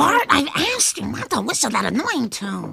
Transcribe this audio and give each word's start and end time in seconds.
Bart, 0.00 0.26
I've 0.30 0.48
asked 0.56 0.96
you 0.96 1.06
not 1.08 1.28
to 1.28 1.42
whistle 1.42 1.68
that 1.68 1.84
annoying 1.84 2.30
tune. 2.30 2.72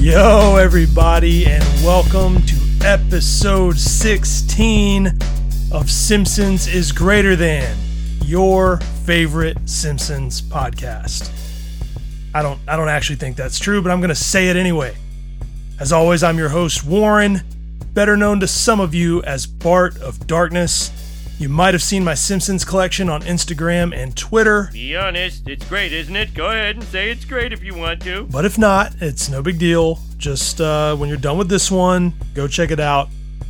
Yo, 0.00 0.56
everybody, 0.56 1.44
and 1.44 1.62
welcome 1.84 2.40
to 2.46 2.54
episode 2.86 3.78
16 3.78 5.33
of 5.74 5.90
Simpsons 5.90 6.68
is 6.68 6.92
Greater 6.92 7.34
Than, 7.34 7.76
your 8.24 8.76
favorite 9.04 9.58
Simpsons 9.68 10.40
podcast. 10.40 11.32
I 12.32 12.42
don't 12.42 12.60
I 12.68 12.76
don't 12.76 12.88
actually 12.88 13.16
think 13.16 13.36
that's 13.36 13.58
true, 13.58 13.82
but 13.82 13.90
I'm 13.90 13.98
going 13.98 14.08
to 14.10 14.14
say 14.14 14.48
it 14.48 14.56
anyway. 14.56 14.94
As 15.80 15.92
always, 15.92 16.22
I'm 16.22 16.38
your 16.38 16.50
host 16.50 16.84
Warren, 16.84 17.40
better 17.92 18.16
known 18.16 18.38
to 18.38 18.46
some 18.46 18.78
of 18.78 18.94
you 18.94 19.20
as 19.24 19.46
Bart 19.46 19.98
of 19.98 20.28
Darkness. 20.28 20.92
You 21.40 21.48
might 21.48 21.74
have 21.74 21.82
seen 21.82 22.04
my 22.04 22.14
Simpsons 22.14 22.64
collection 22.64 23.08
on 23.08 23.22
Instagram 23.22 23.92
and 23.92 24.16
Twitter. 24.16 24.70
Be 24.72 24.96
honest, 24.96 25.48
it's 25.48 25.68
great, 25.68 25.92
isn't 25.92 26.14
it? 26.14 26.34
Go 26.34 26.50
ahead 26.50 26.76
and 26.76 26.84
say 26.84 27.10
it's 27.10 27.24
great 27.24 27.52
if 27.52 27.64
you 27.64 27.74
want 27.74 28.00
to. 28.02 28.28
But 28.30 28.44
if 28.44 28.56
not, 28.58 28.94
it's 29.00 29.28
no 29.28 29.42
big 29.42 29.58
deal. 29.58 29.98
Just 30.18 30.60
uh, 30.60 30.94
when 30.94 31.08
you're 31.08 31.18
done 31.18 31.36
with 31.36 31.48
this 31.48 31.68
one, 31.68 32.14
go 32.32 32.46
check 32.46 32.70
it 32.70 32.78
out. 32.78 33.08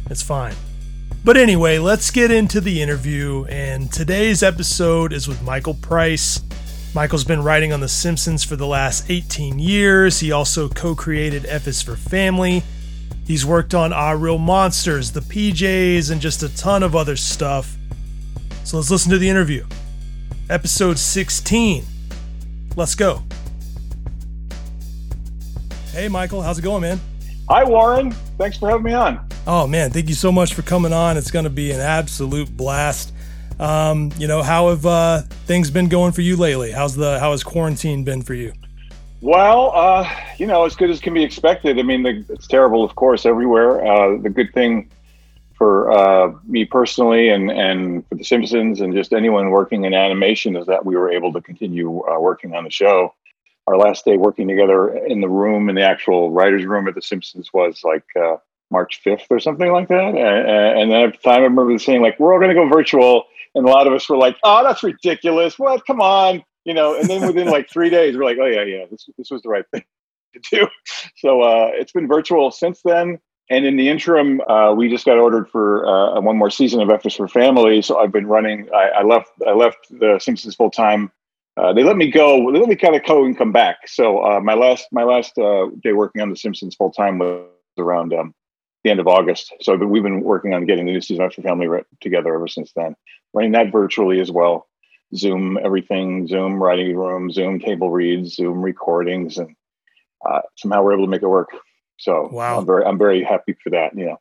It's 0.08 0.22
fine. 0.22 0.54
But 1.24 1.38
anyway, 1.38 1.78
let's 1.78 2.10
get 2.10 2.30
into 2.30 2.60
the 2.60 2.82
interview. 2.82 3.46
And 3.46 3.90
today's 3.90 4.42
episode 4.42 5.10
is 5.14 5.26
with 5.26 5.42
Michael 5.42 5.72
Price. 5.72 6.42
Michael's 6.94 7.24
been 7.24 7.42
writing 7.42 7.72
on 7.72 7.80
The 7.80 7.88
Simpsons 7.88 8.44
for 8.44 8.56
the 8.56 8.66
last 8.66 9.06
18 9.08 9.58
years. 9.58 10.20
He 10.20 10.32
also 10.32 10.68
co 10.68 10.94
created 10.94 11.46
F 11.46 11.66
is 11.66 11.80
for 11.80 11.96
Family. 11.96 12.62
He's 13.26 13.46
worked 13.46 13.74
on 13.74 13.90
Our 13.90 14.18
Real 14.18 14.36
Monsters, 14.36 15.12
The 15.12 15.22
PJs, 15.22 16.10
and 16.10 16.20
just 16.20 16.42
a 16.42 16.54
ton 16.54 16.82
of 16.82 16.94
other 16.94 17.16
stuff. 17.16 17.78
So 18.64 18.76
let's 18.76 18.90
listen 18.90 19.10
to 19.10 19.18
the 19.18 19.30
interview. 19.30 19.64
Episode 20.50 20.98
16. 20.98 21.86
Let's 22.76 22.94
go. 22.94 23.22
Hey, 25.90 26.08
Michael, 26.08 26.42
how's 26.42 26.58
it 26.58 26.62
going, 26.62 26.82
man? 26.82 27.00
Hi, 27.48 27.62
Warren. 27.62 28.10
Thanks 28.38 28.56
for 28.56 28.70
having 28.70 28.84
me 28.84 28.94
on. 28.94 29.28
Oh, 29.46 29.66
man, 29.66 29.90
thank 29.90 30.08
you 30.08 30.14
so 30.14 30.32
much 30.32 30.54
for 30.54 30.62
coming 30.62 30.94
on. 30.94 31.18
It's 31.18 31.30
going 31.30 31.44
to 31.44 31.50
be 31.50 31.72
an 31.72 31.80
absolute 31.80 32.56
blast. 32.56 33.12
Um, 33.60 34.10
you 34.16 34.26
know, 34.26 34.42
how 34.42 34.70
have 34.70 34.86
uh, 34.86 35.22
things 35.46 35.70
been 35.70 35.88
going 35.88 36.12
for 36.12 36.22
you 36.22 36.36
lately? 36.36 36.72
How's 36.72 36.96
the 36.96 37.20
how 37.20 37.32
has 37.32 37.44
quarantine 37.44 38.02
been 38.02 38.22
for 38.22 38.32
you? 38.32 38.54
Well, 39.20 39.72
uh, 39.74 40.10
you 40.38 40.46
know, 40.46 40.64
as 40.64 40.74
good 40.74 40.88
as 40.88 41.00
can 41.00 41.12
be 41.12 41.22
expected. 41.22 41.78
I 41.78 41.82
mean, 41.82 42.02
the, 42.02 42.24
it's 42.30 42.46
terrible, 42.46 42.82
of 42.82 42.94
course, 42.94 43.26
everywhere. 43.26 43.86
Uh, 43.86 44.16
the 44.16 44.30
good 44.30 44.52
thing 44.54 44.90
for 45.54 45.92
uh, 45.92 46.32
me 46.46 46.64
personally 46.64 47.28
and, 47.28 47.50
and 47.50 48.06
for 48.08 48.16
The 48.16 48.24
Simpsons 48.24 48.80
and 48.80 48.94
just 48.94 49.12
anyone 49.12 49.50
working 49.50 49.84
in 49.84 49.94
animation 49.94 50.56
is 50.56 50.66
that 50.66 50.84
we 50.84 50.96
were 50.96 51.10
able 51.12 51.32
to 51.34 51.40
continue 51.40 52.02
uh, 52.08 52.18
working 52.18 52.54
on 52.54 52.64
the 52.64 52.70
show. 52.70 53.14
Our 53.66 53.78
last 53.78 54.04
day 54.04 54.16
working 54.16 54.48
together 54.48 54.94
in 54.94 55.20
the 55.20 55.28
room, 55.28 55.68
in 55.68 55.74
the 55.74 55.82
actual 55.82 56.30
writer's 56.30 56.64
room 56.64 56.86
at 56.86 56.94
The 56.94 57.02
Simpsons, 57.02 57.50
was 57.52 57.80
like 57.82 58.04
uh, 58.20 58.36
March 58.70 59.00
5th 59.04 59.26
or 59.30 59.40
something 59.40 59.72
like 59.72 59.88
that. 59.88 60.14
And, 60.14 60.18
and 60.18 60.92
then 60.92 61.02
at 61.02 61.12
the 61.12 61.18
time, 61.18 61.40
I 61.40 61.44
remember 61.44 61.78
saying, 61.78 62.02
like, 62.02 62.20
we're 62.20 62.32
all 62.32 62.40
going 62.40 62.54
to 62.54 62.54
go 62.54 62.68
virtual. 62.68 63.24
And 63.54 63.66
a 63.66 63.70
lot 63.70 63.86
of 63.86 63.92
us 63.92 64.08
were 64.08 64.16
like, 64.16 64.36
oh, 64.42 64.64
that's 64.64 64.82
ridiculous. 64.82 65.58
What? 65.58 65.86
Come 65.86 66.00
on 66.00 66.44
you 66.64 66.72
know, 66.74 66.98
and 66.98 67.08
then 67.08 67.26
within 67.26 67.48
like 67.48 67.70
three 67.70 67.90
days, 67.90 68.16
we're 68.16 68.24
like, 68.24 68.38
oh 68.40 68.46
yeah, 68.46 68.64
yeah, 68.64 68.84
this 68.90 69.08
this 69.16 69.30
was 69.30 69.42
the 69.42 69.48
right 69.48 69.64
thing 69.70 69.84
to 70.34 70.40
do. 70.50 70.68
So 71.16 71.42
uh, 71.42 71.70
it's 71.72 71.92
been 71.92 72.08
virtual 72.08 72.50
since 72.50 72.80
then. 72.84 73.18
And 73.50 73.66
in 73.66 73.76
the 73.76 73.90
interim, 73.90 74.40
uh, 74.48 74.72
we 74.72 74.88
just 74.88 75.04
got 75.04 75.18
ordered 75.18 75.50
for 75.50 75.86
uh, 75.86 76.18
one 76.20 76.38
more 76.38 76.48
season 76.48 76.80
of 76.80 76.88
F 76.88 77.04
is 77.04 77.14
for 77.14 77.28
Family. 77.28 77.82
So 77.82 77.98
I've 77.98 78.10
been 78.10 78.26
running. 78.26 78.68
I, 78.74 79.00
I 79.00 79.02
left. 79.02 79.30
I 79.46 79.52
left 79.52 79.76
the 79.90 80.18
Simpsons 80.18 80.54
full 80.54 80.70
time. 80.70 81.12
Uh, 81.56 81.72
they 81.72 81.84
let 81.84 81.96
me 81.96 82.10
go. 82.10 82.50
They 82.52 82.58
let 82.58 82.68
me 82.68 82.76
kind 82.76 82.96
of 82.96 83.04
go 83.04 83.24
and 83.24 83.36
come 83.36 83.52
back. 83.52 83.86
So 83.86 84.18
uh, 84.24 84.40
my 84.40 84.54
last 84.54 84.86
my 84.90 85.04
last 85.04 85.38
uh, 85.38 85.66
day 85.82 85.92
working 85.92 86.20
on 86.20 86.30
the 86.30 86.36
Simpsons 86.36 86.74
full 86.74 86.90
time 86.90 87.18
was 87.18 87.46
around 87.78 88.12
um, 88.12 88.34
the 88.82 88.90
end 88.90 89.00
of 89.00 89.06
August. 89.06 89.52
So 89.60 89.76
we've 89.76 90.02
been 90.02 90.22
working 90.22 90.52
on 90.52 90.66
getting 90.66 90.86
the 90.86 90.92
new 90.92 91.00
season 91.00 91.24
of 91.24 91.34
Family 91.34 91.68
together 92.00 92.34
ever 92.34 92.48
since 92.48 92.72
then. 92.74 92.96
Running 93.32 93.52
that 93.52 93.72
virtually 93.72 94.20
as 94.20 94.30
well. 94.30 94.66
Zoom 95.14 95.58
everything, 95.62 96.26
Zoom 96.26 96.62
writing 96.62 96.96
room, 96.96 97.30
Zoom 97.30 97.60
table 97.60 97.90
reads, 97.90 98.34
Zoom 98.34 98.60
recordings, 98.60 99.38
and 99.38 99.54
uh, 100.28 100.40
somehow 100.56 100.82
we're 100.82 100.94
able 100.94 101.04
to 101.04 101.10
make 101.10 101.22
it 101.22 101.28
work. 101.28 101.50
So 101.98 102.28
wow. 102.32 102.58
I'm 102.58 102.66
very 102.66 102.84
I'm 102.84 102.98
very 102.98 103.22
happy 103.22 103.56
for 103.62 103.70
that. 103.70 103.96
You 103.96 104.06
know, 104.06 104.20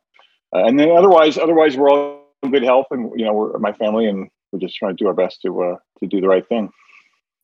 uh, 0.54 0.64
and 0.66 0.78
then 0.78 0.90
otherwise 0.90 1.36
otherwise 1.36 1.76
we're 1.76 1.90
all 1.90 2.22
in 2.42 2.52
good 2.52 2.62
health, 2.62 2.86
and 2.92 3.10
you 3.16 3.24
know 3.24 3.32
we're 3.32 3.58
my 3.58 3.72
family, 3.72 4.06
and 4.06 4.28
we're 4.52 4.60
just 4.60 4.76
trying 4.76 4.96
to 4.96 5.02
do 5.02 5.08
our 5.08 5.14
best 5.14 5.42
to 5.42 5.62
uh, 5.62 5.76
to 5.98 6.06
do 6.06 6.20
the 6.20 6.28
right 6.28 6.46
thing. 6.48 6.70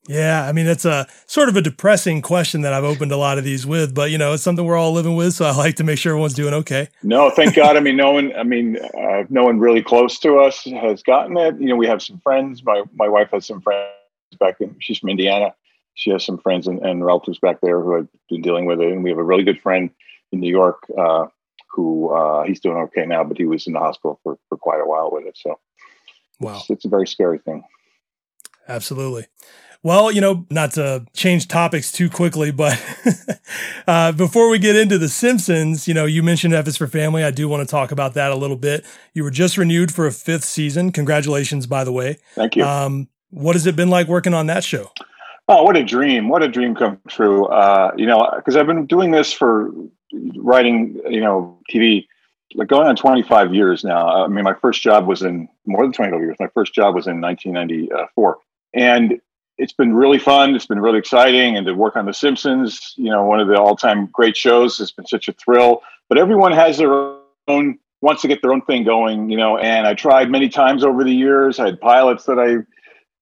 Yeah, 0.07 0.47
I 0.47 0.51
mean 0.51 0.65
it's 0.65 0.83
a 0.83 1.07
sort 1.27 1.47
of 1.47 1.55
a 1.55 1.61
depressing 1.61 2.23
question 2.23 2.61
that 2.61 2.73
I've 2.73 2.83
opened 2.83 3.11
a 3.11 3.17
lot 3.17 3.37
of 3.37 3.43
these 3.43 3.67
with, 3.67 3.93
but 3.93 4.09
you 4.09 4.17
know 4.17 4.33
it's 4.33 4.41
something 4.41 4.65
we're 4.65 4.77
all 4.77 4.93
living 4.93 5.15
with, 5.15 5.33
so 5.33 5.45
I 5.45 5.55
like 5.55 5.75
to 5.75 5.83
make 5.83 5.99
sure 5.99 6.13
everyone's 6.13 6.33
doing 6.33 6.55
okay. 6.55 6.89
No, 7.03 7.29
thank 7.29 7.55
God. 7.55 7.77
I 7.77 7.81
mean, 7.81 7.97
no 7.97 8.11
one. 8.11 8.35
I 8.35 8.41
mean, 8.41 8.77
uh, 8.77 9.25
no 9.29 9.43
one 9.43 9.59
really 9.59 9.83
close 9.83 10.17
to 10.19 10.39
us 10.39 10.63
has 10.63 11.03
gotten 11.03 11.37
it. 11.37 11.59
You 11.59 11.67
know, 11.67 11.75
we 11.75 11.85
have 11.85 12.01
some 12.01 12.19
friends. 12.19 12.63
My 12.63 12.83
my 12.95 13.07
wife 13.07 13.29
has 13.31 13.45
some 13.45 13.61
friends 13.61 13.91
back 14.39 14.59
in. 14.59 14.75
She's 14.79 14.97
from 14.97 15.09
Indiana. 15.09 15.53
She 15.93 16.09
has 16.09 16.25
some 16.25 16.39
friends 16.39 16.65
and, 16.65 16.79
and 16.79 17.05
relatives 17.05 17.37
back 17.37 17.61
there 17.61 17.79
who 17.79 17.95
have 17.95 18.07
been 18.27 18.41
dealing 18.41 18.65
with 18.65 18.81
it, 18.81 18.91
and 18.91 19.03
we 19.03 19.11
have 19.11 19.19
a 19.19 19.23
really 19.23 19.43
good 19.43 19.61
friend 19.61 19.91
in 20.31 20.39
New 20.39 20.49
York 20.49 20.83
uh, 20.97 21.27
who 21.69 22.09
uh, 22.09 22.43
he's 22.43 22.59
doing 22.59 22.77
okay 22.77 23.05
now, 23.05 23.23
but 23.23 23.37
he 23.37 23.45
was 23.45 23.67
in 23.67 23.73
the 23.73 23.79
hospital 23.79 24.19
for 24.23 24.39
for 24.49 24.57
quite 24.57 24.81
a 24.81 24.85
while 24.85 25.11
with 25.11 25.27
it. 25.27 25.37
So, 25.37 25.59
wow, 26.39 26.55
it's, 26.57 26.71
it's 26.71 26.85
a 26.85 26.89
very 26.89 27.05
scary 27.05 27.37
thing. 27.37 27.63
Absolutely. 28.67 29.27
Well, 29.83 30.11
you 30.11 30.21
know, 30.21 30.45
not 30.51 30.73
to 30.73 31.05
change 31.13 31.47
topics 31.47 31.91
too 31.91 32.07
quickly, 32.07 32.51
but 32.51 32.79
uh, 33.87 34.11
before 34.11 34.49
we 34.49 34.59
get 34.59 34.75
into 34.75 34.99
The 34.99 35.09
Simpsons, 35.09 35.87
you 35.87 35.95
know, 35.95 36.05
you 36.05 36.21
mentioned 36.21 36.53
F 36.53 36.67
is 36.67 36.77
for 36.77 36.85
Family. 36.85 37.23
I 37.23 37.31
do 37.31 37.49
want 37.49 37.67
to 37.67 37.71
talk 37.71 37.91
about 37.91 38.13
that 38.13 38.31
a 38.31 38.35
little 38.35 38.57
bit. 38.57 38.85
You 39.15 39.23
were 39.23 39.31
just 39.31 39.57
renewed 39.57 39.91
for 39.91 40.05
a 40.05 40.11
fifth 40.11 40.43
season. 40.43 40.91
Congratulations, 40.91 41.65
by 41.65 41.83
the 41.83 41.91
way. 41.91 42.17
Thank 42.35 42.55
you. 42.55 42.63
Um, 42.63 43.09
what 43.31 43.55
has 43.55 43.65
it 43.65 43.75
been 43.75 43.89
like 43.89 44.07
working 44.07 44.35
on 44.35 44.45
that 44.47 44.63
show? 44.63 44.91
Oh, 45.47 45.63
what 45.63 45.75
a 45.75 45.83
dream! 45.83 46.29
What 46.29 46.43
a 46.43 46.47
dream 46.47 46.75
come 46.75 46.99
true. 47.07 47.45
Uh, 47.47 47.91
you 47.97 48.05
know, 48.05 48.31
because 48.35 48.55
I've 48.55 48.67
been 48.67 48.85
doing 48.85 49.11
this 49.11 49.33
for 49.33 49.71
writing, 50.35 51.01
you 51.09 51.21
know, 51.21 51.59
TV, 51.71 52.05
like 52.53 52.67
going 52.67 52.87
on 52.87 52.95
25 52.95 53.53
years 53.53 53.83
now. 53.83 54.23
I 54.23 54.27
mean, 54.27 54.43
my 54.43 54.53
first 54.53 54.81
job 54.81 55.07
was 55.07 55.23
in 55.23 55.49
more 55.65 55.83
than 55.83 55.91
25 55.91 56.19
years. 56.21 56.37
My 56.39 56.49
first 56.53 56.73
job 56.73 56.93
was 56.93 57.07
in 57.07 57.19
1994, 57.19 58.37
and 58.75 59.19
it's 59.61 59.73
been 59.73 59.93
really 59.93 60.17
fun. 60.17 60.55
It's 60.55 60.65
been 60.65 60.79
really 60.79 60.97
exciting, 60.97 61.55
and 61.55 61.67
to 61.67 61.73
work 61.73 61.95
on 61.95 62.07
The 62.07 62.13
Simpsons, 62.13 62.95
you 62.97 63.11
know, 63.11 63.23
one 63.23 63.39
of 63.39 63.47
the 63.47 63.59
all-time 63.59 64.07
great 64.07 64.35
shows, 64.35 64.79
has 64.79 64.91
been 64.91 65.05
such 65.05 65.27
a 65.27 65.33
thrill. 65.33 65.83
But 66.09 66.17
everyone 66.17 66.51
has 66.51 66.79
their 66.79 66.91
own 67.47 67.77
wants 68.01 68.23
to 68.23 68.27
get 68.27 68.41
their 68.41 68.51
own 68.51 68.63
thing 68.63 68.83
going, 68.83 69.29
you 69.29 69.37
know. 69.37 69.59
And 69.59 69.85
I 69.85 69.93
tried 69.93 70.31
many 70.31 70.49
times 70.49 70.83
over 70.83 71.03
the 71.03 71.13
years. 71.13 71.59
I 71.59 71.67
had 71.67 71.79
pilots 71.79 72.25
that 72.25 72.39
I 72.39 72.65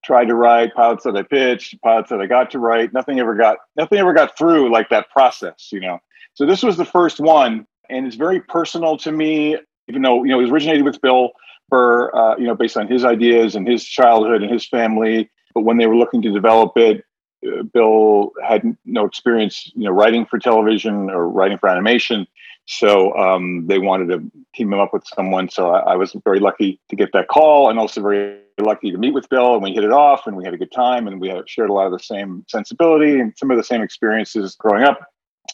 tried 0.05 0.29
to 0.29 0.35
write, 0.35 0.73
pilots 0.73 1.03
that 1.03 1.17
I 1.17 1.23
pitched, 1.23 1.81
pilots 1.81 2.09
that 2.09 2.21
I 2.21 2.25
got 2.25 2.49
to 2.51 2.59
write. 2.59 2.93
Nothing 2.93 3.19
ever 3.19 3.35
got 3.35 3.57
nothing 3.75 3.97
ever 3.99 4.13
got 4.13 4.37
through 4.37 4.71
like 4.71 4.87
that 4.89 5.09
process, 5.09 5.67
you 5.73 5.81
know. 5.81 5.99
So 6.35 6.45
this 6.45 6.63
was 6.63 6.77
the 6.77 6.85
first 6.85 7.19
one, 7.19 7.67
and 7.89 8.07
it's 8.07 8.15
very 8.15 8.39
personal 8.39 8.95
to 8.99 9.11
me, 9.11 9.57
even 9.89 10.01
though 10.01 10.23
you 10.23 10.31
know 10.31 10.39
it 10.39 10.49
originated 10.49 10.85
with 10.85 11.01
Bill 11.01 11.31
Burr, 11.67 12.15
uh, 12.15 12.37
you 12.37 12.47
know, 12.47 12.55
based 12.55 12.77
on 12.77 12.87
his 12.87 13.03
ideas 13.03 13.55
and 13.55 13.67
his 13.67 13.83
childhood 13.83 14.41
and 14.41 14.49
his 14.49 14.65
family 14.65 15.29
but 15.59 15.65
when 15.65 15.77
they 15.77 15.87
were 15.87 15.97
looking 15.97 16.21
to 16.21 16.31
develop 16.31 16.77
it, 16.77 17.03
uh, 17.45 17.63
Bill 17.63 18.31
had 18.41 18.77
no 18.85 19.03
experience, 19.03 19.69
you 19.75 19.83
know, 19.83 19.91
writing 19.91 20.25
for 20.25 20.39
television 20.39 21.09
or 21.09 21.27
writing 21.27 21.57
for 21.57 21.67
animation. 21.67 22.25
So 22.65 23.13
um, 23.17 23.67
they 23.67 23.77
wanted 23.77 24.07
to 24.07 24.31
team 24.55 24.71
him 24.71 24.79
up 24.79 24.93
with 24.93 25.03
someone. 25.05 25.49
So 25.49 25.71
I, 25.71 25.79
I, 25.91 25.95
was 25.97 26.15
very 26.23 26.39
lucky 26.39 26.79
to 26.89 26.95
get 26.95 27.09
that 27.11 27.27
call, 27.27 27.69
and 27.69 27.77
also 27.77 28.01
very 28.01 28.39
lucky 28.57 28.89
to 28.91 28.97
meet 28.97 29.13
with 29.13 29.27
Bill. 29.27 29.55
And 29.55 29.61
we 29.61 29.73
hit 29.73 29.83
it 29.83 29.91
off, 29.91 30.27
and 30.27 30.37
we 30.37 30.45
had 30.45 30.53
a 30.53 30.57
good 30.57 30.71
time, 30.71 31.07
and 31.07 31.19
we 31.19 31.27
had 31.27 31.49
shared 31.49 31.69
a 31.69 31.73
lot 31.73 31.87
of 31.87 31.91
the 31.91 31.99
same 31.99 32.45
sensibility 32.47 33.19
and 33.19 33.33
some 33.37 33.51
of 33.51 33.57
the 33.57 33.63
same 33.65 33.81
experiences 33.81 34.55
growing 34.55 34.85
up. 34.85 35.01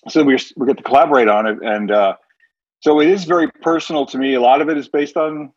So 0.08 0.24
we 0.24 0.38
we 0.56 0.68
get 0.68 0.78
to 0.78 0.84
collaborate 0.84 1.30
on 1.30 1.48
it, 1.48 1.58
and 1.64 1.90
uh, 1.90 2.16
so 2.82 3.00
it 3.00 3.08
is 3.08 3.24
very 3.24 3.50
personal 3.64 4.06
to 4.06 4.20
me. 4.20 4.36
A 4.36 4.42
lot 4.42 4.62
of 4.62 4.70
it 4.70 4.78
is 4.78 4.88
based 4.88 5.18
on 5.18 5.52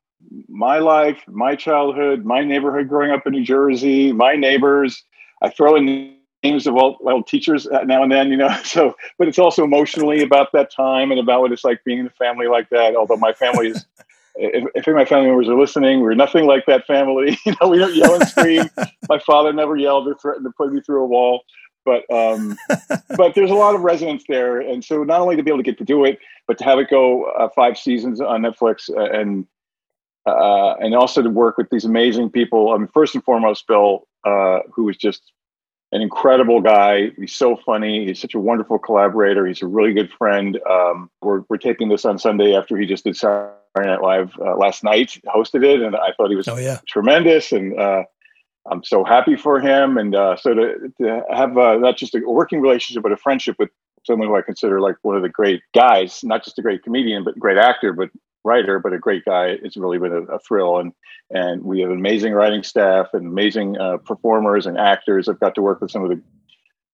my 0.48 0.78
life, 0.78 1.22
my 1.26 1.54
childhood, 1.54 2.24
my 2.24 2.42
neighborhood 2.42 2.88
growing 2.88 3.10
up 3.10 3.26
in 3.26 3.32
New 3.32 3.44
Jersey, 3.44 4.12
my 4.12 4.34
neighbors. 4.34 5.04
I 5.42 5.50
throw 5.50 5.76
in 5.76 6.14
names 6.42 6.66
of 6.66 6.76
old, 6.76 6.96
old 7.04 7.26
teachers 7.26 7.66
now 7.84 8.02
and 8.02 8.10
then, 8.10 8.30
you 8.30 8.36
know. 8.36 8.54
So, 8.64 8.96
but 9.18 9.28
it's 9.28 9.38
also 9.38 9.64
emotionally 9.64 10.22
about 10.22 10.52
that 10.52 10.72
time 10.72 11.10
and 11.10 11.20
about 11.20 11.42
what 11.42 11.52
it's 11.52 11.64
like 11.64 11.82
being 11.84 11.98
in 11.98 12.06
a 12.06 12.10
family 12.10 12.46
like 12.46 12.68
that. 12.70 12.96
Although 12.96 13.16
my 13.16 13.32
family 13.32 13.68
is 13.68 13.86
if, 14.38 14.64
if 14.74 14.88
any 14.88 14.94
of 14.94 14.98
my 14.98 15.04
family 15.04 15.26
members 15.26 15.48
are 15.48 15.58
listening, 15.58 16.00
we're 16.00 16.14
nothing 16.14 16.46
like 16.46 16.64
that 16.66 16.86
family. 16.86 17.38
you 17.46 17.54
know, 17.60 17.68
we 17.68 17.78
don't 17.78 17.94
yell 17.94 18.14
and 18.14 18.28
scream. 18.28 18.68
my 19.08 19.18
father 19.20 19.52
never 19.52 19.76
yelled 19.76 20.08
or 20.08 20.14
threatened 20.14 20.44
to 20.44 20.52
put 20.56 20.72
me 20.72 20.80
through 20.80 21.02
a 21.02 21.06
wall. 21.06 21.42
But 21.84 22.10
um, 22.12 22.56
but 23.16 23.34
there's 23.34 23.50
a 23.50 23.54
lot 23.54 23.74
of 23.74 23.80
resonance 23.80 24.24
there, 24.28 24.60
and 24.60 24.84
so 24.84 25.04
not 25.04 25.20
only 25.20 25.36
to 25.36 25.42
be 25.42 25.50
able 25.50 25.58
to 25.58 25.64
get 25.64 25.78
to 25.78 25.84
do 25.84 26.04
it, 26.04 26.18
but 26.46 26.58
to 26.58 26.64
have 26.64 26.78
it 26.78 26.90
go 26.90 27.24
uh, 27.30 27.48
five 27.54 27.78
seasons 27.78 28.20
on 28.20 28.42
Netflix, 28.42 28.90
uh, 28.94 29.10
and 29.10 29.46
uh, 30.28 30.76
and 30.80 30.94
also 30.94 31.22
to 31.22 31.30
work 31.30 31.56
with 31.56 31.68
these 31.70 31.84
amazing 31.84 32.30
people. 32.30 32.72
I 32.72 32.78
mean, 32.78 32.88
first 32.88 33.14
and 33.14 33.24
foremost, 33.24 33.66
Bill, 33.66 34.06
uh, 34.24 34.60
who 34.72 34.84
was 34.84 34.96
just 34.96 35.32
an 35.92 36.02
incredible 36.02 36.60
guy. 36.60 37.10
He's 37.16 37.34
so 37.34 37.56
funny. 37.56 38.06
He's 38.06 38.20
such 38.20 38.34
a 38.34 38.38
wonderful 38.38 38.78
collaborator. 38.78 39.46
He's 39.46 39.62
a 39.62 39.66
really 39.66 39.92
good 39.92 40.10
friend. 40.12 40.58
Um, 40.68 41.10
we're 41.22 41.42
we're 41.48 41.56
taping 41.56 41.88
this 41.88 42.04
on 42.04 42.18
Sunday 42.18 42.54
after 42.54 42.76
he 42.76 42.86
just 42.86 43.04
did 43.04 43.16
Saturday 43.16 43.54
Night 43.76 44.02
Live 44.02 44.32
uh, 44.40 44.56
last 44.56 44.84
night, 44.84 45.18
hosted 45.26 45.64
it, 45.64 45.80
and 45.80 45.96
I 45.96 46.12
thought 46.16 46.30
he 46.30 46.36
was 46.36 46.48
oh, 46.48 46.56
yeah. 46.56 46.78
tremendous. 46.86 47.52
And 47.52 47.78
uh, 47.78 48.04
I'm 48.70 48.84
so 48.84 49.02
happy 49.04 49.36
for 49.36 49.60
him. 49.60 49.96
And 49.96 50.14
uh, 50.14 50.36
so 50.36 50.54
to 50.54 50.92
to 51.00 51.22
have 51.32 51.56
uh, 51.56 51.76
not 51.78 51.96
just 51.96 52.14
a 52.14 52.20
working 52.20 52.60
relationship, 52.60 53.02
but 53.02 53.12
a 53.12 53.16
friendship 53.16 53.56
with 53.58 53.70
someone 54.04 54.28
who 54.28 54.36
I 54.36 54.42
consider 54.42 54.80
like 54.80 54.96
one 55.02 55.16
of 55.16 55.22
the 55.22 55.28
great 55.28 55.62
guys, 55.74 56.20
not 56.22 56.44
just 56.44 56.58
a 56.58 56.62
great 56.62 56.82
comedian, 56.82 57.24
but 57.24 57.38
great 57.38 57.58
actor, 57.58 57.92
but 57.92 58.10
writer, 58.48 58.78
but 58.78 58.92
a 58.92 58.98
great 58.98 59.24
guy. 59.24 59.56
It's 59.62 59.76
really 59.76 59.98
been 59.98 60.12
a, 60.12 60.22
a 60.22 60.38
thrill, 60.40 60.78
and 60.78 60.92
and 61.30 61.62
we 61.62 61.80
have 61.80 61.90
amazing 61.90 62.32
writing 62.32 62.62
staff 62.62 63.08
and 63.12 63.26
amazing 63.26 63.78
uh, 63.78 63.98
performers 63.98 64.66
and 64.66 64.78
actors. 64.78 65.28
I've 65.28 65.40
got 65.40 65.54
to 65.54 65.62
work 65.62 65.80
with 65.80 65.90
some 65.90 66.02
of 66.02 66.10
the 66.10 66.20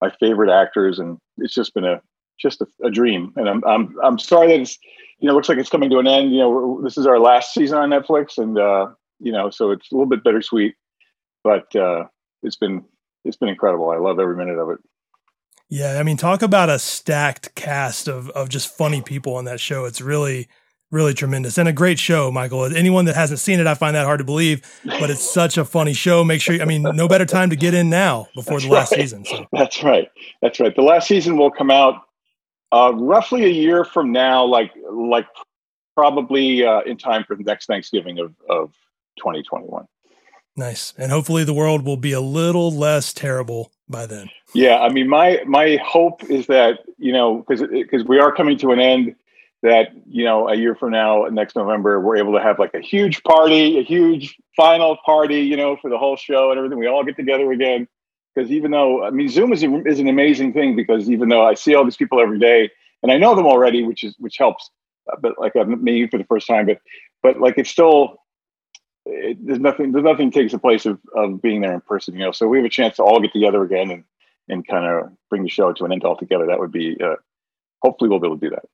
my 0.01 0.11
favorite 0.21 0.51
actors, 0.51 0.99
and 0.99 1.19
it's 1.39 1.55
just 1.55 1.75
been 1.75 1.85
a 1.85 2.03
just 2.39 2.61
a, 2.61 2.67
a 2.85 2.91
dream. 2.91 3.33
And 3.37 3.49
I'm 3.49 3.63
I'm 3.65 3.97
I'm 4.03 4.19
sorry 4.19 4.49
that 4.49 4.61
it's 4.61 4.79
you 5.21 5.29
know 5.29 5.35
looks 5.35 5.49
like 5.49 5.59
it's 5.59 5.71
coming 5.71 5.91
to 5.91 5.99
an 5.99 6.07
end. 6.07 6.33
You 6.33 6.39
know, 6.39 6.81
this 6.83 6.99
is 6.99 7.07
our 7.07 7.19
last 7.19 7.55
season 7.55 7.79
on 7.79 7.91
Netflix, 7.91 8.39
and 8.39 8.59
uh, 8.59 8.89
you 9.21 9.33
know, 9.33 9.51
so 9.51 9.71
it's 9.71 9.91
a 9.91 9.95
little 9.95 10.09
bit 10.09 10.25
bittersweet, 10.25 10.75
but 11.43 11.75
uh, 11.77 12.05
it's 12.43 12.57
been 12.57 12.85
it's 13.25 13.37
been 13.37 13.49
incredible. 13.49 13.91
I 13.91 13.99
love 13.99 14.19
every 14.19 14.37
minute 14.37 14.59
of 14.59 14.71
it. 14.71 14.79
Yeah, 15.71 15.99
I 15.99 16.03
mean, 16.03 16.17
talk 16.17 16.43
about 16.43 16.69
a 16.69 16.79
stacked 16.79 17.55
cast 17.55 18.09
of 18.09 18.31
of 18.31 18.49
just 18.49 18.77
funny 18.77 19.01
people 19.01 19.37
on 19.37 19.45
that 19.47 19.61
show. 19.61 19.85
It's 19.87 20.01
really 20.01 20.49
really 20.95 21.13
tremendous 21.13 21.59
and 21.59 21.69
a 21.69 21.73
great 21.73 21.99
show, 21.99 22.31
Michael. 22.31 22.65
Anyone 22.65 23.05
that 23.07 23.17
hasn't 23.17 23.41
seen 23.41 23.61
it, 23.61 23.67
I 23.67 23.75
find 23.75 23.95
that 23.97 24.07
hard 24.07 24.19
to 24.19 24.25
believe, 24.25 24.63
but 24.85 25.11
it's 25.11 25.29
such 25.29 25.59
a 25.59 25.65
funny 25.65 25.93
show. 25.93 26.25
Make 26.25 26.41
sure, 26.41 26.63
I 26.63 26.65
mean, 26.65 26.83
no 26.83 27.09
better 27.09 27.27
time 27.27 27.51
to 27.51 27.57
get 27.57 27.75
in 27.75 27.91
now 27.91 28.29
before 28.35 28.55
That's 28.55 28.65
the 28.65 28.71
last 28.71 28.93
right. 28.93 29.01
season. 29.01 29.25
So. 29.25 29.47
That's 29.53 29.83
right. 29.83 30.11
That's 30.41 30.61
right. 30.61 30.75
The 30.75 30.83
last 30.83 31.09
season 31.09 31.37
will 31.37 31.51
come 31.51 31.71
out 31.71 31.97
uh, 32.73 32.93
roughly 32.95 33.45
a 33.45 33.49
year 33.49 33.85
from 33.85 34.13
now, 34.13 34.45
like 34.45 34.73
like 34.91 35.27
probably 35.95 36.65
uh, 36.65 36.81
in 36.83 36.97
time 36.97 37.25
for 37.25 37.37
the 37.37 37.45
next 37.45 37.67
Thanksgiving 37.67 38.19
of, 38.19 38.35
of 38.49 38.73
2021. 39.19 39.87
Nice, 40.57 40.95
and 40.97 41.11
hopefully 41.11 41.43
the 41.43 41.55
world 41.55 41.85
will 41.85 41.97
be 41.97 42.13
a 42.13 42.21
little 42.21 42.71
less 42.71 43.13
terrible 43.13 43.73
by 43.89 44.07
then. 44.07 44.31
Yeah, 44.55 44.79
I 44.79 44.89
mean, 44.89 45.09
my 45.09 45.43
my 45.47 45.79
hope 45.85 46.23
is 46.31 46.47
that 46.47 46.81
you 46.97 47.13
know 47.13 47.45
because 47.47 47.67
because 47.69 48.05
we 48.05 48.21
are 48.21 48.33
coming 48.33 48.57
to 48.59 48.71
an 48.71 48.79
end 48.79 49.17
that 49.65 49.93
you 50.07 50.25
know 50.25 50.47
a 50.49 50.55
year 50.55 50.75
from 50.75 50.91
now 50.91 51.25
next 51.31 51.57
november 51.57 51.99
we're 51.99 52.19
able 52.19 52.35
to 52.35 52.41
have 52.41 52.59
like 52.59 52.75
a 52.75 52.81
huge 52.81 53.23
party 53.23 53.79
a 53.79 53.83
huge 53.83 54.37
final 54.55 54.99
party 55.05 55.41
you 55.41 55.57
know 55.57 55.75
for 55.81 55.89
the 55.91 55.99
whole 55.99 56.17
show 56.17 56.51
and 56.51 56.59
everything. 56.59 56.79
We 56.79 56.87
all 56.87 57.03
get 57.03 57.17
together 57.17 57.51
again. 57.51 57.89
Because 58.35 58.51
even 58.51 58.71
though 58.71 59.05
i 59.05 59.11
mean 59.11 59.29
zoom 59.29 59.53
is, 59.53 59.63
a, 59.63 59.83
is 59.87 60.01
an 60.01 60.09
amazing 60.09 60.53
thing 60.53 60.77
because 60.77 61.09
even 61.09 61.29
though 61.29 61.45
i 61.47 61.55
see 61.55 61.75
all 61.75 61.85
these 61.85 61.97
people 61.97 62.21
every 62.21 62.39
day 62.39 62.71
and 63.03 63.11
i 63.11 63.17
know 63.17 63.35
them 63.35 63.47
already 63.47 63.83
which 63.83 64.05
is 64.05 64.15
which 64.19 64.37
helps 64.39 64.71
uh, 65.11 65.17
but 65.21 65.39
like 65.39 65.53
i'm 65.57 65.83
meeting 65.83 66.01
you 66.01 66.09
for 66.09 66.19
the 66.19 66.25
first 66.25 66.47
time 66.47 66.67
but 66.67 66.79
but 67.23 67.41
like 67.41 67.55
it's 67.57 67.71
still 67.71 68.17
it, 69.07 69.39
there's 69.47 69.61
nothing 69.61 69.93
there's 69.93 70.05
nothing 70.05 70.31
takes 70.31 70.53
the 70.53 70.59
place 70.59 70.85
of, 70.85 70.99
of 71.15 71.41
being 71.41 71.61
there 71.61 71.75
in 71.75 71.81
person 71.81 72.15
you 72.15 72.21
know? 72.21 72.33
So 72.33 72.49
we 72.49 72.59
have 72.59 72.67
a 72.67 72.71
chance 72.71 72.97
to 72.97 73.03
all 73.03 73.21
get 73.21 73.33
together 73.33 73.63
again 73.63 73.91
and 73.91 74.05
and 74.49 74.67
kind 74.67 74.85
of 74.85 75.13
bring 75.31 75.43
the 75.43 75.49
show 75.49 75.73
to 75.73 75.85
an 75.87 75.93
end 75.93 76.05
altogether. 76.05 76.47
That 76.47 76.59
would 76.59 76.73
be 76.73 76.99
uh, 77.03 77.17
hopefully 77.83 78.11
we'll 78.11 78.19
be 78.19 78.27
able 78.27 78.39
to 78.39 78.47
do 78.49 78.51
that 78.51 78.65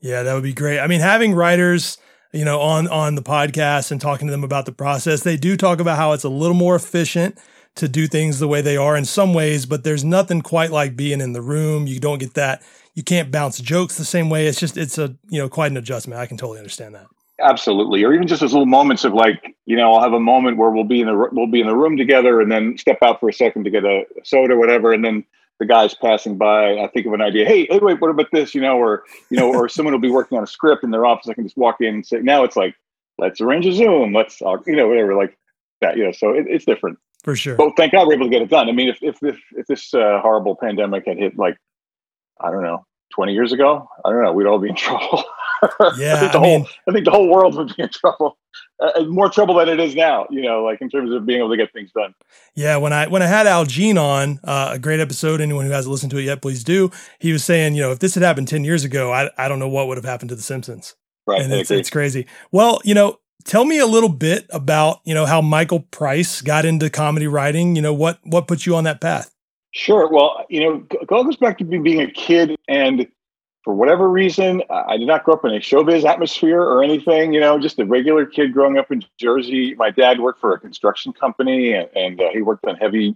yeah, 0.00 0.22
that 0.22 0.34
would 0.34 0.42
be 0.42 0.52
great. 0.52 0.80
I 0.80 0.86
mean, 0.86 1.00
having 1.00 1.34
writers, 1.34 1.98
you 2.32 2.44
know, 2.44 2.60
on 2.60 2.88
on 2.88 3.14
the 3.14 3.22
podcast 3.22 3.90
and 3.90 4.00
talking 4.00 4.26
to 4.28 4.30
them 4.30 4.44
about 4.44 4.66
the 4.66 4.72
process, 4.72 5.22
they 5.22 5.36
do 5.36 5.56
talk 5.56 5.80
about 5.80 5.96
how 5.96 6.12
it's 6.12 6.24
a 6.24 6.28
little 6.28 6.56
more 6.56 6.76
efficient 6.76 7.38
to 7.78 7.88
do 7.88 8.06
things 8.06 8.38
the 8.38 8.48
way 8.48 8.60
they 8.60 8.76
are 8.76 8.96
in 8.96 9.04
some 9.04 9.32
ways, 9.32 9.64
but 9.64 9.84
there's 9.84 10.04
nothing 10.04 10.40
quite 10.40 10.70
like 10.70 10.96
being 10.96 11.20
in 11.20 11.32
the 11.32 11.42
room. 11.42 11.86
You 11.86 12.00
don't 12.00 12.18
get 12.18 12.34
that. 12.34 12.62
You 12.94 13.04
can't 13.04 13.30
bounce 13.30 13.60
jokes 13.60 13.96
the 13.96 14.04
same 14.04 14.28
way. 14.28 14.48
It's 14.48 14.58
just 14.58 14.76
it's 14.76 14.98
a, 14.98 15.16
you 15.28 15.40
know, 15.40 15.48
quite 15.48 15.70
an 15.70 15.76
adjustment. 15.76 16.20
I 16.20 16.26
can 16.26 16.36
totally 16.36 16.58
understand 16.58 16.96
that. 16.96 17.06
Absolutely. 17.40 18.02
Or 18.02 18.12
even 18.12 18.26
just 18.26 18.40
those 18.40 18.52
little 18.52 18.66
moments 18.66 19.04
of 19.04 19.14
like, 19.14 19.54
you 19.64 19.76
know, 19.76 19.94
I'll 19.94 20.02
have 20.02 20.12
a 20.12 20.20
moment 20.20 20.56
where 20.56 20.70
we'll 20.70 20.82
be 20.82 21.00
in 21.00 21.06
the 21.06 21.28
we'll 21.30 21.46
be 21.46 21.60
in 21.60 21.68
the 21.68 21.76
room 21.76 21.96
together 21.96 22.40
and 22.40 22.50
then 22.50 22.76
step 22.78 22.98
out 23.00 23.20
for 23.20 23.28
a 23.28 23.32
second 23.32 23.62
to 23.64 23.70
get 23.70 23.84
a 23.84 24.04
soda 24.24 24.56
whatever 24.56 24.92
and 24.92 25.04
then 25.04 25.24
the 25.58 25.66
guys 25.66 25.94
passing 25.94 26.38
by, 26.38 26.78
I 26.78 26.88
think 26.88 27.06
of 27.06 27.12
an 27.12 27.20
idea. 27.20 27.44
Hey, 27.46 27.66
hey, 27.68 27.78
wait, 27.80 28.00
what 28.00 28.10
about 28.10 28.30
this? 28.32 28.54
You 28.54 28.60
know, 28.60 28.76
or 28.76 29.04
you 29.30 29.36
know, 29.36 29.52
or 29.52 29.68
someone 29.68 29.92
will 29.92 30.00
be 30.00 30.10
working 30.10 30.38
on 30.38 30.44
a 30.44 30.48
script 30.48 30.84
in 30.84 30.90
their 30.90 31.06
office. 31.06 31.28
I 31.28 31.34
can 31.34 31.44
just 31.44 31.56
walk 31.56 31.76
in 31.80 31.94
and 31.94 32.06
say, 32.06 32.20
now 32.20 32.44
it's 32.44 32.56
like, 32.56 32.74
let's 33.18 33.40
arrange 33.40 33.66
a 33.66 33.72
Zoom. 33.72 34.12
Let's, 34.12 34.40
you 34.40 34.76
know, 34.76 34.88
whatever, 34.88 35.14
like 35.14 35.36
that. 35.80 35.96
You 35.96 36.04
know, 36.04 36.12
so 36.12 36.30
it, 36.30 36.46
it's 36.48 36.64
different 36.64 36.98
for 37.24 37.36
sure. 37.36 37.56
But 37.56 37.72
thank 37.76 37.92
God 37.92 38.06
we're 38.06 38.14
able 38.14 38.26
to 38.26 38.30
get 38.30 38.42
it 38.42 38.50
done. 38.50 38.68
I 38.68 38.72
mean, 38.72 38.88
if 38.88 38.98
if 39.02 39.22
if, 39.22 39.38
if 39.52 39.66
this 39.66 39.92
uh, 39.94 40.20
horrible 40.22 40.56
pandemic 40.56 41.06
had 41.06 41.18
hit 41.18 41.36
like, 41.36 41.56
I 42.40 42.50
don't 42.50 42.62
know, 42.62 42.86
twenty 43.12 43.34
years 43.34 43.52
ago, 43.52 43.88
I 44.04 44.10
don't 44.10 44.22
know, 44.22 44.32
we'd 44.32 44.46
all 44.46 44.58
be 44.58 44.68
in 44.68 44.76
trouble. 44.76 45.24
Yeah, 45.98 46.14
I 46.14 46.20
think 46.20 46.32
the 46.32 46.38
I 46.38 46.42
whole 46.42 46.58
mean, 46.58 46.66
I 46.88 46.92
think 46.92 47.04
the 47.04 47.10
whole 47.10 47.28
world 47.28 47.56
would 47.56 47.74
be 47.76 47.82
in 47.82 47.88
trouble, 47.88 48.38
uh, 48.80 49.04
more 49.04 49.28
trouble 49.28 49.54
than 49.54 49.68
it 49.68 49.80
is 49.80 49.94
now. 49.94 50.26
You 50.30 50.42
know, 50.42 50.62
like 50.64 50.80
in 50.80 50.88
terms 50.88 51.12
of 51.12 51.26
being 51.26 51.38
able 51.38 51.50
to 51.50 51.56
get 51.56 51.72
things 51.72 51.90
done. 51.92 52.14
Yeah, 52.54 52.76
when 52.76 52.92
I 52.92 53.06
when 53.06 53.22
I 53.22 53.26
had 53.26 53.46
Al 53.46 53.64
Jean 53.64 53.98
on, 53.98 54.40
uh, 54.44 54.70
a 54.74 54.78
great 54.78 55.00
episode. 55.00 55.40
Anyone 55.40 55.64
who 55.64 55.70
hasn't 55.70 55.90
listened 55.90 56.10
to 56.12 56.18
it 56.18 56.24
yet, 56.24 56.42
please 56.42 56.64
do. 56.64 56.90
He 57.18 57.32
was 57.32 57.44
saying, 57.44 57.74
you 57.74 57.82
know, 57.82 57.92
if 57.92 57.98
this 57.98 58.14
had 58.14 58.22
happened 58.22 58.48
ten 58.48 58.64
years 58.64 58.84
ago, 58.84 59.12
I 59.12 59.30
I 59.36 59.48
don't 59.48 59.58
know 59.58 59.68
what 59.68 59.88
would 59.88 59.96
have 59.96 60.04
happened 60.04 60.30
to 60.30 60.36
The 60.36 60.42
Simpsons. 60.42 60.94
Right, 61.26 61.42
and 61.42 61.52
it's 61.52 61.70
it's 61.70 61.90
crazy. 61.90 62.26
Well, 62.52 62.80
you 62.84 62.94
know, 62.94 63.18
tell 63.44 63.64
me 63.64 63.78
a 63.78 63.86
little 63.86 64.08
bit 64.08 64.46
about 64.50 65.00
you 65.04 65.14
know 65.14 65.26
how 65.26 65.40
Michael 65.40 65.80
Price 65.80 66.40
got 66.40 66.64
into 66.64 66.88
comedy 66.90 67.26
writing. 67.26 67.76
You 67.76 67.82
know 67.82 67.94
what 67.94 68.18
what 68.24 68.46
put 68.46 68.66
you 68.66 68.76
on 68.76 68.84
that 68.84 69.00
path? 69.00 69.34
Sure. 69.72 70.08
Well, 70.10 70.44
you 70.48 70.60
know, 70.60 70.86
it 70.90 71.12
all 71.12 71.24
goes 71.24 71.36
back 71.36 71.58
to 71.58 71.64
me 71.64 71.78
being 71.78 72.00
a 72.00 72.10
kid, 72.10 72.56
and 72.68 73.06
for 73.68 73.74
whatever 73.74 74.08
reason, 74.08 74.62
I 74.70 74.96
did 74.96 75.06
not 75.06 75.24
grow 75.24 75.34
up 75.34 75.44
in 75.44 75.52
a 75.52 75.58
showbiz 75.58 76.02
atmosphere 76.02 76.62
or 76.62 76.82
anything. 76.82 77.34
You 77.34 77.40
know, 77.40 77.58
just 77.58 77.78
a 77.78 77.84
regular 77.84 78.24
kid 78.24 78.54
growing 78.54 78.78
up 78.78 78.90
in 78.90 79.04
Jersey. 79.18 79.74
My 79.74 79.90
dad 79.90 80.20
worked 80.20 80.40
for 80.40 80.54
a 80.54 80.58
construction 80.58 81.12
company, 81.12 81.74
and, 81.74 81.86
and 81.94 82.18
uh, 82.18 82.30
he 82.32 82.40
worked 82.40 82.64
on 82.64 82.76
heavy 82.76 83.14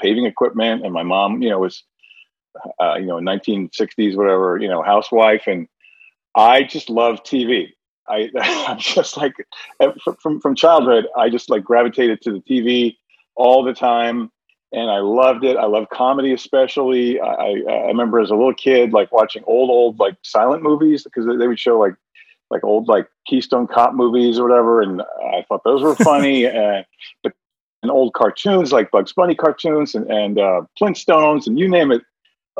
paving 0.00 0.24
equipment, 0.24 0.86
and 0.86 0.94
my 0.94 1.02
mom, 1.02 1.42
you 1.42 1.50
know, 1.50 1.58
was, 1.58 1.84
uh, 2.80 2.94
you 2.94 3.04
know, 3.04 3.16
1960s, 3.16 4.16
whatever, 4.16 4.56
you 4.56 4.68
know, 4.68 4.82
housewife, 4.82 5.42
and 5.46 5.68
I 6.34 6.62
just 6.62 6.88
love 6.88 7.22
TV. 7.22 7.68
I, 8.08 8.30
I'm 8.40 8.78
just 8.78 9.18
like 9.18 9.34
from 10.22 10.40
from 10.40 10.54
childhood. 10.54 11.08
I 11.14 11.28
just 11.28 11.50
like 11.50 11.62
gravitated 11.62 12.22
to 12.22 12.32
the 12.32 12.40
TV 12.40 12.96
all 13.36 13.62
the 13.62 13.74
time 13.74 14.30
and 14.72 14.90
I 14.90 14.98
loved 14.98 15.44
it. 15.44 15.56
I 15.56 15.66
love 15.66 15.88
comedy, 15.90 16.32
especially. 16.32 17.20
I, 17.20 17.26
I, 17.26 17.62
I 17.68 17.86
remember 17.86 18.20
as 18.20 18.30
a 18.30 18.34
little 18.34 18.54
kid, 18.54 18.92
like 18.92 19.10
watching 19.10 19.42
old, 19.46 19.70
old 19.70 19.98
like 19.98 20.14
silent 20.22 20.62
movies 20.62 21.02
because 21.02 21.26
they 21.26 21.48
would 21.48 21.58
show 21.58 21.78
like 21.78 21.94
like 22.50 22.64
old 22.64 22.88
like 22.88 23.06
Keystone 23.26 23.66
Cop 23.66 23.94
movies 23.94 24.38
or 24.38 24.48
whatever, 24.48 24.82
and 24.82 25.02
I 25.02 25.44
thought 25.48 25.64
those 25.64 25.82
were 25.82 25.94
funny. 25.96 26.46
uh, 26.46 26.82
but 27.22 27.32
and 27.82 27.90
old 27.90 28.12
cartoons 28.12 28.72
like 28.72 28.90
Bugs 28.90 29.12
Bunny 29.12 29.34
cartoons 29.34 29.94
and 29.94 30.10
and 30.10 30.38
uh, 30.38 30.62
Flintstones 30.80 31.46
and 31.46 31.58
you 31.58 31.68
name 31.68 31.90
it. 31.90 32.02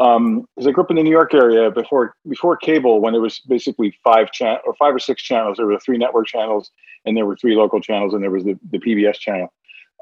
Um, 0.01 0.47
because 0.57 0.67
I 0.67 0.71
grew 0.71 0.85
up 0.85 0.91
in 0.91 0.97
the 0.97 1.03
New 1.03 1.11
York 1.11 1.35
area 1.35 1.71
before 1.71 2.15
before 2.29 2.57
cable, 2.57 3.01
when 3.01 3.15
it 3.15 3.19
was 3.19 3.41
basically 3.41 3.95
five 4.03 4.33
chan 4.33 4.59
or 4.67 4.75
five 4.75 4.95
or 4.95 4.99
six 4.99 5.23
channels. 5.23 5.59
There 5.59 5.67
were 5.67 5.79
three 5.79 5.99
network 5.99 6.27
channels, 6.27 6.71
and 7.05 7.17
there 7.17 7.27
were 7.27 7.37
three 7.37 7.55
local 7.55 7.81
channels, 7.81 8.15
and 8.15 8.23
there 8.23 8.31
was 8.31 8.45
the, 8.45 8.59
the 8.71 8.79
PBS 8.79 9.19
channel 9.19 9.53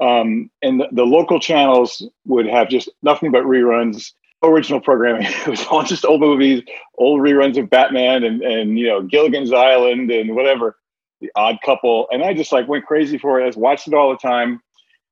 um, 0.01 0.51
and 0.63 0.81
the, 0.81 0.89
the, 0.93 1.05
local 1.05 1.41
channels 1.41 2.07
would 2.25 2.47
have 2.47 2.69
just 2.69 2.89
nothing 3.03 3.33
but 3.33 3.43
reruns 3.43 4.13
original 4.43 4.81
programming. 4.81 5.27
It 5.47 5.49
was 5.49 5.67
all 5.67 5.83
just 5.83 6.05
old 6.05 6.21
movies 6.21 6.63
old 6.97 7.21
reruns 7.21 7.59
of 7.59 7.71
batman 7.71 8.25
and 8.25 8.43
and 8.43 8.79
you 8.79 8.87
know 8.87 9.03
gilligan's 9.03 9.53
island 9.53 10.11
and 10.11 10.35
whatever 10.35 10.77
the 11.21 11.31
odd 11.35 11.59
couple. 11.65 12.09
And 12.11 12.23
i 12.23 12.35
just 12.35 12.53
like 12.53 12.69
went 12.69 12.87
crazy 12.87 13.19
for 13.19 13.41
it. 13.41 13.57
I 13.57 13.59
watched 13.59 13.89
it 13.89 13.95
all 13.95 14.11
the 14.11 14.19
time. 14.19 14.61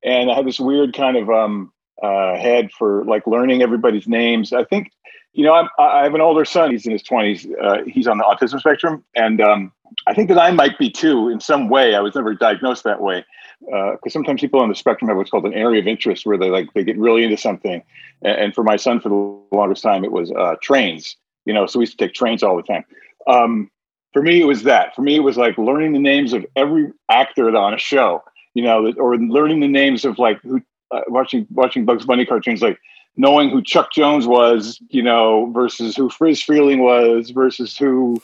And 0.03 0.31
i 0.31 0.35
had 0.35 0.45
this 0.45 0.59
weird 0.59 0.93
kind 0.93 1.17
of 1.17 1.29
um 1.29 1.71
uh 2.01 2.35
head 2.35 2.71
for 2.71 3.03
like 3.05 3.27
learning 3.27 3.61
everybody's 3.61 4.07
names. 4.07 4.53
I 4.53 4.63
think 4.63 4.91
you 5.33 5.43
know 5.43 5.53
I'm, 5.53 5.67
i 5.77 6.03
have 6.03 6.15
an 6.15 6.21
older 6.21 6.45
son. 6.45 6.71
He's 6.71 6.85
in 6.85 6.91
his 6.93 7.03
20s 7.03 7.51
uh, 7.61 7.83
he's 7.85 8.07
on 8.07 8.17
the 8.17 8.23
autism 8.23 8.59
spectrum. 8.59 9.03
And 9.15 9.41
um 9.41 9.71
i 10.07 10.13
think 10.13 10.29
that 10.29 10.39
i 10.39 10.51
might 10.51 10.77
be 10.77 10.89
too 10.89 11.29
in 11.29 11.39
some 11.39 11.67
way. 11.67 11.95
I 11.95 11.99
was 11.99 12.15
never 12.15 12.33
diagnosed 12.33 12.83
that 12.85 13.01
way 13.01 13.25
because 13.59 13.99
uh, 14.05 14.09
sometimes 14.09 14.41
people 14.41 14.59
on 14.59 14.69
the 14.69 14.75
spectrum 14.75 15.09
have 15.09 15.17
what's 15.17 15.29
called 15.29 15.45
an 15.45 15.53
area 15.53 15.79
of 15.81 15.87
interest 15.87 16.25
where 16.25 16.37
they 16.37 16.49
like 16.49 16.71
they 16.73 16.83
get 16.83 16.97
really 16.97 17.23
into 17.23 17.37
something 17.37 17.81
and, 18.21 18.37
and 18.37 18.55
for 18.55 18.63
my 18.63 18.75
son 18.75 18.99
for 18.99 19.09
the 19.09 19.55
longest 19.55 19.83
time 19.83 20.03
it 20.03 20.11
was 20.11 20.31
uh, 20.31 20.55
trains 20.61 21.17
you 21.45 21.53
know 21.53 21.65
so 21.65 21.79
we 21.79 21.83
used 21.83 21.97
to 21.97 22.05
take 22.05 22.13
trains 22.13 22.43
all 22.43 22.55
the 22.55 22.63
time 22.63 22.85
um, 23.27 23.69
for 24.13 24.21
me, 24.21 24.41
it 24.41 24.45
was 24.45 24.63
that. 24.63 24.95
For 24.95 25.01
me, 25.01 25.15
it 25.15 25.23
was 25.23 25.37
like 25.37 25.57
learning 25.57 25.93
the 25.93 25.99
names 25.99 26.33
of 26.33 26.45
every 26.55 26.91
actor 27.11 27.55
on 27.55 27.73
a 27.73 27.77
show, 27.77 28.23
you 28.53 28.63
know, 28.63 28.91
or 28.97 29.17
learning 29.17 29.59
the 29.59 29.67
names 29.67 30.05
of 30.05 30.17
like 30.17 30.41
who 30.41 30.61
uh, 30.91 31.01
watching 31.07 31.45
watching 31.51 31.85
Bugs 31.85 32.05
Bunny 32.05 32.25
cartoons, 32.25 32.61
like 32.61 32.79
knowing 33.15 33.49
who 33.49 33.61
Chuck 33.61 33.91
Jones 33.91 34.25
was, 34.25 34.81
you 34.89 35.03
know, 35.03 35.51
versus 35.53 35.95
who 35.95 36.09
Friz 36.09 36.41
Freleng 36.41 36.79
was, 36.79 37.29
versus 37.29 37.77
who 37.77 38.21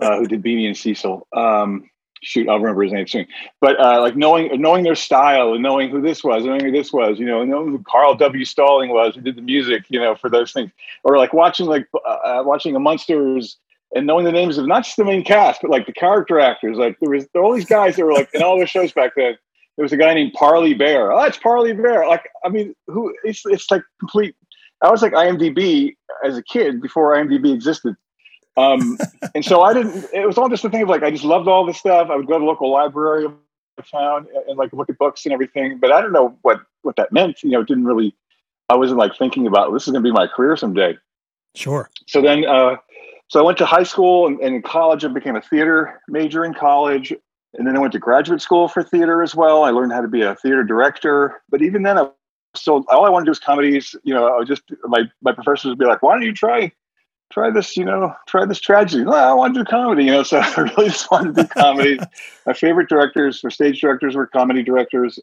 uh, 0.00 0.16
who 0.16 0.26
did 0.26 0.42
Beany 0.42 0.66
and 0.66 0.76
Cecil. 0.76 1.26
Um, 1.36 1.88
shoot, 2.22 2.48
I'll 2.48 2.58
remember 2.58 2.82
his 2.82 2.92
name 2.92 3.06
soon. 3.06 3.26
But 3.60 3.78
uh, 3.80 4.00
like 4.00 4.16
knowing 4.16 4.60
knowing 4.60 4.84
their 4.84 4.94
style 4.94 5.52
and 5.52 5.62
knowing 5.62 5.90
who 5.90 6.00
this 6.00 6.24
was, 6.24 6.44
knowing 6.44 6.64
who 6.64 6.72
this 6.72 6.92
was, 6.92 7.18
you 7.18 7.26
know, 7.26 7.44
knowing 7.44 7.70
who 7.70 7.82
Carl 7.82 8.14
W. 8.14 8.44
Stalling 8.44 8.90
was, 8.90 9.14
who 9.14 9.20
did 9.20 9.36
the 9.36 9.42
music, 9.42 9.84
you 9.88 10.00
know, 10.00 10.14
for 10.14 10.30
those 10.30 10.52
things, 10.52 10.70
or 11.04 11.18
like 11.18 11.32
watching 11.32 11.66
like 11.66 11.86
uh, 11.94 12.08
uh, 12.08 12.42
watching 12.44 12.74
a 12.74 12.80
Munsters 12.80 13.58
and 13.94 14.06
knowing 14.06 14.24
the 14.24 14.32
names 14.32 14.58
of 14.58 14.66
not 14.66 14.84
just 14.84 14.96
the 14.96 15.04
main 15.04 15.24
cast, 15.24 15.60
but 15.62 15.70
like 15.70 15.86
the 15.86 15.92
character 15.92 16.40
actors. 16.40 16.76
Like 16.76 16.98
there 17.00 17.10
was 17.10 17.26
there 17.32 17.42
all 17.42 17.54
these 17.54 17.66
guys 17.66 17.96
that 17.96 18.04
were 18.04 18.12
like 18.12 18.30
in 18.32 18.42
all 18.42 18.58
the 18.58 18.66
shows 18.66 18.92
back 18.92 19.12
then. 19.16 19.36
There 19.76 19.82
was 19.82 19.92
a 19.92 19.96
guy 19.96 20.12
named 20.14 20.34
Parley 20.34 20.74
Baer. 20.74 21.12
Oh, 21.12 21.22
it's 21.22 21.38
Parley 21.38 21.72
Baer. 21.72 22.06
Like 22.06 22.28
I 22.44 22.48
mean, 22.48 22.74
who? 22.86 23.14
It's 23.24 23.42
it's 23.46 23.70
like 23.70 23.82
complete. 23.98 24.34
I 24.82 24.90
was 24.90 25.02
like 25.02 25.12
IMDb 25.12 25.94
as 26.24 26.36
a 26.36 26.42
kid 26.42 26.82
before 26.82 27.14
IMDb 27.14 27.54
existed. 27.54 27.94
Um, 28.56 28.98
and 29.34 29.44
so 29.44 29.62
I 29.62 29.72
didn't, 29.72 30.06
it 30.12 30.26
was 30.26 30.36
all 30.36 30.48
just 30.48 30.64
a 30.64 30.70
thing 30.70 30.82
of 30.82 30.88
like, 30.88 31.02
I 31.02 31.10
just 31.10 31.24
loved 31.24 31.48
all 31.48 31.64
this 31.64 31.78
stuff. 31.78 32.08
I 32.10 32.16
would 32.16 32.26
go 32.26 32.34
to 32.34 32.38
the 32.40 32.44
local 32.44 32.70
library 32.70 33.24
of 33.24 33.34
the 33.76 33.82
town 33.82 34.26
and, 34.34 34.48
and 34.48 34.58
like 34.58 34.72
look 34.72 34.90
at 34.90 34.98
books 34.98 35.24
and 35.24 35.32
everything, 35.32 35.78
but 35.78 35.90
I 35.90 36.00
don't 36.02 36.12
know 36.12 36.36
what, 36.42 36.60
what 36.82 36.96
that 36.96 37.12
meant. 37.12 37.42
You 37.42 37.50
know, 37.50 37.60
it 37.60 37.68
didn't 37.68 37.84
really, 37.84 38.14
I 38.68 38.76
wasn't 38.76 38.98
like 38.98 39.16
thinking 39.16 39.46
about 39.46 39.72
this 39.72 39.86
is 39.86 39.92
going 39.92 40.02
to 40.02 40.08
be 40.08 40.12
my 40.12 40.26
career 40.26 40.56
someday. 40.56 40.98
Sure. 41.54 41.90
So 42.06 42.20
then, 42.20 42.44
uh, 42.44 42.76
so 43.28 43.40
I 43.40 43.42
went 43.42 43.56
to 43.58 43.66
high 43.66 43.82
school 43.82 44.26
and, 44.26 44.38
and 44.40 44.54
in 44.54 44.62
college, 44.62 45.04
I 45.04 45.08
became 45.08 45.36
a 45.36 45.42
theater 45.42 46.00
major 46.08 46.44
in 46.44 46.52
college. 46.52 47.12
And 47.54 47.66
then 47.66 47.76
I 47.76 47.80
went 47.80 47.92
to 47.92 47.98
graduate 47.98 48.40
school 48.40 48.68
for 48.68 48.82
theater 48.82 49.22
as 49.22 49.34
well. 49.34 49.64
I 49.64 49.70
learned 49.70 49.92
how 49.92 50.00
to 50.00 50.08
be 50.08 50.22
a 50.22 50.34
theater 50.36 50.64
director. 50.64 51.42
But 51.50 51.60
even 51.60 51.82
then, 51.82 51.98
I 51.98 52.08
still 52.54 52.84
all 52.88 53.04
I 53.04 53.10
wanted 53.10 53.24
to 53.24 53.28
do 53.28 53.30
was 53.32 53.38
comedies. 53.38 53.94
You 54.04 54.14
know, 54.14 54.26
I 54.26 54.38
was 54.38 54.48
just 54.48 54.62
my 54.84 55.02
my 55.20 55.32
professors 55.32 55.66
would 55.66 55.78
be 55.78 55.84
like, 55.84 56.02
"Why 56.02 56.14
don't 56.14 56.22
you 56.22 56.32
try 56.32 56.72
try 57.32 57.50
this, 57.50 57.76
you 57.76 57.84
know, 57.84 58.14
try 58.28 58.44
this 58.44 58.60
tragedy. 58.60 59.04
Well, 59.04 59.30
I 59.30 59.32
want 59.32 59.54
to 59.54 59.60
do 59.60 59.64
comedy, 59.64 60.04
you 60.04 60.12
know, 60.12 60.22
so 60.22 60.38
I 60.38 60.54
really 60.60 60.88
just 60.90 61.10
wanted 61.10 61.34
to 61.36 61.42
do 61.42 61.48
comedy. 61.48 61.98
My 62.46 62.52
favorite 62.52 62.88
directors 62.88 63.40
for 63.40 63.50
stage 63.50 63.80
directors 63.80 64.14
were 64.14 64.26
comedy 64.26 64.62
directors. 64.62 65.18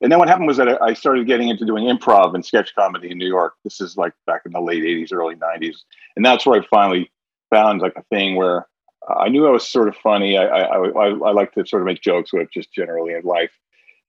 And 0.00 0.10
then 0.10 0.18
what 0.18 0.28
happened 0.28 0.48
was 0.48 0.56
that 0.56 0.82
I 0.82 0.94
started 0.94 1.28
getting 1.28 1.48
into 1.48 1.64
doing 1.64 1.84
improv 1.84 2.34
and 2.34 2.44
sketch 2.44 2.74
comedy 2.74 3.12
in 3.12 3.18
New 3.18 3.28
York. 3.28 3.54
This 3.62 3.80
is 3.80 3.96
like 3.96 4.12
back 4.26 4.42
in 4.44 4.52
the 4.52 4.60
late 4.60 4.82
80s, 4.82 5.12
early 5.12 5.36
90s. 5.36 5.76
And 6.16 6.26
that's 6.26 6.44
where 6.44 6.60
I 6.60 6.66
finally 6.66 7.10
found 7.50 7.80
like 7.80 7.92
a 7.96 8.02
thing 8.04 8.34
where 8.34 8.66
I 9.08 9.28
knew 9.28 9.46
I 9.46 9.50
was 9.50 9.66
sort 9.66 9.88
of 9.88 9.96
funny. 9.96 10.36
I, 10.36 10.44
I, 10.44 10.88
I, 10.88 11.08
I 11.08 11.32
like 11.32 11.52
to 11.52 11.64
sort 11.64 11.82
of 11.82 11.86
make 11.86 12.00
jokes 12.00 12.32
with 12.32 12.50
just 12.50 12.72
generally 12.72 13.14
in 13.14 13.22
life. 13.22 13.52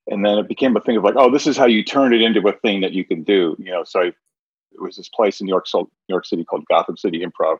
And 0.08 0.24
then 0.24 0.36
it 0.38 0.48
became 0.48 0.76
a 0.76 0.80
thing 0.80 0.96
of 0.96 1.04
like, 1.04 1.14
oh, 1.16 1.30
this 1.30 1.46
is 1.46 1.56
how 1.56 1.66
you 1.66 1.84
turn 1.84 2.12
it 2.12 2.20
into 2.20 2.46
a 2.48 2.52
thing 2.52 2.80
that 2.80 2.92
you 2.92 3.04
can 3.04 3.22
do, 3.22 3.56
you 3.58 3.70
know. 3.70 3.84
So 3.84 4.02
I 4.02 4.12
it 4.74 4.82
was 4.82 4.96
this 4.96 5.08
place 5.08 5.40
in 5.40 5.46
New 5.46 5.52
York, 5.52 5.66
New 5.74 5.88
York 6.08 6.26
City 6.26 6.44
called 6.44 6.64
Gotham 6.68 6.96
City 6.96 7.24
Improv, 7.24 7.58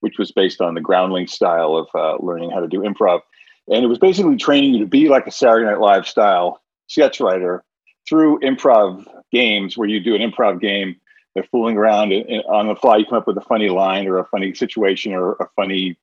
which 0.00 0.18
was 0.18 0.32
based 0.32 0.60
on 0.60 0.74
the 0.74 0.80
Groundling 0.80 1.26
style 1.26 1.76
of 1.76 1.88
uh, 1.94 2.16
learning 2.24 2.50
how 2.50 2.60
to 2.60 2.68
do 2.68 2.80
improv. 2.80 3.20
And 3.68 3.84
it 3.84 3.88
was 3.88 3.98
basically 3.98 4.36
training 4.36 4.74
you 4.74 4.80
to 4.80 4.86
be 4.86 5.08
like 5.08 5.26
a 5.26 5.30
Saturday 5.30 5.66
Night 5.66 5.80
Live 5.80 6.06
style 6.06 6.62
sketch 6.88 7.20
writer 7.20 7.64
through 8.08 8.40
improv 8.40 9.04
games 9.32 9.76
where 9.76 9.88
you 9.88 10.00
do 10.00 10.14
an 10.14 10.20
improv 10.20 10.60
game. 10.60 10.96
They're 11.34 11.48
fooling 11.50 11.76
around 11.76 12.12
and, 12.12 12.28
and 12.28 12.42
on 12.44 12.68
the 12.68 12.76
fly. 12.76 12.96
You 12.96 13.04
come 13.04 13.18
up 13.18 13.26
with 13.26 13.36
a 13.36 13.42
funny 13.42 13.68
line 13.68 14.06
or 14.06 14.18
a 14.18 14.26
funny 14.26 14.54
situation 14.54 15.12
or 15.12 15.32
a 15.32 15.48
funny 15.56 15.98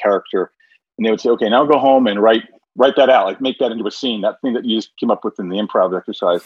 character. 0.00 0.50
And 0.96 1.06
they 1.06 1.10
would 1.10 1.20
say, 1.20 1.30
okay, 1.30 1.48
now 1.48 1.64
go 1.64 1.78
home 1.78 2.06
and 2.06 2.20
write 2.20 2.44
write 2.76 2.96
that 2.96 3.10
out, 3.10 3.26
like 3.26 3.40
make 3.40 3.58
that 3.58 3.72
into 3.72 3.86
a 3.86 3.90
scene, 3.90 4.22
that 4.22 4.40
thing 4.40 4.54
that 4.54 4.64
you 4.64 4.78
just 4.78 4.96
came 4.96 5.10
up 5.10 5.24
with 5.24 5.38
in 5.38 5.48
the 5.48 5.56
improv 5.56 5.96
exercise. 5.96 6.42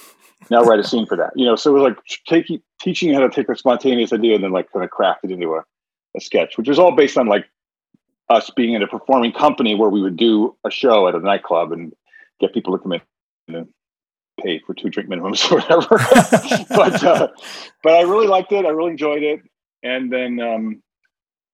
Now 0.50 0.62
write 0.62 0.80
a 0.80 0.84
scene 0.84 1.06
for 1.06 1.16
that. 1.16 1.32
You 1.36 1.46
know, 1.46 1.56
so 1.56 1.70
it 1.70 1.80
was 1.80 1.82
like 1.82 1.98
taking 2.26 2.60
teaching 2.80 3.12
how 3.14 3.20
to 3.20 3.30
take 3.30 3.48
a 3.48 3.56
spontaneous 3.56 4.12
idea 4.12 4.34
and 4.34 4.44
then 4.44 4.52
like 4.52 4.70
kind 4.72 4.84
of 4.84 4.90
craft 4.90 5.24
it 5.24 5.30
into 5.30 5.54
a, 5.54 5.64
a 6.16 6.20
sketch, 6.20 6.58
which 6.58 6.68
was 6.68 6.78
all 6.78 6.94
based 6.94 7.16
on 7.16 7.26
like 7.26 7.46
us 8.28 8.50
being 8.50 8.74
in 8.74 8.82
a 8.82 8.86
performing 8.86 9.32
company 9.32 9.74
where 9.74 9.88
we 9.88 10.02
would 10.02 10.16
do 10.16 10.56
a 10.64 10.70
show 10.70 11.06
at 11.08 11.14
a 11.14 11.20
nightclub 11.20 11.72
and 11.72 11.92
get 12.40 12.52
people 12.52 12.76
to 12.76 12.82
come 12.82 12.92
in 12.92 13.00
and 13.48 13.68
pay 14.42 14.58
for 14.66 14.74
two 14.74 14.90
drink 14.90 15.08
minimums 15.08 15.50
or 15.50 15.60
whatever. 15.60 15.96
but 16.70 17.04
uh, 17.04 17.28
but 17.82 17.94
I 17.94 18.02
really 18.02 18.26
liked 18.26 18.52
it. 18.52 18.66
I 18.66 18.70
really 18.70 18.90
enjoyed 18.90 19.22
it. 19.22 19.40
And 19.82 20.12
then 20.12 20.40
um, 20.40 20.82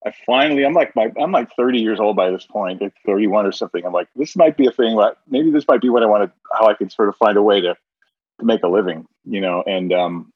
I 0.04 0.12
finally, 0.26 0.64
I'm 0.64 0.74
like, 0.74 0.94
my, 0.96 1.12
I'm 1.20 1.32
like 1.32 1.48
30 1.56 1.78
years 1.78 2.00
old 2.00 2.16
by 2.16 2.30
this 2.30 2.44
point, 2.44 2.82
like 2.82 2.94
31 3.06 3.46
or 3.46 3.52
something. 3.52 3.84
I'm 3.84 3.92
like, 3.92 4.08
this 4.16 4.34
might 4.36 4.56
be 4.56 4.66
a 4.66 4.72
thing. 4.72 4.96
But 4.96 5.18
maybe 5.28 5.50
this 5.50 5.66
might 5.68 5.80
be 5.80 5.90
what 5.90 6.02
I 6.02 6.06
want 6.06 6.24
to, 6.24 6.32
how 6.52 6.66
I 6.66 6.74
can 6.74 6.90
sort 6.90 7.08
of 7.08 7.16
find 7.16 7.36
a 7.36 7.42
way 7.42 7.60
to, 7.60 7.76
to 8.40 8.44
make 8.44 8.62
a 8.64 8.68
living, 8.68 9.06
you 9.24 9.40
know. 9.40 9.62
And 9.66 9.92
um, 9.92 10.32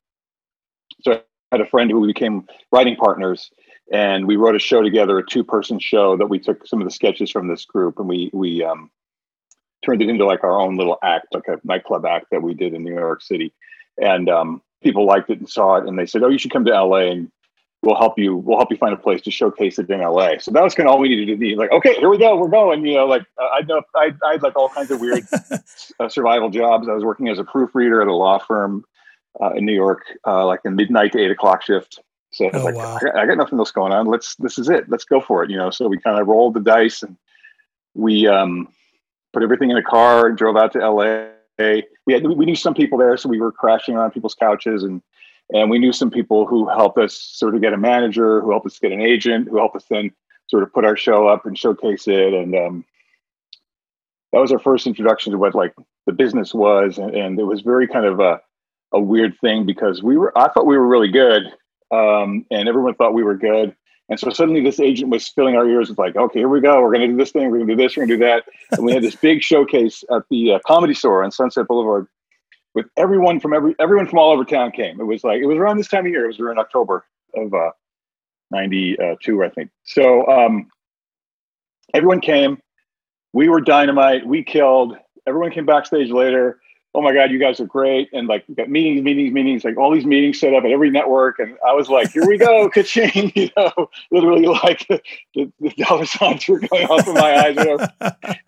so 1.02 1.12
I 1.12 1.20
had 1.50 1.60
a 1.60 1.66
friend 1.66 1.90
who 1.90 2.06
became 2.06 2.46
writing 2.70 2.96
partners, 2.96 3.50
and 3.92 4.26
we 4.26 4.36
wrote 4.36 4.54
a 4.54 4.60
show 4.60 4.82
together, 4.82 5.18
a 5.18 5.26
two-person 5.26 5.80
show 5.80 6.16
that 6.16 6.26
we 6.28 6.38
took 6.38 6.66
some 6.66 6.80
of 6.80 6.86
the 6.86 6.92
sketches 6.92 7.30
from 7.30 7.48
this 7.48 7.64
group, 7.64 7.98
and 7.98 8.08
we 8.08 8.30
we 8.32 8.62
um, 8.62 8.90
turned 9.84 10.02
it 10.02 10.08
into 10.08 10.26
like 10.26 10.44
our 10.44 10.60
own 10.60 10.76
little 10.76 10.98
act, 11.02 11.28
like 11.32 11.48
a 11.48 11.58
nightclub 11.64 12.06
act 12.06 12.26
that 12.30 12.42
we 12.42 12.54
did 12.54 12.72
in 12.72 12.84
New 12.84 12.94
York 12.94 13.22
City. 13.22 13.52
And 14.00 14.28
um, 14.28 14.62
people 14.82 15.06
liked 15.06 15.30
it 15.30 15.38
and 15.38 15.48
saw 15.48 15.76
it, 15.76 15.88
and 15.88 15.98
they 15.98 16.06
said, 16.06 16.22
"Oh, 16.22 16.28
you 16.28 16.38
should 16.38 16.52
come 16.52 16.64
to 16.66 16.82
LA 16.82 17.10
and 17.10 17.32
we'll 17.86 17.96
help 17.96 18.18
you 18.18 18.36
we'll 18.36 18.58
help 18.58 18.70
you 18.70 18.76
find 18.76 18.92
a 18.92 18.96
place 18.96 19.22
to 19.22 19.30
showcase 19.30 19.78
it 19.78 19.88
in 19.88 20.00
LA. 20.00 20.38
So 20.40 20.50
that 20.50 20.62
was 20.62 20.74
kind 20.74 20.88
of 20.88 20.94
all 20.94 21.00
we 21.00 21.08
needed 21.08 21.26
to 21.26 21.36
be 21.36 21.54
like, 21.54 21.70
okay, 21.70 21.94
here 21.94 22.10
we 22.10 22.18
go, 22.18 22.36
we're 22.36 22.48
going. 22.48 22.84
You 22.84 22.94
know, 22.94 23.06
like 23.06 23.22
uh, 23.40 23.48
I 23.48 23.62
know 23.62 23.80
I 23.94 24.12
I 24.24 24.32
had 24.32 24.42
like 24.42 24.56
all 24.56 24.68
kinds 24.68 24.90
of 24.90 25.00
weird 25.00 25.24
uh, 26.00 26.08
survival 26.08 26.50
jobs. 26.50 26.88
I 26.88 26.92
was 26.92 27.04
working 27.04 27.28
as 27.28 27.38
a 27.38 27.44
proofreader 27.44 28.02
at 28.02 28.08
a 28.08 28.14
law 28.14 28.38
firm 28.38 28.84
uh, 29.40 29.52
in 29.52 29.64
New 29.64 29.74
York, 29.74 30.02
uh, 30.26 30.44
like 30.44 30.60
a 30.66 30.70
midnight 30.70 31.12
to 31.12 31.20
eight 31.20 31.30
o'clock 31.30 31.62
shift. 31.62 32.00
So 32.32 32.50
oh, 32.52 32.64
like, 32.64 32.74
wow. 32.74 32.96
I, 32.96 33.04
got, 33.04 33.16
I, 33.16 33.26
got, 33.26 33.38
nothing 33.38 33.58
else 33.58 33.70
going 33.70 33.92
on. 33.92 34.06
Let's 34.06 34.34
this 34.36 34.58
is 34.58 34.68
it. 34.68 34.88
Let's 34.88 35.04
go 35.04 35.20
for 35.20 35.44
it. 35.44 35.50
You 35.50 35.56
know, 35.56 35.70
so 35.70 35.86
we 35.86 35.98
kind 35.98 36.20
of 36.20 36.26
rolled 36.26 36.54
the 36.54 36.60
dice 36.60 37.02
and 37.02 37.16
we 37.94 38.26
um, 38.26 38.68
put 39.32 39.42
everything 39.42 39.70
in 39.70 39.76
a 39.76 39.82
car 39.82 40.26
and 40.26 40.36
drove 40.36 40.56
out 40.56 40.72
to 40.72 40.90
LA. 40.90 41.28
We 41.58 42.12
had 42.12 42.26
we 42.26 42.44
knew 42.44 42.56
some 42.56 42.74
people 42.74 42.98
there, 42.98 43.16
so 43.16 43.28
we 43.28 43.40
were 43.40 43.52
crashing 43.52 43.96
around 43.96 44.10
people's 44.10 44.34
couches 44.34 44.82
and 44.82 45.00
and 45.52 45.70
we 45.70 45.78
knew 45.78 45.92
some 45.92 46.10
people 46.10 46.46
who 46.46 46.68
helped 46.68 46.98
us 46.98 47.14
sort 47.14 47.54
of 47.54 47.60
get 47.60 47.72
a 47.72 47.78
manager, 47.78 48.40
who 48.40 48.50
helped 48.50 48.66
us 48.66 48.78
get 48.78 48.92
an 48.92 49.00
agent, 49.00 49.48
who 49.48 49.58
helped 49.58 49.76
us 49.76 49.84
then 49.88 50.10
sort 50.48 50.62
of 50.62 50.72
put 50.72 50.84
our 50.84 50.96
show 50.96 51.28
up 51.28 51.46
and 51.46 51.58
showcase 51.58 52.08
it. 52.08 52.34
And 52.34 52.54
um, 52.54 52.84
that 54.32 54.40
was 54.40 54.52
our 54.52 54.58
first 54.58 54.86
introduction 54.86 55.32
to 55.32 55.38
what 55.38 55.54
like 55.54 55.74
the 56.06 56.12
business 56.12 56.52
was. 56.52 56.98
And, 56.98 57.14
and, 57.14 57.38
it 57.38 57.44
was 57.44 57.62
very 57.62 57.86
kind 57.86 58.06
of 58.06 58.20
a, 58.20 58.40
a 58.92 59.00
weird 59.00 59.38
thing 59.40 59.66
because 59.66 60.02
we 60.02 60.16
were, 60.16 60.36
I 60.36 60.48
thought 60.48 60.66
we 60.66 60.76
were 60.76 60.86
really 60.86 61.10
good. 61.10 61.44
Um, 61.92 62.44
and 62.50 62.68
everyone 62.68 62.94
thought 62.94 63.14
we 63.14 63.22
were 63.22 63.36
good. 63.36 63.74
And 64.08 64.18
so 64.18 64.30
suddenly 64.30 64.62
this 64.62 64.78
agent 64.78 65.10
was 65.10 65.28
filling 65.28 65.56
our 65.56 65.68
ears 65.68 65.88
with 65.88 65.98
like, 65.98 66.16
okay, 66.16 66.40
here 66.40 66.48
we 66.48 66.60
go. 66.60 66.80
We're 66.80 66.92
going 66.92 67.02
to 67.02 67.08
do 67.08 67.16
this 67.16 67.32
thing. 67.32 67.50
We're 67.50 67.58
going 67.58 67.68
to 67.68 67.76
do 67.76 67.82
this. 67.82 67.96
We're 67.96 68.06
going 68.06 68.20
to 68.20 68.24
do 68.24 68.24
that. 68.24 68.44
And 68.72 68.84
we 68.86 68.92
had 68.92 69.02
this 69.02 69.16
big 69.16 69.42
showcase 69.42 70.04
at 70.12 70.22
the 70.30 70.52
uh, 70.52 70.58
comedy 70.64 70.94
store 70.94 71.24
on 71.24 71.32
Sunset 71.32 71.66
Boulevard 71.66 72.06
with 72.76 72.86
everyone 72.98 73.40
from 73.40 73.54
every 73.54 73.74
everyone 73.80 74.06
from 74.06 74.18
all 74.18 74.30
over 74.30 74.44
town 74.44 74.70
came. 74.70 75.00
It 75.00 75.04
was 75.04 75.24
like 75.24 75.40
it 75.40 75.46
was 75.46 75.56
around 75.56 75.78
this 75.78 75.88
time 75.88 76.04
of 76.04 76.12
year. 76.12 76.24
It 76.24 76.28
was 76.28 76.38
around 76.38 76.58
October 76.58 77.06
of 77.34 77.52
uh, 77.52 77.70
'92, 78.50 79.42
I 79.42 79.48
think. 79.48 79.70
So 79.84 80.28
um, 80.28 80.68
everyone 81.94 82.20
came. 82.20 82.58
We 83.32 83.48
were 83.48 83.62
dynamite. 83.62 84.26
We 84.26 84.44
killed. 84.44 84.94
Everyone 85.26 85.50
came 85.50 85.64
backstage 85.64 86.10
later. 86.10 86.60
Oh 86.94 87.00
my 87.00 87.12
God, 87.12 87.30
you 87.30 87.38
guys 87.38 87.60
are 87.60 87.66
great! 87.66 88.08
And 88.12 88.28
like, 88.28 88.44
we 88.46 88.54
got 88.54 88.68
meetings, 88.68 89.02
meetings, 89.02 89.32
meetings. 89.32 89.64
Like 89.64 89.78
all 89.78 89.90
these 89.90 90.06
meetings 90.06 90.38
set 90.38 90.52
up 90.52 90.64
at 90.64 90.70
every 90.70 90.90
network, 90.90 91.38
and 91.38 91.56
I 91.66 91.72
was 91.72 91.88
like, 91.88 92.10
"Here 92.10 92.26
we 92.26 92.36
go, 92.36 92.68
ka-ching!" 92.74 93.32
You 93.34 93.48
know, 93.56 93.88
literally 94.10 94.46
like 94.46 94.86
the, 95.34 95.50
the 95.60 95.70
dollar 95.78 96.04
signs 96.04 96.46
were 96.46 96.58
going 96.58 96.86
off 96.88 97.08
in 97.08 97.14
my 97.14 97.38
eyes. 97.38 97.56
You 97.56 97.76
know? 97.78 97.88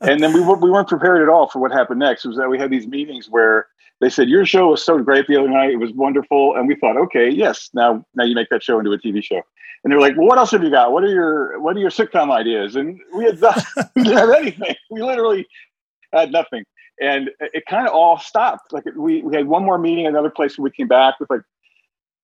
and 0.02 0.23
then 0.23 0.35
we 0.35 0.40
were, 0.40 0.56
we 0.56 0.70
weren't 0.70 0.88
prepared 0.88 1.23
at 1.23 1.30
all 1.30 1.49
for 1.49 1.61
what 1.61 1.73
happened 1.73 2.00
next. 2.00 2.26
Was 2.26 2.37
that 2.37 2.50
we 2.50 2.58
had 2.58 2.70
these 2.70 2.87
meetings 2.87 3.28
where 3.30 3.68
they 4.00 4.09
said 4.09 4.28
your 4.28 4.47
show 4.47 4.69
was 4.69 4.85
so 4.85 4.99
great 4.99 5.26
the 5.26 5.37
other 5.37 5.49
night; 5.49 5.71
it 5.71 5.76
was 5.78 5.93
wonderful, 5.93 6.55
and 6.57 6.69
we 6.69 6.76
thought, 6.76 6.97
okay, 6.97 7.28
yes, 7.28 7.71
now 7.75 8.05
now 8.14 8.25
you 8.25 8.35
make 8.35 8.49
that 8.50 8.62
show 8.62 8.78
into 8.78 8.93
a 8.93 8.99
TV 8.99 9.23
show. 9.23 9.43
And 9.85 9.93
they're 9.93 10.00
like, 10.00 10.17
well, 10.17 10.26
what 10.26 10.38
else 10.38 10.50
have 10.50 10.64
you 10.64 10.71
got? 10.71 10.93
What 10.93 11.05
are 11.05 11.09
your 11.09 11.61
what 11.61 11.76
are 11.76 11.81
your 11.81 11.90
sitcom 11.90 12.31
ideas? 12.31 12.76
And 12.76 13.00
we 13.14 13.25
had 13.25 13.40
we 13.97 14.02
didn't 14.02 14.19
have 14.19 14.31
anything. 14.31 14.75
We 14.90 15.02
literally 15.02 15.47
had 16.12 16.33
nothing, 16.33 16.64
and 17.00 17.31
it 17.40 17.64
kind 17.69 17.87
of 17.87 17.95
all 17.95 18.19
stopped. 18.19 18.73
Like 18.73 18.85
we 18.97 19.23
we 19.23 19.35
had 19.35 19.47
one 19.47 19.64
more 19.64 19.78
meeting, 19.78 20.07
another 20.07 20.31
place, 20.31 20.57
and 20.57 20.64
we 20.64 20.71
came 20.71 20.88
back 20.88 21.19
with 21.21 21.31
like 21.31 21.43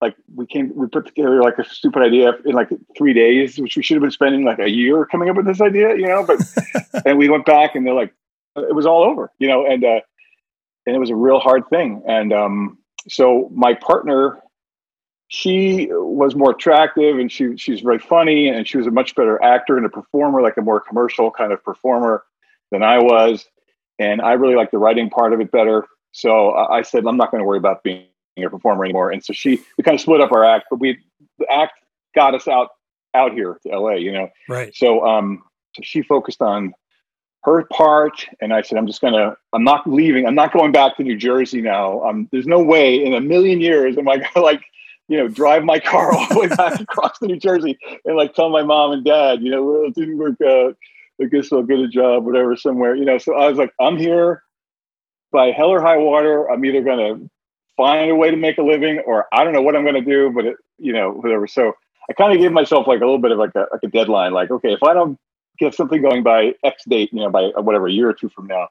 like 0.01 0.17
we 0.35 0.47
came 0.47 0.73
we 0.75 0.87
put 0.87 1.07
together 1.07 1.43
like 1.43 1.59
a 1.59 1.65
stupid 1.65 2.03
idea 2.03 2.33
in 2.45 2.53
like 2.53 2.69
three 2.97 3.15
days 3.15 3.59
which 3.59 3.77
we 3.77 3.83
should 3.83 3.95
have 3.95 4.03
been 4.03 4.11
spending 4.11 4.45
like 4.45 4.59
a 4.59 4.69
year 4.69 5.07
coming 5.07 5.31
up 5.31 5.37
with 5.37 5.47
this 5.47 5.61
idea 5.61 5.95
you 5.95 6.07
know 6.07 6.27
but 6.27 6.39
and 7.07 7.17
we 7.17 7.29
went 7.29 7.47
back 7.47 7.75
and 7.75 7.87
they're 7.87 7.95
like 7.95 8.13
it 8.57 8.75
was 8.75 8.87
all 8.87 9.03
over 9.03 9.31
you 9.39 9.49
know 9.49 9.65
and 9.65 9.85
uh 9.85 10.01
and 10.87 10.95
it 10.95 10.99
was 10.99 11.11
a 11.11 11.17
real 11.17 11.39
hard 11.39 11.69
thing. 11.69 12.03
And 12.07 12.33
um, 12.33 12.79
so 13.09 13.51
my 13.53 13.75
partner 13.75 14.41
she 15.29 15.89
was 15.91 16.37
more 16.37 16.53
attractive 16.53 17.19
and 17.19 17.33
she 17.33 17.57
she's 17.57 17.81
very 17.81 17.99
funny 17.99 18.49
and 18.49 18.69
she 18.69 18.77
was 18.77 18.87
a 18.87 18.91
much 18.91 19.15
better 19.15 19.43
actor 19.43 19.77
and 19.77 19.87
a 19.87 19.89
performer, 19.89 20.43
like 20.43 20.57
a 20.57 20.63
more 20.63 20.81
commercial 20.81 21.31
kind 21.31 21.53
of 21.53 21.63
performer 21.65 22.25
than 22.71 22.83
I 22.83 22.99
was. 22.99 23.47
And 23.99 24.21
I 24.21 24.33
really 24.33 24.55
like 24.55 24.71
the 24.71 24.79
writing 24.79 25.11
part 25.11 25.33
of 25.33 25.41
it 25.41 25.51
better. 25.51 25.87
So 26.13 26.53
I 26.53 26.83
said, 26.83 27.07
I'm 27.07 27.17
not 27.17 27.31
going 27.31 27.41
to 27.41 27.47
worry 27.47 27.59
about 27.59 27.83
being 27.83 28.07
a 28.39 28.49
performer 28.49 28.85
anymore. 28.85 29.11
And 29.11 29.25
so 29.25 29.33
she, 29.33 29.61
we 29.77 29.83
kind 29.83 29.97
of 29.97 30.01
split 30.01 30.21
up 30.21 30.33
our 30.33 30.45
act, 30.45 30.67
but 30.71 30.79
we, 30.79 30.99
the 31.39 31.51
act 31.51 31.81
got 32.15 32.35
us 32.35 32.47
out, 32.47 32.69
out 33.15 33.33
here 33.33 33.59
to 33.65 33.77
LA, 33.77 33.95
you 33.95 34.13
know? 34.13 34.29
Right. 34.49 34.75
So, 34.75 35.05
um, 35.05 35.43
so 35.75 35.83
she 35.83 36.03
focused 36.03 36.41
on 36.41 36.75
her 37.45 37.65
part. 37.65 38.27
And 38.41 38.53
I 38.53 38.63
said, 38.63 38.79
I'm 38.79 38.87
just 38.87 39.01
going 39.01 39.13
to, 39.13 39.37
I'm 39.53 39.65
not 39.65 39.87
leaving. 39.87 40.27
I'm 40.27 40.35
not 40.35 40.53
going 40.53 40.73
back 40.73 40.97
to 40.97 41.03
New 41.03 41.17
Jersey 41.17 41.61
now. 41.61 42.03
Um, 42.03 42.29
there's 42.33 42.47
no 42.47 42.63
way 42.63 43.05
in 43.05 43.15
a 43.15 43.21
million 43.21 43.61
years 43.61 43.99
am 43.99 44.09
I 44.09 44.17
going 44.17 44.31
to 44.35 44.41
like, 44.41 44.63
you 45.09 45.19
know, 45.19 45.29
drive 45.29 45.65
my 45.65 45.79
car 45.79 46.13
all 46.17 46.27
the 46.29 46.41
way 46.41 46.49
back 46.49 46.81
across 46.81 47.19
to 47.19 47.27
New 47.27 47.39
Jersey 47.39 47.79
and 48.05 48.17
like 48.17 48.35
tell 48.35 48.49
my 48.49 48.63
mom 48.63 48.93
and 48.93 49.05
dad, 49.05 49.43
you 49.43 49.51
know, 49.51 49.85
it 49.85 49.95
didn't 49.95 50.19
work 50.19 50.41
out. 50.41 50.77
I 51.21 51.27
guess 51.27 51.53
I'll 51.53 51.63
get 51.63 51.79
a 51.79 51.87
job, 51.87 52.25
whatever, 52.25 52.57
somewhere, 52.57 52.97
you 52.97 53.05
know. 53.05 53.19
So 53.19 53.35
I 53.35 53.49
was 53.49 53.59
like, 53.59 53.73
I'm 53.79 53.97
here 53.97 54.43
by 55.31 55.53
hell 55.53 55.69
or 55.69 55.81
high 55.81 55.99
water. 55.99 56.51
I'm 56.51 56.65
either 56.65 56.83
going 56.83 56.99
to 56.99 57.31
find 57.77 58.11
a 58.11 58.17
way 58.17 58.31
to 58.31 58.37
make 58.37 58.59
a 58.59 58.63
living 58.63 59.01
or 59.07 59.27
I 59.33 59.45
don't 59.45 59.53
know 59.53 59.63
what 59.63 59.77
I'm 59.77 59.85
going 59.85 59.95
to 59.95 60.01
do, 60.01 60.33
but 60.35 60.47
it, 60.47 60.57
you 60.79 60.93
know, 60.93 61.11
whatever. 61.11 61.47
So 61.47 61.73
I 62.11 62.15
kind 62.15 62.33
of 62.33 62.41
gave 62.41 62.53
myself 62.53 62.89
like 62.89 63.01
a 63.01 63.05
little 63.05 63.19
bit 63.19 63.31
of 63.31 63.39
like 63.39 63.55
a, 63.55 63.67
like 63.71 63.83
a 63.85 63.89
deadline, 63.89 64.33
like, 64.33 64.51
okay, 64.51 64.73
if 64.73 64.83
I 64.83 64.93
don't 64.93 65.19
get 65.59 65.75
something 65.75 66.03
going 66.03 66.23
by 66.23 66.55
X 66.65 66.85
date, 66.89 67.11
you 67.13 67.21
know, 67.21 67.31
by 67.31 67.51
whatever, 67.57 67.87
a 67.87 67.93
year 67.93 68.09
or 68.09 68.15
two 68.15 68.29
from 68.29 68.47
now, 68.47 68.69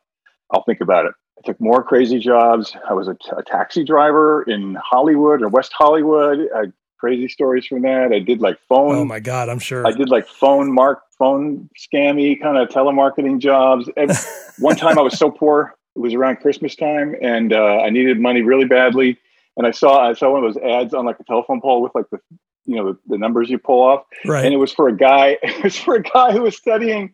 I'll 0.52 0.64
think 0.64 0.82
about 0.82 1.06
it. 1.06 1.14
I 1.38 1.42
took 1.46 1.60
more 1.60 1.84
crazy 1.84 2.20
jobs. 2.20 2.76
I 2.88 2.94
was 2.94 3.08
a, 3.08 3.16
t- 3.16 3.32
a 3.36 3.44
taxi 3.44 3.84
driver 3.84 4.44
in 4.44 4.76
Hollywood 4.76 5.42
or 5.42 5.50
West 5.50 5.74
Hollywood. 5.74 6.48
I 6.56 6.66
crazy 7.04 7.28
stories 7.28 7.66
from 7.66 7.82
that. 7.82 8.14
I 8.14 8.20
did 8.20 8.40
like 8.40 8.58
phone. 8.70 8.96
Oh 8.96 9.04
my 9.04 9.20
God, 9.20 9.50
I'm 9.50 9.60
sure. 9.60 9.86
I 9.86 9.92
did 9.92 10.08
like 10.08 10.26
phone 10.26 10.72
mark, 10.72 11.02
phone 11.20 11.70
scammy 11.78 12.42
kind 12.42 12.58
of 12.58 12.70
telemarketing 12.70 13.40
jobs. 13.40 13.90
One 14.60 14.78
time 14.78 14.98
I 14.98 15.02
was 15.02 15.18
so 15.18 15.30
poor, 15.30 15.76
it 15.98 16.00
was 16.00 16.14
around 16.14 16.38
Christmas 16.38 16.78
time 16.78 17.14
and 17.22 17.52
uh, 17.52 17.82
I 17.82 17.90
needed 17.90 18.22
money 18.22 18.42
really 18.42 18.64
badly. 18.64 19.20
And 19.58 19.68
I 19.68 19.72
saw, 19.72 20.10
I 20.10 20.14
saw 20.14 20.32
one 20.32 20.46
of 20.46 20.54
those 20.54 20.64
ads 20.64 20.94
on 20.94 21.06
like 21.06 21.20
a 21.20 21.26
telephone 21.26 21.60
pole 21.60 21.82
with 21.82 21.94
like 21.94 22.10
the, 22.10 22.20
you 22.66 22.76
know, 22.76 22.94
the, 22.94 23.00
the 23.08 23.18
numbers 23.18 23.50
you 23.50 23.58
pull 23.58 23.82
off. 23.82 24.06
right. 24.26 24.46
And 24.46 24.54
it 24.54 24.58
was 24.58 24.72
for 24.72 24.88
a 24.88 24.96
guy, 24.96 25.38
it 25.44 25.64
was 25.64 25.78
for 25.78 25.96
a 25.96 26.02
guy 26.02 26.32
who 26.32 26.42
was 26.42 26.56
studying. 26.56 27.14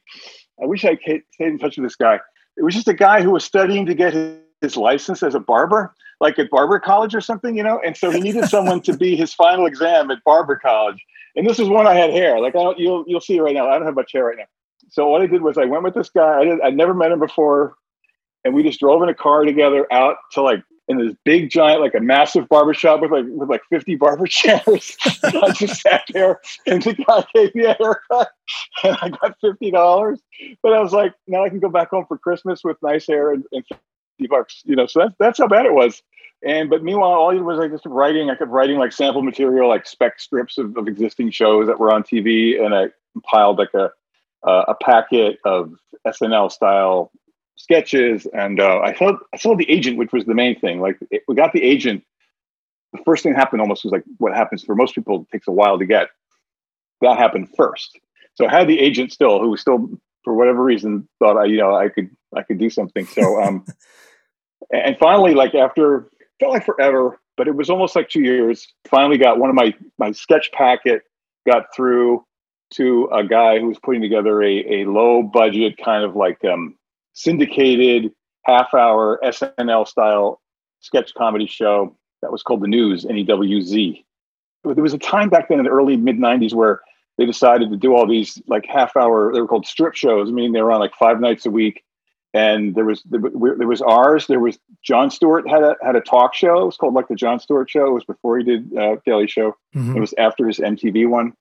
I 0.62 0.66
wish 0.66 0.84
I 0.86 0.96
stayed 0.96 1.24
in 1.40 1.58
touch 1.58 1.78
with 1.78 1.86
this 1.86 1.96
guy 1.96 2.20
it 2.60 2.64
was 2.64 2.76
just 2.76 2.88
a 2.90 2.94
guy 2.94 3.22
who 3.22 3.32
was 3.32 3.46
studying 3.46 3.86
to 3.86 3.96
get 3.96 4.14
his, 4.14 4.38
his 4.62 4.78
license 4.78 5.24
as 5.24 5.34
a 5.34 5.40
barber, 5.40 5.96
like 6.20 6.38
at 6.38 6.50
barber 6.50 6.78
college 6.80 7.16
or 7.16 7.22
something, 7.22 7.56
you 7.56 7.64
know. 7.64 7.80
And 7.84 7.96
so 7.96 8.12
he 8.12 8.20
needed 8.20 8.50
someone 8.50 8.82
to 8.82 8.96
be 8.96 9.16
his 9.16 9.34
final 9.34 9.66
exam 9.66 10.12
at 10.12 10.22
barber 10.26 10.58
college. 10.58 11.04
And 11.38 11.48
this 11.48 11.58
is 11.58 11.70
when 11.70 11.88
I 11.88 11.94
had 11.96 12.10
hair. 12.10 12.40
Like 12.40 12.56
I 12.56 12.64
don't, 12.64 12.78
you'll 12.78 13.06
you'll 13.08 13.22
see 13.22 13.40
right 13.40 13.56
now. 13.56 13.70
I 13.70 13.76
don't 13.76 13.86
have 13.86 13.96
much 13.96 14.12
hair 14.12 14.26
right 14.26 14.38
now. 14.38 14.46
So 14.90 15.08
what 15.08 15.22
I 15.22 15.28
did 15.28 15.42
was 15.42 15.58
I 15.58 15.66
went 15.66 15.84
with 15.84 15.94
this 15.94 16.10
guy. 16.10 16.40
I 16.40 16.44
did, 16.44 16.62
I'd 16.62 16.76
never 16.76 16.94
met 16.94 17.12
him 17.12 17.20
before, 17.20 17.76
and 18.44 18.54
we 18.54 18.62
just 18.62 18.80
drove 18.80 19.02
in 19.04 19.10
a 19.10 19.14
car 19.14 19.46
together 19.46 19.88
out 19.94 20.18
to 20.34 20.42
like 20.42 20.62
in 20.90 20.98
this 20.98 21.16
big 21.24 21.52
giant, 21.52 21.82
like 21.82 21.94
a 21.94 22.00
massive 22.00 22.50
barber 22.50 22.74
shop 22.74 23.02
with 23.02 23.12
like 23.12 23.26
with 23.28 23.48
like 23.48 23.62
50 23.70 23.96
barber 23.96 24.26
chairs. 24.26 24.98
I 25.24 25.52
just 25.54 25.82
sat 25.82 26.04
there 26.12 26.42
and 26.66 26.82
the 26.82 26.96
guy 26.96 27.24
gave 27.34 27.54
me 27.54 27.66
a 27.66 27.76
haircut 27.76 28.32
and 28.84 28.98
I 29.02 29.10
got 29.10 29.38
$50. 29.44 30.18
But 30.64 30.74
I 30.74 30.82
was 30.82 30.92
like, 30.92 31.14
now 31.28 31.46
I 31.46 31.50
can 31.50 31.60
go 31.60 31.70
back 31.70 31.92
home 31.92 32.06
for 32.08 32.18
Christmas 32.18 32.62
with 32.64 32.78
nice 32.82 33.06
hair 33.08 33.32
and, 33.32 33.46
and 33.52 33.64
50 34.18 34.28
bucks, 34.28 34.64
you 34.66 34.76
know, 34.76 34.88
so 34.88 35.02
that's, 35.02 35.16
that's 35.20 35.38
how 35.38 35.48
bad 35.48 35.68
it 35.68 35.74
was. 35.74 36.02
And, 36.44 36.70
but 36.70 36.84
meanwhile, 36.84 37.12
all 37.12 37.30
I 37.30 37.34
did 37.34 37.44
was 37.44 37.60
like 37.60 37.72
just 37.72 37.86
writing, 37.86 38.30
I 38.30 38.36
kept 38.36 38.50
writing 38.50 38.80
like 38.80 38.92
sample 38.92 39.22
material, 39.22 39.70
like 39.70 39.86
spec 39.86 40.20
strips 40.20 40.58
of, 40.58 40.76
of 40.76 40.88
existing 40.88 41.32
shows 41.32 41.68
that 41.68 41.80
were 41.80 41.94
on 41.94 42.02
TV. 42.02 42.64
And 42.64 42.74
I 42.74 42.88
compiled 43.14 43.60
like 43.60 43.74
a, 43.76 43.92
uh, 44.48 44.64
a 44.70 44.76
packet 44.82 45.38
of 45.46 45.74
SNL 46.08 46.52
style 46.52 47.12
sketches, 47.60 48.26
and 48.34 48.60
uh, 48.60 48.80
I 48.80 48.94
saw 48.94 49.18
I 49.34 49.38
saw 49.38 49.56
the 49.56 49.70
agent, 49.70 49.98
which 49.98 50.12
was 50.12 50.26
the 50.26 50.34
main 50.34 50.60
thing. 50.60 50.80
Like 50.80 50.98
it, 51.12 51.24
we 51.28 51.36
got 51.36 51.54
the 51.54 51.62
agent. 51.62 52.04
The 52.94 53.02
first 53.06 53.22
thing 53.22 53.34
that 53.34 53.40
happened 53.40 53.62
almost 53.62 53.84
was 53.84 53.92
like 53.92 54.04
what 54.18 54.34
happens 54.34 54.64
for 54.64 54.76
most 54.76 54.96
people 54.96 55.22
it 55.22 55.32
takes 55.32 55.48
a 55.48 55.52
while 55.52 55.78
to 55.78 55.86
get. 55.86 56.08
That 57.02 57.18
happened 57.18 57.50
first. 57.56 58.00
So 58.34 58.48
I 58.48 58.52
had 58.52 58.68
the 58.68 58.80
agent 58.80 59.12
still, 59.12 59.40
who 59.40 59.50
was 59.50 59.62
still 59.62 59.90
for 60.24 60.34
whatever 60.34 60.64
reason 60.64 61.08
thought 61.20 61.38
I 61.38 61.46
you 61.46 61.58
know 61.58 61.76
I 61.76 61.90
could 61.90 62.10
I 62.36 62.42
could 62.42 62.58
do 62.58 62.70
something. 62.70 63.06
So 63.06 63.42
um, 63.42 63.66
and 64.74 64.98
finally, 64.98 65.34
like 65.34 65.54
after 65.54 66.10
felt 66.40 66.54
like 66.54 66.66
forever, 66.66 67.20
but 67.38 67.48
it 67.48 67.56
was 67.56 67.70
almost 67.70 67.96
like 67.96 68.10
two 68.10 68.22
years. 68.22 68.68
Finally, 68.88 69.18
got 69.18 69.38
one 69.38 69.50
of 69.50 69.56
my 69.56 69.76
my 69.98 70.12
sketch 70.12 70.52
packet 70.54 71.04
got 71.46 71.66
through 71.76 72.26
to 72.72 73.10
a 73.12 73.24
guy 73.24 73.60
who 73.60 73.68
was 73.68 73.80
putting 73.80 74.02
together 74.02 74.44
a, 74.44 74.82
a 74.82 74.86
low 74.86 75.24
budget 75.24 75.76
kind 75.84 76.04
of 76.04 76.16
like 76.16 76.44
um, 76.46 76.76
syndicated 77.20 78.12
half 78.46 78.74
hour 78.74 79.20
SNL 79.24 79.88
style 79.88 80.42
sketch 80.80 81.14
comedy 81.16 81.46
show 81.46 81.96
that 82.22 82.32
was 82.32 82.44
called 82.44 82.62
The 82.62 82.68
News, 82.68 83.06
NEWZ. 83.06 84.04
There 84.64 84.84
was 84.84 84.94
a 84.94 84.98
time 84.98 85.30
back 85.30 85.50
then 85.50 85.60
in 85.60 85.66
the 85.66 85.72
early 85.72 85.98
mid 85.98 86.18
90s 86.18 86.54
where 86.54 86.82
they 87.18 87.26
decided 87.26 87.70
to 87.72 87.78
do 87.78 87.94
all 87.94 88.08
these 88.08 88.42
like 88.48 88.66
half 88.66 88.96
hour, 88.96 89.34
they 89.34 89.42
were 89.42 89.48
called 89.48 89.68
strip 89.68 89.96
shows. 89.96 90.30
I 90.30 90.32
mean, 90.32 90.54
they 90.54 90.62
were 90.62 90.72
on 90.72 90.80
like 90.80 90.94
five 90.96 91.20
nights 91.20 91.46
a 91.46 91.52
week. 91.52 91.84
And 92.32 92.76
there 92.76 92.86
was 92.86 93.02
there 93.06 93.68
was 93.68 93.82
ours. 93.82 94.28
There 94.28 94.40
was 94.40 94.60
Jon 94.84 95.10
Stewart 95.10 95.50
had 95.50 95.64
a 95.64 95.76
had 95.84 95.96
a 95.96 96.02
talk 96.02 96.36
show. 96.36 96.62
It 96.62 96.66
was 96.66 96.78
called 96.78 96.94
like 96.94 97.08
the 97.08 97.16
Jon 97.16 97.40
Stewart 97.40 97.68
Show. 97.72 97.88
It 97.88 97.94
was 97.94 98.06
before 98.06 98.38
he 98.38 98.44
did 98.44 98.78
uh, 98.78 98.98
Daily 99.04 99.26
Show. 99.26 99.56
Mm-hmm. 99.76 99.98
It 99.98 100.00
was 100.00 100.14
after 100.20 100.46
his 100.46 100.60
MTV 100.60 101.10
one. 101.10 101.34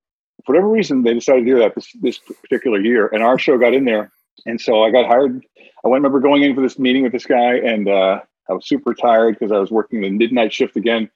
For 0.46 0.54
whatever 0.54 0.70
reason, 0.70 1.02
they 1.02 1.12
decided 1.12 1.44
to 1.44 1.46
do 1.46 1.58
that 1.58 1.74
this 1.74 1.92
this 2.00 2.18
particular 2.18 2.80
year, 2.80 3.06
and 3.08 3.22
our 3.22 3.38
show 3.38 3.58
got 3.58 3.74
in 3.74 3.84
there. 3.84 4.10
And 4.46 4.61
so 4.61 4.83
I 4.83 4.90
got 4.90 5.07
hired. 5.07 5.44
I 5.85 5.88
remember 5.88 6.20
going 6.20 6.42
in 6.42 6.55
for 6.55 6.61
this 6.61 6.79
meeting 6.79 7.03
with 7.03 7.12
this 7.12 7.27
guy, 7.27 7.57
and 7.57 7.88
uh, 7.88 8.20
I 8.48 8.53
was 8.53 8.66
super 8.66 8.94
tired 8.94 9.38
because 9.38 9.53
I 9.53 9.59
was 9.59 9.70
working 9.70 10.01
the 10.01 10.11
midnight 10.11 10.53
shift 10.53 10.77
again 10.77 11.11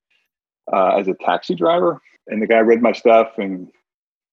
uh, 0.73 0.97
as 0.97 1.09
a 1.09 1.15
taxi 1.15 1.55
driver. 1.55 2.01
And 2.29 2.41
the 2.41 2.47
guy 2.47 2.59
read 2.59 2.83
my 2.83 2.93
stuff, 2.93 3.39
and 3.39 3.69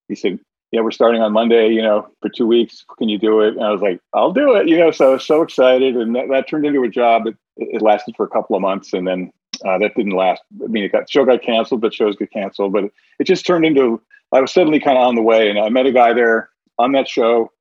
he 0.08 0.16
said, 0.16 0.40
"Yeah, 0.72 0.82
we're 0.82 0.92
starting 0.92 1.22
on 1.22 1.34
Monday. 1.34 1.70
You 1.70 1.82
know, 1.82 2.08
for 2.22 2.30
two 2.30 2.46
weeks. 2.46 2.86
Can 2.98 3.10
you 3.10 3.18
do 3.18 3.42
it?" 3.42 3.56
And 3.56 3.64
I 3.64 3.72
was 3.72 3.82
like, 3.82 4.00
"I'll 4.14 4.32
do 4.32 4.56
it." 4.56 4.68
You 4.68 4.78
know, 4.78 4.92
so 4.92 5.10
I 5.10 5.14
was 5.14 5.26
so 5.26 5.42
excited, 5.42 5.96
and 5.96 6.16
that, 6.16 6.30
that 6.30 6.48
turned 6.48 6.66
into 6.66 6.84
a 6.84 6.90
job. 6.90 7.26
It, 7.28 7.36
it, 7.58 7.82
lasted 7.82 8.16
for 8.16 8.26
a 8.26 8.30
couple 8.30 8.56
of 8.56 8.62
months, 8.62 8.94
and 8.94 9.08
then 9.08 9.32
uh, 9.66 9.80
that 9.80 9.96
didn't 9.96 10.16
last. 10.16 10.44
I 10.64 10.68
mean, 10.68 10.84
it 10.84 10.92
got 10.92 11.10
show 11.10 11.26
got 11.26 11.42
canceled, 11.42 11.82
but 11.82 11.94
shows 11.94 12.16
get 12.16 12.32
canceled. 12.32 12.74
But 12.74 12.86
it, 12.86 12.94
it 13.20 13.24
just 13.24 13.46
turned 13.46 13.66
into 13.66 14.02
I 14.32 14.42
was 14.42 14.52
suddenly 14.52 14.80
kind 14.80 14.98
of 14.98 15.08
on 15.08 15.16
the 15.16 15.22
way, 15.22 15.50
and 15.50 15.60
I 15.60 15.70
met 15.70 15.88
a 15.88 15.92
guy 15.92 16.14
there 16.14 16.50
on 16.78 16.92
that 16.92 17.08
show 17.08 17.52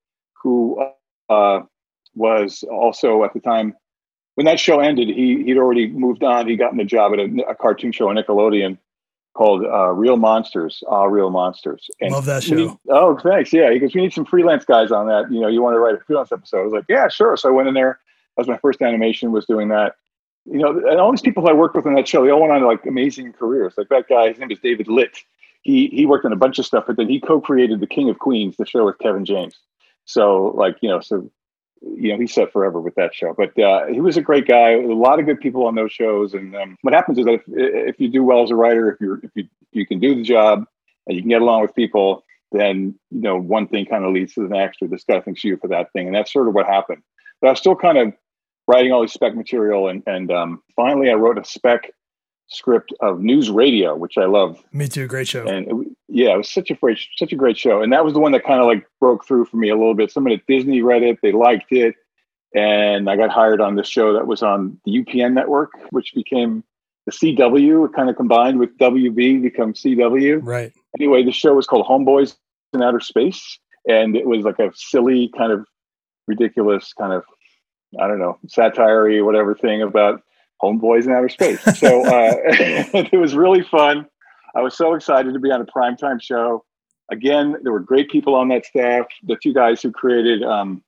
who 0.42 0.78
uh, 1.28 1.60
was 2.14 2.64
also 2.70 3.24
at 3.24 3.32
the 3.34 3.40
time 3.40 3.74
when 4.34 4.44
that 4.46 4.60
show 4.60 4.80
ended. 4.80 5.08
He 5.08 5.42
he'd 5.44 5.58
already 5.58 5.88
moved 5.88 6.22
on. 6.22 6.48
He 6.48 6.56
gotten 6.56 6.80
a 6.80 6.84
job 6.84 7.12
at 7.12 7.20
a, 7.20 7.50
a 7.50 7.54
cartoon 7.54 7.92
show 7.92 8.08
on 8.08 8.16
Nickelodeon 8.16 8.78
called 9.34 9.64
uh, 9.64 9.90
Real 9.92 10.16
Monsters. 10.16 10.82
Ah, 10.88 11.04
Real 11.04 11.30
Monsters. 11.30 11.88
And 12.00 12.12
Love 12.12 12.24
that 12.26 12.42
show. 12.42 12.54
Need, 12.54 12.70
oh, 12.88 13.16
thanks. 13.18 13.52
Yeah, 13.52 13.72
he 13.72 13.78
goes. 13.78 13.94
We 13.94 14.02
need 14.02 14.12
some 14.12 14.24
freelance 14.24 14.64
guys 14.64 14.90
on 14.90 15.06
that. 15.06 15.30
You 15.30 15.40
know, 15.40 15.48
you 15.48 15.62
want 15.62 15.74
to 15.74 15.80
write 15.80 15.94
a 15.94 15.98
freelance 15.98 16.32
episode? 16.32 16.60
I 16.60 16.64
was 16.64 16.72
like, 16.72 16.86
yeah, 16.88 17.08
sure. 17.08 17.36
So 17.36 17.48
I 17.48 17.52
went 17.52 17.68
in 17.68 17.74
there. 17.74 18.00
That 18.36 18.42
was 18.42 18.48
my 18.48 18.58
first 18.58 18.82
animation. 18.82 19.32
Was 19.32 19.46
doing 19.46 19.68
that. 19.68 19.94
You 20.44 20.58
know, 20.58 20.70
and 20.70 20.98
all 20.98 21.10
these 21.10 21.20
people 21.20 21.46
I 21.48 21.52
worked 21.52 21.76
with 21.76 21.86
on 21.86 21.94
that 21.94 22.08
show, 22.08 22.24
they 22.24 22.30
all 22.30 22.40
went 22.40 22.52
on 22.52 22.62
like 22.62 22.84
amazing 22.86 23.32
careers. 23.32 23.74
Like 23.76 23.88
that 23.90 24.08
guy, 24.08 24.28
his 24.28 24.38
name 24.38 24.50
is 24.50 24.58
David 24.60 24.88
Litt. 24.88 25.18
He 25.62 25.88
he 25.88 26.06
worked 26.06 26.24
on 26.24 26.32
a 26.32 26.36
bunch 26.36 26.58
of 26.58 26.66
stuff, 26.66 26.84
but 26.86 26.96
then 26.96 27.08
he 27.08 27.20
co-created 27.20 27.80
The 27.80 27.86
King 27.86 28.08
of 28.08 28.18
Queens, 28.18 28.56
the 28.56 28.64
show 28.64 28.86
with 28.86 28.98
Kevin 28.98 29.24
James. 29.24 29.58
So 30.08 30.54
like, 30.56 30.76
you 30.80 30.88
know, 30.88 31.00
so, 31.00 31.30
you 31.82 32.10
know, 32.10 32.18
he's 32.18 32.32
set 32.32 32.50
forever 32.50 32.80
with 32.80 32.94
that 32.94 33.14
show, 33.14 33.34
but 33.36 33.56
uh, 33.62 33.86
he 33.86 34.00
was 34.00 34.16
a 34.16 34.22
great 34.22 34.48
guy. 34.48 34.70
A 34.70 34.86
lot 34.86 35.20
of 35.20 35.26
good 35.26 35.38
people 35.38 35.66
on 35.66 35.74
those 35.74 35.92
shows. 35.92 36.32
And 36.32 36.56
um, 36.56 36.78
what 36.80 36.94
happens 36.94 37.18
is 37.18 37.26
that 37.26 37.34
if, 37.34 37.42
if 37.46 38.00
you 38.00 38.08
do 38.08 38.24
well 38.24 38.42
as 38.42 38.50
a 38.50 38.54
writer, 38.54 38.90
if 38.90 39.00
you're, 39.02 39.20
if 39.22 39.30
you, 39.34 39.44
you 39.72 39.86
can 39.86 40.00
do 40.00 40.14
the 40.14 40.22
job 40.22 40.64
and 41.06 41.14
you 41.14 41.22
can 41.22 41.28
get 41.28 41.42
along 41.42 41.60
with 41.60 41.74
people, 41.74 42.24
then, 42.52 42.98
you 43.10 43.20
know, 43.20 43.36
one 43.38 43.68
thing 43.68 43.84
kind 43.84 44.06
of 44.06 44.14
leads 44.14 44.32
to 44.32 44.40
the 44.40 44.48
next, 44.48 44.80
or 44.80 44.88
this 44.88 45.04
guy 45.04 45.20
thinks 45.20 45.44
you 45.44 45.58
for 45.58 45.68
that 45.68 45.92
thing. 45.92 46.06
And 46.06 46.16
that's 46.16 46.32
sort 46.32 46.48
of 46.48 46.54
what 46.54 46.66
happened. 46.66 47.02
But 47.42 47.48
I 47.48 47.50
was 47.50 47.60
still 47.60 47.76
kind 47.76 47.98
of 47.98 48.14
writing 48.66 48.90
all 48.90 49.02
this 49.02 49.12
spec 49.12 49.36
material. 49.36 49.88
And, 49.88 50.02
and 50.06 50.32
um, 50.32 50.62
finally 50.74 51.10
I 51.10 51.14
wrote 51.14 51.38
a 51.38 51.44
spec 51.44 51.90
script 52.48 52.92
of 53.00 53.20
News 53.20 53.50
Radio, 53.50 53.94
which 53.94 54.18
I 54.18 54.24
love. 54.24 54.62
Me 54.72 54.88
too. 54.88 55.06
Great 55.06 55.28
show. 55.28 55.46
And 55.46 55.66
it, 55.68 55.88
yeah, 56.08 56.34
it 56.34 56.38
was 56.38 56.50
such 56.50 56.70
a 56.70 56.74
great, 56.74 56.98
such 57.16 57.32
a 57.32 57.36
great 57.36 57.56
show. 57.56 57.82
And 57.82 57.92
that 57.92 58.04
was 58.04 58.14
the 58.14 58.20
one 58.20 58.32
that 58.32 58.44
kind 58.44 58.60
of 58.60 58.66
like 58.66 58.86
broke 59.00 59.26
through 59.26 59.46
for 59.46 59.56
me 59.56 59.68
a 59.68 59.76
little 59.76 59.94
bit. 59.94 60.10
Someone 60.10 60.32
at 60.32 60.46
Disney 60.46 60.82
read 60.82 61.02
it, 61.02 61.18
they 61.22 61.32
liked 61.32 61.72
it, 61.72 61.94
and 62.54 63.08
I 63.08 63.16
got 63.16 63.30
hired 63.30 63.60
on 63.60 63.76
this 63.76 63.88
show 63.88 64.12
that 64.14 64.26
was 64.26 64.42
on 64.42 64.80
the 64.84 65.02
UPN 65.02 65.34
network, 65.34 65.70
which 65.90 66.14
became 66.14 66.64
the 67.06 67.12
CW. 67.12 67.86
It 67.86 67.92
kind 67.94 68.10
of 68.10 68.16
combined 68.16 68.58
with 68.58 68.76
WB, 68.78 69.42
become 69.42 69.74
CW. 69.74 70.40
Right. 70.42 70.72
Anyway, 70.98 71.24
the 71.24 71.32
show 71.32 71.54
was 71.54 71.66
called 71.66 71.86
Homeboys 71.86 72.36
in 72.72 72.82
Outer 72.82 73.00
Space, 73.00 73.58
and 73.86 74.16
it 74.16 74.26
was 74.26 74.44
like 74.44 74.58
a 74.58 74.70
silly 74.74 75.30
kind 75.36 75.52
of 75.52 75.66
ridiculous 76.26 76.92
kind 76.92 77.12
of 77.12 77.24
I 78.00 78.06
don't 78.06 78.18
know 78.18 78.38
satire 78.48 79.24
whatever 79.24 79.54
thing 79.54 79.80
about 79.80 80.22
homeboys 80.62 81.06
in 81.06 81.12
outer 81.12 81.28
space. 81.28 81.60
So 81.78 82.04
uh, 82.06 82.34
it 83.12 83.18
was 83.18 83.34
really 83.34 83.62
fun. 83.62 84.06
I 84.54 84.60
was 84.60 84.76
so 84.76 84.94
excited 84.94 85.32
to 85.34 85.38
be 85.38 85.50
on 85.50 85.60
a 85.60 85.66
primetime 85.66 86.20
show. 86.20 86.64
Again, 87.10 87.56
there 87.62 87.72
were 87.72 87.80
great 87.80 88.10
people 88.10 88.34
on 88.34 88.48
that 88.48 88.66
staff. 88.66 89.06
The 89.22 89.36
two 89.42 89.54
guys 89.54 89.80
who 89.80 89.92
created 89.92 90.42
um, 90.42 90.82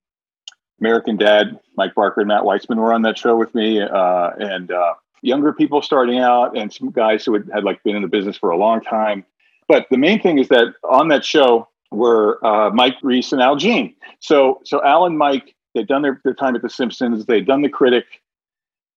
American 0.81 1.17
Dad, 1.17 1.59
Mike 1.77 1.95
Barker 1.95 2.21
and 2.21 2.29
Matt 2.29 2.43
Weitzman, 2.43 2.77
were 2.77 2.93
on 2.93 3.03
that 3.03 3.17
show 3.17 3.37
with 3.37 3.55
me, 3.55 3.81
uh, 3.81 4.31
and 4.39 4.71
uh, 4.71 4.95
younger 5.23 5.53
people 5.53 5.83
starting 5.83 6.19
out, 6.19 6.57
and 6.57 6.73
some 6.73 6.91
guys 6.91 7.25
who 7.25 7.35
had, 7.35 7.49
had 7.53 7.65
like 7.65 7.83
been 7.85 7.97
in 7.97 8.03
the 8.03 8.09
business 8.09 8.37
for 8.37 8.51
a 8.51 8.57
long 8.57 8.81
time. 8.81 9.25
But 9.69 9.87
the 9.91 9.99
main 9.99 10.21
thing 10.21 10.39
is 10.39 10.49
that 10.49 10.75
on 10.83 11.09
that 11.09 11.25
show 11.25 11.69
were 11.93 12.45
uh, 12.45 12.71
Mike 12.71 12.97
Reiss 13.03 13.33
and 13.33 13.41
Al 13.41 13.57
Jean. 13.57 13.95
So, 14.21 14.61
so 14.65 14.83
Al 14.85 15.07
and 15.07 15.17
Mike, 15.17 15.55
they'd 15.75 15.87
done 15.87 16.03
their, 16.03 16.21
their 16.25 16.35
time 16.35 16.57
at 16.57 16.63
The 16.63 16.71
Simpsons. 16.71 17.27
They'd 17.27 17.47
done 17.47 17.63
The 17.63 17.69
Critic, 17.69 18.05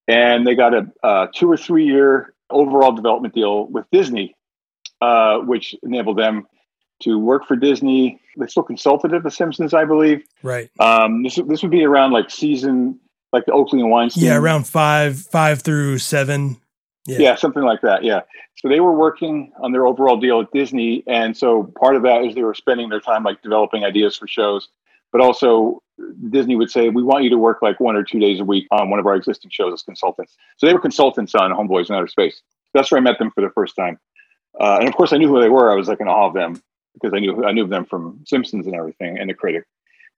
and 0.07 0.45
they 0.45 0.55
got 0.55 0.73
a, 0.73 0.87
a 1.03 1.27
two 1.33 1.49
or 1.51 1.57
three 1.57 1.85
year 1.85 2.33
overall 2.49 2.91
development 2.91 3.33
deal 3.33 3.67
with 3.67 3.85
Disney, 3.91 4.35
uh, 5.01 5.39
which 5.39 5.75
enabled 5.83 6.17
them 6.17 6.47
to 7.01 7.19
work 7.19 7.45
for 7.45 7.55
Disney. 7.55 8.19
They 8.37 8.47
still 8.47 8.63
consulted 8.63 9.13
at 9.13 9.23
The 9.23 9.31
Simpsons, 9.31 9.73
I 9.73 9.85
believe. 9.85 10.23
Right. 10.41 10.69
Um, 10.79 11.23
this 11.23 11.35
this 11.47 11.61
would 11.61 11.71
be 11.71 11.83
around 11.83 12.11
like 12.11 12.29
season 12.29 12.99
like 13.31 13.45
the 13.45 13.51
Oakley 13.51 13.81
and 13.81 13.89
Weinstein. 13.89 14.23
Yeah, 14.23 14.37
around 14.37 14.67
five 14.67 15.19
five 15.19 15.61
through 15.61 15.97
seven. 15.97 16.57
Yeah. 17.05 17.17
yeah, 17.19 17.35
something 17.35 17.63
like 17.63 17.81
that. 17.81 18.05
Yeah. 18.05 18.21
So 18.55 18.69
they 18.69 18.79
were 18.79 18.93
working 18.93 19.51
on 19.59 19.73
their 19.73 19.85
overall 19.85 20.15
deal 20.15 20.39
at 20.39 20.51
Disney, 20.53 21.03
and 21.05 21.35
so 21.35 21.63
part 21.77 21.97
of 21.97 22.03
that 22.03 22.23
is 22.23 22.33
they 22.33 22.43
were 22.43 22.53
spending 22.53 22.87
their 22.87 23.01
time 23.01 23.23
like 23.23 23.41
developing 23.41 23.83
ideas 23.83 24.15
for 24.15 24.25
shows, 24.25 24.69
but 25.13 25.21
also 25.21 25.81
Disney 26.29 26.57
would 26.57 26.69
say, 26.69 26.89
"We 26.89 27.03
want 27.03 27.23
you 27.23 27.29
to 27.29 27.37
work 27.37 27.61
like 27.61 27.79
one 27.79 27.95
or 27.95 28.03
two 28.03 28.19
days 28.19 28.41
a 28.41 28.43
week 28.43 28.67
on 28.71 28.89
one 28.89 28.99
of 28.99 29.05
our 29.05 29.15
existing 29.15 29.51
shows 29.51 29.71
as 29.71 29.83
consultants." 29.83 30.35
So 30.57 30.67
they 30.67 30.73
were 30.73 30.81
consultants 30.81 31.33
on 31.35 31.51
Homeboys 31.51 31.89
in 31.89 31.95
Outer 31.95 32.07
Space. 32.07 32.41
That's 32.73 32.91
where 32.91 32.97
I 32.97 33.01
met 33.01 33.19
them 33.19 33.31
for 33.31 33.41
the 33.41 33.51
first 33.51 33.75
time, 33.77 33.97
uh, 34.59 34.79
and 34.79 34.89
of 34.89 34.95
course 34.95 35.13
I 35.13 35.17
knew 35.17 35.29
who 35.29 35.39
they 35.39 35.49
were. 35.49 35.71
I 35.71 35.75
was 35.75 35.87
like 35.87 36.01
in 36.01 36.09
awe 36.09 36.27
of 36.27 36.33
them 36.33 36.61
because 36.95 37.13
I 37.13 37.19
knew 37.19 37.45
I 37.45 37.53
knew 37.53 37.67
them 37.67 37.85
from 37.85 38.19
Simpsons 38.25 38.65
and 38.65 38.75
everything, 38.75 39.17
and 39.17 39.29
the 39.29 39.33
critic. 39.33 39.63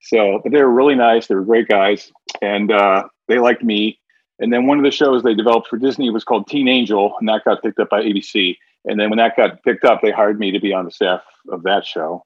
So, 0.00 0.40
but 0.42 0.52
they 0.52 0.62
were 0.62 0.72
really 0.72 0.94
nice. 0.94 1.26
They 1.26 1.34
were 1.34 1.44
great 1.44 1.68
guys, 1.68 2.10
and 2.42 2.72
uh, 2.72 3.04
they 3.28 3.38
liked 3.38 3.62
me. 3.62 4.00
And 4.38 4.52
then 4.52 4.66
one 4.66 4.78
of 4.78 4.84
the 4.84 4.90
shows 4.90 5.22
they 5.22 5.34
developed 5.34 5.68
for 5.68 5.78
Disney 5.78 6.10
was 6.10 6.24
called 6.24 6.46
Teen 6.46 6.68
Angel, 6.68 7.14
and 7.18 7.28
that 7.28 7.44
got 7.44 7.62
picked 7.62 7.78
up 7.80 7.88
by 7.88 8.02
ABC. 8.02 8.56
And 8.84 9.00
then 9.00 9.08
when 9.10 9.16
that 9.16 9.36
got 9.36 9.62
picked 9.62 9.84
up, 9.84 10.00
they 10.02 10.10
hired 10.10 10.38
me 10.38 10.50
to 10.50 10.60
be 10.60 10.72
on 10.72 10.84
the 10.84 10.90
staff 10.90 11.22
of 11.50 11.62
that 11.62 11.84
show. 11.86 12.24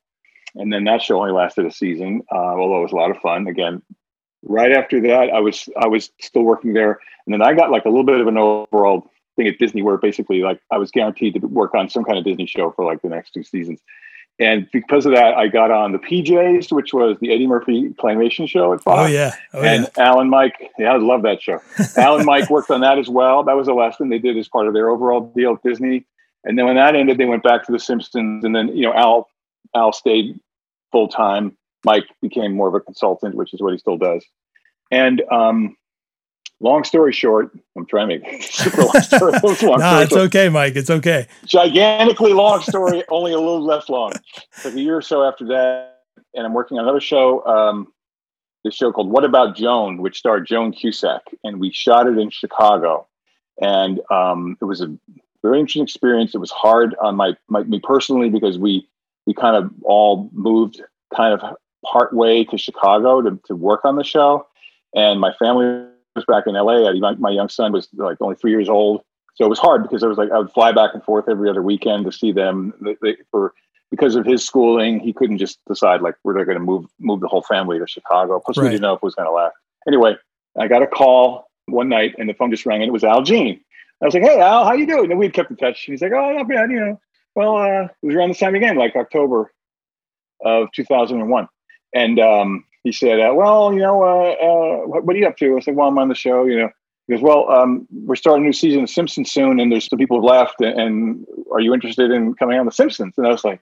And 0.54 0.72
then 0.72 0.84
that 0.84 1.02
show 1.02 1.18
only 1.18 1.32
lasted 1.32 1.66
a 1.66 1.70
season, 1.70 2.22
uh, 2.32 2.36
although 2.36 2.78
it 2.78 2.82
was 2.82 2.92
a 2.92 2.96
lot 2.96 3.10
of 3.10 3.18
fun. 3.18 3.46
Again, 3.46 3.82
right 4.42 4.72
after 4.72 5.00
that, 5.02 5.30
I 5.30 5.40
was 5.40 5.68
I 5.80 5.86
was 5.86 6.10
still 6.20 6.42
working 6.42 6.72
there, 6.72 6.98
and 7.26 7.32
then 7.32 7.42
I 7.42 7.54
got 7.54 7.70
like 7.70 7.84
a 7.84 7.88
little 7.88 8.04
bit 8.04 8.20
of 8.20 8.26
an 8.26 8.38
overall 8.38 9.10
thing 9.36 9.46
at 9.46 9.58
Disney, 9.58 9.82
where 9.82 9.96
basically 9.96 10.42
like 10.42 10.60
I 10.70 10.78
was 10.78 10.90
guaranteed 10.90 11.34
to 11.34 11.46
work 11.46 11.74
on 11.74 11.88
some 11.88 12.04
kind 12.04 12.18
of 12.18 12.24
Disney 12.24 12.46
show 12.46 12.70
for 12.72 12.84
like 12.84 13.02
the 13.02 13.08
next 13.08 13.32
two 13.32 13.42
seasons. 13.42 13.80
And 14.40 14.66
because 14.72 15.04
of 15.04 15.12
that, 15.12 15.34
I 15.34 15.48
got 15.48 15.70
on 15.70 15.92
the 15.92 15.98
PJs, 15.98 16.72
which 16.72 16.94
was 16.94 17.18
the 17.20 17.30
Eddie 17.30 17.46
Murphy 17.46 17.90
claymation 17.90 18.48
show 18.48 18.72
at 18.72 18.80
Fox. 18.80 18.98
Oh 18.98 19.06
yeah, 19.06 19.34
oh, 19.52 19.62
and 19.62 19.88
yeah. 19.96 20.04
Alan 20.04 20.30
Mike, 20.30 20.70
yeah, 20.78 20.94
I 20.94 20.96
love 20.96 21.22
that 21.22 21.42
show. 21.42 21.60
Alan 21.96 22.24
Mike 22.24 22.48
worked 22.48 22.70
on 22.70 22.80
that 22.80 22.98
as 22.98 23.08
well. 23.08 23.44
That 23.44 23.54
was 23.54 23.66
the 23.66 23.74
last 23.74 23.98
thing 23.98 24.08
they 24.08 24.18
did 24.18 24.38
as 24.38 24.48
part 24.48 24.66
of 24.66 24.72
their 24.72 24.88
overall 24.88 25.30
deal 25.36 25.52
at 25.52 25.62
Disney. 25.62 26.06
And 26.44 26.58
then 26.58 26.64
when 26.64 26.76
that 26.76 26.96
ended, 26.96 27.18
they 27.18 27.26
went 27.26 27.42
back 27.42 27.66
to 27.66 27.72
the 27.72 27.78
Simpsons, 27.78 28.42
and 28.42 28.56
then 28.56 28.74
you 28.74 28.82
know 28.82 28.94
Al 28.94 29.28
Al 29.74 29.92
stayed 29.92 30.38
full 30.92 31.08
time. 31.08 31.56
Mike 31.84 32.04
became 32.20 32.54
more 32.54 32.68
of 32.68 32.74
a 32.74 32.80
consultant, 32.80 33.34
which 33.34 33.54
is 33.54 33.60
what 33.60 33.72
he 33.72 33.78
still 33.78 33.96
does. 33.96 34.24
And 34.90 35.22
um, 35.30 35.76
long 36.60 36.84
story 36.84 37.12
short, 37.12 37.52
I'm 37.76 37.86
trying 37.86 38.08
to 38.08 38.18
make 38.18 38.42
super 38.50 38.82
long 38.82 39.00
story. 39.00 39.32
long 39.62 39.78
nah, 39.80 40.00
it's 40.00 40.12
okay, 40.12 40.48
Mike. 40.48 40.76
It's 40.76 40.90
okay. 40.90 41.26
Gigantically 41.46 42.32
long 42.32 42.60
story, 42.60 43.02
only 43.10 43.32
a 43.32 43.38
little 43.38 43.64
less 43.64 43.88
long. 43.88 44.12
Like 44.64 44.74
a 44.74 44.80
year 44.80 44.96
or 44.96 45.02
so 45.02 45.24
after 45.24 45.46
that, 45.46 46.02
and 46.34 46.46
I'm 46.46 46.52
working 46.52 46.78
on 46.78 46.84
another 46.84 47.00
show. 47.00 47.44
Um, 47.46 47.92
this 48.64 48.74
show 48.74 48.92
called 48.92 49.10
What 49.10 49.24
About 49.24 49.56
Joan, 49.56 50.02
which 50.02 50.18
starred 50.18 50.46
Joan 50.46 50.72
Cusack, 50.72 51.22
and 51.44 51.58
we 51.58 51.72
shot 51.72 52.06
it 52.06 52.18
in 52.18 52.28
Chicago. 52.30 53.06
And 53.62 54.00
um, 54.10 54.56
it 54.60 54.64
was 54.64 54.82
a 54.82 54.94
very 55.42 55.60
interesting 55.60 55.82
experience. 55.82 56.34
It 56.34 56.38
was 56.38 56.50
hard 56.50 56.94
on 57.00 57.16
my, 57.16 57.36
my 57.48 57.62
me 57.62 57.80
personally 57.82 58.28
because 58.28 58.58
we 58.58 58.86
we 59.30 59.34
kind 59.34 59.54
of 59.54 59.70
all 59.84 60.28
moved 60.32 60.82
kind 61.14 61.32
of 61.32 61.56
part 61.86 62.12
way 62.12 62.42
to 62.44 62.58
Chicago 62.58 63.22
to, 63.22 63.38
to 63.46 63.54
work 63.54 63.84
on 63.84 63.94
the 63.94 64.02
show, 64.02 64.44
and 64.92 65.20
my 65.20 65.32
family 65.38 65.86
was 66.16 66.24
back 66.26 66.48
in 66.48 66.54
LA. 66.54 66.90
I, 66.90 67.14
my 67.14 67.30
young 67.30 67.48
son 67.48 67.70
was 67.70 67.86
like 67.92 68.16
only 68.20 68.34
three 68.34 68.50
years 68.50 68.68
old, 68.68 69.02
so 69.36 69.44
it 69.44 69.48
was 69.48 69.60
hard 69.60 69.84
because 69.84 70.02
I 70.02 70.08
was 70.08 70.18
like 70.18 70.32
I 70.32 70.38
would 70.38 70.50
fly 70.50 70.72
back 70.72 70.90
and 70.94 71.04
forth 71.04 71.28
every 71.28 71.48
other 71.48 71.62
weekend 71.62 72.06
to 72.06 72.12
see 72.12 72.32
them. 72.32 72.74
They, 72.80 72.96
they, 73.00 73.16
for 73.30 73.54
because 73.92 74.16
of 74.16 74.26
his 74.26 74.44
schooling, 74.44 74.98
he 74.98 75.12
couldn't 75.12 75.38
just 75.38 75.60
decide 75.68 76.02
like 76.02 76.16
we're 76.24 76.44
going 76.44 76.58
to 76.58 76.64
move 76.64 76.86
move 76.98 77.20
the 77.20 77.28
whole 77.28 77.42
family 77.42 77.78
to 77.78 77.86
Chicago. 77.86 78.40
Plus, 78.44 78.58
right. 78.58 78.64
we 78.64 78.70
didn't 78.70 78.82
know 78.82 78.94
if 78.94 78.98
it 78.98 79.04
was 79.04 79.14
going 79.14 79.28
to 79.28 79.32
last. 79.32 79.54
Anyway, 79.86 80.16
I 80.58 80.66
got 80.66 80.82
a 80.82 80.88
call 80.88 81.48
one 81.66 81.88
night, 81.88 82.16
and 82.18 82.28
the 82.28 82.34
phone 82.34 82.50
just 82.50 82.66
rang, 82.66 82.82
and 82.82 82.88
it 82.88 82.92
was 82.92 83.04
Al 83.04 83.22
Jean. 83.22 83.60
I 84.02 84.06
was 84.06 84.14
like, 84.14 84.24
"Hey, 84.24 84.40
Al, 84.40 84.64
how 84.64 84.72
you 84.72 84.88
doing?" 84.88 85.12
And 85.12 85.20
we'd 85.20 85.34
kept 85.34 85.52
in 85.52 85.56
touch. 85.56 85.86
And 85.86 85.92
he's 85.92 86.02
like, 86.02 86.10
"Oh, 86.10 86.32
not 86.32 86.48
bad, 86.48 86.72
you 86.72 86.80
know." 86.80 87.00
Well, 87.34 87.56
uh, 87.56 87.84
it 87.84 88.06
was 88.06 88.14
around 88.14 88.30
this 88.30 88.38
time 88.38 88.54
again, 88.54 88.76
like 88.76 88.96
October 88.96 89.52
of 90.44 90.70
2001, 90.72 91.48
and 91.94 92.18
um, 92.18 92.64
he 92.82 92.92
said, 92.92 93.20
uh, 93.20 93.32
"Well, 93.34 93.72
you 93.72 93.80
know, 93.80 94.02
uh, 94.02 94.32
uh, 94.32 94.86
what, 94.86 95.04
what, 95.04 95.16
are 95.16 95.18
you 95.18 95.26
up 95.26 95.36
to?" 95.38 95.56
I 95.56 95.60
said, 95.60 95.76
"Well, 95.76 95.88
I'm 95.88 95.98
on 95.98 96.08
the 96.08 96.14
show." 96.14 96.44
You 96.44 96.58
know, 96.58 96.70
he 97.06 97.14
goes, 97.14 97.22
"Well, 97.22 97.50
um, 97.50 97.86
we're 97.92 98.16
starting 98.16 98.44
a 98.44 98.46
new 98.46 98.52
season 98.52 98.82
of 98.82 98.90
Simpsons 98.90 99.30
soon, 99.30 99.60
and 99.60 99.70
there's 99.70 99.86
some 99.86 99.98
people 99.98 100.16
who've 100.16 100.24
left, 100.24 100.60
and, 100.60 100.80
and, 100.80 101.26
are 101.52 101.60
you 101.60 101.74
interested 101.74 102.10
in 102.10 102.34
coming 102.34 102.58
on 102.58 102.66
the 102.66 102.72
Simpsons?" 102.72 103.14
And 103.16 103.26
I 103.26 103.30
was 103.30 103.44
like, 103.44 103.60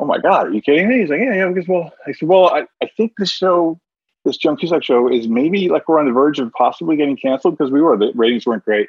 "Oh 0.00 0.04
my 0.04 0.18
god, 0.18 0.48
are 0.48 0.52
you 0.52 0.60
kidding 0.60 0.88
me?" 0.88 1.00
He's 1.00 1.10
like, 1.10 1.20
"Yeah, 1.20 1.34
yeah." 1.34 1.48
Because 1.48 1.68
well, 1.68 1.92
I 2.06 2.12
said, 2.12 2.28
"Well, 2.28 2.48
I, 2.48 2.66
I 2.82 2.88
think 2.96 3.12
this 3.16 3.30
show, 3.30 3.80
this 4.24 4.36
Joan 4.36 4.56
Cusack 4.56 4.82
show, 4.82 5.10
is 5.10 5.28
maybe 5.28 5.68
like 5.68 5.88
we're 5.88 6.00
on 6.00 6.06
the 6.06 6.12
verge 6.12 6.38
of 6.38 6.52
possibly 6.52 6.96
getting 6.96 7.16
canceled 7.16 7.56
because 7.56 7.72
we 7.72 7.80
were 7.80 7.96
the 7.96 8.12
ratings 8.14 8.46
weren't 8.46 8.64
great." 8.64 8.88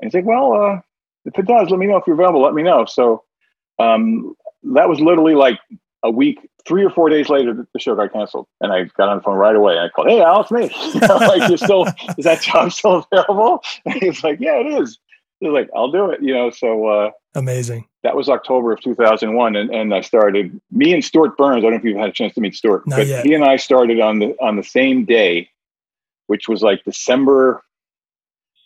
And 0.00 0.08
he's 0.08 0.14
like, 0.14 0.26
"Well, 0.26 0.52
uh, 0.52 0.80
if 1.24 1.38
it 1.38 1.46
does, 1.46 1.70
let 1.70 1.80
me 1.80 1.86
know 1.86 1.96
if 1.96 2.06
you're 2.06 2.14
available. 2.14 2.42
Let 2.42 2.54
me 2.54 2.62
know." 2.62 2.84
So 2.84 3.24
um, 3.78 4.34
that 4.74 4.88
was 4.88 5.00
literally 5.00 5.34
like 5.34 5.58
a 6.02 6.10
week, 6.10 6.38
three 6.66 6.84
or 6.84 6.90
four 6.90 7.08
days 7.08 7.28
later, 7.28 7.66
the 7.72 7.78
show 7.78 7.94
got 7.94 8.12
canceled, 8.12 8.46
and 8.60 8.72
I 8.72 8.84
got 8.96 9.08
on 9.08 9.18
the 9.18 9.22
phone 9.22 9.36
right 9.36 9.54
away. 9.56 9.74
And 9.76 9.82
I 9.82 9.88
called, 9.88 10.08
"Hey, 10.08 10.20
Al, 10.22 10.42
it's 10.42 10.50
me. 10.50 10.70
you 10.94 11.00
know, 11.08 11.16
like, 11.16 11.48
you're 11.48 11.58
still 11.58 11.86
is 12.16 12.24
that 12.24 12.42
job 12.42 12.72
still 12.72 13.06
available?" 13.10 13.62
And 13.84 13.94
he's 13.94 14.22
like, 14.24 14.38
"Yeah, 14.40 14.56
it 14.60 14.66
is." 14.66 14.98
He's 15.40 15.50
like, 15.50 15.68
"I'll 15.74 15.90
do 15.90 16.10
it." 16.10 16.22
You 16.22 16.34
know, 16.34 16.50
so 16.50 16.86
uh, 16.86 17.10
amazing. 17.34 17.86
That 18.02 18.16
was 18.16 18.28
October 18.28 18.72
of 18.72 18.80
2001, 18.80 19.56
and, 19.56 19.70
and 19.74 19.94
I 19.94 20.00
started. 20.00 20.60
Me 20.70 20.92
and 20.92 21.04
Stewart 21.04 21.36
Burns. 21.36 21.58
I 21.58 21.60
don't 21.62 21.70
know 21.72 21.76
if 21.78 21.84
you've 21.84 21.98
had 21.98 22.08
a 22.08 22.12
chance 22.12 22.34
to 22.34 22.40
meet 22.40 22.54
Stewart, 22.54 22.86
Not 22.86 22.96
but 22.96 23.06
yet. 23.06 23.26
he 23.26 23.34
and 23.34 23.44
I 23.44 23.56
started 23.56 24.00
on 24.00 24.18
the 24.20 24.36
on 24.40 24.56
the 24.56 24.62
same 24.64 25.04
day, 25.04 25.50
which 26.26 26.48
was 26.48 26.62
like 26.62 26.84
December 26.84 27.62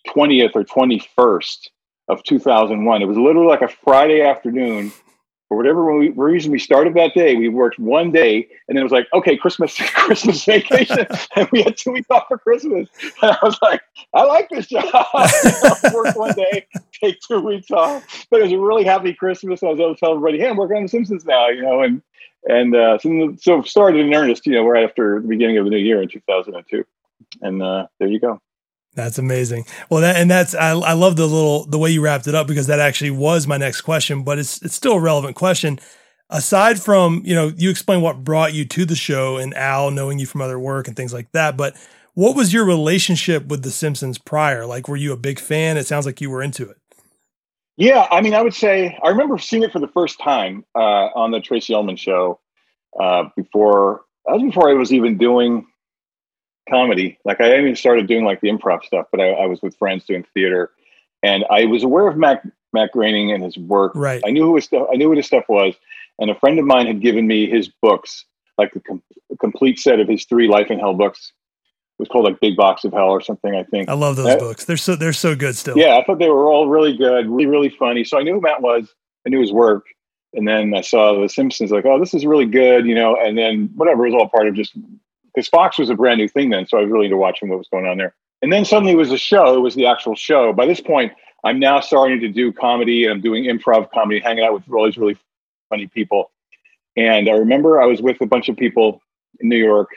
20th 0.09 0.53
or 0.55 0.64
21st 0.64 1.68
of 2.11 2.23
2001. 2.25 3.03
It 3.03 3.07
was 3.07 3.16
literally 3.16 3.46
like 3.46 3.62
a 3.62 3.68
Friday 3.68 4.23
afternoon. 4.23 4.92
For 5.49 5.57
whatever 5.57 5.83
reason 5.83 6.53
we 6.53 6.61
started 6.61 6.94
that 6.94 7.12
day 7.12 7.35
we 7.35 7.49
worked 7.49 7.77
one 7.81 8.12
day 8.12 8.46
and 8.68 8.77
then 8.77 8.83
it 8.83 8.83
was 8.85 8.92
like 8.92 9.09
okay 9.12 9.37
christmas 9.37 9.77
christmas 9.94 10.44
vacation 10.44 11.05
and 11.35 11.49
we 11.51 11.62
had 11.62 11.77
two 11.77 11.90
weeks 11.90 12.07
off 12.09 12.27
for 12.29 12.38
christmas. 12.38 12.88
And 13.23 13.33
i 13.33 13.38
was 13.42 13.59
like 13.61 13.81
i 14.14 14.23
like 14.23 14.49
this 14.49 14.68
job. 14.68 14.85
Work 15.92 16.14
one 16.14 16.35
day 16.35 16.68
take 17.03 17.18
two 17.27 17.40
weeks 17.40 17.73
off. 17.73 18.27
But 18.31 18.38
it 18.38 18.42
was 18.44 18.53
a 18.53 18.61
really 18.61 18.85
happy 18.85 19.12
christmas. 19.12 19.64
I 19.64 19.70
was 19.70 19.81
able 19.81 19.94
to 19.96 19.99
tell 19.99 20.11
everybody 20.12 20.38
hey 20.38 20.51
i'm 20.51 20.57
working 20.57 20.77
on 20.77 20.83
the 20.85 20.88
simpsons 20.88 21.25
now 21.25 21.49
you 21.49 21.62
know 21.62 21.83
and 21.83 22.01
and 22.49 22.77
uh, 22.77 22.99
so, 22.99 23.37
so 23.40 23.62
started 23.62 24.07
in 24.07 24.14
earnest 24.14 24.46
you 24.46 24.53
know 24.53 24.64
right 24.64 24.85
after 24.85 25.20
the 25.20 25.27
beginning 25.27 25.59
of 25.59 25.64
the 25.64 25.70
new 25.70 25.79
year 25.79 26.01
in 26.01 26.09
2002 26.09 26.85
and 27.42 27.61
uh, 27.61 27.88
there 27.99 28.09
you 28.09 28.20
go 28.20 28.40
that's 29.05 29.19
amazing. 29.19 29.65
Well, 29.91 30.01
that 30.01 30.17
and 30.17 30.31
that's 30.31 30.55
I, 30.55 30.71
I 30.71 30.93
love 30.93 31.17
the 31.17 31.27
little 31.27 31.67
the 31.67 31.79
way 31.79 31.91
you 31.91 32.01
wrapped 32.01 32.27
it 32.27 32.35
up 32.35 32.47
because 32.47 32.67
that 32.67 32.81
actually 32.81 33.11
was 33.11 33.47
my 33.47 33.57
next 33.57 33.83
question, 33.83 34.23
but 34.23 34.39
it's 34.39 34.63
it's 34.63 34.75
still 34.75 34.95
a 34.95 35.01
relevant 35.01 35.37
question. 35.37 35.79
Aside 36.29 36.81
from 36.81 37.23
you 37.25 37.35
know 37.35 37.53
you 37.57 37.71
explain 37.71 38.01
what 38.01 38.25
brought 38.25 38.55
you 38.55 38.65
to 38.65 38.85
the 38.85 38.97
show 38.97 39.37
and 39.37 39.55
Al 39.55 39.91
knowing 39.91 40.19
you 40.19 40.27
from 40.27 40.41
other 40.41 40.59
work 40.59 40.87
and 40.87 40.97
things 40.97 41.13
like 41.13 41.31
that, 41.33 41.57
but 41.57 41.77
what 42.15 42.37
was 42.37 42.53
your 42.53 42.65
relationship 42.65 43.47
with 43.47 43.63
The 43.63 43.71
Simpsons 43.71 44.19
prior? 44.19 44.67
Like, 44.67 44.89
were 44.89 44.97
you 44.97 45.13
a 45.13 45.17
big 45.17 45.39
fan? 45.39 45.77
It 45.77 45.87
sounds 45.87 46.07
like 46.07 46.21
you 46.21 46.29
were 46.29 46.43
into 46.43 46.69
it. 46.69 46.77
Yeah, 47.77 48.07
I 48.11 48.21
mean, 48.21 48.35
I 48.35 48.43
would 48.43 48.53
say 48.53 48.99
I 49.03 49.09
remember 49.09 49.39
seeing 49.39 49.63
it 49.63 49.73
for 49.73 49.79
the 49.79 49.89
first 49.89 50.19
time 50.19 50.65
uh, 50.75 51.09
on 51.15 51.31
the 51.31 51.41
Tracey 51.41 51.73
Ullman 51.73 51.97
show 51.97 52.39
uh, 53.01 53.25
before. 53.37 54.03
That 54.27 54.35
was 54.35 54.43
before 54.43 54.69
I 54.69 54.75
was 54.75 54.93
even 54.93 55.17
doing 55.17 55.67
comedy. 56.71 57.19
Like 57.25 57.41
I 57.41 57.59
even 57.59 57.77
started 57.77 58.07
doing 58.07 58.25
like 58.25 58.41
the 58.41 58.49
improv 58.49 58.85
stuff, 58.85 59.07
but 59.11 59.21
I, 59.21 59.31
I, 59.31 59.47
was 59.47 59.61
with 59.63 59.77
friends 59.77 60.05
doing 60.05 60.25
theater, 60.35 60.71
and 61.23 61.45
I 61.51 61.65
was 61.65 61.83
aware 61.83 62.09
of 62.09 62.17
Matt 62.17 62.47
Matt 62.73 62.93
Groening 62.93 63.33
and 63.33 63.43
his 63.43 63.59
work. 63.59 63.93
Right. 63.95 64.23
I 64.25 64.31
knew 64.31 64.45
who 64.45 64.57
his 64.57 64.65
stuff. 64.65 64.89
I 64.93 64.97
knew 64.97 65.09
what 65.09 65.17
his 65.17 65.27
stuff 65.27 65.45
was, 65.49 65.75
and 66.19 66.31
a 66.31 66.35
friend 66.35 66.59
of 66.59 66.65
mine 66.65 66.87
had 66.87 67.01
given 67.01 67.27
me 67.27 67.49
his 67.49 67.69
books, 67.83 68.25
like 68.59 68.73
the 68.73 68.81
com- 68.81 69.03
complete 69.41 69.79
set 69.79 70.01
of 70.01 70.09
his 70.09 70.25
three 70.25 70.49
Life 70.49 70.71
in 70.71 70.79
Hell 70.79 70.95
books. 70.95 71.33
It 71.99 72.03
was 72.03 72.09
called 72.09 72.25
like 72.25 72.41
Big 72.41 72.57
Box 72.57 72.85
of 72.85 72.93
Hell 72.93 73.11
or 73.11 73.21
something. 73.21 73.55
I 73.55 73.65
think. 73.65 73.89
I 73.89 73.95
love 73.95 74.17
those 74.17 74.35
uh, 74.35 74.39
books. 74.39 74.65
They're 74.65 74.77
so 74.77 74.97
they're 74.97 75.13
so 75.13 75.35
good 75.35 75.57
still. 75.57 75.77
Yeah, 75.77 75.97
I 75.97 76.05
thought 76.05 76.19
they 76.19 76.31
were 76.31 76.51
all 76.51 76.69
really 76.69 76.97
good, 76.97 77.29
really 77.29 77.47
really 77.47 77.71
funny. 77.71 78.05
So 78.05 78.19
I 78.19 78.23
knew 78.23 78.35
who 78.35 78.41
Matt 78.41 78.63
was. 78.63 78.95
I 79.27 79.31
knew 79.31 79.41
his 79.41 79.53
work, 79.53 79.87
and 80.33 80.49
then 80.49 80.73
I 80.75 80.81
saw 80.81 81.21
The 81.21 81.29
Simpsons. 81.29 81.71
Like, 81.71 81.85
oh, 81.85 81.99
this 81.99 82.15
is 82.15 82.25
really 82.25 82.47
good, 82.47 82.87
you 82.87 82.95
know. 82.95 83.17
And 83.17 83.37
then 83.37 83.71
whatever 83.75 84.07
it 84.07 84.13
was 84.13 84.23
all 84.23 84.29
part 84.29 84.49
of 84.49 84.55
just 84.55 84.73
because 85.35 85.49
Fox 85.49 85.79
was 85.79 85.90
a 85.90 85.95
brand 85.95 86.19
new 86.19 86.29
thing 86.29 86.51
then, 86.51 86.66
so 86.66 86.79
I 86.79 86.83
was 86.83 86.90
really 86.90 87.07
into 87.07 87.16
watching 87.16 87.49
what 87.49 87.59
was 87.59 87.69
going 87.69 87.87
on 87.87 87.97
there. 87.99 88.14
And 88.43 88.53
then 88.53 88.64
suddenly 88.64 88.93
it 88.93 88.97
was 88.97 89.12
a 89.12 89.19
show. 89.19 89.55
It 89.57 89.61
was 89.61 89.75
the 89.75 89.87
actual 89.87 90.14
show. 90.14 90.53
By 90.53 90.66
this 90.66 90.81
point, 90.81 91.12
I'm 91.45 91.59
now 91.59 91.81
starting 91.81 92.21
to 92.21 92.29
do 92.29 92.53
comedy 92.53 93.05
and 93.05 93.12
I'm 93.12 93.21
doing 93.21 93.45
improv 93.45 93.90
comedy, 93.93 94.21
hanging 94.21 94.45
out 94.45 94.55
with 94.55 94.62
all 94.73 94.85
these 94.87 94.97
really 94.97 95.16
funny 95.69 95.87
people. 95.87 96.31
And 96.97 97.29
I 97.29 97.33
remember 97.33 97.81
I 97.81 97.87
was 97.87 98.01
with 98.03 98.21
a 98.21 98.27
bunch 98.27 98.49
of 98.49 98.57
people 98.57 99.03
in 99.40 99.49
New 99.49 99.57
York 99.59 99.88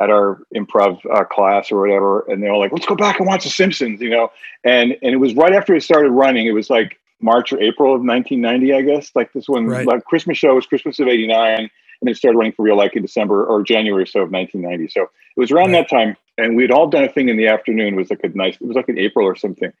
at 0.00 0.10
our 0.10 0.40
improv 0.54 0.98
uh, 1.14 1.24
class 1.24 1.70
or 1.70 1.80
whatever, 1.80 2.20
and 2.28 2.42
they 2.42 2.50
were 2.50 2.56
like, 2.56 2.72
"Let's 2.72 2.86
go 2.86 2.96
back 2.96 3.18
and 3.20 3.26
watch 3.28 3.44
The 3.44 3.50
Simpsons," 3.50 4.00
you 4.00 4.10
know. 4.10 4.30
And 4.64 4.92
and 5.02 5.12
it 5.12 5.18
was 5.18 5.34
right 5.34 5.52
after 5.52 5.74
it 5.74 5.82
started 5.82 6.10
running. 6.10 6.46
It 6.46 6.52
was 6.52 6.68
like 6.70 6.98
March 7.20 7.52
or 7.52 7.60
April 7.60 7.94
of 7.94 8.00
1990, 8.02 8.72
I 8.74 8.82
guess. 8.82 9.12
Like 9.14 9.32
this 9.32 9.48
one, 9.48 9.66
Right. 9.66 9.86
like 9.86 10.04
Christmas 10.04 10.38
show 10.38 10.54
was 10.54 10.66
Christmas 10.66 10.98
of 10.98 11.08
'89, 11.08 11.70
and 12.02 12.10
it 12.10 12.16
started 12.18 12.36
running 12.36 12.52
for 12.52 12.62
real 12.62 12.76
like 12.76 12.94
in 12.96 13.02
December 13.02 13.46
or 13.46 13.62
January 13.62 14.02
or 14.02 14.06
so 14.06 14.20
of 14.20 14.30
1990. 14.30 14.92
So 14.92 15.02
it 15.04 15.40
was 15.40 15.50
around 15.50 15.72
Right. 15.72 15.88
that 15.88 15.96
time, 15.96 16.16
and 16.36 16.56
we'd 16.56 16.70
all 16.70 16.88
done 16.88 17.04
a 17.04 17.08
thing 17.08 17.28
in 17.30 17.36
the 17.38 17.46
afternoon. 17.46 17.94
It 17.94 17.96
was 17.96 18.10
like 18.10 18.20
a 18.24 18.28
nice. 18.30 18.56
It 18.56 18.66
was 18.66 18.76
like 18.76 18.88
in 18.88 18.98
April 18.98 19.26
or 19.26 19.36
something. 19.36 19.72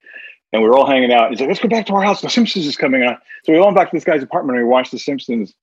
And 0.54 0.62
we 0.62 0.68
were 0.68 0.76
all 0.76 0.86
hanging 0.86 1.12
out. 1.12 1.30
He's 1.30 1.40
like, 1.40 1.48
let's 1.48 1.60
go 1.60 1.68
back 1.68 1.86
to 1.86 1.94
our 1.94 2.02
house. 2.02 2.20
The 2.20 2.30
Simpsons 2.30 2.66
is 2.66 2.76
coming 2.76 3.02
on. 3.02 3.16
So 3.44 3.52
we 3.52 3.58
all 3.58 3.64
went 3.66 3.76
back 3.76 3.90
to 3.90 3.96
this 3.96 4.04
guy's 4.04 4.22
apartment 4.22 4.58
and 4.58 4.66
we 4.66 4.70
watched 4.70 4.92
The 4.92 4.98
Simpsons. 4.98 5.54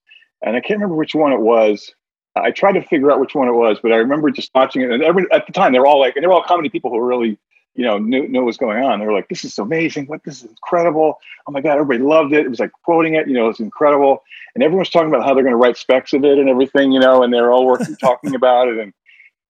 And 0.42 0.56
I 0.56 0.62
can't 0.62 0.80
remember 0.80 0.96
which 0.96 1.14
one 1.16 1.32
it 1.32 1.40
was. 1.42 1.92
I 2.36 2.52
tried 2.52 2.72
to 2.74 2.82
figure 2.82 3.12
out 3.12 3.20
which 3.20 3.36
one 3.36 3.48
it 3.48 3.54
was, 3.54 3.78
but 3.84 3.92
I 3.92 3.98
remember 3.98 4.32
just 4.32 4.50
watching 4.56 4.82
it. 4.82 4.92
And 4.92 5.04
every, 5.04 5.26
at 5.32 5.46
the 5.46 5.54
time, 5.54 5.74
they 5.74 5.80
were 5.80 5.86
all 5.88 6.00
like, 6.00 6.16
and 6.16 6.24
they 6.24 6.28
were 6.28 6.34
all 6.34 6.44
comedy 6.44 6.70
people 6.70 6.90
who 6.90 6.98
were 6.98 7.06
really, 7.06 7.38
you 7.80 7.86
know, 7.86 7.98
knew, 7.98 8.28
knew 8.28 8.40
what 8.42 8.48
was 8.48 8.58
going 8.58 8.84
on. 8.84 9.00
They 9.00 9.06
were 9.06 9.14
like, 9.14 9.30
this 9.30 9.46
is 9.46 9.58
amazing. 9.58 10.08
What 10.08 10.22
this 10.26 10.44
is 10.44 10.50
incredible. 10.50 11.18
Oh 11.48 11.52
my 11.54 11.62
God, 11.62 11.78
everybody 11.78 12.00
loved 12.04 12.34
it. 12.34 12.46
It 12.46 12.50
was 12.50 12.60
like 12.60 12.74
quoting 12.84 13.14
it, 13.16 13.26
you 13.30 13.34
know, 13.34 13.48
it's 13.48 13.62
incredible. 13.62 14.22
And 14.54 14.62
everyone's 14.66 14.90
talking 14.90 15.08
about 15.08 15.24
how 15.24 15.34
they're 15.34 15.46
going 15.46 15.54
to 15.54 15.58
write 15.58 15.78
specs 15.78 16.12
of 16.12 16.26
it 16.26 16.38
and 16.38 16.50
everything, 16.50 16.92
you 16.92 17.00
know, 17.00 17.24
and 17.24 17.34
they're 17.34 17.54
all 17.54 17.66
working, 17.66 17.96
talking 18.02 18.36
about 18.36 18.68
it. 18.68 18.80
And, 18.80 18.92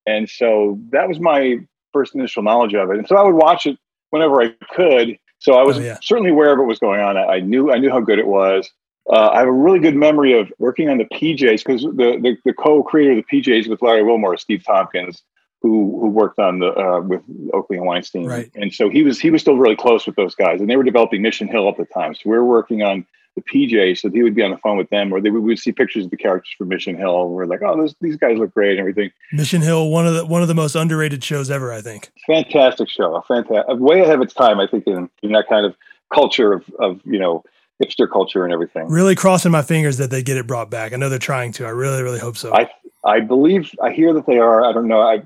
and 0.05 0.29
so 0.29 0.79
that 0.91 1.07
was 1.07 1.19
my 1.19 1.57
first 1.91 2.13
initial 2.13 2.43
knowledge 2.43 2.75
of 2.75 2.91
it. 2.91 2.99
And 2.99 3.07
so 3.07 3.15
I 3.17 3.23
would 3.23 3.33
watch 3.33 3.65
it 3.65 3.79
whenever 4.11 4.43
I 4.43 4.49
could. 4.75 5.17
So 5.39 5.53
I 5.55 5.63
was 5.63 5.77
Oh, 5.77 5.81
yeah. 5.81 5.97
certainly 6.03 6.29
aware 6.29 6.53
of 6.53 6.59
what 6.59 6.67
was 6.67 6.77
going 6.77 7.01
on. 7.01 7.17
I, 7.17 7.23
I 7.25 7.39
knew 7.39 7.71
I 7.71 7.79
knew 7.79 7.89
how 7.89 7.99
good 7.99 8.19
it 8.19 8.27
was. 8.27 8.69
Uh, 9.11 9.29
I 9.33 9.39
have 9.39 9.47
a 9.47 9.51
really 9.51 9.79
good 9.79 9.95
memory 9.95 10.39
of 10.39 10.53
working 10.59 10.87
on 10.87 10.99
the 10.99 11.05
PJs 11.05 11.65
because 11.65 11.81
the, 11.81 12.19
the 12.21 12.37
the 12.45 12.53
co-creator 12.53 13.17
of 13.17 13.25
the 13.25 13.41
PJs 13.41 13.67
with 13.67 13.81
Larry 13.81 14.03
Wilmore, 14.03 14.37
Steve 14.37 14.63
Tompkins, 14.63 15.23
who 15.61 15.99
who 15.99 16.07
worked 16.09 16.39
on 16.39 16.59
the 16.59 16.67
uh, 16.73 17.01
with 17.01 17.21
Oakley 17.53 17.77
and 17.77 17.85
Weinstein, 17.85 18.25
Right. 18.25 18.49
and 18.55 18.73
so 18.73 18.89
he 18.89 19.03
was 19.03 19.19
he 19.19 19.29
was 19.29 19.41
still 19.41 19.57
really 19.57 19.75
close 19.75 20.05
with 20.05 20.15
those 20.15 20.35
guys, 20.35 20.61
and 20.61 20.69
they 20.69 20.75
were 20.77 20.83
developing 20.83 21.21
Mission 21.21 21.47
Hill 21.47 21.67
at 21.69 21.77
the 21.77 21.85
time. 21.85 22.13
So 22.15 22.21
we 22.25 22.31
were 22.37 22.45
working 22.45 22.81
on 22.83 23.05
the 23.35 23.41
PJ, 23.43 23.97
so 23.99 24.09
he 24.09 24.23
would 24.23 24.33
be 24.35 24.41
on 24.41 24.51
the 24.51 24.57
phone 24.57 24.75
with 24.77 24.89
them, 24.89 25.13
or 25.13 25.21
they 25.21 25.29
would, 25.29 25.43
we 25.43 25.49
would 25.49 25.59
see 25.59 25.71
pictures 25.71 26.05
of 26.05 26.11
the 26.11 26.17
characters 26.17 26.53
from 26.57 26.67
Mission 26.69 26.95
Hill. 26.95 27.21
And 27.21 27.31
we're 27.31 27.45
like, 27.45 27.61
oh, 27.61 27.77
those, 27.77 27.93
these 28.01 28.17
guys 28.17 28.37
look 28.39 28.53
great 28.53 28.71
and 28.71 28.79
everything. 28.79 29.11
Mission 29.33 29.61
Hill, 29.61 29.89
one 29.89 30.07
of 30.07 30.13
the 30.15 30.25
one 30.25 30.41
of 30.41 30.47
the 30.47 30.55
most 30.55 30.75
underrated 30.75 31.23
shows 31.23 31.51
ever, 31.51 31.71
I 31.73 31.81
think. 31.81 32.09
fantastic 32.25 32.89
show 32.89 33.15
a 33.15 33.21
fantastic 33.23 33.65
way 33.79 33.99
ahead 34.01 34.15
of 34.15 34.21
its 34.21 34.33
time 34.33 34.59
i 34.59 34.67
think 34.67 34.87
in, 34.87 35.09
in 35.23 35.31
that 35.33 35.47
kind 35.49 35.65
of 35.65 35.75
culture 36.13 36.53
of, 36.53 36.63
of 36.79 37.01
you 37.05 37.19
know 37.19 37.43
hipster 37.83 38.09
culture 38.11 38.43
and 38.45 38.51
everything 38.53 38.87
Really 38.89 39.15
crossing 39.15 39.51
my 39.51 39.61
fingers 39.61 39.97
that 39.97 40.09
they 40.09 40.21
get 40.23 40.35
it 40.37 40.47
brought 40.47 40.69
back. 40.69 40.91
I 40.93 40.95
know 40.97 41.07
they're 41.09 41.19
trying 41.19 41.51
to. 41.53 41.65
I 41.65 41.69
really, 41.69 42.01
really 42.03 42.19
hope 42.19 42.37
so. 42.37 42.53
I- 42.53 42.69
i 43.05 43.21
believe 43.21 43.71
i 43.81 43.91
hear 43.91 44.13
that 44.13 44.25
they 44.25 44.37
are 44.39 44.65
i 44.65 44.73
don't 44.73 44.87
know 44.89 44.99
i 44.99 45.21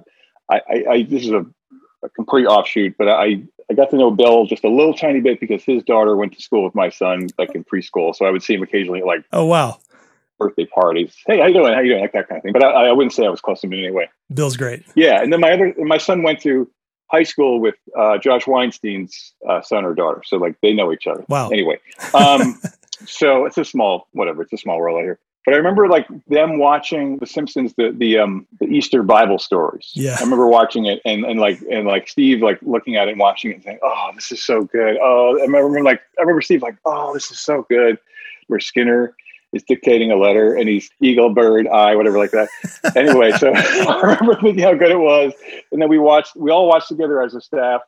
i, 0.56 0.62
I, 0.70 0.92
I 0.92 1.04
this 1.04 1.24
is 1.24 1.32
a, 1.32 1.46
a 2.04 2.10
complete 2.10 2.46
offshoot 2.46 2.96
but 2.98 3.08
i 3.08 3.42
i 3.70 3.74
got 3.76 3.90
to 3.92 3.98
know 3.98 4.12
bill 4.12 4.46
just 4.46 4.64
a 4.64 4.70
little 4.70 4.94
tiny 4.94 5.22
bit 5.22 5.40
because 5.40 5.64
his 5.64 5.84
daughter 5.84 6.16
went 6.16 6.34
to 6.34 6.42
school 6.42 6.64
with 6.64 6.76
my 6.76 6.90
son 6.90 7.28
like 7.38 7.54
in 7.56 7.64
preschool 7.64 8.16
so 8.16 8.26
i 8.26 8.32
would 8.32 8.44
see 8.44 8.54
him 8.56 8.64
occasionally 8.64 9.00
at 9.00 9.06
like 9.06 9.24
oh 9.34 9.46
wow, 9.46 9.80
birthday 10.40 10.66
parties 10.66 11.16
hey 11.28 11.40
how 11.40 11.46
you 11.46 11.54
doing 11.54 11.74
how 11.74 11.80
you 11.80 11.90
doing 11.90 12.02
like 12.02 12.14
that 12.14 12.28
kind 12.28 12.40
of 12.40 12.44
thing 12.44 12.54
but 12.54 12.64
i, 12.64 12.88
I 12.88 12.92
wouldn't 12.92 13.14
say 13.14 13.26
i 13.26 13.30
was 13.30 13.42
close 13.42 13.62
to 13.62 13.68
him 13.68 13.74
in 13.74 13.80
any 13.80 13.92
way 13.92 14.10
Bill's 14.34 14.58
great. 14.58 14.84
Yeah, 14.96 15.22
and 15.22 15.32
then 15.32 15.40
my 15.40 15.52
other 15.52 15.74
my 15.80 15.98
son 15.98 16.24
went 16.24 16.42
to 16.42 16.70
high 17.08 17.24
school 17.24 17.60
with 17.60 17.76
uh, 17.98 18.18
Josh 18.18 18.48
Weinstein's 18.48 19.34
uh, 19.48 19.62
son 19.62 19.86
or 19.86 19.94
daughter, 19.94 20.24
so 20.26 20.38
like 20.38 20.56
they 20.62 20.74
know 20.74 20.92
each 20.92 21.08
other. 21.08 21.24
Wow. 21.30 21.50
Anyway, 21.50 21.80
um, 22.14 22.60
so 23.06 23.46
it's 23.46 23.58
a 23.58 23.66
small 23.66 24.08
whatever. 24.12 24.42
It's 24.44 24.54
a 24.54 24.58
small 24.58 24.80
world 24.80 24.98
out 24.98 25.04
here. 25.04 25.20
But 25.46 25.54
I 25.54 25.58
remember 25.58 25.90
like 25.90 26.08
them 26.28 26.58
watching 26.58 27.18
The 27.18 27.26
Simpsons, 27.26 27.74
the 27.76 27.92
the 27.92 28.18
um 28.18 28.48
the 28.60 28.66
Easter 28.68 29.04
Bible 29.04 29.40
stories. 29.40 29.92
Yeah. 29.94 30.16
I 30.18 30.24
remember 30.24 30.48
watching 30.48 30.86
it 30.86 31.02
and 31.06 31.26
and 31.26 31.40
like 31.40 31.60
and 31.70 31.86
like 31.86 32.08
Steve 32.08 32.42
like 32.42 32.60
looking 32.62 32.96
at 32.96 33.08
it 33.08 33.12
and 33.12 33.20
watching 33.20 33.52
it 33.52 33.56
and 33.56 33.64
saying, 33.64 33.80
"Oh, 33.84 34.12
this 34.16 34.32
is 34.32 34.42
so 34.44 34.64
good." 34.64 34.98
Oh, 35.02 35.38
I 35.40 35.44
remember 35.44 35.84
like 35.84 36.02
I 36.18 36.22
remember 36.22 36.42
Steve 36.42 36.62
like, 36.62 36.78
"Oh, 36.86 37.14
this 37.14 37.30
is 37.30 37.40
so 37.40 37.66
good." 37.70 37.98
Where 38.48 38.60
Skinner 38.60 39.16
is 39.54 39.64
dictating 39.64 40.12
a 40.12 40.16
letter 40.16 40.56
and 40.56 40.68
he's 40.68 40.90
eagle, 41.00 41.34
bird, 41.34 41.68
eye, 41.68 41.96
whatever 41.96 42.18
like 42.18 42.32
that. 42.32 42.50
anyway, 42.96 43.32
so 43.32 43.54
I 43.56 44.02
remember 44.02 44.36
thinking 44.36 44.64
how 44.64 44.74
good 44.74 44.92
it 44.92 45.00
was, 45.00 45.34
and 45.72 45.82
then 45.82 45.90
we 45.90 46.00
watched. 46.00 46.36
We 46.38 46.52
all 46.52 46.68
watched 46.68 46.88
together 46.88 47.22
as 47.22 47.36
a 47.36 47.42
staff 47.42 47.82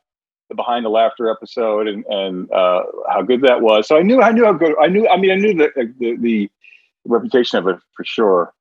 the 0.49 0.55
behind 0.55 0.85
the 0.85 0.89
laughter 0.89 1.29
episode 1.29 1.87
and 1.87 2.05
and 2.05 2.51
uh, 2.51 2.83
how 3.09 3.21
good 3.21 3.41
that 3.41 3.61
was. 3.61 3.87
So 3.87 3.97
I 3.97 4.01
knew 4.01 4.21
I 4.21 4.31
knew 4.31 4.45
how 4.45 4.53
good 4.53 4.75
I 4.81 4.87
knew. 4.87 5.07
I 5.07 5.17
mean, 5.17 5.31
I 5.31 5.35
knew 5.35 5.53
the 5.53 5.71
the, 5.99 6.17
the 6.17 6.51
reputation 7.05 7.59
of 7.59 7.67
it 7.67 7.77
for 7.95 8.03
sure. 8.03 8.53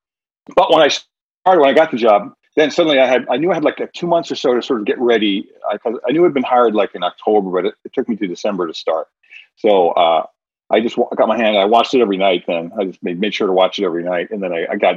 But 0.55 0.71
when 0.71 0.83
I 0.83 0.89
started, 0.89 1.61
when 1.61 1.71
I 1.71 1.73
got 1.73 1.91
the 1.91 1.97
job, 1.97 2.33
then 2.57 2.71
suddenly 2.71 2.99
I 2.99 3.07
had 3.07 3.27
I 3.31 3.37
knew 3.37 3.51
I 3.51 3.55
had 3.55 3.65
like 3.65 3.81
a 3.81 3.89
two 3.89 4.07
months 4.07 4.31
or 4.31 4.37
so 4.37 4.55
to 4.55 4.63
sort 4.63 4.81
of 4.81 4.87
get 4.87 4.99
ready. 4.99 5.49
I, 5.69 5.79
I 6.07 6.13
knew 6.13 6.25
I'd 6.25 6.35
been 6.35 6.43
hired 6.43 6.75
like 6.75 6.95
in 6.95 7.03
October, 7.03 7.51
but 7.51 7.67
it, 7.67 7.75
it 7.85 7.93
took 7.93 8.09
me 8.09 8.17
to 8.17 8.27
December 8.27 8.67
to 8.67 8.75
start. 8.75 9.09
So 9.57 9.91
uh, 9.91 10.27
I 10.71 10.81
just 10.81 10.97
got 10.97 11.29
my 11.29 11.37
hand. 11.37 11.57
I 11.57 11.65
watched 11.65 11.95
it 11.95 12.01
every 12.01 12.17
night. 12.17 12.45
Then 12.47 12.73
I 12.79 12.85
just 12.85 13.03
made, 13.03 13.21
made 13.21 13.35
sure 13.35 13.47
to 13.47 13.53
watch 13.53 13.79
it 13.79 13.85
every 13.85 14.05
night, 14.05 14.31
and 14.31 14.43
then 14.43 14.53
I, 14.53 14.67
I 14.73 14.77
got 14.77 14.97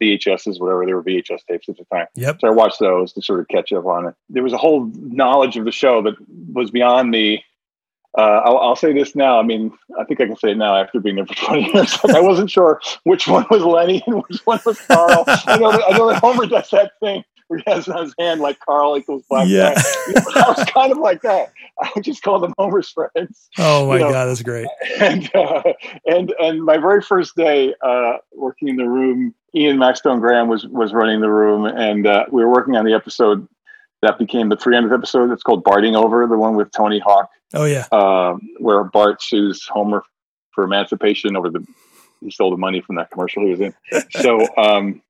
VHSs, 0.00 0.60
whatever 0.60 0.84
they 0.84 0.92
were 0.92 1.02
VHS 1.02 1.44
tapes 1.48 1.68
at 1.68 1.76
the 1.76 1.84
time. 1.92 2.06
Yep. 2.14 2.40
So 2.40 2.48
I 2.48 2.50
watched 2.50 2.80
those 2.80 3.12
to 3.14 3.22
sort 3.22 3.40
of 3.40 3.48
catch 3.48 3.72
up 3.72 3.86
on 3.86 4.08
it. 4.08 4.14
There 4.28 4.42
was 4.42 4.52
a 4.52 4.58
whole 4.58 4.90
knowledge 4.94 5.56
of 5.56 5.64
the 5.64 5.72
show 5.72 6.02
that 6.02 6.14
was 6.52 6.70
beyond 6.70 7.10
me. 7.10 7.44
Uh, 8.16 8.40
I'll, 8.44 8.58
I'll 8.58 8.76
say 8.76 8.92
this 8.92 9.14
now. 9.14 9.38
I 9.38 9.42
mean, 9.42 9.72
I 9.98 10.04
think 10.04 10.20
I 10.20 10.26
can 10.26 10.36
say 10.36 10.52
it 10.52 10.56
now 10.56 10.74
after 10.76 11.00
being 11.00 11.16
there 11.16 11.26
for 11.26 11.34
20 11.46 11.72
years. 11.74 11.98
I 12.08 12.20
wasn't 12.20 12.50
sure 12.50 12.80
which 13.04 13.28
one 13.28 13.44
was 13.50 13.62
Lenny 13.62 14.02
and 14.06 14.22
which 14.28 14.40
one 14.46 14.58
was 14.64 14.80
Carl. 14.80 15.24
I 15.26 15.58
know 15.58 15.72
that, 15.72 15.82
I 15.88 15.98
know 15.98 16.08
that 16.08 16.20
Homer 16.22 16.46
does 16.46 16.70
that 16.70 16.92
thing 17.00 17.22
where 17.48 17.60
he 17.64 17.70
has 17.70 17.86
on 17.88 18.02
his 18.04 18.14
hand 18.18 18.40
like 18.40 18.58
Carl 18.60 18.96
equals 18.98 19.22
black. 19.28 19.46
Yeah. 19.48 19.74
I 19.76 20.54
was 20.56 20.64
kind 20.72 20.90
of 20.92 20.98
like 20.98 21.22
that. 21.22 21.52
I 21.94 22.00
just 22.00 22.22
call 22.22 22.40
them 22.40 22.52
Homer's 22.58 22.90
friends 22.90 23.48
Oh 23.58 23.86
my 23.86 23.98
You 23.98 24.04
know, 24.04 24.10
god, 24.12 24.24
that's 24.26 24.42
great. 24.42 24.66
and 24.98 25.30
uh, 25.34 25.62
and 26.06 26.32
and 26.40 26.64
my 26.64 26.78
very 26.78 27.02
first 27.02 27.36
day 27.36 27.74
uh, 27.84 28.14
working 28.34 28.68
in 28.68 28.76
the 28.76 28.88
room, 28.88 29.32
Ian 29.54 29.76
Maxtone 29.76 30.20
Graham 30.20 30.48
was 30.48 30.66
was 30.66 30.92
running 30.92 31.20
the 31.20 31.30
room, 31.30 31.66
and 31.66 32.06
uh, 32.06 32.24
we 32.32 32.42
were 32.44 32.50
working 32.50 32.76
on 32.76 32.84
the 32.84 32.94
episode 32.94 33.46
that 34.06 34.18
became 34.18 34.48
the 34.48 34.56
300th 34.56 34.94
episode. 34.94 35.30
It's 35.32 35.42
called 35.42 35.64
Barting 35.64 35.96
Over, 35.96 36.26
the 36.26 36.38
one 36.38 36.54
with 36.56 36.70
Tony 36.72 36.98
Hawk, 36.98 37.28
Oh 37.54 37.64
yeah. 37.64 37.86
um, 37.92 38.40
where 38.58 38.84
Bart 38.84 39.22
sues 39.22 39.66
Homer 39.66 40.02
for 40.52 40.64
emancipation 40.64 41.36
over 41.36 41.50
the 41.50 41.66
he 42.22 42.30
stole 42.30 42.50
the 42.50 42.56
money 42.56 42.80
from 42.80 42.96
that 42.96 43.10
commercial 43.10 43.44
he 43.44 43.50
was 43.50 43.60
in. 43.60 43.74
So 44.22 44.40
um, 44.56 45.02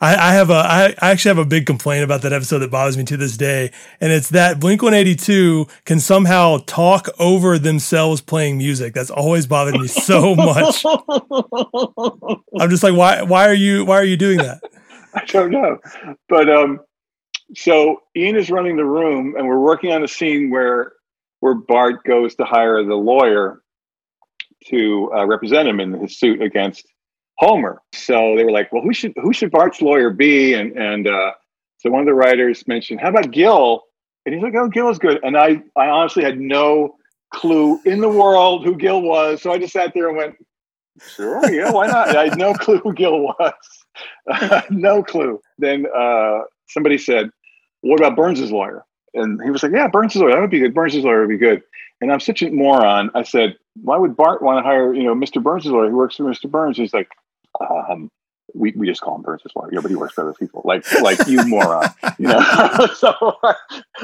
I, 0.00 0.14
I 0.14 0.32
have 0.34 0.50
a 0.50 0.54
I, 0.54 0.94
I 1.00 1.10
actually 1.10 1.30
have 1.30 1.38
a 1.38 1.44
big 1.44 1.66
complaint 1.66 2.04
about 2.04 2.22
that 2.22 2.32
episode 2.32 2.58
that 2.60 2.70
bothers 2.70 2.96
me 2.96 3.04
to 3.04 3.16
this 3.16 3.36
day, 3.36 3.72
and 4.00 4.12
it's 4.12 4.28
that 4.30 4.60
Blink 4.60 4.82
One 4.82 4.94
Eighty 4.94 5.14
Two 5.16 5.66
can 5.86 5.98
somehow 5.98 6.58
talk 6.66 7.08
over 7.18 7.58
themselves 7.58 8.20
playing 8.20 8.58
music. 8.58 8.94
That's 8.94 9.10
always 9.10 9.46
bothered 9.46 9.74
me 9.80 9.88
so 9.88 10.34
much. 10.36 10.84
I'm 12.60 12.70
just 12.70 12.82
like, 12.82 12.94
why 12.94 13.22
why 13.22 13.48
are 13.48 13.54
you 13.54 13.84
why 13.84 13.96
are 13.96 14.04
you 14.04 14.16
doing 14.16 14.38
that? 14.38 14.60
I 15.14 15.24
don't 15.24 15.50
know. 15.50 15.78
But 16.28 16.48
um, 16.50 16.80
so 17.54 18.02
Ian 18.16 18.36
is 18.36 18.50
running 18.50 18.76
the 18.76 18.84
room, 18.84 19.34
and 19.36 19.46
we're 19.46 19.60
working 19.60 19.92
on 19.92 20.02
a 20.02 20.08
scene 20.08 20.50
where 20.50 20.92
where 21.40 21.54
Bart 21.54 22.04
goes 22.04 22.34
to 22.36 22.44
hire 22.44 22.82
the 22.82 22.94
lawyer 22.94 23.62
to 24.68 25.10
uh, 25.14 25.26
represent 25.26 25.68
him 25.68 25.80
in 25.80 25.92
his 25.92 26.18
suit 26.18 26.42
against 26.42 26.86
Homer. 27.38 27.80
So 27.92 28.34
they 28.36 28.44
were 28.44 28.50
like, 28.50 28.72
"Well, 28.72 28.82
who 28.82 28.92
should 28.92 29.12
who 29.20 29.32
should 29.32 29.50
Bart's 29.50 29.80
lawyer 29.80 30.10
be?" 30.10 30.54
And 30.54 30.76
and 30.76 31.06
uh, 31.06 31.32
so 31.78 31.90
one 31.90 32.00
of 32.00 32.06
the 32.06 32.14
writers 32.14 32.66
mentioned, 32.66 33.00
"How 33.00 33.10
about 33.10 33.30
Gil?" 33.30 33.82
And 34.24 34.34
he's 34.34 34.42
like, 34.42 34.54
"Oh, 34.54 34.68
Gil 34.68 34.88
is 34.88 34.98
good." 34.98 35.20
And 35.22 35.36
I 35.36 35.62
I 35.76 35.88
honestly 35.88 36.24
had 36.24 36.40
no 36.40 36.96
clue 37.32 37.80
in 37.84 38.00
the 38.00 38.08
world 38.08 38.64
who 38.64 38.74
Gil 38.76 39.02
was, 39.02 39.42
so 39.42 39.52
I 39.52 39.58
just 39.58 39.72
sat 39.72 39.92
there 39.94 40.08
and 40.08 40.16
went, 40.16 40.36
"Sure, 41.14 41.48
yeah, 41.52 41.70
why 41.70 41.86
not?" 41.86 42.08
I 42.16 42.24
had 42.28 42.38
no 42.38 42.54
clue 42.54 42.78
who 42.78 42.92
Gil 42.92 43.20
was. 43.20 43.52
no 44.70 45.02
clue. 45.02 45.40
Then 45.58 45.86
uh, 45.96 46.40
somebody 46.68 46.98
said, 46.98 47.30
"What 47.82 48.00
about 48.00 48.16
Burns's 48.16 48.50
lawyer?" 48.52 48.84
And 49.14 49.40
he 49.42 49.50
was 49.50 49.62
like, 49.62 49.72
"Yeah, 49.72 49.88
Burns's 49.88 50.20
lawyer. 50.20 50.32
That 50.32 50.40
would 50.40 50.50
be 50.50 50.58
good. 50.60 50.74
Burns's 50.74 51.04
lawyer 51.04 51.20
would 51.20 51.28
be 51.30 51.38
good." 51.38 51.62
And 52.00 52.12
I'm 52.12 52.20
such 52.20 52.42
a 52.42 52.50
moron. 52.50 53.10
I 53.14 53.22
said, 53.22 53.56
"Why 53.82 53.96
would 53.96 54.16
Bart 54.16 54.42
want 54.42 54.58
to 54.58 54.62
hire, 54.62 54.92
you 54.94 55.02
know, 55.04 55.14
Mr. 55.14 55.42
Burns's 55.42 55.70
lawyer 55.70 55.90
who 55.90 55.96
works 55.96 56.16
for 56.16 56.24
Mr. 56.24 56.50
Burns?" 56.50 56.76
He's 56.76 56.92
like, 56.92 57.08
um, 57.60 58.10
"We 58.54 58.72
we 58.76 58.86
just 58.86 59.00
call 59.00 59.16
him 59.16 59.22
Burns's 59.22 59.52
lawyer. 59.56 59.70
Yeah, 59.72 59.80
but 59.80 59.90
he 59.90 59.96
works 59.96 60.12
for 60.12 60.20
other 60.22 60.34
people. 60.34 60.60
Like 60.66 60.84
like 61.00 61.26
you 61.26 61.42
moron, 61.46 61.88
you 62.18 62.28
know." 62.28 62.40
so 62.94 63.14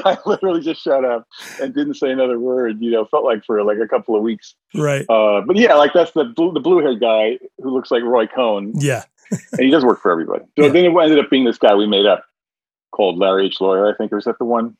I 0.03 0.17
literally 0.25 0.61
just 0.61 0.81
shut 0.81 1.05
up 1.05 1.27
and 1.61 1.73
didn't 1.75 1.93
say 1.95 2.09
another 2.11 2.39
word. 2.39 2.81
You 2.81 2.89
know, 2.91 3.05
felt 3.05 3.23
like 3.25 3.45
for 3.45 3.61
like 3.63 3.77
a 3.77 3.87
couple 3.87 4.15
of 4.15 4.23
weeks. 4.23 4.55
Right. 4.73 5.05
Uh, 5.07 5.41
but 5.41 5.55
yeah, 5.55 5.75
like 5.75 5.93
that's 5.93 6.11
the 6.13 6.23
blue, 6.25 6.51
the 6.53 6.59
blue 6.59 6.79
haired 6.79 6.99
guy 6.99 7.37
who 7.61 7.69
looks 7.69 7.91
like 7.91 8.01
Roy 8.01 8.25
Cohn, 8.25 8.73
Yeah. 8.75 9.03
and 9.29 9.61
he 9.61 9.69
does 9.69 9.85
work 9.85 10.01
for 10.01 10.11
everybody. 10.11 10.45
So 10.57 10.65
Yeah. 10.65 10.71
then 10.71 10.85
it 10.85 10.95
ended 10.97 11.19
up 11.19 11.29
being 11.29 11.43
this 11.45 11.59
guy 11.59 11.75
we 11.75 11.85
made 11.85 12.07
up 12.07 12.25
called 12.93 13.17
Larry 13.17 13.47
H. 13.47 13.59
Lawyer. 13.59 13.91
I 13.91 13.97
think 13.97 14.11
or 14.11 14.15
was 14.15 14.25
that 14.25 14.37
the 14.39 14.45
one? 14.45 14.77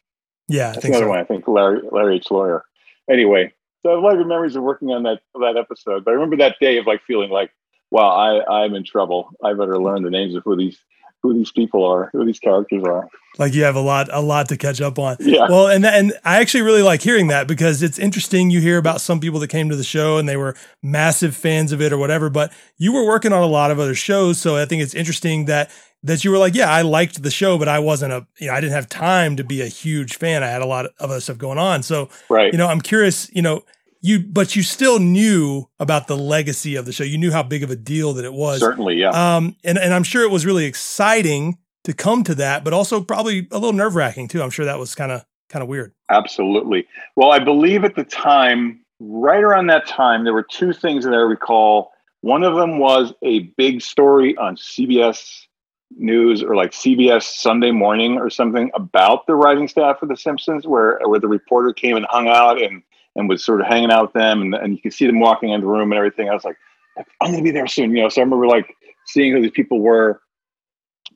Yeah. 0.48 0.70
I 0.70 0.72
That's 0.72 0.82
think 0.84 0.94
another 0.94 1.06
so. 1.06 1.10
one. 1.10 1.20
I 1.20 1.24
think 1.24 1.48
Larry 1.48 1.82
Larry 1.92 2.16
H. 2.18 2.32
Lawyer. 2.32 2.64
Anyway, 3.10 3.52
so 3.82 3.90
I 3.90 3.94
have 3.94 4.04
a 4.04 4.06
lot 4.06 4.20
of 4.20 4.28
memories 4.28 4.56
of 4.56 4.64
working 4.64 4.92
on 4.92 5.04
that 5.04 5.20
that 5.42 5.58
episode. 5.58 6.06
But 6.06 6.12
I 6.12 6.14
remember 6.14 6.38
that 6.38 6.56
day 6.62 6.78
of 6.78 6.88
like 6.88 7.02
feeling 7.06 7.30
like, 7.30 7.52
wow, 7.92 8.10
I 8.10 8.64
I'm 8.64 8.76
in 8.76 8.84
trouble. 8.84 9.32
I 9.44 9.54
better 9.54 9.78
learn 9.80 10.04
the 10.04 10.10
names 10.10 10.36
of 10.36 10.44
who 10.44 10.56
these 10.56 10.78
who 11.24 11.34
these 11.34 11.52
people 11.52 11.84
are, 11.86 12.10
who 12.12 12.26
these 12.26 12.38
characters 12.40 12.84
are. 12.86 13.08
Like 13.40 13.56
you 13.56 13.64
have 13.64 13.76
a 13.76 13.82
lot, 13.82 14.10
a 14.12 14.20
lot 14.20 14.50
to 14.50 14.58
catch 14.58 14.80
up 14.82 15.00
on. 15.00 15.16
Yeah. 15.20 15.48
Well, 15.50 15.68
and 15.68 15.84
and 15.86 16.14
I 16.24 16.40
actually 16.40 16.62
really 16.62 16.84
like 16.84 17.02
hearing 17.02 17.28
that 17.28 17.48
because 17.48 17.82
it's 17.82 17.98
interesting. 17.98 18.52
You 18.52 18.60
hear 18.60 18.78
about 18.78 19.02
some 19.02 19.20
people 19.20 19.40
that 19.40 19.48
came 19.48 19.70
to 19.70 19.76
the 19.76 19.84
show 19.84 20.18
and 20.18 20.30
they 20.30 20.38
were 20.38 20.56
massive 20.84 21.36
fans 21.36 21.72
of 21.72 21.82
it 21.82 21.92
or 21.92 21.98
whatever, 21.98 22.30
but 22.30 22.54
you 22.78 22.94
were 22.94 23.08
working 23.08 23.34
on 23.34 23.42
a 23.42 23.48
lot 23.48 23.72
of 23.72 23.80
other 23.80 23.96
shows, 23.96 24.40
so 24.40 24.58
I 24.58 24.66
think 24.66 24.84
it's 24.84 24.94
interesting 24.94 25.46
that 25.46 25.72
that 26.04 26.26
you 26.26 26.32
were 26.32 26.38
like, 26.38 26.54
yeah, 26.54 26.70
I 26.70 26.82
liked 26.82 27.24
the 27.24 27.32
show, 27.32 27.58
but 27.58 27.70
I 27.70 27.80
wasn't 27.80 28.12
a, 28.12 28.28
you 28.38 28.48
know, 28.48 28.54
I 28.54 28.60
didn't 28.60 28.74
have 28.74 28.90
time 28.90 29.38
to 29.38 29.44
be 29.46 29.62
a 29.62 29.68
huge 29.68 30.18
fan. 30.18 30.44
I 30.44 30.48
had 30.48 30.62
a 30.62 30.66
lot 30.66 30.86
of 30.86 30.92
other 31.00 31.22
stuff 31.22 31.38
going 31.38 31.58
on, 31.58 31.82
so 31.82 32.10
Right. 32.30 32.52
you 32.52 32.58
know, 32.58 32.68
I'm 32.68 32.82
curious, 32.82 33.32
you 33.34 33.42
know. 33.42 33.64
You, 34.06 34.20
but 34.20 34.56
you 34.56 34.64
still 34.64 35.00
knew 35.00 35.70
about 35.80 36.08
the 36.08 36.18
legacy 36.18 36.76
of 36.76 36.86
the 36.86 36.92
show. 36.92 37.06
You 37.06 37.18
knew 37.18 37.32
how 37.32 37.42
big 37.42 37.64
of 37.64 37.72
a 37.72 37.76
deal 37.76 38.14
that 38.14 38.26
it 38.26 38.34
was. 38.34 38.60
Certainly, 38.60 38.98
yeah. 38.98 39.10
Um, 39.12 39.56
and, 39.64 39.78
and 39.78 39.94
I'm 39.94 40.04
sure 40.04 40.24
it 40.24 40.30
was 40.30 40.46
really 40.46 40.66
exciting 40.66 41.58
to 41.86 41.94
come 41.94 42.24
to 42.26 42.36
that, 42.36 42.66
but 42.66 42.74
also 42.74 43.02
probably 43.02 43.48
a 43.50 43.58
little 43.58 43.74
nerve 43.74 43.96
wracking 43.96 44.28
too. 44.28 44.44
I'm 44.44 44.50
sure 44.50 44.66
that 44.66 44.78
was 44.78 44.94
kind 44.94 45.12
of 45.12 45.26
kind 45.50 45.64
of 45.64 45.70
weird. 45.70 45.94
Absolutely. 46.10 46.86
Well, 47.16 47.32
I 47.32 47.40
believe 47.40 47.86
at 47.86 47.96
the 47.96 48.04
time, 48.04 48.84
right 49.00 49.42
around 49.42 49.68
that 49.68 49.88
time, 49.88 50.26
there 50.26 50.34
were 50.34 50.44
two 50.44 50.74
things 50.74 51.06
that 51.06 51.14
I 51.14 51.18
recall. 51.18 51.92
One 52.22 52.44
of 52.44 52.56
them 52.56 52.80
was 52.80 53.14
a 53.22 53.40
big 53.58 53.82
story 53.82 54.36
on 54.38 54.56
CBS 54.56 55.46
News 55.96 56.42
or 56.42 56.56
like 56.56 56.72
CBS 56.72 57.24
Sunday 57.24 57.72
Morning 57.72 58.18
or 58.18 58.30
something 58.30 58.72
about 58.74 59.28
the 59.28 59.36
writing 59.36 59.68
staff 59.68 60.02
of 60.02 60.10
The 60.10 60.18
Simpsons, 60.18 60.66
where 60.66 61.00
where 61.06 61.20
the 61.20 61.28
reporter 61.28 61.72
came 61.72 61.96
and 61.96 62.06
hung 62.10 62.28
out 62.28 62.62
and 62.62 62.82
and 63.16 63.30
was 63.30 63.46
sort 63.46 63.62
of 63.62 63.68
hanging 63.68 63.92
out 63.92 64.04
with 64.04 64.14
them, 64.14 64.42
and, 64.42 64.56
and 64.56 64.74
you 64.74 64.82
could 64.82 64.94
see 64.94 65.06
them 65.06 65.20
walking 65.20 65.50
in 65.50 65.62
the 65.62 65.68
room 65.68 65.92
and 65.92 65.98
everything. 65.98 66.30
I 66.30 66.34
was 66.34 66.44
like, 66.44 66.58
I'm 66.98 67.32
going 67.32 67.38
to 67.38 67.44
be 67.44 67.52
there 67.52 67.68
soon, 67.68 67.96
you 67.96 68.04
know. 68.04 68.10
So 68.10 68.22
I 68.22 68.24
remember 68.24 68.48
like 68.48 68.76
seeing 69.08 69.34
who 69.34 69.42
these 69.42 69.52
people 69.52 69.80
were. 69.80 70.22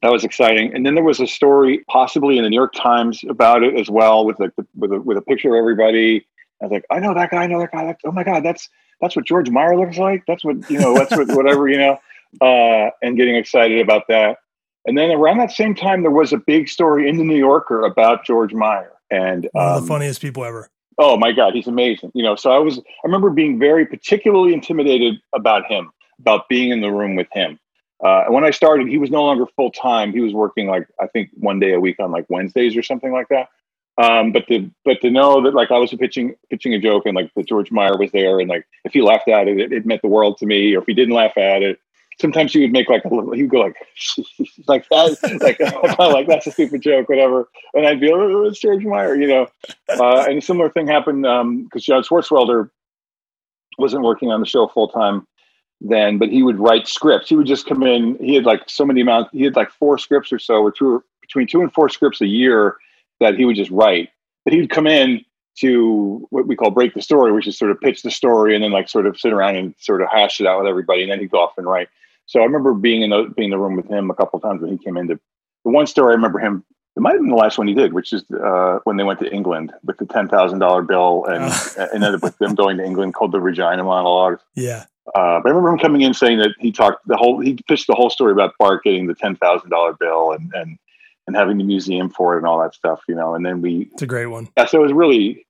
That 0.03 0.11
was 0.11 0.23
exciting. 0.23 0.75
And 0.75 0.85
then 0.85 0.93
there 0.93 1.03
was 1.03 1.19
a 1.19 1.25
story, 1.25 1.83
possibly 1.89 2.37
in 2.37 2.43
the 2.43 2.51
New 2.51 2.55
York 2.55 2.73
Times, 2.73 3.21
about 3.27 3.63
it 3.63 3.79
as 3.79 3.89
well, 3.89 4.25
with 4.25 4.39
like 4.39 4.55
the, 4.55 4.65
with 4.75 4.91
a, 4.91 5.01
with 5.01 5.17
a 5.17 5.21
picture 5.21 5.55
of 5.55 5.59
everybody. 5.59 6.27
I 6.61 6.65
was 6.65 6.71
like, 6.71 6.85
I 6.91 6.99
know 6.99 7.15
that 7.15 7.31
guy. 7.31 7.43
I 7.43 7.47
know 7.47 7.59
that 7.59 7.71
guy. 7.71 7.85
That's, 7.85 8.01
oh 8.05 8.11
my 8.11 8.23
god, 8.23 8.43
that's 8.43 8.69
that's 9.01 9.15
what 9.15 9.25
George 9.25 9.49
Meyer 9.49 9.75
looks 9.75 9.97
like. 9.97 10.23
That's 10.27 10.43
what 10.43 10.69
you 10.69 10.79
know. 10.79 10.93
That's 10.93 11.15
what 11.15 11.27
whatever 11.35 11.67
you 11.67 11.77
know. 11.77 11.99
Uh, 12.41 12.91
and 13.01 13.17
getting 13.17 13.35
excited 13.35 13.79
about 13.79 14.03
that. 14.09 14.37
And 14.85 14.97
then 14.97 15.11
around 15.11 15.37
that 15.39 15.51
same 15.51 15.75
time, 15.75 16.01
there 16.01 16.11
was 16.11 16.31
a 16.31 16.37
big 16.37 16.69
story 16.69 17.09
in 17.09 17.17
the 17.17 17.23
New 17.23 17.37
Yorker 17.37 17.81
about 17.83 18.25
George 18.25 18.53
Meyer. 18.53 18.93
And 19.09 19.49
One 19.51 19.65
of 19.65 19.77
um, 19.77 19.81
the 19.81 19.87
funniest 19.87 20.21
people 20.21 20.43
ever. 20.45 20.69
Oh 20.97 21.17
my 21.17 21.31
god 21.31 21.53
he's 21.53 21.67
amazing 21.67 22.11
you 22.13 22.23
know 22.23 22.35
so 22.35 22.51
i 22.51 22.57
was 22.57 22.79
i 22.79 22.81
remember 23.03 23.29
being 23.29 23.59
very 23.59 23.85
particularly 23.85 24.53
intimidated 24.53 25.15
about 25.33 25.65
him 25.65 25.91
about 26.19 26.49
being 26.49 26.71
in 26.71 26.81
the 26.81 26.91
room 26.91 27.15
with 27.15 27.27
him. 27.31 27.59
Uh, 28.03 28.25
when 28.29 28.43
i 28.43 28.51
started 28.51 28.87
he 28.87 28.97
was 28.97 29.09
no 29.09 29.23
longer 29.23 29.45
full-time. 29.55 30.11
He 30.11 30.19
was 30.19 30.33
working 30.33 30.67
like 30.67 30.87
i 30.99 31.07
think 31.07 31.29
one 31.33 31.59
day 31.59 31.73
a 31.73 31.79
week 31.79 31.97
on 31.99 32.11
like 32.11 32.25
wednesdays 32.29 32.75
or 32.77 32.83
something 32.83 33.11
like 33.11 33.27
that. 33.29 33.49
Um, 33.99 34.31
but 34.31 34.47
to 34.47 34.69
but 34.85 35.01
to 35.01 35.09
know 35.09 35.41
that 35.41 35.55
like 35.55 35.71
i 35.71 35.77
was 35.79 35.91
pitching 35.93 36.35
pitching 36.49 36.73
a 36.75 36.79
joke 36.79 37.07
and 37.07 37.15
like 37.15 37.31
that 37.35 37.47
george 37.47 37.71
meyer 37.71 37.97
was 37.97 38.11
there 38.11 38.39
and 38.39 38.49
like 38.49 38.67
if 38.83 38.93
he 38.93 39.01
laughed 39.01 39.27
at 39.27 39.47
it, 39.47 39.59
it 39.59 39.73
it 39.73 39.85
meant 39.85 40.03
the 40.03 40.07
world 40.07 40.37
to 40.37 40.45
me. 40.45 40.75
Or 40.75 40.81
if 40.81 40.85
he 40.85 40.93
didn't 40.93 41.15
laugh 41.15 41.35
at 41.37 41.63
it 41.63 41.79
sometimes 42.19 42.53
he 42.53 42.61
would 42.61 42.71
make 42.71 42.89
like 42.89 43.05
a 43.05 43.13
little 43.13 43.31
he 43.31 43.43
would 43.43 43.51
go 43.51 43.59
like 43.59 43.75
like 44.67 44.87
that 44.89 45.39
like 45.41 45.59
like 45.99 46.27
that's 46.27 46.47
a 46.47 46.51
stupid 46.51 46.81
joke 46.81 47.09
whatever 47.09 47.47
and 47.77 47.85
I'd 47.85 47.99
be, 47.99 48.11
oh, 48.11 48.43
it's 48.43 48.59
George 48.59 48.83
Meyer, 48.83 49.15
you 49.15 49.27
know. 49.27 49.47
Uh, 49.87 50.25
and 50.27 50.39
a 50.39 50.41
similar 50.41 50.69
thing 50.69 50.87
happened 50.87 51.21
because 51.65 51.83
John 51.83 52.01
Swartzwelder 52.01 52.69
wasn't 53.77 54.03
working 54.03 54.31
on 54.31 54.39
the 54.39 54.47
show 54.47 54.67
full 54.67 54.87
time 54.87 55.27
then, 55.79 56.17
but 56.17 56.29
he 56.29 56.41
would 56.41 56.59
write 56.59 56.87
scripts. 56.87 57.29
He 57.29 57.35
would 57.35 57.45
just 57.45 57.67
come 57.67 57.83
in. 57.83 58.17
He 58.19 58.33
had 58.33 58.45
like 58.45 58.63
so 58.67 58.83
many 58.83 59.01
amounts. 59.01 59.29
He 59.31 59.43
had 59.43 59.55
like 59.55 59.69
four 59.69 59.99
scripts 59.99 60.33
or 60.33 60.39
so, 60.39 60.55
or 60.55 60.71
two, 60.71 61.03
between 61.21 61.47
two 61.47 61.61
and 61.61 61.71
four 61.71 61.87
scripts 61.89 62.19
a 62.21 62.25
year 62.25 62.77
that 63.19 63.35
he 63.35 63.45
would 63.45 63.55
just 63.55 63.71
write. 63.71 64.09
But 64.43 64.53
he 64.53 64.61
would 64.61 64.71
come 64.71 64.87
in 64.87 65.23
to 65.59 66.25
what 66.29 66.47
we 66.47 66.55
call 66.55 66.71
break 66.71 66.93
the 66.93 67.01
story, 67.01 67.31
which 67.31 67.47
is 67.47 67.57
sort 67.57 67.71
of 67.71 67.79
pitch 67.79 68.01
the 68.01 68.11
story 68.11 68.55
and 68.55 68.63
then 68.63 68.71
like 68.71 68.89
sort 68.89 69.07
of 69.07 69.19
sit 69.19 69.33
around 69.33 69.55
and 69.55 69.75
sort 69.77 70.01
of 70.01 70.07
hash 70.09 70.39
it 70.39 70.47
out 70.47 70.59
with 70.59 70.67
everybody, 70.67 71.03
and 71.03 71.11
then 71.11 71.19
he'd 71.19 71.31
go 71.31 71.43
off 71.43 71.57
and 71.57 71.67
write. 71.67 71.89
So 72.27 72.41
I 72.41 72.43
remember 72.43 72.73
being 72.73 73.01
in 73.01 73.09
the 73.09 73.33
being 73.35 73.47
in 73.47 73.51
the 73.51 73.57
room 73.57 73.75
with 73.75 73.89
him 73.89 74.11
a 74.11 74.13
couple 74.13 74.37
of 74.37 74.43
times 74.43 74.61
when 74.61 74.71
he 74.71 74.77
came 74.77 74.97
into 74.97 75.19
the 75.65 75.71
one 75.71 75.87
story. 75.87 76.11
I 76.11 76.15
remember 76.15 76.39
him 76.39 76.63
it 76.97 77.01
might 77.01 77.13
have 77.13 77.21
been 77.21 77.29
the 77.29 77.35
last 77.35 77.59
one 77.59 77.67
he 77.67 77.75
did, 77.75 77.93
which 77.93 78.11
is 78.11 78.23
uh, 78.31 78.79
when 78.85 78.97
they 78.97 79.03
went 79.03 79.19
to 79.19 79.31
England 79.31 79.71
with 79.83 79.97
the 79.97 80.05
ten 80.07 80.27
thousand 80.27 80.59
dollar 80.59 80.81
bill, 80.81 81.25
and, 81.25 81.43
and 81.77 82.03
ended 82.03 82.15
up 82.15 82.23
with 82.23 82.37
them 82.39 82.55
going 82.55 82.77
to 82.77 82.83
England 82.83 83.13
called 83.13 83.31
the 83.31 83.39
Regina 83.39 83.83
monologue. 83.83 84.39
Yeah. 84.55 84.85
Uh, 85.15 85.39
but 85.39 85.45
I 85.45 85.49
remember 85.49 85.69
him 85.69 85.77
coming 85.77 86.01
in 86.01 86.13
saying 86.13 86.39
that 86.39 86.55
he 86.59 86.71
talked 86.71 87.07
the 87.07 87.15
whole 87.15 87.39
he 87.39 87.57
pitched 87.67 87.87
the 87.87 87.93
whole 87.93 88.09
story 88.09 88.31
about 88.31 88.55
Bart 88.57 88.83
getting 88.83 89.05
the 89.05 89.13
ten 89.13 89.35
thousand 89.35 89.69
dollar 89.69 89.93
bill 89.93 90.31
and 90.31 90.51
and 90.55 90.79
and 91.27 91.35
having 91.35 91.59
the 91.59 91.63
museum 91.63 92.09
for 92.09 92.33
it 92.33 92.39
and 92.39 92.47
all 92.47 92.59
that 92.61 92.73
stuff, 92.73 93.01
you 93.07 93.15
know. 93.15 93.35
And 93.35 93.45
then 93.45 93.61
we 93.61 93.89
It's 93.93 94.01
a 94.01 94.07
great 94.07 94.25
one. 94.25 94.49
yeah, 94.57 94.65
so 94.65 94.79
it 94.79 94.83
was 94.83 94.93
really 94.93 95.45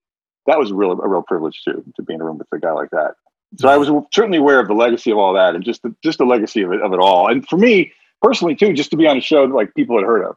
that 0.47 0.59
was 0.59 0.71
a 0.71 0.75
real 0.75 0.99
a 0.99 1.07
real 1.07 1.23
privilege 1.23 1.63
to 1.63 1.81
to 1.95 2.01
be 2.03 2.13
in 2.13 2.21
a 2.21 2.25
room 2.25 2.37
with 2.37 2.47
a 2.51 2.59
guy 2.59 2.71
like 2.71 2.89
that. 2.89 3.15
So 3.55 3.69
I 3.69 3.77
was 3.77 3.89
certainly 4.13 4.37
aware 4.37 4.59
of 4.59 4.67
the 4.67 4.73
legacy 4.73 5.11
of 5.11 5.17
all 5.17 5.33
that 5.33 5.55
and 5.55 5.63
just 5.63 5.81
the, 5.81 5.95
just 6.03 6.17
the 6.17 6.25
legacy 6.25 6.61
of 6.61 6.71
it 6.73 6.81
of 6.81 6.93
it 6.93 6.99
all. 6.99 7.29
And 7.29 7.47
for 7.47 7.57
me 7.57 7.93
personally 8.21 8.55
too, 8.55 8.73
just 8.73 8.91
to 8.91 8.97
be 8.97 9.07
on 9.07 9.17
a 9.17 9.21
show 9.21 9.47
that 9.47 9.53
like 9.53 9.73
people 9.73 9.97
had 9.97 10.05
heard 10.05 10.23
of, 10.25 10.35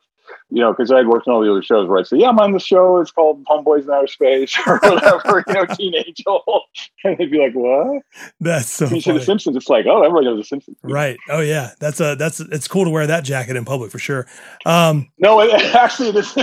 you 0.50 0.60
know, 0.60 0.72
because 0.72 0.92
I 0.92 0.98
had 0.98 1.08
worked 1.08 1.26
on 1.28 1.34
all 1.34 1.40
the 1.40 1.50
other 1.50 1.62
shows 1.62 1.88
where 1.88 1.98
I'd 1.98 2.06
say, 2.06 2.18
"Yeah, 2.18 2.28
I'm 2.28 2.38
on 2.38 2.52
the 2.52 2.60
show. 2.60 2.98
It's 2.98 3.10
called 3.10 3.44
Homeboys 3.44 3.84
in 3.84 3.90
Outer 3.90 4.06
Space 4.06 4.56
or 4.66 4.78
whatever," 4.78 5.44
you 5.46 5.54
know, 5.54 5.66
Teen 5.66 5.94
Angel, 5.94 6.62
and 7.04 7.18
they'd 7.18 7.30
be 7.30 7.38
like, 7.38 7.52
"What?" 7.54 8.02
That's 8.40 8.68
so 8.68 8.86
you 8.86 9.00
say 9.00 9.12
The. 9.12 9.20
Simpsons, 9.20 9.56
it's 9.56 9.68
like, 9.68 9.86
"Oh, 9.86 10.02
everybody 10.02 10.26
knows 10.26 10.38
The 10.38 10.44
Simpsons." 10.44 10.76
Right. 10.82 11.18
Oh 11.28 11.40
yeah. 11.40 11.70
That's 11.80 12.00
a 12.00 12.14
that's 12.16 12.40
it's 12.40 12.68
cool 12.68 12.84
to 12.84 12.90
wear 12.90 13.06
that 13.06 13.24
jacket 13.24 13.56
in 13.56 13.64
public 13.64 13.90
for 13.90 13.98
sure. 13.98 14.26
Um 14.66 15.10
No, 15.18 15.40
it, 15.40 15.52
actually, 15.74 16.12
this 16.12 16.36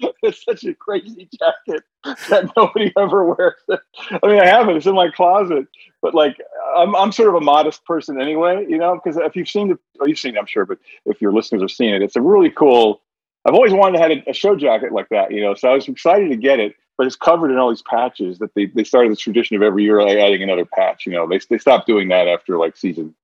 it's 0.22 0.44
such 0.44 0.64
a 0.64 0.74
crazy 0.74 1.28
jacket 1.38 1.82
that 2.28 2.50
nobody 2.56 2.92
ever 2.98 3.24
wears. 3.24 3.54
It. 3.68 3.80
I 4.22 4.26
mean, 4.26 4.40
I 4.40 4.46
have 4.46 4.68
it; 4.68 4.76
it's 4.76 4.86
in 4.86 4.94
my 4.94 5.10
closet. 5.10 5.66
But 6.02 6.14
like, 6.14 6.40
I'm 6.76 6.94
I'm 6.94 7.12
sort 7.12 7.28
of 7.28 7.34
a 7.36 7.40
modest 7.40 7.84
person 7.84 8.20
anyway, 8.20 8.66
you 8.68 8.78
know. 8.78 8.94
Because 8.94 9.16
if 9.16 9.36
you've 9.36 9.48
seen 9.48 9.68
the, 9.68 9.78
you've 10.06 10.18
seen 10.18 10.36
it, 10.36 10.38
I'm 10.38 10.46
sure. 10.46 10.66
But 10.66 10.78
if 11.06 11.20
your 11.20 11.32
listeners 11.32 11.62
have 11.62 11.70
seen 11.70 11.94
it, 11.94 12.02
it's 12.02 12.16
a 12.16 12.22
really 12.22 12.50
cool. 12.50 13.00
I've 13.46 13.54
always 13.54 13.72
wanted 13.72 13.98
to 13.98 14.02
have 14.02 14.10
a, 14.10 14.30
a 14.30 14.32
show 14.32 14.56
jacket 14.56 14.92
like 14.92 15.08
that, 15.10 15.30
you 15.30 15.40
know. 15.40 15.54
So 15.54 15.70
I 15.70 15.74
was 15.74 15.86
excited 15.86 16.30
to 16.30 16.36
get 16.36 16.60
it, 16.60 16.74
but 16.96 17.06
it's 17.06 17.16
covered 17.16 17.50
in 17.50 17.58
all 17.58 17.70
these 17.70 17.82
patches 17.82 18.38
that 18.38 18.54
they 18.54 18.66
they 18.66 18.84
started 18.84 19.12
this 19.12 19.20
tradition 19.20 19.56
of 19.56 19.62
every 19.62 19.84
year 19.84 20.02
like, 20.02 20.16
adding 20.16 20.42
another 20.42 20.64
patch. 20.64 21.06
You 21.06 21.12
know, 21.12 21.28
they 21.28 21.40
they 21.48 21.58
stopped 21.58 21.86
doing 21.86 22.08
that 22.08 22.26
after 22.28 22.58
like 22.58 22.76
season 22.76 23.14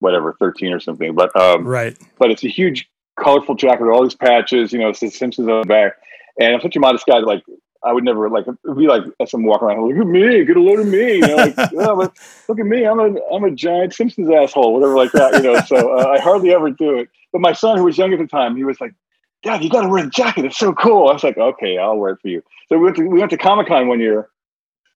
whatever 0.00 0.34
13 0.38 0.72
or 0.72 0.80
something. 0.80 1.14
But 1.14 1.34
um, 1.36 1.64
right. 1.64 1.96
but 2.18 2.30
it's 2.30 2.42
a 2.42 2.48
huge, 2.48 2.90
colorful 3.20 3.54
jacket 3.54 3.82
with 3.82 3.92
all 3.92 4.02
these 4.02 4.14
patches. 4.14 4.72
You 4.72 4.78
know, 4.80 4.88
it 4.88 4.96
says 4.96 5.16
Simpsons 5.16 5.48
on 5.48 5.60
the 5.60 5.66
back. 5.66 5.92
And 6.40 6.54
I'm 6.54 6.60
such 6.60 6.76
a 6.76 6.80
modest 6.80 7.06
guy. 7.06 7.18
Like, 7.18 7.44
I 7.82 7.92
would 7.92 8.04
never 8.04 8.28
like 8.28 8.46
it'd 8.46 8.76
be 8.76 8.86
like 8.86 9.02
I'm 9.20 9.42
walking 9.44 9.68
around. 9.68 9.88
Look 9.88 9.96
at 9.96 10.06
me, 10.06 10.44
get 10.44 10.56
a 10.56 10.60
load 10.60 10.80
of 10.80 10.86
me. 10.86 11.14
You 11.14 11.20
know, 11.20 11.36
like, 11.36 11.54
oh, 11.58 11.96
but 11.96 12.16
look 12.48 12.60
at 12.60 12.66
me. 12.66 12.84
I'm 12.84 13.00
a 13.00 13.14
I'm 13.32 13.44
a 13.44 13.50
giant 13.50 13.94
Simpsons 13.94 14.28
asshole, 14.30 14.74
whatever 14.74 14.96
like 14.96 15.12
that. 15.12 15.34
You 15.34 15.42
know, 15.42 15.60
so 15.60 15.96
uh, 15.96 16.08
I 16.08 16.20
hardly 16.20 16.52
ever 16.52 16.70
do 16.70 16.98
it. 16.98 17.08
But 17.32 17.40
my 17.40 17.52
son, 17.52 17.78
who 17.78 17.84
was 17.84 17.96
young 17.96 18.12
at 18.12 18.18
the 18.18 18.26
time, 18.26 18.56
he 18.56 18.64
was 18.64 18.80
like, 18.80 18.94
"Dad, 19.42 19.64
you 19.64 19.70
got 19.70 19.82
to 19.82 19.88
wear 19.88 20.04
the 20.04 20.10
jacket. 20.10 20.44
It's 20.44 20.58
so 20.58 20.74
cool." 20.74 21.08
I 21.08 21.14
was 21.14 21.24
like, 21.24 21.38
"Okay, 21.38 21.78
I'll 21.78 21.96
wear 21.96 22.12
it 22.12 22.20
for 22.20 22.28
you." 22.28 22.42
So 22.68 22.76
we 22.76 22.84
went 22.84 22.96
to 22.96 23.08
we 23.08 23.18
went 23.18 23.30
to 23.30 23.38
Comic 23.38 23.68
Con 23.68 23.88
one 23.88 24.00
year 24.00 24.28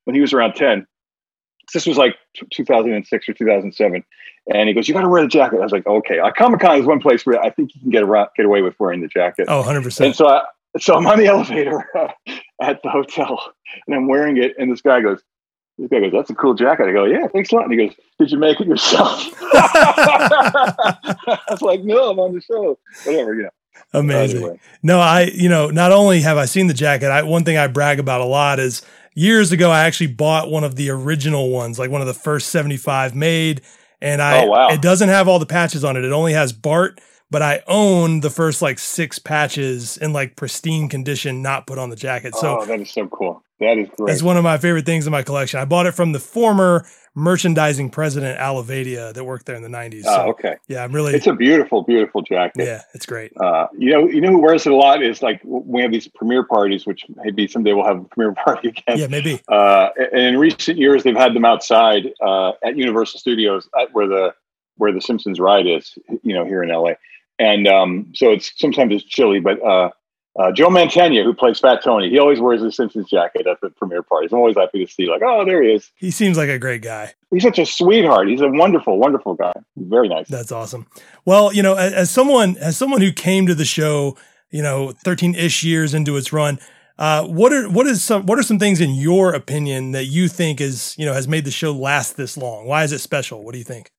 when 0.04 0.14
he 0.14 0.20
was 0.20 0.34
around 0.34 0.54
ten. 0.54 0.86
This 1.72 1.86
was 1.86 1.96
like 1.96 2.16
2006 2.52 3.28
or 3.28 3.32
2007. 3.32 4.04
And 4.52 4.68
he 4.68 4.74
goes, 4.74 4.88
"You 4.88 4.94
got 4.94 5.02
to 5.02 5.08
wear 5.08 5.22
the 5.22 5.28
jacket." 5.28 5.58
I 5.58 5.62
was 5.62 5.72
like, 5.72 5.86
"Okay." 5.86 6.18
Uh, 6.18 6.30
Comic 6.36 6.60
Con 6.60 6.78
is 6.78 6.84
one 6.86 7.00
place 7.00 7.24
where 7.24 7.40
I 7.40 7.50
think 7.50 7.74
you 7.74 7.80
can 7.80 7.90
get 7.90 8.02
around, 8.02 8.28
get 8.36 8.44
away 8.44 8.60
with 8.62 8.78
wearing 8.78 9.00
the 9.00 9.08
jacket. 9.08 9.46
Oh, 9.48 9.62
100%. 9.62 10.04
And 10.04 10.14
so, 10.14 10.28
I, 10.28 10.42
so 10.78 10.94
I'm 10.96 11.06
on 11.06 11.18
the 11.18 11.26
elevator 11.28 11.88
at 12.60 12.82
the 12.82 12.90
hotel, 12.90 13.52
and 13.86 13.96
I'm 13.96 14.06
wearing 14.06 14.36
it. 14.36 14.54
And 14.58 14.70
this 14.70 14.82
guy 14.82 15.00
goes, 15.00 15.22
"This 15.78 15.88
guy 15.88 16.00
goes, 16.00 16.12
that's 16.12 16.28
a 16.28 16.34
cool 16.34 16.52
jacket." 16.52 16.88
I 16.88 16.92
go, 16.92 17.04
"Yeah, 17.04 17.26
thanks 17.28 17.52
a 17.52 17.54
lot." 17.54 17.64
And 17.64 17.72
he 17.72 17.86
goes, 17.86 17.96
"Did 18.18 18.30
you 18.32 18.38
make 18.38 18.60
it 18.60 18.66
yourself?" 18.66 19.32
I 19.42 21.38
was 21.48 21.62
like, 21.62 21.80
"No, 21.82 22.10
I'm 22.10 22.18
on 22.18 22.34
the 22.34 22.42
show." 22.42 22.78
Whatever, 23.04 23.34
you 23.34 23.44
know. 23.44 23.50
Amazing. 23.92 24.42
Anyway. 24.42 24.60
No, 24.82 25.00
I, 25.00 25.30
you 25.34 25.48
know, 25.48 25.70
not 25.70 25.92
only 25.92 26.20
have 26.20 26.36
I 26.36 26.44
seen 26.44 26.66
the 26.66 26.74
jacket, 26.74 27.10
I 27.10 27.22
one 27.22 27.44
thing 27.44 27.56
I 27.56 27.66
brag 27.66 27.98
about 27.98 28.20
a 28.20 28.24
lot 28.24 28.58
is 28.60 28.82
years 29.14 29.52
ago 29.52 29.70
I 29.70 29.84
actually 29.84 30.08
bought 30.08 30.50
one 30.50 30.64
of 30.64 30.76
the 30.76 30.90
original 30.90 31.50
ones, 31.50 31.78
like 31.78 31.90
one 31.90 32.00
of 32.00 32.06
the 32.06 32.14
first 32.14 32.48
75 32.48 33.14
made, 33.14 33.62
and 34.00 34.20
I 34.20 34.44
Oh, 34.44 34.46
wow. 34.48 34.68
it 34.68 34.82
doesn't 34.82 35.08
have 35.08 35.28
all 35.28 35.38
the 35.38 35.46
patches 35.46 35.84
on 35.84 35.96
it. 35.96 36.04
It 36.04 36.12
only 36.12 36.32
has 36.32 36.52
Bart, 36.52 37.00
but 37.34 37.42
I 37.42 37.64
own 37.66 38.20
the 38.20 38.30
first 38.30 38.62
like 38.62 38.78
six 38.78 39.18
patches 39.18 39.96
in 39.96 40.12
like 40.12 40.36
pristine 40.36 40.88
condition, 40.88 41.42
not 41.42 41.66
put 41.66 41.78
on 41.78 41.90
the 41.90 41.96
jacket. 41.96 42.32
So 42.36 42.60
oh, 42.60 42.64
that 42.66 42.80
is 42.80 42.92
so 42.92 43.08
cool. 43.08 43.42
That 43.58 43.76
is 43.76 43.88
great. 43.96 44.12
It's 44.12 44.22
one 44.22 44.36
of 44.36 44.44
my 44.44 44.56
favorite 44.56 44.86
things 44.86 45.04
in 45.04 45.10
my 45.10 45.24
collection. 45.24 45.58
I 45.58 45.64
bought 45.64 45.86
it 45.86 45.96
from 45.96 46.12
the 46.12 46.20
former 46.20 46.86
merchandising 47.16 47.90
president 47.90 48.38
Alavedia 48.38 49.12
that 49.12 49.24
worked 49.24 49.46
there 49.46 49.56
in 49.56 49.64
the 49.64 49.68
90s. 49.68 50.04
So, 50.04 50.10
oh, 50.10 50.30
okay. 50.30 50.54
Yeah, 50.68 50.84
I'm 50.84 50.92
really. 50.92 51.12
It's 51.12 51.26
a 51.26 51.34
beautiful, 51.34 51.82
beautiful 51.82 52.22
jacket. 52.22 52.66
Yeah, 52.66 52.82
it's 52.94 53.04
great. 53.04 53.32
Uh, 53.36 53.66
you 53.76 53.90
know, 53.90 54.06
you 54.06 54.20
know 54.20 54.30
who 54.30 54.38
wears 54.38 54.64
it 54.64 54.70
a 54.72 54.76
lot 54.76 55.02
is 55.02 55.20
like 55.20 55.40
we 55.42 55.82
have 55.82 55.90
these 55.90 56.06
premiere 56.06 56.44
parties, 56.44 56.86
which 56.86 57.04
maybe 57.16 57.48
someday 57.48 57.72
we'll 57.72 57.84
have 57.84 57.98
a 57.98 58.04
premiere 58.04 58.32
party 58.44 58.68
again. 58.68 58.96
Yeah, 58.96 59.08
maybe. 59.08 59.42
Uh, 59.48 59.88
and 60.12 60.20
in 60.20 60.38
recent 60.38 60.78
years, 60.78 61.02
they've 61.02 61.16
had 61.16 61.34
them 61.34 61.44
outside 61.44 62.12
uh, 62.24 62.52
at 62.62 62.76
Universal 62.76 63.18
Studios, 63.18 63.68
where 63.90 64.06
the 64.06 64.34
where 64.76 64.92
the 64.92 65.00
Simpsons 65.00 65.40
ride 65.40 65.66
is. 65.66 65.98
You 66.22 66.34
know, 66.34 66.44
here 66.44 66.62
in 66.62 66.68
LA, 66.68 66.92
and 67.38 67.66
um, 67.66 68.12
so 68.14 68.30
it's 68.30 68.52
sometimes 68.56 68.94
it's 68.94 69.04
chilly, 69.04 69.40
but 69.40 69.62
uh, 69.62 69.90
uh, 70.36 70.50
Joe 70.50 70.68
Mantegna, 70.68 71.22
who 71.22 71.32
plays 71.32 71.60
Fat 71.60 71.82
Tony, 71.82 72.10
he 72.10 72.18
always 72.18 72.40
wears 72.40 72.60
a 72.62 72.72
Simpsons 72.72 73.08
jacket 73.08 73.46
at 73.46 73.60
the 73.60 73.70
premiere 73.70 74.02
parties. 74.02 74.32
I'm 74.32 74.38
always 74.38 74.56
happy 74.56 74.84
to 74.84 74.90
see, 74.90 75.08
like, 75.08 75.22
oh, 75.24 75.44
there 75.44 75.62
he 75.62 75.70
is. 75.70 75.92
He 75.96 76.10
seems 76.10 76.36
like 76.36 76.48
a 76.48 76.58
great 76.58 76.82
guy. 76.82 77.14
He's 77.30 77.44
such 77.44 77.58
a 77.60 77.66
sweetheart. 77.66 78.28
He's 78.28 78.40
a 78.40 78.48
wonderful, 78.48 78.98
wonderful 78.98 79.34
guy. 79.34 79.52
Very 79.76 80.08
nice. 80.08 80.28
That's 80.28 80.50
awesome. 80.50 80.86
Well, 81.24 81.52
you 81.52 81.62
know, 81.62 81.74
as, 81.74 81.92
as 81.92 82.10
someone 82.10 82.56
as 82.56 82.76
someone 82.76 83.00
who 83.00 83.12
came 83.12 83.46
to 83.46 83.54
the 83.54 83.64
show, 83.64 84.16
you 84.50 84.62
know, 84.62 84.92
13 85.04 85.36
ish 85.36 85.62
years 85.62 85.94
into 85.94 86.16
its 86.16 86.32
run, 86.32 86.58
uh, 86.98 87.24
what 87.24 87.52
are 87.52 87.68
what 87.68 87.86
is 87.86 88.02
some 88.02 88.26
what 88.26 88.38
are 88.38 88.42
some 88.42 88.58
things 88.58 88.80
in 88.80 88.94
your 88.94 89.32
opinion 89.34 89.92
that 89.92 90.04
you 90.04 90.28
think 90.28 90.60
is 90.60 90.94
you 90.96 91.04
know 91.04 91.12
has 91.12 91.26
made 91.26 91.44
the 91.44 91.50
show 91.50 91.72
last 91.72 92.16
this 92.16 92.36
long? 92.36 92.66
Why 92.66 92.82
is 92.82 92.92
it 92.92 93.00
special? 93.00 93.44
What 93.44 93.52
do 93.52 93.58
you 93.58 93.64
think? 93.64 93.90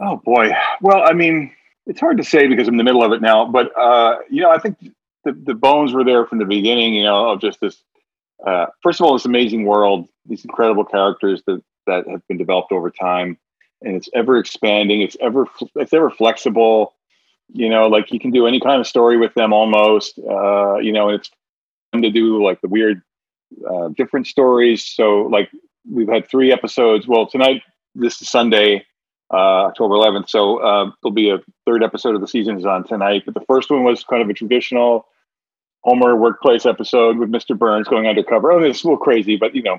Oh 0.00 0.20
boy. 0.24 0.50
Well, 0.80 1.02
I 1.04 1.12
mean, 1.12 1.52
it's 1.88 2.00
hard 2.00 2.18
to 2.18 2.24
say 2.24 2.46
because 2.46 2.68
I'm 2.68 2.74
in 2.74 2.78
the 2.78 2.84
middle 2.84 3.02
of 3.02 3.12
it 3.12 3.22
now, 3.22 3.46
but 3.46 3.76
uh, 3.76 4.18
you 4.30 4.42
know, 4.42 4.50
I 4.50 4.58
think 4.58 4.78
the, 5.24 5.32
the 5.32 5.54
bones 5.54 5.92
were 5.92 6.04
there 6.04 6.26
from 6.26 6.38
the 6.38 6.44
beginning, 6.44 6.94
you 6.94 7.02
know, 7.02 7.30
of 7.30 7.40
just 7.40 7.60
this. 7.60 7.82
Uh, 8.46 8.66
first 8.82 9.00
of 9.00 9.06
all, 9.06 9.14
this 9.14 9.24
amazing 9.24 9.64
world, 9.64 10.06
these 10.26 10.44
incredible 10.44 10.84
characters 10.84 11.42
that 11.46 11.60
that 11.86 12.06
have 12.06 12.24
been 12.28 12.36
developed 12.36 12.70
over 12.70 12.90
time, 12.90 13.38
and 13.82 13.96
it's 13.96 14.08
ever 14.14 14.36
expanding. 14.38 15.00
It's 15.00 15.16
ever 15.20 15.46
it's 15.74 15.92
ever 15.92 16.10
flexible. 16.10 16.94
You 17.52 17.70
know, 17.70 17.88
like 17.88 18.12
you 18.12 18.20
can 18.20 18.30
do 18.30 18.46
any 18.46 18.60
kind 18.60 18.80
of 18.80 18.86
story 18.86 19.16
with 19.16 19.32
them 19.34 19.52
almost. 19.52 20.18
Uh, 20.18 20.76
you 20.76 20.92
know, 20.92 21.08
and 21.08 21.18
it's 21.18 21.30
fun 21.90 22.02
to 22.02 22.10
do 22.10 22.44
like 22.44 22.60
the 22.60 22.68
weird, 22.68 23.02
uh, 23.68 23.88
different 23.96 24.26
stories. 24.26 24.84
So, 24.84 25.22
like 25.22 25.50
we've 25.90 26.08
had 26.08 26.28
three 26.28 26.52
episodes. 26.52 27.08
Well, 27.08 27.26
tonight, 27.26 27.62
this 27.94 28.20
is 28.20 28.28
Sunday 28.28 28.84
uh, 29.32 29.66
October 29.66 29.94
11th. 29.94 30.28
So 30.28 30.58
uh, 30.58 30.90
there'll 31.02 31.14
be 31.14 31.30
a 31.30 31.38
third 31.66 31.82
episode 31.82 32.14
of 32.14 32.20
the 32.20 32.28
season 32.28 32.56
is 32.56 32.66
on 32.66 32.84
tonight. 32.84 33.22
But 33.24 33.34
the 33.34 33.44
first 33.46 33.70
one 33.70 33.84
was 33.84 34.04
kind 34.04 34.22
of 34.22 34.28
a 34.28 34.34
traditional 34.34 35.06
Homer 35.84 36.16
workplace 36.16 36.66
episode 36.66 37.18
with 37.18 37.30
Mr. 37.30 37.56
Burns 37.56 37.88
going 37.88 38.06
undercover. 38.06 38.52
Oh, 38.52 38.62
it's 38.62 38.82
a 38.82 38.86
little 38.86 38.98
crazy, 38.98 39.36
but 39.36 39.54
you 39.54 39.62
know. 39.62 39.78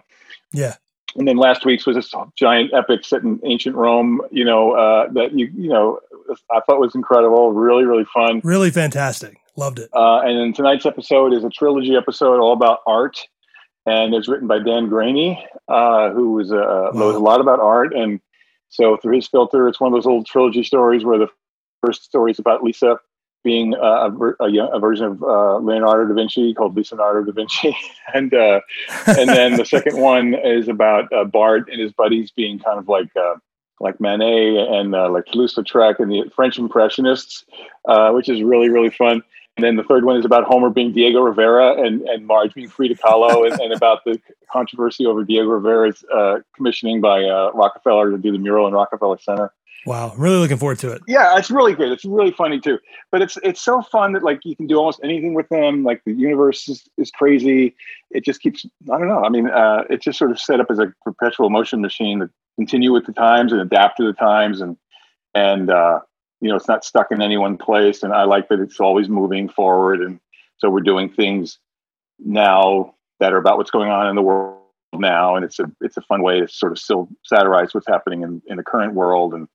Yeah. 0.53 0.75
And 1.15 1.27
then 1.27 1.37
last 1.37 1.65
week's 1.65 1.85
was 1.85 1.95
this 1.95 2.13
giant 2.35 2.73
epic 2.73 3.03
set 3.03 3.23
in 3.23 3.39
ancient 3.43 3.75
Rome. 3.75 4.21
You 4.31 4.45
know 4.45 4.73
uh, 4.73 5.11
that 5.13 5.33
you 5.33 5.51
you 5.55 5.67
know 5.67 5.99
I 6.51 6.61
thought 6.61 6.79
was 6.79 6.95
incredible, 6.95 7.51
really 7.51 7.83
really 7.83 8.05
fun, 8.13 8.41
really 8.43 8.69
fantastic. 8.69 9.37
Loved 9.55 9.79
it. 9.79 9.89
Uh, 9.93 10.19
and 10.19 10.39
then 10.39 10.53
tonight's 10.53 10.85
episode 10.85 11.33
is 11.33 11.43
a 11.43 11.49
trilogy 11.49 11.95
episode 11.95 12.39
all 12.39 12.53
about 12.53 12.79
art, 12.85 13.19
and 13.85 14.13
it's 14.13 14.27
written 14.27 14.47
by 14.47 14.59
Dan 14.59 14.87
Greaney, 14.87 15.43
uh, 15.67 16.11
who 16.11 16.33
was 16.33 16.51
uh, 16.51 16.91
knows 16.93 17.15
a 17.15 17.19
lot 17.19 17.41
about 17.41 17.59
art 17.59 17.93
and 17.93 18.21
so 18.69 18.97
through 18.97 19.15
his 19.15 19.27
filter, 19.27 19.67
it's 19.67 19.79
one 19.79 19.91
of 19.91 19.97
those 19.97 20.05
old 20.05 20.25
trilogy 20.25 20.63
stories 20.63 21.03
where 21.03 21.17
the 21.17 21.27
first 21.83 22.03
story 22.03 22.31
is 22.31 22.39
about 22.39 22.63
Lisa 22.63 22.99
being 23.43 23.73
uh, 23.75 24.09
a, 24.39 24.43
a, 24.43 24.67
a, 24.73 24.79
version 24.79 25.05
of 25.05 25.23
uh, 25.23 25.57
Leonardo 25.57 26.07
da 26.07 26.13
Vinci 26.13 26.53
called 26.53 26.75
Lisa 26.75 26.95
Leonardo 26.95 27.23
da 27.23 27.31
Vinci, 27.31 27.75
and 28.13 28.33
uh, 28.33 28.59
and 29.07 29.29
then 29.29 29.55
the 29.55 29.65
second 29.65 29.97
one 30.01 30.33
is 30.33 30.67
about 30.67 31.11
uh, 31.13 31.23
Bart 31.23 31.69
and 31.71 31.79
his 31.79 31.93
buddies 31.93 32.31
being 32.31 32.59
kind 32.59 32.77
of 32.77 32.87
like 32.87 33.09
uh, 33.15 33.35
like 33.79 33.99
Manet 34.01 34.57
and 34.57 34.93
uh, 34.93 35.09
like 35.09 35.25
Toulouse-Lautrec 35.27 35.99
and 35.99 36.11
the 36.11 36.29
French 36.35 36.59
Impressionists, 36.59 37.45
which 38.11 38.27
is 38.27 38.43
really 38.43 38.69
really 38.69 38.89
fun. 38.89 39.23
And 39.59 39.65
then 39.65 39.75
the 39.75 39.83
third 39.83 40.05
one 40.05 40.15
is 40.15 40.23
about 40.23 40.45
Homer 40.45 40.69
being 40.69 40.93
Diego 40.93 41.19
Rivera 41.19 41.85
and, 41.85 42.07
and 42.07 42.25
Marge 42.25 42.53
being 42.53 42.69
Frida 42.69 42.95
Kahlo 42.95 43.45
and, 43.45 43.59
and 43.61 43.73
about 43.73 44.05
the 44.05 44.17
controversy 44.49 45.05
over 45.05 45.25
Diego 45.25 45.49
Rivera's 45.49 46.01
uh, 46.15 46.37
commissioning 46.55 47.01
by 47.01 47.25
uh, 47.25 47.51
Rockefeller 47.53 48.09
to 48.11 48.17
do 48.17 48.31
the 48.31 48.37
mural 48.37 48.67
in 48.67 48.73
Rockefeller 48.73 49.17
Center. 49.19 49.51
Wow, 49.85 50.11
I'm 50.11 50.21
really 50.21 50.37
looking 50.37 50.55
forward 50.55 50.79
to 50.79 50.93
it. 50.93 51.01
Yeah, 51.09 51.37
it's 51.37 51.51
really 51.51 51.73
great. 51.73 51.91
It's 51.91 52.05
really 52.05 52.31
funny 52.31 52.61
too. 52.61 52.79
But 53.11 53.21
it's 53.21 53.37
it's 53.43 53.59
so 53.59 53.81
fun 53.81 54.13
that 54.13 54.23
like 54.23 54.39
you 54.45 54.55
can 54.55 54.65
do 54.65 54.77
almost 54.77 55.01
anything 55.03 55.33
with 55.33 55.49
them. 55.49 55.83
Like 55.83 56.01
the 56.05 56.13
universe 56.13 56.69
is, 56.69 56.87
is 56.97 57.11
crazy. 57.11 57.75
It 58.11 58.23
just 58.23 58.41
keeps 58.41 58.65
I 58.93 58.97
don't 58.97 59.09
know. 59.09 59.25
I 59.25 59.29
mean, 59.29 59.49
uh, 59.49 59.83
it's 59.89 60.05
just 60.05 60.19
sort 60.19 60.31
of 60.31 60.39
set 60.39 60.61
up 60.61 60.67
as 60.69 60.79
a 60.79 60.93
perpetual 61.03 61.49
motion 61.49 61.81
machine 61.81 62.19
that 62.19 62.29
continue 62.57 62.93
with 62.93 63.05
the 63.05 63.13
times 63.13 63.51
and 63.51 63.59
adapt 63.59 63.97
to 63.97 64.05
the 64.05 64.13
times 64.13 64.61
and 64.61 64.77
and 65.33 65.69
uh, 65.69 65.99
you 66.41 66.49
know 66.49 66.55
it's 66.55 66.67
not 66.67 66.85
stuck 66.85 67.11
in 67.11 67.21
any 67.21 67.37
one 67.37 67.57
place 67.57 68.03
and 68.03 68.13
i 68.13 68.23
like 68.23 68.47
that 68.49 68.59
it's 68.59 68.79
always 68.79 69.09
moving 69.09 69.49
forward 69.49 70.01
and 70.01 70.19
so 70.57 70.69
we're 70.69 70.81
doing 70.81 71.09
things 71.09 71.59
now 72.19 72.93
that 73.19 73.33
are 73.33 73.37
about 73.37 73.57
what's 73.57 73.71
going 73.71 73.89
on 73.89 74.07
in 74.07 74.15
the 74.15 74.21
world 74.21 74.57
now 74.93 75.35
and 75.35 75.45
it's 75.45 75.59
a 75.59 75.71
it's 75.81 75.97
a 75.97 76.01
fun 76.01 76.21
way 76.21 76.39
to 76.39 76.47
sort 76.47 76.71
of 76.71 76.79
still 76.79 77.07
satirize 77.23 77.73
what's 77.73 77.87
happening 77.87 78.23
in, 78.23 78.41
in 78.47 78.57
the 78.57 78.63
current 78.63 78.93
world 78.93 79.33
and 79.33 79.47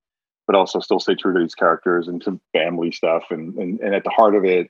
but 0.47 0.55
also 0.55 0.78
still 0.78 1.01
stay 1.01 1.14
true 1.14 1.32
to 1.32 1.41
these 1.41 1.55
characters 1.55 2.07
and 2.07 2.22
to 2.22 2.39
family 2.53 2.93
stuff 2.93 3.24
and, 3.30 3.55
and 3.57 3.80
and 3.80 3.95
at 3.95 4.05
the 4.05 4.11
heart 4.11 4.35
of 4.35 4.45
it 4.45 4.68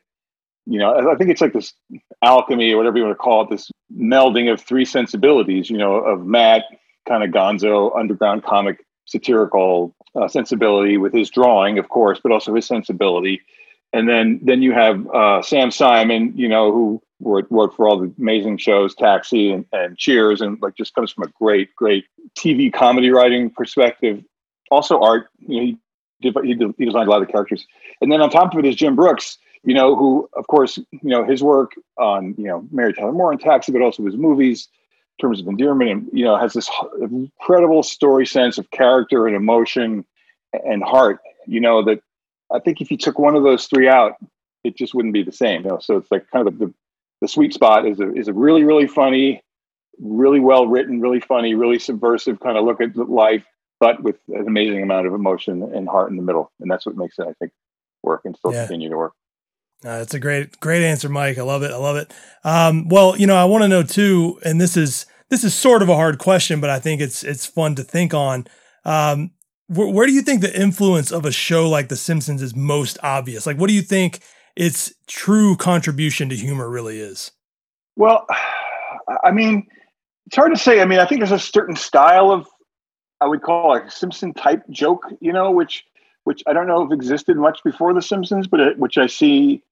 you 0.67 0.79
know 0.79 1.11
i 1.11 1.15
think 1.17 1.31
it's 1.31 1.41
like 1.41 1.53
this 1.53 1.75
alchemy 2.23 2.73
or 2.73 2.79
whatever 2.79 2.97
you 2.97 3.05
want 3.05 3.13
to 3.13 3.23
call 3.23 3.43
it 3.43 3.51
this 3.51 3.71
melding 3.95 4.51
of 4.51 4.61
three 4.61 4.85
sensibilities 4.85 5.69
you 5.69 5.77
know 5.77 5.97
of 5.97 6.25
matt 6.25 6.65
kind 7.07 7.23
of 7.23 7.31
gonzo 7.31 7.95
underground 7.99 8.43
comic 8.43 8.85
satirical 9.05 9.95
uh, 10.21 10.29
sensibility 10.29 10.97
with 10.97 11.13
his 11.13 11.31
drawing, 11.31 11.79
of 11.79 11.89
course, 11.89 12.21
but 12.23 12.33
also 12.33 12.55
his 12.55 12.67
sensibility. 12.67 13.41
And 13.93 14.09
then 14.09 14.41
then 14.43 14.63
you 14.63 14.73
have 14.73 15.07
uh, 15.09 15.43
Sam 15.43 15.71
Simon, 15.71 16.33
you 16.37 16.49
know, 16.49 16.73
who 16.73 17.03
worked, 17.21 17.51
worked 17.51 17.77
for 17.77 17.89
all 17.89 17.99
the 17.99 18.13
amazing 18.19 18.59
shows, 18.59 18.95
Taxi 18.95 19.53
and, 19.53 19.65
and 19.73 19.97
Cheers, 19.97 20.41
and 20.41 20.61
like 20.61 20.77
just 20.77 20.95
comes 20.95 21.13
from 21.13 21.25
a 21.25 21.29
great, 21.39 21.75
great 21.77 22.05
TV 22.37 22.73
comedy 22.73 23.11
writing 23.11 23.51
perspective. 23.51 24.25
Also, 24.71 25.01
art. 25.01 25.29
You 25.39 25.57
know, 25.57 25.67
he 25.67 25.79
did, 26.31 26.45
he, 26.45 26.55
did, 26.55 26.75
he 26.79 26.85
designed 26.85 27.09
a 27.09 27.11
lot 27.11 27.21
of 27.21 27.27
the 27.27 27.33
characters. 27.33 27.67
And 28.01 28.11
then 28.11 28.21
on 28.21 28.31
top 28.31 28.53
of 28.53 28.59
it 28.59 28.67
is 28.67 28.77
Jim 28.77 28.97
Brooks, 28.97 29.39
you 29.63 29.75
know, 29.75 29.95
who, 29.95 30.29
of 30.35 30.47
course, 30.47 30.77
you 30.77 30.99
know, 31.03 31.25
his 31.25 31.43
work 31.43 31.73
on, 31.99 32.35
you 32.37 32.45
know, 32.45 32.67
Mary 32.71 32.93
Tyler 32.93 33.13
Moore 33.13 33.33
and 33.33 33.41
Taxi, 33.41 33.73
but 33.73 33.83
also 33.83 34.05
his 34.05 34.17
movies, 34.17 34.69
terms 35.21 35.41
of 35.41 35.47
endearment 35.47 35.91
and 35.91 36.09
you 36.13 36.25
know 36.25 36.37
has 36.37 36.53
this 36.53 36.71
incredible 37.01 37.83
story 37.83 38.27
sense 38.27 38.59
of 38.59 38.71
character 38.71 39.27
and 39.27 39.37
emotion 39.37 40.05
and 40.65 40.83
heart 40.83 41.21
you 41.47 41.61
know 41.61 41.83
that 41.85 42.01
i 42.53 42.59
think 42.59 42.81
if 42.81 42.91
you 42.91 42.97
took 42.97 43.19
one 43.19 43.37
of 43.37 43.43
those 43.43 43.67
three 43.67 43.89
out 43.89 44.17
it 44.65 44.77
just 44.77 44.95
wouldn't 44.95 45.15
be 45.15 45.23
the 45.23 45.33
same 45.33 45.63
you 45.63 45.69
know? 45.69 45.79
So 45.79 45.97
it's 45.97 46.11
like 46.11 46.29
kind 46.31 46.49
of 46.49 46.59
the, 46.59 46.73
the 47.21 47.29
sweet 47.29 47.53
spot 47.53 47.87
is 47.87 48.01
a, 48.01 48.13
is 48.15 48.29
a 48.29 48.33
really 48.33 48.65
really 48.65 48.87
funny 48.87 49.43
really 50.01 50.41
well 50.41 50.67
written 50.67 51.01
really 51.01 51.21
funny 51.21 51.55
really 51.55 51.79
subversive 51.79 52.41
kind 52.41 52.59
of 52.59 52.65
look 52.65 52.81
at 52.81 52.97
life 52.97 53.45
but 53.81 54.03
with 54.03 54.17
an 54.29 54.47
amazing 54.47 54.83
amount 54.83 55.07
of 55.07 55.15
emotion 55.15 55.63
and 55.75 55.89
heart 55.89 56.09
in 56.11 56.17
the 56.17 56.23
middle. 56.23 56.51
And 56.61 56.71
that's 56.71 56.87
what 56.87 56.97
makes 56.97 57.19
it 57.19 57.27
i 57.29 57.33
think 57.35 57.53
work 58.03 58.23
and 58.25 58.37
still 58.37 58.53
yeah. 58.53 58.63
continue 58.67 58.91
to 58.91 58.97
work 58.97 59.13
uh, 59.85 59.99
that's 59.99 60.15
a 60.15 60.21
great, 60.21 60.59
great 60.61 60.83
answer, 60.83 61.09
Mike. 61.09 61.39
I 61.39 61.43
love 61.43 61.63
it. 61.63 61.71
I 61.71 61.77
love 61.77 61.97
it. 61.97 62.13
Um, 62.43 62.89
well, 62.89 63.17
you 63.17 63.27
know, 63.27 63.37
I 63.37 63.45
want 63.45 63.63
to 63.63 63.69
know 63.69 63.83
too, 63.83 64.41
and 64.45 64.61
this 64.61 64.77
is 64.77 65.07
this 65.31 65.45
is 65.45 65.55
sort 65.55 65.83
of 65.83 65.89
a 65.89 65.95
hard 65.95 66.19
question, 66.19 66.61
but 66.61 66.71
I 66.71 66.79
think 66.79 67.01
it's 67.01 67.23
it's 67.23 67.47
fun 67.47 67.75
to 67.77 67.83
think 67.83 68.15
on. 68.15 68.47
Um, 68.85 69.33
wh- 69.69 69.93
where 69.93 70.07
do 70.07 70.13
you 70.13 70.23
think 70.23 70.41
the 70.41 70.59
influence 70.59 71.11
of 71.11 71.25
a 71.25 71.33
show 71.33 71.69
like 71.69 71.89
The 71.89 71.97
Simpsons 71.97 72.43
is 72.43 72.55
most 72.55 72.99
obvious? 73.03 73.47
Like, 73.47 73.59
what 73.59 73.69
do 73.69 73.75
you 73.75 73.83
think 73.83 74.21
its 74.57 74.93
true 75.07 75.57
contribution 75.57 76.29
to 76.29 76.37
humor 76.37 76.69
really 76.69 77.01
is? 77.01 77.33
Well, 77.97 78.27
I 79.23 79.31
mean, 79.31 79.67
it's 80.27 80.37
hard 80.37 80.55
to 80.55 80.61
say. 80.61 80.81
I 80.81 80.85
mean, 80.85 80.99
I 80.99 81.07
think 81.07 81.21
there's 81.21 81.33
a 81.33 81.39
certain 81.39 81.77
style 81.77 82.31
of, 82.31 82.49
I 83.21 83.27
would 83.27 83.43
call 83.43 83.77
a 83.77 83.91
Simpson 83.91 84.33
type 84.35 84.63
joke, 84.71 85.07
you 85.21 85.33
know, 85.33 85.51
which 85.51 85.85
which 86.25 86.43
I 86.47 86.53
don't 86.53 86.67
know 86.67 86.83
if 86.83 86.93
existed 86.93 87.37
much 87.37 87.63
before 87.65 87.95
The 87.95 88.03
Simpsons, 88.03 88.47
but 88.47 88.61
it, 88.61 88.79
which 88.79 88.99
I 88.99 89.07
see 89.07 89.63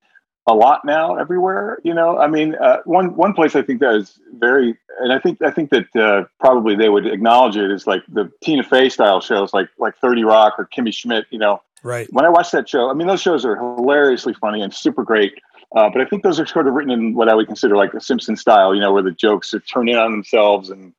a 0.46 0.54
lot 0.54 0.84
now 0.84 1.16
everywhere. 1.16 1.78
You 1.84 1.94
know, 1.94 2.18
I 2.18 2.26
mean, 2.26 2.54
uh, 2.56 2.78
one 2.84 3.16
one 3.16 3.32
place 3.32 3.54
I 3.54 3.62
think 3.62 3.80
that 3.80 3.94
is 3.94 4.18
very, 4.38 4.76
and 5.00 5.12
I 5.12 5.18
think 5.18 5.40
I 5.42 5.50
think 5.50 5.70
that 5.70 5.96
uh, 5.96 6.24
probably 6.40 6.74
they 6.74 6.88
would 6.88 7.06
acknowledge 7.06 7.56
it 7.56 7.70
is 7.70 7.86
like 7.86 8.02
the 8.08 8.30
Tina 8.42 8.62
Fey 8.62 8.88
style 8.88 9.20
shows, 9.20 9.52
like 9.52 9.68
like 9.78 9.94
Thirty 9.98 10.24
Rock 10.24 10.54
or 10.58 10.66
Kimmy 10.66 10.92
Schmidt. 10.92 11.26
You 11.30 11.38
know, 11.38 11.62
right? 11.82 12.08
When 12.12 12.24
I 12.24 12.28
watch 12.28 12.50
that 12.52 12.68
show, 12.68 12.90
I 12.90 12.94
mean, 12.94 13.06
those 13.06 13.22
shows 13.22 13.44
are 13.44 13.56
hilariously 13.56 14.34
funny 14.34 14.62
and 14.62 14.74
super 14.74 15.04
great. 15.04 15.34
Uh, 15.74 15.88
but 15.88 16.02
I 16.02 16.04
think 16.04 16.22
those 16.22 16.38
are 16.38 16.44
sort 16.44 16.66
of 16.66 16.74
written 16.74 16.90
in 16.90 17.14
what 17.14 17.30
I 17.30 17.34
would 17.34 17.46
consider 17.46 17.76
like 17.76 17.94
a 17.94 18.00
Simpson 18.00 18.36
style. 18.36 18.74
You 18.74 18.80
know, 18.80 18.92
where 18.92 19.02
the 19.02 19.12
jokes 19.12 19.54
are 19.54 19.60
turning 19.60 19.96
on 19.96 20.10
themselves, 20.10 20.70
and 20.70 20.92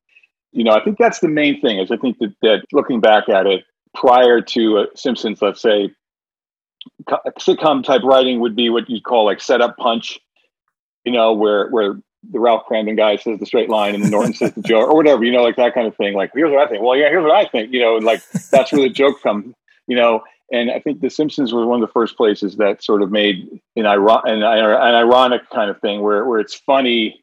you 0.52 0.64
know, 0.64 0.72
I 0.72 0.82
think 0.82 0.98
that's 0.98 1.20
the 1.20 1.28
main 1.28 1.60
thing. 1.60 1.78
Is 1.78 1.90
I 1.90 1.96
think 1.96 2.18
that 2.18 2.34
that 2.42 2.64
looking 2.72 3.00
back 3.00 3.28
at 3.28 3.46
it, 3.46 3.64
prior 3.94 4.40
to 4.40 4.78
uh, 4.78 4.86
Simpsons, 4.94 5.40
let's 5.40 5.62
say 5.62 5.90
sitcom 7.38 7.82
type 7.84 8.02
writing 8.02 8.40
would 8.40 8.56
be 8.56 8.68
what 8.68 8.88
you'd 8.88 9.04
call 9.04 9.24
like 9.24 9.40
setup 9.40 9.76
punch, 9.76 10.18
you 11.04 11.12
know, 11.12 11.32
where 11.32 11.68
where 11.68 11.94
the 12.30 12.40
Ralph 12.40 12.64
Kramden 12.70 12.96
guy 12.96 13.16
says 13.16 13.38
the 13.38 13.46
straight 13.46 13.68
line 13.68 13.94
and 13.94 14.04
the 14.04 14.10
Norton 14.10 14.34
says 14.34 14.52
the 14.54 14.62
joke 14.66 14.88
or 14.88 14.96
whatever, 14.96 15.24
you 15.24 15.32
know, 15.32 15.42
like 15.42 15.56
that 15.56 15.74
kind 15.74 15.86
of 15.86 15.96
thing. 15.96 16.14
Like, 16.14 16.30
here's 16.34 16.50
what 16.50 16.66
I 16.66 16.70
think. 16.70 16.82
Well, 16.82 16.96
yeah, 16.96 17.08
here's 17.08 17.22
what 17.22 17.34
I 17.34 17.46
think, 17.46 17.72
you 17.72 17.80
know, 17.80 17.96
and 17.96 18.04
like 18.04 18.22
that's 18.50 18.72
where 18.72 18.82
the 18.82 18.88
joke 18.88 19.22
comes, 19.22 19.54
you 19.86 19.96
know. 19.96 20.22
And 20.52 20.70
I 20.70 20.78
think 20.78 21.00
The 21.00 21.10
Simpsons 21.10 21.52
was 21.52 21.66
one 21.66 21.82
of 21.82 21.88
the 21.88 21.92
first 21.92 22.16
places 22.16 22.56
that 22.56 22.82
sort 22.84 23.02
of 23.02 23.10
made 23.10 23.60
an, 23.76 23.86
iron- 23.86 24.22
an, 24.24 24.42
an 24.42 24.94
ironic 24.94 25.48
kind 25.50 25.70
of 25.70 25.80
thing 25.80 26.02
where, 26.02 26.24
where 26.26 26.38
it's 26.38 26.54
funny, 26.54 27.22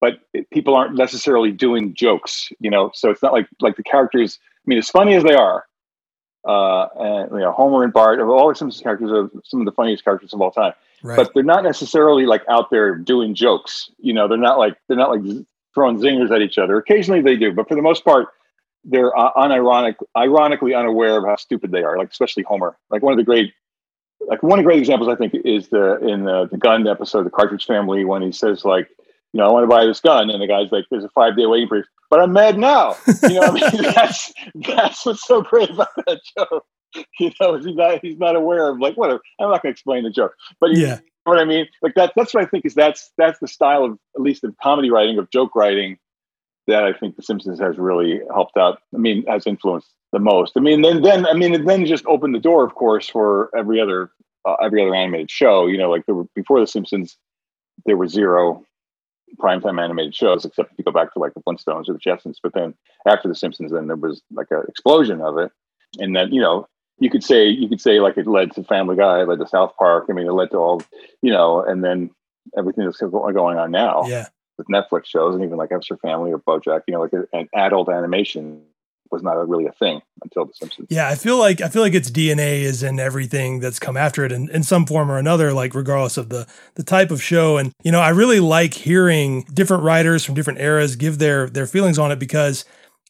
but 0.00 0.14
it, 0.32 0.48
people 0.50 0.74
aren't 0.74 0.96
necessarily 0.96 1.52
doing 1.52 1.94
jokes, 1.94 2.48
you 2.60 2.70
know. 2.70 2.90
So 2.94 3.10
it's 3.10 3.22
not 3.22 3.32
like 3.32 3.46
like 3.60 3.76
the 3.76 3.82
characters. 3.82 4.38
I 4.42 4.64
mean, 4.66 4.78
as 4.78 4.88
funny 4.88 5.14
as 5.14 5.22
they 5.22 5.34
are, 5.34 5.64
uh, 6.44 6.86
and 6.98 7.30
you 7.32 7.38
know, 7.38 7.52
Homer 7.52 7.84
and 7.84 7.92
Bart, 7.92 8.18
are 8.18 8.30
all 8.30 8.48
the 8.48 8.54
Simpsons 8.54 8.82
characters 8.82 9.10
are 9.10 9.30
some 9.44 9.60
of 9.60 9.66
the 9.66 9.72
funniest 9.72 10.04
characters 10.04 10.32
of 10.32 10.40
all 10.40 10.50
time. 10.50 10.72
Right. 11.02 11.16
But 11.16 11.32
they're 11.34 11.42
not 11.42 11.64
necessarily 11.64 12.26
like 12.26 12.42
out 12.48 12.70
there 12.70 12.94
doing 12.96 13.34
jokes. 13.34 13.90
You 13.98 14.12
know, 14.12 14.28
they're 14.28 14.38
not 14.38 14.58
like 14.58 14.76
they're 14.88 14.96
not 14.96 15.10
like 15.10 15.22
throwing 15.74 15.98
zingers 15.98 16.34
at 16.34 16.42
each 16.42 16.58
other. 16.58 16.76
Occasionally 16.76 17.22
they 17.22 17.36
do, 17.36 17.52
but 17.52 17.68
for 17.68 17.74
the 17.74 17.82
most 17.82 18.04
part, 18.04 18.28
they're 18.84 19.16
uh, 19.16 19.32
unironic, 19.34 19.96
ironically 20.16 20.74
unaware 20.74 21.18
of 21.18 21.24
how 21.24 21.36
stupid 21.36 21.70
they 21.70 21.82
are. 21.82 21.96
Like 21.98 22.10
especially 22.10 22.42
Homer. 22.44 22.76
Like 22.90 23.02
one 23.02 23.12
of 23.12 23.18
the 23.18 23.24
great, 23.24 23.52
like 24.20 24.42
one 24.42 24.58
of 24.58 24.64
the 24.64 24.66
great 24.66 24.78
examples 24.78 25.08
I 25.08 25.16
think 25.16 25.34
is 25.44 25.68
the 25.68 25.98
in 26.06 26.24
the 26.24 26.48
the 26.48 26.58
gun 26.58 26.86
episode, 26.86 27.24
the 27.24 27.30
Cartridge 27.30 27.66
Family, 27.66 28.04
when 28.04 28.22
he 28.22 28.32
says 28.32 28.64
like, 28.64 28.88
you 29.32 29.40
know, 29.40 29.48
I 29.48 29.52
want 29.52 29.64
to 29.64 29.68
buy 29.68 29.86
this 29.86 30.00
gun, 30.00 30.30
and 30.30 30.42
the 30.42 30.46
guy's 30.46 30.70
like, 30.70 30.84
there's 30.90 31.04
a 31.04 31.08
five 31.10 31.36
day 31.36 31.46
waiting 31.46 31.68
period, 31.68 31.86
but 32.10 32.20
I'm 32.20 32.32
mad 32.32 32.58
now. 32.58 32.96
You 33.22 33.40
know, 33.40 33.42
I 33.42 33.50
mean, 33.50 33.82
that's 33.94 34.32
that's 34.66 35.06
what's 35.06 35.26
so 35.26 35.42
great 35.42 35.70
about 35.70 35.88
that 36.06 36.20
joke. 36.36 36.66
You 37.18 37.30
know, 37.40 37.56
he's 37.56 37.74
not 37.74 38.00
he's 38.02 38.18
not 38.18 38.36
aware 38.36 38.68
of 38.68 38.78
like 38.78 38.96
whatever. 38.96 39.20
I'm 39.40 39.50
not 39.50 39.62
going 39.62 39.72
to 39.72 39.76
explain 39.76 40.04
the 40.04 40.10
joke, 40.10 40.34
but 40.60 40.76
yeah. 40.76 41.00
You 41.26 41.32
know 41.32 41.36
what 41.36 41.38
I 41.38 41.44
mean? 41.44 41.66
Like 41.80 41.94
that. 41.94 42.12
That's 42.16 42.34
what 42.34 42.42
I 42.42 42.46
think 42.46 42.66
is 42.66 42.74
that's 42.74 43.12
that's 43.16 43.38
the 43.38 43.48
style 43.48 43.84
of 43.84 43.98
at 44.14 44.20
least 44.20 44.44
of 44.44 44.54
comedy 44.62 44.90
writing 44.90 45.18
of 45.18 45.30
joke 45.30 45.56
writing 45.56 45.96
that 46.66 46.84
I 46.84 46.92
think 46.92 47.16
The 47.16 47.22
Simpsons 47.22 47.58
has 47.60 47.78
really 47.78 48.20
helped 48.32 48.56
out. 48.56 48.80
I 48.94 48.98
mean, 48.98 49.24
has 49.26 49.46
influenced 49.46 49.88
the 50.12 50.18
most. 50.18 50.52
I 50.56 50.60
mean, 50.60 50.82
then 50.82 51.00
then 51.00 51.26
I 51.26 51.32
mean, 51.32 51.64
then 51.64 51.86
just 51.86 52.04
opened 52.06 52.34
the 52.34 52.40
door, 52.40 52.64
of 52.64 52.74
course, 52.74 53.08
for 53.08 53.50
every 53.56 53.80
other 53.80 54.10
uh, 54.44 54.56
every 54.62 54.82
other 54.82 54.94
animated 54.94 55.30
show. 55.30 55.66
You 55.66 55.78
know, 55.78 55.90
like 55.90 56.04
there 56.06 56.14
were, 56.14 56.26
before 56.34 56.60
The 56.60 56.66
Simpsons, 56.66 57.16
there 57.86 57.96
were 57.96 58.08
zero 58.08 58.66
primetime 59.38 59.82
animated 59.82 60.14
shows, 60.14 60.44
except 60.44 60.72
if 60.72 60.78
you 60.78 60.84
go 60.84 60.92
back 60.92 61.12
to 61.12 61.18
like 61.18 61.34
the 61.34 61.40
Flintstones 61.40 61.88
or 61.88 61.92
the 61.92 61.98
Jetsons. 61.98 62.36
But 62.42 62.54
then 62.54 62.74
after 63.06 63.28
the 63.28 63.34
Simpsons, 63.34 63.72
then 63.72 63.86
there 63.86 63.96
was 63.96 64.22
like 64.32 64.48
an 64.50 64.62
explosion 64.68 65.20
of 65.20 65.38
it, 65.38 65.50
and 65.98 66.14
then 66.14 66.32
you 66.32 66.40
know 66.40 66.68
you 66.98 67.10
could 67.10 67.24
say 67.24 67.48
you 67.48 67.68
could 67.68 67.80
say 67.80 68.00
like 68.00 68.16
it 68.16 68.26
led 68.26 68.52
to 68.52 68.64
Family 68.64 68.96
Guy, 68.96 69.22
it 69.22 69.28
led 69.28 69.38
to 69.40 69.46
South 69.46 69.74
Park. 69.78 70.06
I 70.08 70.12
mean, 70.12 70.26
it 70.26 70.32
led 70.32 70.50
to 70.50 70.58
all 70.58 70.82
you 71.22 71.32
know, 71.32 71.62
and 71.62 71.84
then 71.84 72.10
everything 72.56 72.84
that's 72.84 72.98
going 73.00 73.36
on 73.36 73.70
now. 73.70 74.04
Yeah. 74.06 74.28
With 74.58 74.66
Netflix 74.66 75.06
shows 75.06 75.34
and 75.34 75.42
even 75.42 75.56
like 75.56 75.72
F 75.72 75.80
is 75.80 75.86
for 75.86 75.96
Family 75.96 76.30
or 76.30 76.38
BoJack, 76.38 76.82
you 76.86 76.92
know, 76.92 77.00
like 77.00 77.12
an 77.32 77.48
adult 77.54 77.88
animation 77.88 78.62
was 79.12 79.22
not 79.22 79.48
really 79.48 79.66
a 79.66 79.72
thing 79.72 80.00
until 80.22 80.46
The 80.46 80.54
Simpsons. 80.54 80.88
Yeah, 80.90 81.08
I 81.08 81.14
feel 81.14 81.38
like 81.38 81.60
I 81.60 81.68
feel 81.68 81.82
like 81.82 81.94
its 81.94 82.10
DNA 82.10 82.62
is 82.62 82.82
in 82.82 82.98
everything 82.98 83.60
that's 83.60 83.78
come 83.78 83.96
after 83.96 84.24
it, 84.24 84.32
in, 84.32 84.48
in 84.50 84.62
some 84.62 84.86
form 84.86 85.10
or 85.10 85.18
another. 85.18 85.52
Like 85.52 85.74
regardless 85.74 86.16
of 86.16 86.30
the 86.30 86.48
the 86.74 86.82
type 86.82 87.10
of 87.10 87.22
show, 87.22 87.58
and 87.58 87.72
you 87.84 87.92
know, 87.92 88.00
I 88.00 88.08
really 88.08 88.40
like 88.40 88.74
hearing 88.74 89.42
different 89.52 89.82
writers 89.82 90.24
from 90.24 90.34
different 90.34 90.60
eras 90.60 90.96
give 90.96 91.18
their 91.18 91.48
their 91.48 91.66
feelings 91.66 91.98
on 91.98 92.10
it 92.10 92.18
because. 92.18 92.64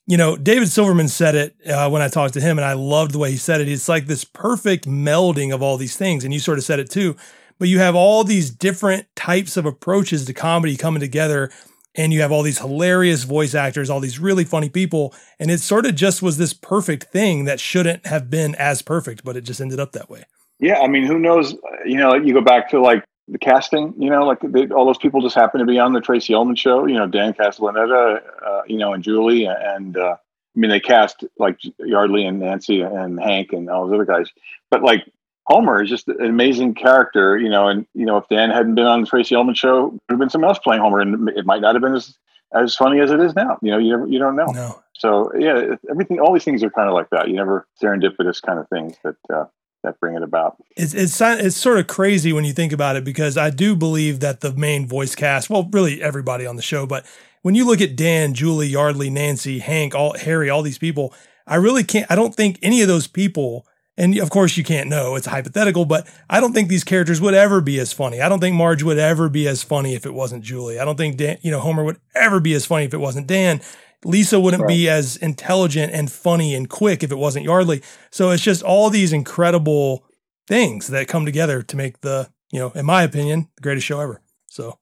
You 0.05 0.17
know, 0.17 0.37
David 0.37 0.69
Silverman 0.69 1.07
said 1.07 1.37
it 1.37 1.57
uh, 1.65 1.89
when 1.89 2.03
I 2.03 2.09
talked 2.09 2.35
to 2.35 2.41
him, 2.41 2.59
and 2.59 2.65
I 2.65 2.73
loved 2.73 3.13
the 3.13 3.21
way 3.21 3.31
he 3.31 3.37
said 3.37 3.61
it. 3.61 3.69
It's 3.69 3.89
like 3.89 4.09
this 4.09 4.25
perfect 4.25 4.85
melding 4.85 5.55
of 5.55 5.63
all 5.63 5.77
these 5.77 5.97
things. 5.97 6.25
And 6.25 6.35
you 6.35 6.41
sort 6.41 6.59
of 6.59 6.65
said 6.65 6.81
it 6.81 6.91
too, 6.91 7.15
but 7.61 7.69
you 7.69 7.79
have 7.79 7.95
all 7.95 8.25
these 8.25 8.51
different 8.51 9.07
types 9.15 9.57
of 9.57 9.65
approaches 9.65 10.25
to 10.25 10.35
comedy 10.35 10.77
coming 10.77 10.99
together 10.99 11.53
and 11.95 12.13
you 12.13 12.23
have 12.23 12.33
all 12.33 12.43
these 12.43 12.59
hilarious 12.59 13.25
voice 13.25 13.55
actors, 13.55 13.91
all 13.91 14.01
these 14.01 14.19
really 14.19 14.45
funny 14.45 14.69
people, 14.69 15.15
and 15.39 15.51
it 15.51 15.61
sort 15.61 15.87
of 15.87 15.95
just 15.95 16.23
was 16.23 16.39
this 16.39 16.55
perfect 16.55 17.05
thing 17.05 17.45
that 17.45 17.61
shouldn't 17.61 18.07
have 18.07 18.31
been 18.31 18.55
as 18.55 18.83
perfect, 18.83 19.25
but 19.25 19.37
it 19.37 19.43
just 19.43 19.61
ended 19.61 19.81
up 19.81 19.93
that 19.93 20.09
way. 20.09 20.25
Yeah, 20.59 20.81
I 20.81 20.89
mean, 20.89 21.05
who 21.05 21.19
knows? 21.19 21.55
You 21.85 21.97
know, 21.97 22.15
you 22.15 22.33
go 22.33 22.41
back 22.41 22.71
to 22.71 22.81
like 22.81 23.05
the 23.29 23.39
casting. 23.39 23.95
You 23.99 24.11
know, 24.11 24.25
like 24.25 24.39
they, 24.43 24.69
all 24.69 24.87
those 24.87 24.99
people 24.99 25.21
just 25.21 25.35
happen 25.35 25.61
to 25.61 25.67
be 25.67 25.79
on 25.79 25.93
the 25.93 26.01
Tracey 26.01 26.35
Ullman 26.35 26.57
show. 26.57 26.87
You 26.87 26.95
know, 26.95 27.07
Dan 27.07 27.33
Castellaneta, 27.33 28.23
uh, 28.47 28.63
you 28.67 28.77
know, 28.77 28.93
and 28.93 29.03
Julie, 29.03 29.45
and 29.45 29.97
uh, 29.97 30.17
I 30.57 30.59
mean, 30.59 30.71
they 30.71 30.81
cast 30.81 31.25
like 31.39 31.59
Yeardley 31.81 32.25
and 32.25 32.41
Nancy 32.41 32.81
and 32.81 33.21
Hank 33.21 33.53
and 33.53 33.69
all 33.69 33.87
those 33.87 33.95
other 33.95 34.05
guys, 34.05 34.29
but 34.71 34.83
like 34.83 35.05
Homer 35.47 35.83
is 35.83 35.91
just 35.91 36.09
an 36.09 36.25
amazing 36.25 36.75
character, 36.75 37.37
you 37.37 37.49
know, 37.49 37.69
and 37.69 37.87
you 37.95 38.07
know, 38.07 38.17
if 38.17 38.29
Dan 38.29 38.51
hadn't 38.51 38.75
been 38.75 38.87
on 38.87 39.01
the 39.01 39.07
Tracey 39.07 39.35
Ullman 39.35 39.55
show, 39.55 39.87
would 39.87 40.01
have 40.11 40.19
been 40.19 40.31
someone 40.31 40.49
else 40.49 40.59
playing 40.59 40.83
Homer, 40.83 41.01
and 41.01 41.29
it 41.31 41.45
might 41.45 41.61
not 41.61 41.75
have 41.75 41.83
been 41.83 41.95
as 41.95 42.17
as 42.55 42.77
funny 42.77 43.01
as 43.01 43.11
it 43.11 43.21
is 43.21 43.35
now. 43.35 43.59
You 43.63 43.73
know, 43.73 43.79
you 43.79 43.91
never, 43.91 44.07
you 44.07 44.19
don't 44.19 44.37
know. 44.37 44.47
No. 44.47 44.83
So 44.93 45.33
yeah, 45.37 45.77
everything, 45.91 46.21
all 46.21 46.33
these 46.33 46.45
things 46.45 46.63
are 46.63 46.71
kind 46.71 46.89
of 46.89 46.95
like 46.95 47.11
that. 47.11 47.29
You 47.29 47.35
never 47.35 47.67
serendipitous 47.83 48.41
kind 48.41 48.59
of 48.59 48.69
things 48.69 48.97
that 49.03 49.17
uh, 49.33 49.47
that 49.83 49.99
bring 49.99 50.15
it 50.15 50.23
about. 50.23 50.57
It's 50.77 50.95
it's 50.95 51.21
it's 51.21 51.57
sort 51.57 51.79
of 51.79 51.89
crazy 51.89 52.33
when 52.33 52.45
you 52.45 52.53
think 52.53 52.73
about 52.73 52.97
it 52.97 53.05
because 53.05 53.37
I 53.37 53.51
do 53.51 53.75
believe 53.75 54.21
that 54.21 54.41
the 54.41 54.53
main 54.53 54.87
voice 54.87 55.15
cast, 55.17 55.51
well, 55.51 55.69
really 55.73 56.01
everybody 56.03 56.47
on 56.47 56.57
the 56.57 56.63
show, 56.63 56.87
but 56.87 57.05
when 57.43 57.57
you 57.57 57.67
look 57.67 57.81
at 57.81 57.97
Dan, 57.97 58.35
Julie, 58.35 58.69
Yeardley, 58.69 59.11
Nancy, 59.11 59.59
Hank, 59.59 59.95
all 59.95 60.17
Harry, 60.17 60.49
all 60.49 60.63
these 60.63 60.79
people, 60.79 61.13
I 61.47 61.57
really 61.57 61.83
can't. 61.83 62.11
I 62.11 62.15
don't 62.15 62.35
think 62.35 62.59
any 62.63 62.83
of 62.83 62.89
those 62.89 63.09
people 63.09 63.67
and 63.97 64.19
of 64.19 64.31
course, 64.31 64.57
you 64.57 64.65
can't 64.65 64.89
know, 64.89 65.17
it's 65.17 65.27
hypothetical, 65.27 65.85
but 65.85 66.09
I 66.31 66.41
don't 66.41 66.53
think 66.53 66.69
these 66.69 66.85
characters 66.85 67.21
would 67.21 67.35
ever 67.35 67.61
be 67.61 67.79
as 67.79 67.93
funny. 67.93 68.21
I 68.21 68.29
don't 68.29 68.41
think 68.41 68.57
Marge 68.57 68.83
would 68.83 68.99
ever 68.99 69.29
be 69.29 69.47
as 69.47 69.63
funny 69.63 69.95
if 69.95 70.07
it 70.07 70.15
wasn't 70.15 70.45
Julie. 70.45 70.79
I 70.79 70.85
don't 70.85 70.97
think 70.97 71.17
Dan, 71.17 71.39
you 71.43 71.51
know, 71.51 71.61
Homer 71.61 71.85
would 71.85 72.01
ever 72.15 72.41
be 72.41 72.55
as 72.55 72.65
funny 72.65 72.85
if 72.85 72.95
it 72.95 73.01
wasn't 73.01 73.27
Dan. 73.27 73.61
Lisa 74.05 74.41
wouldn't 74.41 74.63
right. 74.63 74.69
be 74.69 74.89
as 74.89 75.17
intelligent 75.17 75.93
and 75.93 76.11
funny 76.11 76.55
and 76.55 76.69
quick 76.69 77.03
if 77.03 77.13
it 77.13 77.19
wasn't 77.19 77.45
Yeardley. 77.45 77.83
So 78.11 78.31
it's 78.31 78.43
just 78.43 78.63
all 78.63 78.91
these 78.91 79.13
incredible 79.13 80.05
things 80.49 80.89
that 80.89 81.07
come 81.07 81.25
together 81.25 81.63
to 81.63 81.77
make 81.77 82.01
the, 82.01 82.31
you 82.51 82.59
know, 82.59 82.71
in 82.71 82.85
my 82.85 83.03
opinion, 83.03 83.49
the 83.57 83.63
greatest 83.63 83.87
show 83.87 84.01
ever. 84.01 84.21
So 84.49 84.79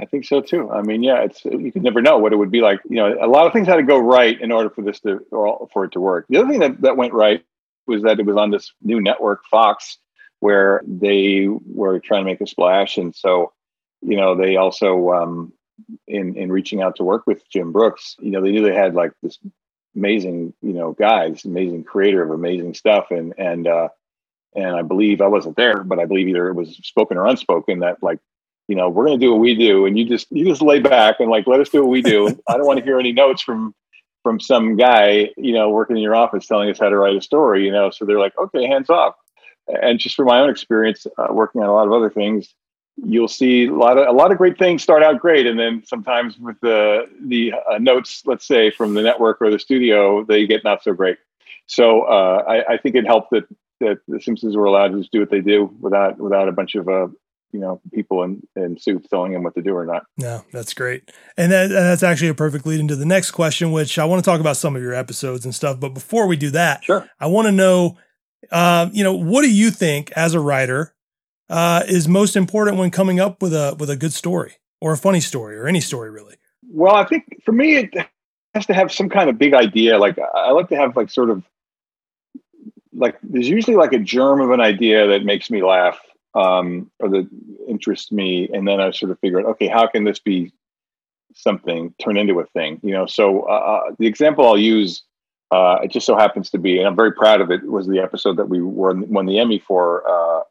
I 0.00 0.04
think 0.06 0.24
so 0.24 0.40
too. 0.40 0.70
I 0.70 0.82
mean, 0.82 1.02
yeah, 1.02 1.22
it's 1.22 1.44
you 1.44 1.70
could 1.70 1.82
never 1.82 2.00
know 2.00 2.18
what 2.18 2.32
it 2.32 2.36
would 2.36 2.50
be 2.50 2.60
like. 2.60 2.80
You 2.88 2.96
know, 2.96 3.16
a 3.20 3.28
lot 3.28 3.46
of 3.46 3.52
things 3.52 3.68
had 3.68 3.76
to 3.76 3.82
go 3.82 3.98
right 3.98 4.40
in 4.40 4.50
order 4.50 4.70
for 4.70 4.82
this 4.82 5.00
to 5.00 5.20
or 5.30 5.68
for 5.72 5.84
it 5.84 5.92
to 5.92 6.00
work. 6.00 6.26
The 6.28 6.38
other 6.38 6.48
thing 6.48 6.60
that, 6.60 6.80
that 6.80 6.96
went 6.96 7.12
right 7.12 7.44
was 7.90 8.02
that 8.02 8.18
it 8.18 8.26
was 8.26 8.36
on 8.36 8.50
this 8.50 8.72
new 8.82 9.00
network, 9.00 9.42
Fox, 9.50 9.98
where 10.38 10.82
they 10.86 11.48
were 11.66 11.98
trying 12.00 12.22
to 12.22 12.30
make 12.30 12.40
a 12.40 12.46
splash, 12.46 12.96
and 12.96 13.14
so 13.14 13.52
you 14.00 14.16
know 14.16 14.34
they 14.34 14.56
also 14.56 15.10
um, 15.12 15.52
in 16.08 16.36
in 16.36 16.50
reaching 16.50 16.80
out 16.80 16.96
to 16.96 17.04
work 17.04 17.26
with 17.26 17.42
Jim 17.50 17.72
Brooks, 17.72 18.16
you 18.20 18.30
know 18.30 18.40
they 18.40 18.50
knew 18.50 18.62
they 18.62 18.74
had 18.74 18.94
like 18.94 19.12
this 19.22 19.38
amazing 19.94 20.54
you 20.62 20.72
know 20.72 20.92
guys, 20.92 21.44
amazing 21.44 21.84
creator 21.84 22.22
of 22.22 22.30
amazing 22.30 22.74
stuff, 22.74 23.06
and 23.10 23.34
and 23.36 23.66
uh, 23.66 23.88
and 24.54 24.76
I 24.76 24.82
believe 24.82 25.20
I 25.20 25.28
wasn't 25.28 25.56
there, 25.56 25.82
but 25.84 25.98
I 25.98 26.06
believe 26.06 26.28
either 26.28 26.48
it 26.48 26.54
was 26.54 26.76
spoken 26.82 27.16
or 27.16 27.26
unspoken 27.26 27.80
that 27.80 28.02
like 28.02 28.18
you 28.68 28.76
know 28.76 28.88
we're 28.88 29.06
going 29.06 29.18
to 29.18 29.24
do 29.24 29.32
what 29.32 29.40
we 29.40 29.54
do, 29.54 29.86
and 29.86 29.98
you 29.98 30.04
just 30.06 30.26
you 30.30 30.44
just 30.44 30.62
lay 30.62 30.80
back 30.80 31.16
and 31.20 31.30
like 31.30 31.46
let 31.46 31.60
us 31.60 31.68
do 31.68 31.82
what 31.82 31.90
we 31.90 32.02
do. 32.02 32.28
I 32.48 32.56
don't 32.56 32.66
want 32.66 32.78
to 32.78 32.84
hear 32.84 32.98
any 32.98 33.12
notes 33.12 33.42
from 33.42 33.74
from 34.22 34.40
some 34.40 34.76
guy, 34.76 35.30
you 35.36 35.52
know, 35.52 35.70
working 35.70 35.96
in 35.96 36.02
your 36.02 36.14
office 36.14 36.46
telling 36.46 36.70
us 36.70 36.78
how 36.78 36.88
to 36.88 36.96
write 36.96 37.16
a 37.16 37.20
story, 37.20 37.64
you 37.64 37.72
know. 37.72 37.90
So 37.90 38.04
they're 38.04 38.18
like, 38.18 38.36
okay, 38.38 38.66
hands 38.66 38.90
off. 38.90 39.14
And 39.82 39.98
just 39.98 40.16
from 40.16 40.26
my 40.26 40.40
own 40.40 40.50
experience, 40.50 41.06
uh, 41.18 41.28
working 41.32 41.62
on 41.62 41.68
a 41.68 41.72
lot 41.72 41.86
of 41.86 41.92
other 41.92 42.10
things, 42.10 42.54
you'll 42.96 43.28
see 43.28 43.66
a 43.66 43.72
lot 43.72 43.98
of 43.98 44.08
a 44.08 44.12
lot 44.12 44.32
of 44.32 44.38
great 44.38 44.58
things 44.58 44.82
start 44.82 45.02
out 45.02 45.20
great, 45.20 45.46
and 45.46 45.58
then 45.58 45.82
sometimes 45.86 46.38
with 46.38 46.56
the 46.60 47.08
the 47.26 47.52
uh, 47.52 47.78
notes, 47.78 48.22
let's 48.26 48.46
say 48.46 48.70
from 48.70 48.94
the 48.94 49.02
network 49.02 49.40
or 49.40 49.50
the 49.50 49.58
studio, 49.58 50.24
they 50.24 50.46
get 50.46 50.64
not 50.64 50.82
so 50.82 50.92
great. 50.92 51.18
So 51.66 52.02
uh, 52.02 52.44
I, 52.48 52.74
I, 52.74 52.76
think 52.78 52.96
it 52.96 53.06
helped 53.06 53.30
that 53.30 53.44
that 53.78 53.98
the 54.08 54.20
Simpsons 54.20 54.56
were 54.56 54.64
allowed 54.64 54.88
to 54.88 54.98
just 54.98 55.12
do 55.12 55.20
what 55.20 55.30
they 55.30 55.40
do 55.40 55.72
without 55.80 56.18
without 56.18 56.48
a 56.48 56.52
bunch 56.52 56.74
of 56.74 56.88
uh, 56.88 57.06
you 57.52 57.60
know 57.60 57.80
people 57.92 58.22
in, 58.22 58.42
in 58.56 58.78
suits 58.78 59.08
telling 59.08 59.32
him 59.32 59.42
what 59.42 59.54
to 59.54 59.62
do 59.62 59.74
or 59.74 59.84
not. 59.84 60.04
No, 60.16 60.44
that's 60.52 60.74
great, 60.74 61.10
and, 61.36 61.50
that, 61.52 61.68
that's 61.68 62.02
actually 62.02 62.28
a 62.28 62.34
perfect 62.34 62.66
lead 62.66 62.80
into 62.80 62.96
the 62.96 63.06
next 63.06 63.30
question, 63.32 63.72
which 63.72 63.98
I 63.98 64.04
want 64.04 64.24
to 64.24 64.28
talk 64.28 64.40
about 64.40 64.56
some 64.56 64.76
of 64.76 64.82
your 64.82 64.94
episodes 64.94 65.44
and 65.44 65.54
stuff. 65.54 65.80
But 65.80 65.90
before 65.90 66.26
we 66.26 66.36
do 66.36 66.50
that, 66.50 66.84
sure, 66.84 67.08
I 67.18 67.26
want 67.26 67.46
to 67.46 67.52
know, 67.52 67.98
uh, 68.50 68.88
you 68.92 69.04
know, 69.04 69.14
what 69.14 69.42
do 69.42 69.50
you 69.50 69.70
think 69.70 70.10
as 70.12 70.34
a 70.34 70.40
writer 70.40 70.94
uh, 71.48 71.82
is 71.86 72.08
most 72.08 72.36
important 72.36 72.78
when 72.78 72.90
coming 72.90 73.20
up 73.20 73.42
with 73.42 73.52
a 73.52 73.76
with 73.78 73.90
a 73.90 73.96
good 73.96 74.12
story 74.12 74.54
or 74.80 74.92
a 74.92 74.96
funny 74.96 75.20
story 75.20 75.56
or 75.56 75.66
any 75.66 75.80
story 75.80 76.10
really? 76.10 76.36
Well, 76.68 76.94
I 76.94 77.04
think 77.04 77.42
for 77.44 77.52
me 77.52 77.76
it 77.76 77.94
has 78.54 78.66
to 78.66 78.74
have 78.74 78.92
some 78.92 79.08
kind 79.08 79.28
of 79.28 79.38
big 79.38 79.54
idea. 79.54 79.98
Like 79.98 80.18
I 80.18 80.52
like 80.52 80.68
to 80.68 80.76
have 80.76 80.96
like 80.96 81.10
sort 81.10 81.30
of 81.30 81.44
like 82.92 83.18
there's 83.22 83.48
usually 83.48 83.76
like 83.76 83.92
a 83.92 83.98
germ 83.98 84.40
of 84.40 84.50
an 84.50 84.60
idea 84.60 85.06
that 85.08 85.24
makes 85.24 85.50
me 85.50 85.62
laugh 85.62 85.98
um, 86.34 86.90
or 87.00 87.08
that 87.08 87.28
interests 87.68 88.12
me, 88.12 88.48
and 88.52 88.66
then 88.66 88.80
I 88.80 88.90
sort 88.92 89.12
of 89.12 89.18
figure 89.20 89.40
out, 89.40 89.46
okay, 89.46 89.68
how 89.68 89.86
can 89.86 90.04
this 90.04 90.18
be 90.18 90.52
something 91.34 91.94
turn 91.98 92.16
into 92.16 92.40
a 92.40 92.46
thing? 92.46 92.80
You 92.82 92.92
know, 92.92 93.06
so 93.06 93.42
uh, 93.42 93.52
uh, 93.52 93.94
the 93.98 94.06
example 94.06 94.46
I'll 94.46 94.58
use 94.58 95.02
Uh, 95.52 95.82
it 95.82 95.90
just 95.90 96.06
so 96.06 96.14
happens 96.14 96.48
to 96.50 96.58
be, 96.58 96.78
and 96.78 96.86
I'm 96.86 96.94
very 96.94 97.10
proud 97.10 97.40
of 97.40 97.50
it. 97.50 97.66
Was 97.66 97.88
the 97.88 97.98
episode 97.98 98.36
that 98.36 98.48
we 98.48 98.62
won, 98.62 99.08
won 99.10 99.26
the 99.26 99.40
Emmy 99.40 99.58
for 99.58 100.04
uh, 100.06 100.42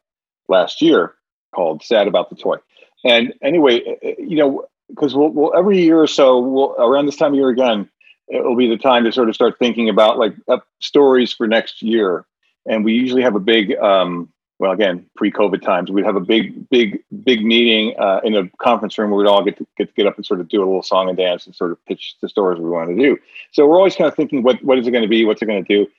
last 0.49 0.81
year 0.81 1.15
called 1.55 1.81
"Sad 1.83 2.05
About 2.07 2.29
the 2.29 2.35
Toy." 2.35 2.57
And 3.05 3.33
anyway, 3.41 3.79
uh, 3.79 4.07
uh, 4.07 4.15
you 4.19 4.35
know, 4.35 4.65
because 4.89 5.15
we'll, 5.15 5.29
we'll, 5.29 5.53
every 5.55 5.79
year 5.79 6.01
or 6.01 6.07
so, 6.07 6.39
we'll, 6.39 6.75
around 6.77 7.05
this 7.05 7.15
time 7.15 7.31
of 7.31 7.37
year 7.37 7.47
again, 7.47 7.89
it'll 8.27 8.57
be 8.57 8.67
the 8.67 8.77
time 8.77 9.05
to 9.05 9.11
sort 9.11 9.29
of 9.29 9.35
start 9.35 9.57
thinking 9.57 9.87
about 9.87 10.17
like 10.17 10.33
stories 10.79 11.31
for 11.31 11.47
next 11.47 11.81
year. 11.81 12.25
And 12.65 12.83
we 12.83 12.91
usually 12.91 13.23
have 13.23 13.35
a 13.35 13.39
big, 13.39 13.77
um, 13.77 14.27
well, 14.59 14.71
again, 14.71 15.05
pre-COVID 15.15 15.61
times, 15.61 15.89
we'd 15.89 16.05
have 16.05 16.17
a 16.17 16.21
big, 16.21 16.69
big, 16.69 16.99
big 17.23 17.45
meeting 17.45 17.95
uh, 17.97 18.19
in 18.25 18.35
a 18.35 18.49
conference 18.61 18.97
room 18.97 19.09
where 19.09 19.19
we'd 19.19 19.29
all 19.29 19.43
get 19.43 19.57
to 19.57 19.65
get 19.77 19.95
get 19.95 20.05
up 20.05 20.17
and 20.17 20.25
sort 20.25 20.41
of 20.41 20.49
do 20.49 20.59
a 20.59 20.65
little 20.65 20.83
song 20.83 21.07
and 21.07 21.17
dance 21.17 21.45
and 21.45 21.55
sort 21.55 21.71
of 21.71 21.83
pitch 21.85 22.15
the 22.21 22.27
stories 22.27 22.59
we 22.59 22.69
want 22.69 22.89
to 22.89 22.95
do. 22.95 23.17
So 23.51 23.65
we're 23.65 23.77
always 23.77 23.95
kind 23.95 24.09
of 24.09 24.15
thinking, 24.15 24.43
what 24.43 24.61
what 24.63 24.77
is 24.77 24.85
it 24.85 24.91
going 24.91 25.03
to 25.03 25.07
be? 25.09 25.23
What's 25.23 25.41
it 25.41 25.45
going 25.45 25.63
to 25.63 25.85
do? 25.85 25.89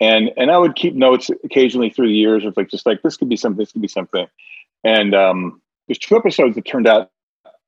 And 0.00 0.32
and 0.36 0.50
I 0.50 0.58
would 0.58 0.74
keep 0.74 0.94
notes 0.94 1.30
occasionally 1.44 1.90
through 1.90 2.08
the 2.08 2.14
years 2.14 2.44
of 2.44 2.56
like 2.56 2.68
just 2.68 2.86
like 2.86 3.02
this 3.02 3.16
could 3.16 3.28
be 3.28 3.36
something, 3.36 3.58
this 3.58 3.70
could 3.70 3.82
be 3.82 3.88
something. 3.88 4.26
And 4.82 5.14
um, 5.14 5.62
there's 5.86 5.98
two 5.98 6.16
episodes 6.16 6.56
that 6.56 6.66
turned 6.66 6.88
out 6.88 7.10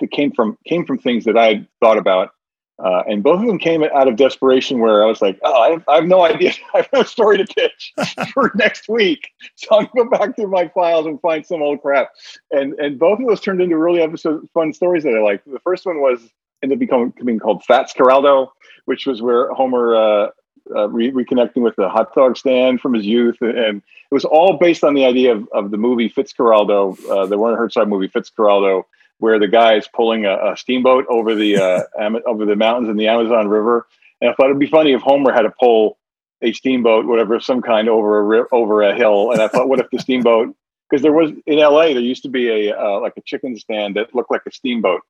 that 0.00 0.10
came 0.10 0.32
from 0.32 0.58
came 0.66 0.84
from 0.84 0.98
things 0.98 1.26
that 1.26 1.38
I 1.38 1.46
had 1.46 1.68
thought 1.78 1.96
about, 1.96 2.34
uh, 2.82 3.02
and 3.06 3.22
both 3.22 3.40
of 3.40 3.46
them 3.46 3.58
came 3.58 3.82
out 3.82 4.08
of 4.08 4.16
desperation. 4.16 4.80
Where 4.80 5.02
I 5.02 5.06
was 5.06 5.20
like, 5.20 5.38
"Oh, 5.42 5.60
I 5.60 5.70
have, 5.70 5.84
I 5.88 5.94
have 5.96 6.06
no 6.06 6.22
idea. 6.22 6.52
I 6.74 6.78
have 6.78 6.88
no 6.92 7.02
story 7.02 7.38
to 7.38 7.44
pitch 7.44 7.92
for 8.34 8.50
next 8.54 8.88
week." 8.88 9.28
So 9.56 9.68
I'm 9.72 9.88
going 9.94 10.08
to 10.08 10.16
go 10.16 10.18
back 10.18 10.36
through 10.36 10.48
my 10.48 10.68
files 10.68 11.06
and 11.06 11.20
find 11.20 11.44
some 11.44 11.62
old 11.62 11.82
crap. 11.82 12.10
And 12.50 12.74
and 12.74 12.98
both 12.98 13.20
of 13.20 13.26
those 13.26 13.40
turned 13.40 13.60
into 13.60 13.76
really 13.76 14.00
episode 14.00 14.48
fun 14.54 14.72
stories 14.72 15.04
that 15.04 15.14
I 15.14 15.20
like. 15.20 15.44
The 15.44 15.60
first 15.60 15.84
one 15.84 16.00
was 16.00 16.20
ended 16.62 16.76
up 16.76 16.80
becoming, 16.80 17.38
called 17.38 17.62
Fatzcarraldo, 17.68 18.48
which 18.86 19.06
was 19.06 19.22
where 19.22 19.52
Homer. 19.52 19.96
Uh, 19.96 20.30
uh, 20.76 20.88
re- 20.88 21.10
reconnecting 21.10 21.62
with 21.62 21.74
the 21.74 21.88
hot 21.88 22.14
dog 22.14 22.36
stand 22.36 22.80
from 22.80 22.94
his 22.94 23.04
youth, 23.04 23.36
and 23.40 23.78
it 23.78 24.14
was 24.14 24.24
all 24.24 24.56
based 24.56 24.84
on 24.84 24.94
the 24.94 25.04
idea 25.04 25.32
of, 25.32 25.48
of 25.52 25.70
the 25.72 25.76
movie 25.76 26.08
Fitzcarraldo, 26.08 26.96
uh, 27.10 27.26
the 27.26 27.36
Werner 27.36 27.56
Herzog 27.56 27.88
movie 27.88 28.06
Fitzcarraldo, 28.06 28.84
where 29.20 29.38
the 29.38 29.48
guy 29.48 29.76
is 29.76 29.86
pulling 29.94 30.24
a, 30.24 30.52
a 30.52 30.56
steamboat 30.56 31.06
over 31.08 31.34
the 31.34 31.56
uh, 31.56 31.82
Am- 31.98 32.20
over 32.26 32.44
the 32.44 32.56
mountains 32.56 32.88
in 32.88 32.96
the 32.96 33.06
Amazon 33.06 33.48
River. 33.48 33.86
And 34.20 34.30
I 34.30 34.34
thought 34.34 34.46
it'd 34.46 34.58
be 34.58 34.66
funny 34.66 34.92
if 34.92 35.00
Homer 35.00 35.32
had 35.32 35.42
to 35.42 35.52
pull 35.58 35.98
a 36.42 36.52
steamboat, 36.52 37.06
whatever, 37.06 37.38
some 37.40 37.62
kind 37.62 37.88
over 37.88 38.40
a 38.40 38.44
over 38.52 38.82
a 38.82 38.94
hill. 38.94 39.30
And 39.30 39.40
I 39.40 39.48
thought, 39.48 39.68
what 39.68 39.78
if 39.80 39.90
the 39.90 39.98
steamboat? 39.98 40.54
Because 40.88 41.04
there 41.04 41.12
was 41.12 41.30
in 41.46 41.60
L.A. 41.60 41.94
there 41.94 42.02
used 42.02 42.24
to 42.24 42.28
be 42.28 42.48
a 42.48 42.76
uh, 42.76 42.98
like 42.98 43.12
a 43.16 43.20
chicken 43.20 43.56
stand 43.56 43.94
that 43.94 44.12
looked 44.12 44.32
like 44.32 44.42
a 44.44 44.50
steamboat. 44.50 45.02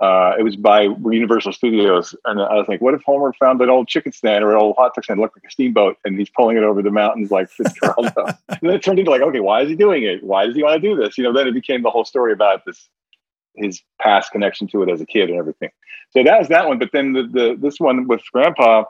Uh, 0.00 0.32
it 0.36 0.42
was 0.42 0.56
by 0.56 0.82
Universal 0.82 1.52
Studios, 1.52 2.16
and 2.24 2.40
I 2.42 2.54
was 2.54 2.66
like, 2.66 2.80
"What 2.80 2.94
if 2.94 3.02
Homer 3.06 3.32
found 3.34 3.60
an 3.60 3.70
old 3.70 3.86
chicken 3.86 4.10
stand 4.10 4.42
or 4.42 4.50
an 4.50 4.56
old 4.60 4.74
hot 4.76 4.92
dog 4.92 5.04
stand 5.04 5.20
looked 5.20 5.36
like 5.36 5.44
a 5.46 5.52
steamboat, 5.52 5.98
and 6.04 6.18
he's 6.18 6.30
pulling 6.30 6.56
it 6.56 6.64
over 6.64 6.82
the 6.82 6.90
mountains 6.90 7.30
like 7.30 7.48
Fitzcarraldo?" 7.48 8.36
and 8.48 8.58
then 8.60 8.70
it 8.70 8.82
turned 8.82 8.98
into 8.98 9.12
like, 9.12 9.22
"Okay, 9.22 9.38
why 9.38 9.62
is 9.62 9.68
he 9.68 9.76
doing 9.76 10.02
it? 10.02 10.24
Why 10.24 10.46
does 10.46 10.56
he 10.56 10.64
want 10.64 10.82
to 10.82 10.88
do 10.88 10.96
this?" 10.96 11.16
You 11.16 11.22
know, 11.22 11.32
then 11.32 11.46
it 11.46 11.54
became 11.54 11.82
the 11.82 11.90
whole 11.90 12.04
story 12.04 12.32
about 12.32 12.64
this 12.64 12.88
his 13.56 13.82
past 14.00 14.32
connection 14.32 14.66
to 14.68 14.82
it 14.82 14.90
as 14.90 15.00
a 15.00 15.06
kid 15.06 15.30
and 15.30 15.38
everything. 15.38 15.70
So 16.10 16.22
that 16.22 16.38
was 16.38 16.48
that 16.48 16.66
one. 16.66 16.78
But 16.78 16.90
then 16.92 17.12
the, 17.12 17.22
the 17.22 17.56
this 17.60 17.78
one 17.78 18.06
with 18.06 18.22
Grandpa 18.32 18.84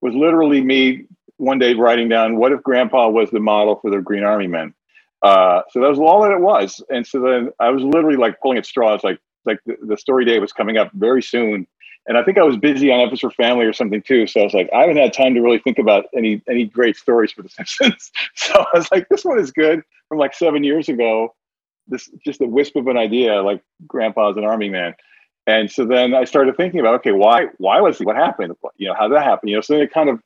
was 0.00 0.14
literally 0.14 0.60
me 0.60 1.04
one 1.36 1.58
day 1.58 1.74
writing 1.74 2.08
down 2.08 2.36
what 2.36 2.52
if 2.52 2.62
Grandpa 2.62 3.08
was 3.08 3.30
the 3.30 3.40
model 3.40 3.76
for 3.76 3.90
the 3.90 4.00
Green 4.00 4.24
Army 4.24 4.46
Men. 4.46 4.74
Uh, 5.22 5.62
so 5.70 5.80
that 5.80 5.88
was 5.88 5.98
all 5.98 6.22
that 6.22 6.32
it 6.32 6.40
was. 6.40 6.82
And 6.90 7.06
so 7.06 7.20
then 7.20 7.50
I 7.60 7.70
was 7.70 7.82
literally 7.82 8.16
like 8.16 8.40
pulling 8.40 8.58
at 8.58 8.66
straws, 8.66 9.04
like 9.04 9.18
like 9.44 9.58
the, 9.66 9.76
the 9.82 9.96
story 9.96 10.24
day 10.24 10.38
was 10.38 10.52
coming 10.52 10.76
up 10.76 10.90
very 10.94 11.22
soon. 11.22 11.66
And 12.06 12.18
I 12.18 12.24
think 12.24 12.36
I 12.36 12.42
was 12.42 12.56
busy 12.56 12.90
on 12.90 13.16
for 13.16 13.30
Family 13.30 13.64
or 13.64 13.72
something 13.72 14.02
too. 14.02 14.26
So 14.26 14.40
I 14.40 14.44
was 14.44 14.54
like, 14.54 14.68
I 14.74 14.80
haven't 14.80 14.96
had 14.96 15.12
time 15.12 15.34
to 15.34 15.40
really 15.40 15.60
think 15.60 15.78
about 15.78 16.06
any 16.16 16.42
any 16.48 16.64
great 16.64 16.96
stories 16.96 17.32
for 17.32 17.42
The 17.42 17.48
Simpsons. 17.66 18.10
so 18.34 18.54
I 18.54 18.78
was 18.78 18.90
like, 18.90 19.08
this 19.08 19.24
one 19.24 19.38
is 19.38 19.52
good 19.52 19.82
from 20.08 20.18
like 20.18 20.34
seven 20.34 20.64
years 20.64 20.88
ago 20.88 21.34
this 21.92 22.10
just 22.24 22.40
a 22.40 22.46
wisp 22.46 22.76
of 22.76 22.86
an 22.88 22.96
idea, 22.96 23.42
like 23.42 23.62
grandpa's 23.86 24.36
an 24.36 24.44
army 24.44 24.68
man. 24.68 24.94
And 25.46 25.70
so 25.70 25.84
then 25.84 26.14
I 26.14 26.24
started 26.24 26.56
thinking 26.56 26.80
about, 26.80 26.94
okay, 26.96 27.12
why, 27.12 27.46
why 27.58 27.80
was 27.80 27.98
what 27.98 28.16
happened? 28.16 28.54
You 28.76 28.88
know, 28.88 28.94
how 28.94 29.08
did 29.08 29.16
that 29.16 29.24
happen? 29.24 29.48
You 29.48 29.56
know, 29.56 29.60
so 29.60 29.74
then 29.74 29.82
it 29.82 29.92
kind 29.92 30.08
of, 30.08 30.20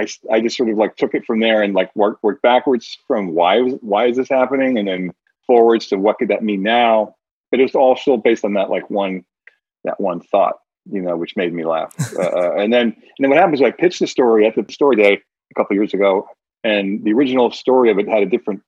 I, 0.00 0.06
I 0.30 0.40
just 0.40 0.56
sort 0.56 0.70
of 0.70 0.78
like 0.78 0.96
took 0.96 1.14
it 1.14 1.24
from 1.26 1.40
there 1.40 1.62
and 1.62 1.74
like 1.74 1.94
worked, 1.94 2.22
worked 2.22 2.42
backwards 2.42 2.98
from 3.06 3.34
why 3.34 3.60
was, 3.60 3.74
why 3.80 4.06
is 4.06 4.16
this 4.16 4.30
happening? 4.30 4.78
And 4.78 4.88
then 4.88 5.10
forwards 5.46 5.88
to 5.88 5.96
what 5.96 6.18
could 6.18 6.28
that 6.28 6.42
mean 6.42 6.62
now? 6.62 7.14
But 7.50 7.60
it 7.60 7.64
was 7.64 7.74
all 7.74 7.96
still 7.96 8.16
based 8.16 8.44
on 8.44 8.54
that, 8.54 8.70
like 8.70 8.88
one, 8.88 9.24
that 9.84 10.00
one 10.00 10.20
thought, 10.20 10.54
you 10.90 11.02
know, 11.02 11.16
which 11.16 11.36
made 11.36 11.52
me 11.52 11.64
laugh. 11.64 11.94
Uh, 12.18 12.22
uh, 12.22 12.54
and 12.58 12.72
then, 12.72 12.82
and 12.82 13.18
then 13.18 13.30
what 13.30 13.38
happens 13.38 13.60
is 13.60 13.64
I 13.64 13.70
pitched 13.70 14.00
the 14.00 14.06
story 14.06 14.46
at 14.46 14.54
the 14.54 14.70
story 14.72 14.96
day 14.96 15.20
a 15.50 15.54
couple 15.54 15.76
years 15.76 15.92
ago 15.92 16.28
and 16.64 17.02
the 17.04 17.12
original 17.12 17.50
story 17.50 17.90
of 17.90 17.98
it 17.98 18.08
had 18.08 18.22
a 18.22 18.26
different 18.26 18.62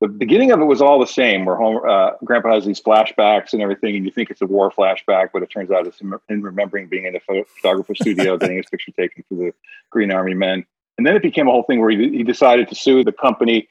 the 0.00 0.08
beginning 0.08 0.50
of 0.50 0.60
it 0.60 0.64
was 0.64 0.82
all 0.82 1.00
the 1.00 1.06
same, 1.06 1.46
where 1.46 1.56
Homer, 1.56 1.88
uh, 1.88 2.10
Grandpa 2.22 2.54
has 2.54 2.66
these 2.66 2.80
flashbacks 2.80 3.54
and 3.54 3.62
everything, 3.62 3.96
and 3.96 4.04
you 4.04 4.10
think 4.10 4.30
it's 4.30 4.42
a 4.42 4.46
war 4.46 4.70
flashback, 4.70 5.30
but 5.32 5.42
it 5.42 5.50
turns 5.50 5.70
out 5.70 5.86
it's 5.86 6.00
him 6.00 6.14
remembering 6.28 6.86
being 6.86 7.06
in 7.06 7.16
a 7.16 7.20
photographer 7.20 7.94
studio, 7.94 8.36
getting 8.38 8.58
his 8.58 8.66
picture 8.66 8.92
taken 8.92 9.24
for 9.28 9.36
the 9.36 9.54
Green 9.90 10.10
Army 10.10 10.34
Men. 10.34 10.66
And 10.98 11.06
then 11.06 11.16
it 11.16 11.22
became 11.22 11.48
a 11.48 11.50
whole 11.50 11.62
thing 11.62 11.80
where 11.80 11.90
he, 11.90 12.10
he 12.10 12.22
decided 12.22 12.68
to 12.68 12.74
sue 12.74 13.04
the 13.04 13.12
company, 13.12 13.68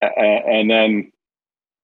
uh, 0.00 0.06
and 0.16 0.70
then 0.70 1.12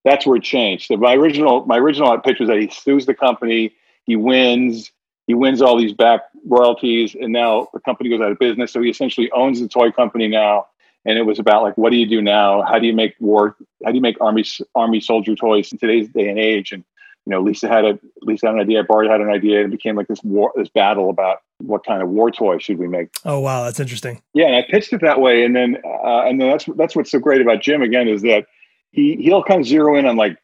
that's 0.04 0.24
where 0.24 0.36
it 0.36 0.44
changed. 0.44 0.86
So 0.86 0.96
my 0.96 1.14
original 1.14 1.66
my 1.66 1.78
original 1.78 2.16
pitch 2.20 2.38
was 2.38 2.48
that 2.48 2.60
he 2.60 2.70
sues 2.70 3.06
the 3.06 3.14
company, 3.14 3.74
he 4.04 4.14
wins, 4.14 4.92
he 5.26 5.34
wins 5.34 5.60
all 5.60 5.76
these 5.76 5.94
back 5.94 6.22
royalties, 6.46 7.14
and 7.14 7.32
now 7.32 7.68
the 7.72 7.80
company 7.80 8.08
goes 8.10 8.20
out 8.20 8.30
of 8.30 8.38
business. 8.38 8.72
So 8.72 8.82
he 8.82 8.90
essentially 8.90 9.30
owns 9.32 9.60
the 9.60 9.68
toy 9.68 9.90
company 9.90 10.28
now 10.28 10.66
and 11.04 11.18
it 11.18 11.22
was 11.22 11.38
about 11.38 11.62
like 11.62 11.76
what 11.76 11.90
do 11.90 11.96
you 11.96 12.06
do 12.06 12.20
now? 12.22 12.62
How 12.62 12.78
do 12.78 12.86
you 12.86 12.92
make 12.92 13.14
war 13.20 13.56
how 13.84 13.90
do 13.90 13.96
you 13.96 14.02
make 14.02 14.20
army 14.20 14.44
army 14.74 15.00
soldier 15.00 15.34
toys 15.34 15.72
in 15.72 15.78
today's 15.78 16.08
day 16.08 16.28
and 16.28 16.38
age? 16.38 16.72
And 16.72 16.84
you 17.26 17.30
know 17.30 17.40
lisa 17.40 17.68
had 17.68 17.84
a 17.84 17.98
lisa 18.22 18.46
had 18.46 18.54
an 18.54 18.60
idea 18.60 18.82
bart 18.82 19.06
had 19.06 19.20
an 19.20 19.28
idea 19.28 19.62
and 19.62 19.72
it 19.72 19.76
became 19.76 19.96
like 19.96 20.08
this 20.08 20.22
war 20.22 20.52
this 20.56 20.68
battle 20.68 21.10
about 21.10 21.38
what 21.58 21.84
kind 21.84 22.02
of 22.02 22.08
war 22.08 22.30
toy 22.30 22.58
should 22.58 22.78
we 22.78 22.88
make. 22.88 23.08
Oh 23.24 23.40
wow. 23.40 23.64
That's 23.64 23.80
interesting. 23.80 24.22
Yeah 24.34 24.46
and 24.46 24.56
i 24.56 24.64
pitched 24.68 24.92
it 24.92 25.00
that 25.02 25.20
way. 25.20 25.44
And 25.44 25.54
then 25.54 25.78
uh, 25.84 26.22
and 26.22 26.40
then 26.40 26.50
that's 26.50 26.66
that's 26.76 26.96
what's 26.96 27.10
so 27.10 27.18
great 27.18 27.40
about 27.40 27.62
jim 27.62 27.82
again 27.82 28.08
is 28.08 28.22
that 28.22 28.46
he 28.90 29.16
he'll 29.16 29.42
kind 29.42 29.60
of 29.60 29.66
zero 29.66 29.96
in 29.96 30.06
on 30.06 30.16
like 30.16 30.36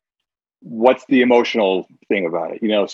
what's 0.61 1.05
the 1.07 1.21
emotional 1.21 1.87
thing 2.09 2.27
about 2.27 2.53
it 2.53 2.63
you 2.63 2.69
know 2.69 2.87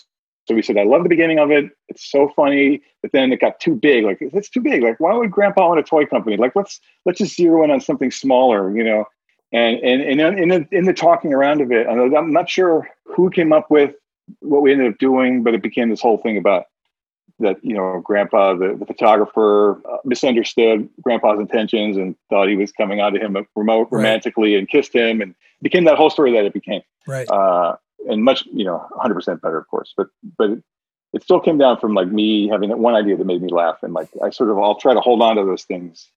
so 0.47 0.55
we 0.55 0.63
said, 0.63 0.77
I 0.77 0.85
love 0.85 1.05
the 1.05 1.09
beginning 1.09 1.39
of 1.39 1.51
it. 1.51 1.71
It's 1.89 2.11
so 2.11 2.29
funny, 2.35 2.83
but 3.01 3.13
then 3.13 3.33
it 3.33 3.41
got 3.41 3.61
too 3.61 3.77
big. 3.77 4.05
Like 4.05 4.19
it's 4.21 4.49
too 4.49 4.61
big. 4.61 4.83
Like 4.83 4.99
why 4.99 5.15
would 5.15 5.31
Grandpa 5.31 5.69
own 5.69 5.79
a 5.79 5.83
toy 5.83 6.07
company? 6.07 6.37
Like 6.37 6.57
let's 6.57 6.81
let's 7.07 7.19
just 7.19 7.37
zero 7.37 7.63
in 7.65 7.71
on 7.71 7.81
something 7.81 8.11
smaller, 8.11 8.77
you 8.77 8.85
know. 8.85 9.05
And 9.53 9.79
and 9.81 10.21
and 10.21 10.39
in 10.39 10.49
the 10.49 10.69
in 10.73 10.85
the 10.85 10.93
talking 10.93 11.33
around 11.33 11.61
of 11.61 11.71
it, 11.71 11.87
I'm 11.87 12.33
not 12.33 12.51
sure 12.51 12.89
who 13.05 13.31
came 13.31 13.53
up 13.53 13.71
with 13.71 13.95
what 14.41 14.63
we 14.63 14.73
ended 14.73 14.93
up 14.93 14.99
doing, 14.99 15.43
but 15.43 15.55
it 15.55 15.63
became 15.63 15.91
this 15.91 16.01
whole 16.01 16.19
thing 16.19 16.37
about 16.37 16.65
that 17.39 17.57
you 17.63 17.75
know 17.75 18.01
grandpa 18.05 18.55
the, 18.55 18.77
the 18.79 18.87
photographer 18.87 19.81
uh, 19.91 19.99
misunderstood 20.05 20.89
grandpa's 21.01 21.41
intentions 21.41 21.97
and 21.97 22.15
thought 22.29 22.49
he 22.49 22.57
was 22.57 22.73
coming 22.73 23.01
out 23.01 23.11
to 23.11 23.19
him 23.19 23.37
remote 23.57 23.89
right. 23.91 23.99
romantically 23.99 24.55
and 24.55 24.69
kissed 24.69 24.95
him 24.95 25.21
and 25.21 25.35
became 25.61 25.85
that 25.85 25.97
whole 25.97 26.11
story 26.11 26.33
that 26.33 26.45
it 26.45 26.53
became 26.53 26.83
right 27.07 27.29
uh, 27.31 27.75
and 28.09 28.23
much 28.25 28.47
you 28.47 28.65
know 28.65 28.87
100% 28.93 29.41
better 29.41 29.59
of 29.59 29.67
course 29.69 29.93
but 29.97 30.09
but 30.37 30.51
it, 30.51 30.65
it 31.13 31.23
still 31.23 31.41
came 31.41 31.59
down 31.59 31.79
from 31.79 31.95
like 31.95 32.09
me 32.09 32.49
having 32.49 32.69
that 32.71 32.79
one 32.79 32.95
idea 32.95 33.17
that 33.17 33.25
made 33.25 33.43
me 33.43 33.51
laugh 33.51 33.79
and 33.83 33.93
like 33.93 34.09
i 34.23 34.31
sort 34.31 34.51
of 34.51 34.59
i'll 34.59 34.77
try 34.77 34.95
to 34.95 35.01
hold 35.01 35.23
on 35.23 35.37
to 35.37 35.45
those 35.45 35.65
things 35.65 36.09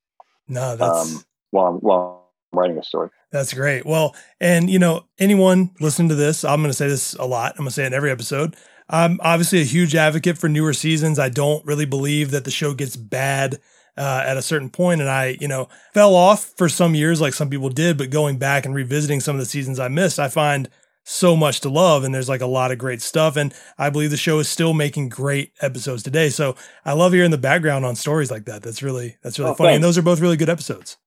no 0.48 0.76
that's 0.76 1.16
um, 1.16 1.24
while 1.52 1.68
i'm 1.68 1.76
while 1.78 2.30
i'm 2.54 2.60
writing 2.60 2.78
a 2.78 2.84
story. 2.84 3.10
That's 3.32 3.54
great. 3.54 3.86
Well 3.86 4.16
and 4.40 4.70
you 4.70 4.80
know 4.80 5.06
anyone 5.20 5.72
listening 5.82 6.10
to 6.10 6.16
this 6.16 6.46
i'm 6.46 6.62
going 6.62 6.70
to 6.70 6.78
say 6.78 6.88
this 6.88 7.14
a 7.16 7.26
lot 7.26 7.54
i'm 7.54 7.66
going 7.66 7.70
to 7.70 7.74
say 7.74 7.84
it 7.84 7.88
in 7.88 7.94
every 7.94 8.12
episode. 8.12 8.56
I'm 8.88 9.20
obviously 9.24 9.62
a 9.62 9.66
huge 9.66 9.96
advocate 9.96 10.38
for 10.38 10.48
newer 10.48 10.72
seasons. 10.72 11.18
I 11.18 11.30
don't 11.30 11.66
really 11.66 11.86
believe 11.86 12.30
that 12.32 12.46
the 12.46 12.52
show 12.52 12.76
gets 12.76 12.96
bad 12.96 13.60
uh, 13.98 14.24
at 14.26 14.38
a 14.38 14.42
certain 14.42 14.70
point 14.70 15.02
and 15.02 15.10
i 15.10 15.38
you 15.40 15.48
know 15.48 15.70
fell 15.94 16.16
off 16.16 16.54
for 16.58 16.68
some 16.68 16.96
years 16.96 17.22
like 17.22 17.34
some 17.34 17.50
people 17.50 17.70
did 17.70 17.98
but 17.98 18.10
going 18.10 18.38
back 18.38 18.66
and 18.66 18.76
revisiting 18.76 19.22
some 19.22 19.36
of 19.36 19.40
the 19.40 19.46
seasons 19.46 19.80
i 19.80 19.88
missed 19.88 20.20
i 20.20 20.28
find 20.28 20.70
so 21.08 21.36
much 21.36 21.62
to 21.62 21.70
love 21.70 22.04
and 22.04 22.14
there's 22.14 22.28
like 22.28 22.42
a 22.42 22.48
lot 22.48 22.72
of 22.72 22.80
great 22.80 23.00
stuff 23.00 23.38
and 23.38 23.54
i 23.78 23.92
believe 23.92 24.10
the 24.10 24.18
show 24.18 24.40
is 24.40 24.50
still 24.50 24.74
making 24.74 25.08
great 25.08 25.54
episodes 25.62 26.02
today. 26.04 26.30
So 26.30 26.56
i 26.84 26.94
love 26.94 27.14
hearing 27.14 27.32
the 27.32 27.38
background 27.38 27.86
on 27.86 27.96
stories 27.96 28.32
like 28.32 28.46
that. 28.46 28.64
That's 28.64 28.82
really 28.82 29.16
that's 29.22 29.38
really 29.38 29.52
oh, 29.52 29.56
funny 29.56 29.68
thanks. 29.70 29.76
and 29.76 29.84
those 29.84 29.98
are 29.98 30.02
both 30.02 30.20
really 30.20 30.36
good 30.36 30.50
episodes. 30.50 30.98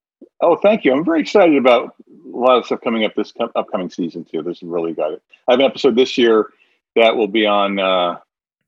Oh 0.41 0.57
thank 0.57 0.85
you. 0.85 0.93
I'm 0.93 1.05
very 1.05 1.21
excited 1.21 1.57
about 1.57 1.97
a 2.09 2.37
lot 2.37 2.59
of 2.59 2.67
stuff 2.67 2.81
coming 2.81 3.05
up 3.05 3.15
this 3.17 3.33
co- 3.33 3.51
upcoming 3.57 3.91
season 3.91 4.25
too. 4.25 4.43
This 4.43 4.63
really 4.63 4.93
got 4.93 5.13
it 5.13 5.23
i 5.49 5.53
have 5.53 5.61
an 5.61 5.67
episode 5.67 5.97
this 5.97 6.17
year 6.17 6.51
that 6.95 7.17
will 7.17 7.29
be 7.29 7.45
on 7.45 7.81
uh 7.81 8.19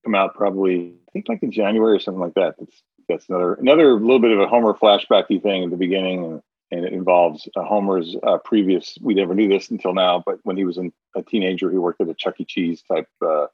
come 0.05 0.17
out 0.17 0.35
probably 0.35 0.95
i 1.09 1.11
think 1.13 1.29
like 1.29 1.43
in 1.43 1.53
january 1.53 1.97
or 1.97 2.01
something 2.01 2.21
like 2.21 2.35
that. 2.35 2.57
That's 2.59 2.83
that's 3.09 3.29
another 3.29 3.55
another 3.55 3.95
little 3.95 4.19
bit 4.19 4.33
of 4.33 4.41
a 4.41 4.49
homer 4.49 4.75
flashbacky 4.75 5.41
thing 5.41 5.65
at 5.65 5.71
the 5.71 5.77
beginning 5.77 6.25
and 6.25 6.43
and 6.71 6.85
it 6.85 6.93
involves 6.93 7.49
uh, 7.57 7.63
Homer's 7.63 8.17
uh, 8.23 8.39
previous. 8.39 8.97
We 9.01 9.15
never 9.15 9.35
knew 9.35 9.49
this 9.49 9.71
until 9.71 9.95
now, 9.95 10.23
but 10.25 10.39
when 10.45 10.57
he 10.57 10.65
was 10.65 10.79
in, 10.79 10.93
a 11.17 11.23
teenager, 11.23 11.71
he 11.71 11.79
worked 11.79 12.01
at 12.01 12.09
a 12.09 12.15
Chuck 12.15 12.41
E. 12.41 12.45
Cheese 12.45 12.83
type 12.91 13.09
uh, 13.23 13.47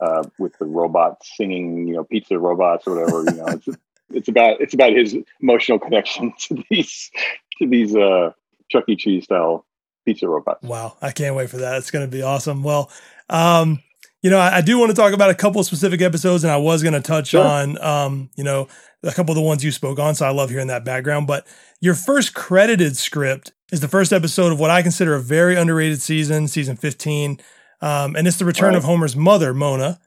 uh 0.00 0.24
with 0.38 0.58
the 0.58 0.64
robots 0.64 1.30
singing, 1.36 1.86
you 1.86 1.94
know, 1.94 2.04
pizza 2.04 2.38
robots 2.38 2.86
or 2.86 2.94
whatever. 2.94 3.30
You 3.30 3.36
know, 3.36 3.46
it's 3.48 3.68
It's 4.10 4.28
about 4.28 4.60
it's 4.60 4.74
about 4.74 4.92
his 4.92 5.16
emotional 5.40 5.78
connection 5.78 6.32
to 6.40 6.64
these 6.70 7.10
to 7.58 7.68
these 7.68 7.94
uh, 7.94 8.30
Chuck 8.70 8.84
E. 8.88 8.96
Cheese 8.96 9.24
style 9.24 9.66
pizza 10.04 10.28
robots. 10.28 10.62
Wow, 10.62 10.96
I 11.00 11.10
can't 11.10 11.34
wait 11.34 11.50
for 11.50 11.58
that. 11.58 11.78
It's 11.78 11.90
going 11.90 12.04
to 12.04 12.10
be 12.10 12.22
awesome. 12.22 12.62
Well, 12.62 12.90
um, 13.30 13.82
you 14.24 14.30
know, 14.30 14.38
I, 14.38 14.56
I, 14.56 14.60
do 14.62 14.78
want 14.78 14.88
to 14.88 14.96
talk 14.96 15.12
about 15.12 15.28
a 15.28 15.34
couple 15.34 15.60
of 15.60 15.66
specific 15.66 16.00
episodes, 16.00 16.44
and 16.44 16.50
I 16.50 16.56
was 16.56 16.82
going 16.82 16.94
to 16.94 17.02
touch 17.02 17.28
sure. 17.28 17.44
on, 17.44 17.78
um, 17.82 18.30
you 18.36 18.42
know, 18.42 18.68
a 19.02 19.12
couple 19.12 19.32
of 19.32 19.36
the 19.36 19.42
ones 19.42 19.62
you 19.62 19.70
spoke 19.70 19.98
on. 19.98 20.14
So 20.14 20.24
I 20.24 20.30
love 20.30 20.48
hearing 20.48 20.68
that 20.68 20.82
background. 20.82 21.26
But 21.26 21.46
your 21.78 21.92
first 21.92 22.32
credited 22.32 22.96
script 22.96 23.52
is 23.70 23.80
the 23.80 23.88
first 23.88 24.14
episode 24.14 24.50
of 24.50 24.58
what 24.58 24.70
I 24.70 24.80
consider 24.80 25.14
a 25.14 25.20
very 25.20 25.56
underrated 25.56 26.00
season, 26.00 26.48
season 26.48 26.74
15. 26.74 27.38
Um, 27.82 28.16
and 28.16 28.26
it's 28.26 28.38
the 28.38 28.46
return 28.46 28.70
right. 28.70 28.78
of 28.78 28.84
Homer's 28.84 29.14
mother, 29.14 29.52
Mona. 29.52 30.00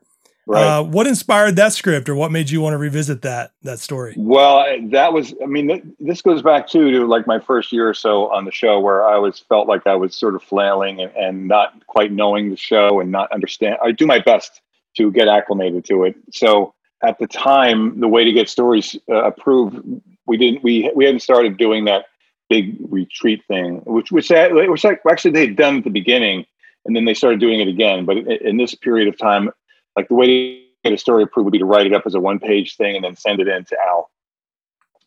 Right. 0.49 0.63
Uh, 0.63 0.83
what 0.83 1.07
inspired 1.07 1.57
that 1.57 1.73
script, 1.73 2.07
or 2.07 2.15
what 2.15 2.31
made 2.31 2.49
you 2.49 2.61
want 2.61 2.73
to 2.73 2.77
revisit 2.77 3.21
that 3.23 3.51
that 3.63 3.79
story? 3.79 4.13
Well, 4.15 4.65
that 4.91 5.11
was, 5.11 5.33
I 5.43 5.45
mean, 5.45 5.93
this 5.99 6.21
goes 6.21 6.41
back 6.41 6.69
too 6.69 6.89
to 6.91 7.05
like 7.05 7.27
my 7.27 7.37
first 7.37 7.73
year 7.73 7.89
or 7.89 7.93
so 7.93 8.31
on 8.31 8.45
the 8.45 8.51
show, 8.51 8.79
where 8.79 9.05
I 9.05 9.17
was 9.17 9.39
felt 9.39 9.67
like 9.67 9.85
I 9.85 9.95
was 9.95 10.15
sort 10.15 10.35
of 10.35 10.43
flailing 10.43 11.01
and, 11.01 11.11
and 11.17 11.47
not 11.49 11.85
quite 11.87 12.13
knowing 12.13 12.49
the 12.49 12.55
show 12.55 13.01
and 13.01 13.11
not 13.11 13.29
understand. 13.33 13.75
I 13.83 13.91
do 13.91 14.07
my 14.07 14.19
best 14.19 14.61
to 14.95 15.11
get 15.11 15.27
acclimated 15.27 15.83
to 15.85 16.05
it. 16.05 16.15
So 16.31 16.73
at 17.03 17.19
the 17.19 17.27
time, 17.27 17.99
the 17.99 18.07
way 18.07 18.23
to 18.23 18.31
get 18.31 18.47
stories 18.47 18.95
uh, 19.09 19.25
approved, 19.25 19.83
we 20.27 20.37
didn't 20.37 20.63
we 20.63 20.89
we 20.95 21.03
hadn't 21.03 21.19
started 21.19 21.57
doing 21.57 21.83
that 21.85 22.05
big 22.49 22.77
retreat 22.89 23.43
thing, 23.49 23.81
which 23.85 24.13
which 24.13 24.29
which 24.29 24.85
actually 24.85 25.31
they 25.31 25.47
had 25.47 25.57
done 25.57 25.79
at 25.79 25.83
the 25.83 25.89
beginning, 25.89 26.45
and 26.85 26.95
then 26.95 27.03
they 27.03 27.13
started 27.13 27.41
doing 27.41 27.59
it 27.59 27.67
again. 27.67 28.05
But 28.05 28.19
in 28.19 28.55
this 28.55 28.75
period 28.75 29.09
of 29.09 29.17
time 29.17 29.51
like 29.97 30.07
the 30.07 30.15
way 30.15 30.27
to 30.27 30.61
get 30.85 30.93
a 30.93 30.97
story 30.97 31.23
approved 31.23 31.45
would 31.45 31.51
be 31.51 31.57
to 31.57 31.65
write 31.65 31.87
it 31.87 31.93
up 31.93 32.03
as 32.05 32.13
a 32.13 32.19
one 32.19 32.39
page 32.39 32.77
thing 32.77 32.95
and 32.95 33.03
then 33.03 33.15
send 33.15 33.41
it 33.41 33.47
in 33.47 33.65
to 33.65 33.77
Al. 33.85 34.09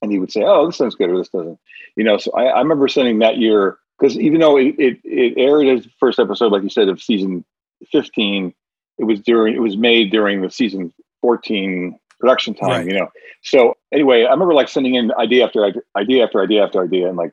And 0.02 0.10
he 0.10 0.18
would 0.18 0.32
say, 0.32 0.42
Oh, 0.44 0.66
this 0.66 0.76
sounds 0.76 0.96
good 0.96 1.08
or 1.08 1.16
this 1.16 1.28
doesn't. 1.28 1.58
You 1.96 2.04
know, 2.04 2.18
so 2.18 2.32
I, 2.32 2.46
I 2.46 2.58
remember 2.58 2.88
sending 2.88 3.20
that 3.20 3.38
year 3.38 3.78
because 3.98 4.18
even 4.18 4.40
though 4.40 4.58
it, 4.58 4.74
it, 4.78 4.98
it 5.04 5.34
aired 5.38 5.66
as 5.68 5.84
the 5.84 5.90
first 6.00 6.18
episode, 6.18 6.52
like 6.52 6.62
you 6.62 6.70
said, 6.70 6.88
of 6.88 7.00
season 7.00 7.44
15, 7.92 8.52
it 8.98 9.04
was 9.04 9.20
during 9.20 9.54
it 9.54 9.60
was 9.60 9.76
made 9.76 10.10
during 10.10 10.42
the 10.42 10.50
season 10.50 10.92
14 11.20 11.98
production 12.18 12.54
time, 12.54 12.70
right. 12.70 12.86
you 12.86 12.98
know. 12.98 13.08
So 13.42 13.76
anyway, 13.92 14.24
I 14.24 14.30
remember 14.30 14.54
like 14.54 14.68
sending 14.68 14.94
in 14.94 15.12
idea 15.18 15.44
after 15.44 15.72
idea 15.96 16.24
after 16.24 16.42
idea 16.42 16.64
after 16.64 16.82
idea 16.82 17.08
and 17.08 17.16
like, 17.16 17.32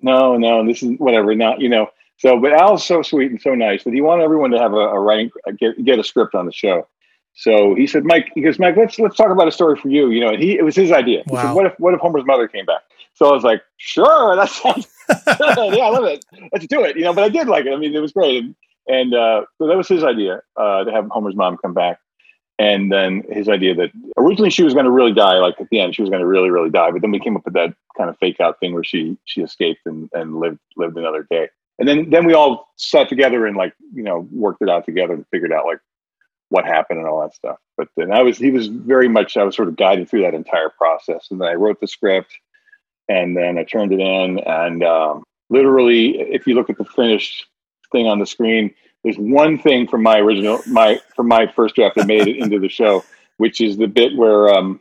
no, 0.00 0.36
no, 0.36 0.66
this 0.66 0.82
is 0.82 0.98
whatever, 0.98 1.34
not, 1.34 1.60
you 1.60 1.68
know. 1.68 1.88
So, 2.22 2.38
but 2.38 2.52
Al's 2.52 2.84
so 2.84 3.02
sweet 3.02 3.32
and 3.32 3.42
so 3.42 3.56
nice 3.56 3.82
that 3.82 3.92
he 3.92 4.00
wanted 4.00 4.22
everyone 4.22 4.52
to 4.52 4.58
have 4.58 4.74
a, 4.74 4.76
a 4.76 5.00
writing, 5.00 5.32
get, 5.58 5.84
get 5.84 5.98
a 5.98 6.04
script 6.04 6.36
on 6.36 6.46
the 6.46 6.52
show. 6.52 6.86
So 7.34 7.74
he 7.74 7.84
said, 7.84 8.04
Mike, 8.04 8.30
he 8.32 8.42
goes, 8.42 8.60
Mike, 8.60 8.76
let's 8.76 8.96
let's 9.00 9.16
talk 9.16 9.32
about 9.32 9.48
a 9.48 9.50
story 9.50 9.76
for 9.76 9.88
you. 9.88 10.10
You 10.10 10.20
know, 10.20 10.28
and 10.28 10.40
he 10.40 10.56
it 10.56 10.64
was 10.64 10.76
his 10.76 10.92
idea. 10.92 11.24
Wow. 11.26 11.40
He 11.40 11.46
said, 11.48 11.52
what 11.54 11.66
if 11.66 11.72
what 11.80 11.94
if 11.94 12.00
Homer's 12.00 12.24
mother 12.24 12.46
came 12.46 12.64
back? 12.64 12.82
So 13.14 13.28
I 13.28 13.32
was 13.32 13.42
like, 13.42 13.60
sure, 13.76 14.36
that 14.36 14.48
sounds 14.50 14.86
yeah, 15.08 15.82
I 15.84 15.88
love 15.88 16.04
it. 16.04 16.24
Let's 16.52 16.68
do 16.68 16.84
it. 16.84 16.96
You 16.96 17.02
know, 17.02 17.12
but 17.12 17.24
I 17.24 17.28
did 17.28 17.48
like 17.48 17.66
it. 17.66 17.72
I 17.72 17.76
mean, 17.76 17.92
it 17.92 17.98
was 17.98 18.12
great. 18.12 18.44
And, 18.44 18.54
and 18.86 19.14
uh, 19.14 19.46
so 19.58 19.66
that 19.66 19.76
was 19.76 19.88
his 19.88 20.04
idea 20.04 20.42
uh, 20.56 20.84
to 20.84 20.92
have 20.92 21.08
Homer's 21.10 21.34
mom 21.34 21.56
come 21.56 21.74
back. 21.74 21.98
And 22.56 22.92
then 22.92 23.24
his 23.32 23.48
idea 23.48 23.74
that 23.74 23.90
originally 24.16 24.50
she 24.50 24.62
was 24.62 24.74
going 24.74 24.84
to 24.84 24.92
really 24.92 25.12
die, 25.12 25.38
like 25.38 25.60
at 25.60 25.68
the 25.70 25.80
end, 25.80 25.96
she 25.96 26.02
was 26.02 26.10
going 26.10 26.20
to 26.20 26.28
really, 26.28 26.50
really 26.50 26.70
die. 26.70 26.92
But 26.92 27.00
then 27.00 27.10
we 27.10 27.18
came 27.18 27.36
up 27.36 27.44
with 27.44 27.54
that 27.54 27.74
kind 27.98 28.08
of 28.08 28.16
fake 28.18 28.40
out 28.40 28.60
thing 28.60 28.74
where 28.74 28.84
she 28.84 29.18
she 29.24 29.40
escaped 29.42 29.80
and, 29.86 30.08
and 30.12 30.38
lived 30.38 30.60
lived 30.76 30.96
another 30.96 31.26
day 31.28 31.48
and 31.82 31.88
then 31.88 32.10
then 32.10 32.24
we 32.24 32.32
all 32.32 32.68
sat 32.76 33.08
together 33.08 33.44
and 33.44 33.56
like 33.56 33.74
you 33.92 34.04
know 34.04 34.28
worked 34.30 34.62
it 34.62 34.70
out 34.70 34.84
together 34.84 35.14
and 35.14 35.26
figured 35.32 35.52
out 35.52 35.66
like 35.66 35.80
what 36.48 36.64
happened 36.64 37.00
and 37.00 37.08
all 37.08 37.22
that 37.22 37.34
stuff. 37.34 37.56
But 37.76 37.88
then 37.96 38.12
I 38.12 38.22
was 38.22 38.38
he 38.38 38.52
was 38.52 38.68
very 38.68 39.08
much 39.08 39.36
I 39.36 39.42
was 39.42 39.56
sort 39.56 39.66
of 39.66 39.74
guided 39.74 40.08
through 40.08 40.22
that 40.22 40.32
entire 40.32 40.68
process, 40.68 41.26
and 41.32 41.40
then 41.40 41.48
I 41.48 41.54
wrote 41.54 41.80
the 41.80 41.88
script, 41.88 42.38
and 43.08 43.36
then 43.36 43.58
I 43.58 43.64
turned 43.64 43.92
it 43.92 43.98
in, 43.98 44.38
and 44.38 44.84
um, 44.84 45.24
literally, 45.50 46.20
if 46.20 46.46
you 46.46 46.54
look 46.54 46.70
at 46.70 46.78
the 46.78 46.84
finished 46.84 47.46
thing 47.90 48.06
on 48.06 48.20
the 48.20 48.26
screen, 48.26 48.72
there's 49.02 49.18
one 49.18 49.58
thing 49.58 49.88
from 49.88 50.04
my 50.04 50.20
original 50.20 50.60
my 50.68 51.00
from 51.16 51.26
my 51.26 51.48
first 51.48 51.74
draft 51.74 51.96
that 51.96 52.06
made 52.06 52.28
it 52.28 52.36
into 52.36 52.60
the 52.60 52.68
show, 52.68 53.02
which 53.38 53.60
is 53.60 53.76
the 53.76 53.88
bit 53.88 54.16
where 54.16 54.50
um, 54.50 54.78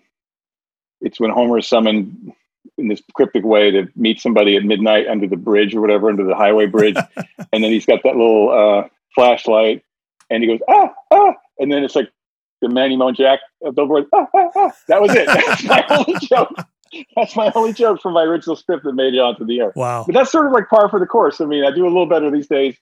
it's 1.02 1.20
when 1.20 1.32
Homer 1.32 1.58
is 1.58 1.68
summoned 1.68 2.32
in 2.78 2.88
this 2.88 3.02
cryptic 3.14 3.44
way 3.44 3.72
to 3.72 3.88
meet 3.96 4.20
somebody 4.20 4.56
at 4.56 4.64
midnight 4.64 5.08
under 5.08 5.28
the 5.28 5.38
bridge 5.38 5.76
or 5.76 5.82
whatever, 5.82 6.10
under 6.10 6.24
the 6.24 6.36
highway 6.36 6.66
bridge. 6.66 6.98
and 7.54 7.64
then 7.64 7.72
he's 7.72 7.86
got 7.86 8.02
that 8.04 8.16
little 8.16 8.50
uh, 8.50 8.88
flashlight 9.14 9.84
and 10.30 10.44
he 10.44 10.50
goes, 10.50 10.60
ah, 10.70 10.94
ah. 11.12 11.34
And 11.60 11.72
then 11.72 11.84
it's 11.84 11.96
like 11.96 12.10
the 12.62 12.70
Manny 12.70 12.96
Moe 12.96 13.10
and 13.10 13.18
Jack 13.18 13.40
billboard. 13.76 14.06
Ah, 14.14 14.28
ah, 14.36 14.50
ah. 14.56 14.72
That 14.88 15.02
was 15.02 15.12
it. 15.14 15.26
That's 15.48 15.64
my 15.64 15.86
only 15.90 16.28
joke. 16.28 16.54
That's 17.16 17.36
my 17.36 17.52
only 17.56 17.74
joke 17.74 18.02
from 18.02 18.14
my 18.14 18.24
original 18.24 18.56
script 18.56 18.84
that 18.84 18.94
made 18.94 19.14
it 19.14 19.20
onto 19.20 19.46
the 19.46 19.60
air. 19.60 19.72
Wow. 19.76 20.04
But 20.06 20.14
that's 20.14 20.30
sort 20.30 20.46
of 20.46 20.52
like 20.52 20.68
par 20.68 20.90
for 20.90 21.00
the 21.00 21.06
course. 21.06 21.40
I 21.40 21.46
mean, 21.46 21.64
I 21.64 21.74
do 21.74 21.86
a 21.86 21.88
little 21.88 22.06
better 22.06 22.30
these 22.30 22.48
days. 22.48 22.76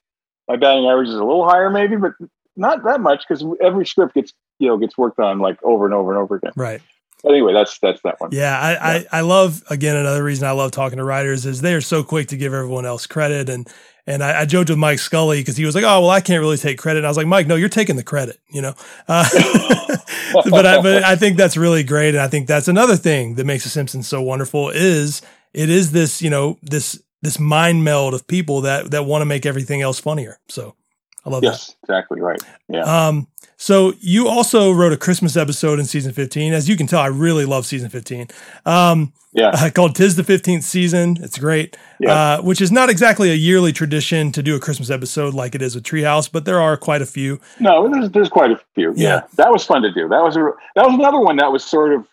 My 0.48 0.56
batting 0.56 0.88
average 0.88 1.10
is 1.10 1.14
a 1.14 1.24
little 1.24 1.48
higher, 1.48 1.70
maybe, 1.70 1.96
but 1.96 2.14
not 2.56 2.84
that 2.86 3.02
much 3.02 3.24
because 3.28 3.46
every 3.62 3.86
script 3.86 4.16
gets 4.16 4.34
you 4.58 4.68
know 4.68 4.78
gets 4.78 4.98
worked 4.98 5.20
on 5.20 5.38
like 5.38 5.62
over 5.62 5.86
and 5.86 5.94
over 5.94 6.12
and 6.12 6.20
over 6.20 6.38
again. 6.38 6.54
Right 6.56 6.82
anyway, 7.26 7.54
that's 7.54 7.80
that's 7.80 8.02
that 8.04 8.20
one. 8.20 8.32
Yeah, 8.32 8.60
I, 8.60 8.72
yeah. 8.72 9.04
I, 9.12 9.20
I 9.20 9.22
love 9.22 9.64
again 9.70 9.96
another 9.96 10.24
reason 10.24 10.48
I 10.48 10.52
love 10.52 10.72
talking 10.72 10.98
to 10.98 11.04
writers 11.04 11.46
is 11.46 11.62
they 11.62 11.74
are 11.74 11.82
so 11.82 12.04
quick 12.04 12.30
to 12.30 12.38
give 12.38 12.54
everyone 12.54 12.86
else 12.86 13.08
credit 13.08 13.50
and 13.50 13.68
and 14.10 14.24
I, 14.24 14.42
I 14.42 14.46
joked 14.46 14.70
with 14.70 14.80
Mike 14.80 14.98
Scully 14.98 15.40
because 15.40 15.56
he 15.56 15.66
was 15.66 15.76
like, 15.76 15.84
"Oh, 15.84 16.02
well, 16.02 16.10
I 16.10 16.20
can't 16.20 16.42
really 16.42 16.58
take 16.58 16.80
credit." 16.80 17.00
And 17.00 17.06
I 17.06 17.10
was 17.10 17.18
like, 17.18 17.28
"Mike, 17.28 17.46
no, 17.46 17.56
you're 17.56 17.70
taking 17.70 17.96
the 17.96 18.04
credit," 18.04 18.40
you 18.50 18.62
know. 18.62 18.74
Uh, 19.08 19.24
but 20.50 20.66
I, 20.66 20.82
but 20.82 21.04
I 21.04 21.16
think 21.16 21.38
that's 21.38 21.56
really 21.56 21.84
great, 21.84 22.16
and 22.16 22.20
I 22.20 22.28
think 22.28 22.48
that's 22.48 22.68
another 22.68 22.96
thing 22.96 23.36
that 23.36 23.46
makes 23.46 23.66
The 23.66 23.70
Simpsons 23.70 24.08
so 24.08 24.20
wonderful 24.22 24.70
is 24.70 25.22
it 25.54 25.70
is 25.70 25.92
this 25.92 26.24
you 26.24 26.32
know 26.32 26.58
this 26.64 27.00
this 27.22 27.40
mind 27.40 27.84
meld 27.84 28.16
of 28.16 28.26
people 28.26 28.62
that 28.62 28.90
that 28.92 29.06
want 29.06 29.22
to 29.22 29.26
make 29.26 29.46
everything 29.46 29.82
else 29.82 30.00
funnier. 30.00 30.40
So 30.48 30.76
I 31.24 31.30
love 31.30 31.44
yes, 31.44 31.68
that. 31.68 31.76
exactly 31.84 32.20
right. 32.20 32.42
Yeah. 32.68 33.08
Um, 33.08 33.28
so 33.62 33.94
you 34.00 34.30
also 34.30 34.72
wrote 34.72 34.94
a 34.94 34.98
Christmas 34.98 35.36
episode 35.36 35.80
in 35.80 35.86
season 35.86 36.14
15. 36.14 36.54
As 36.54 36.70
you 36.70 36.78
can 36.78 36.88
tell, 36.88 37.02
I 37.02 37.08
really 37.08 37.44
love 37.44 37.66
season 37.66 37.90
15. 37.90 38.28
Um, 38.66 39.12
yeah. 39.34 39.52
Uh, 39.54 39.70
called 39.70 39.96
Tis 39.96 40.16
the 40.16 40.24
15th 40.24 40.64
Season. 40.64 41.18
It's 41.22 41.38
great. 41.38 41.78
Yeah. 42.00 42.14
Uh, 42.14 42.42
which 42.42 42.62
is 42.62 42.72
not 42.72 42.90
exactly 42.90 43.30
a 43.30 43.36
yearly 43.36 43.72
tradition 43.72 44.32
to 44.32 44.42
do 44.42 44.56
a 44.56 44.60
Christmas 44.60 44.90
episode 44.90 45.34
like 45.34 45.54
it 45.54 45.62
is 45.62 45.76
with 45.76 45.84
Treehouse, 45.84 46.32
but 46.32 46.46
there 46.46 46.60
are 46.60 46.78
quite 46.78 47.02
a 47.02 47.06
few. 47.06 47.40
No, 47.60 47.88
there's, 47.90 48.10
there's 48.12 48.30
quite 48.30 48.52
a 48.52 48.60
few. 48.74 48.94
Yeah. 48.96 49.08
yeah. 49.08 49.22
That 49.36 49.52
was 49.52 49.66
fun 49.66 49.84
to 49.84 49.92
do. 49.92 50.08
That 50.08 50.24
was 50.24 50.38
a, 50.38 50.52
that 50.76 50.86
was 50.86 50.96
another 50.96 51.20
one 51.20 51.36
that 51.36 51.52
was 51.52 51.64
sort 51.64 51.94
of 51.94 52.08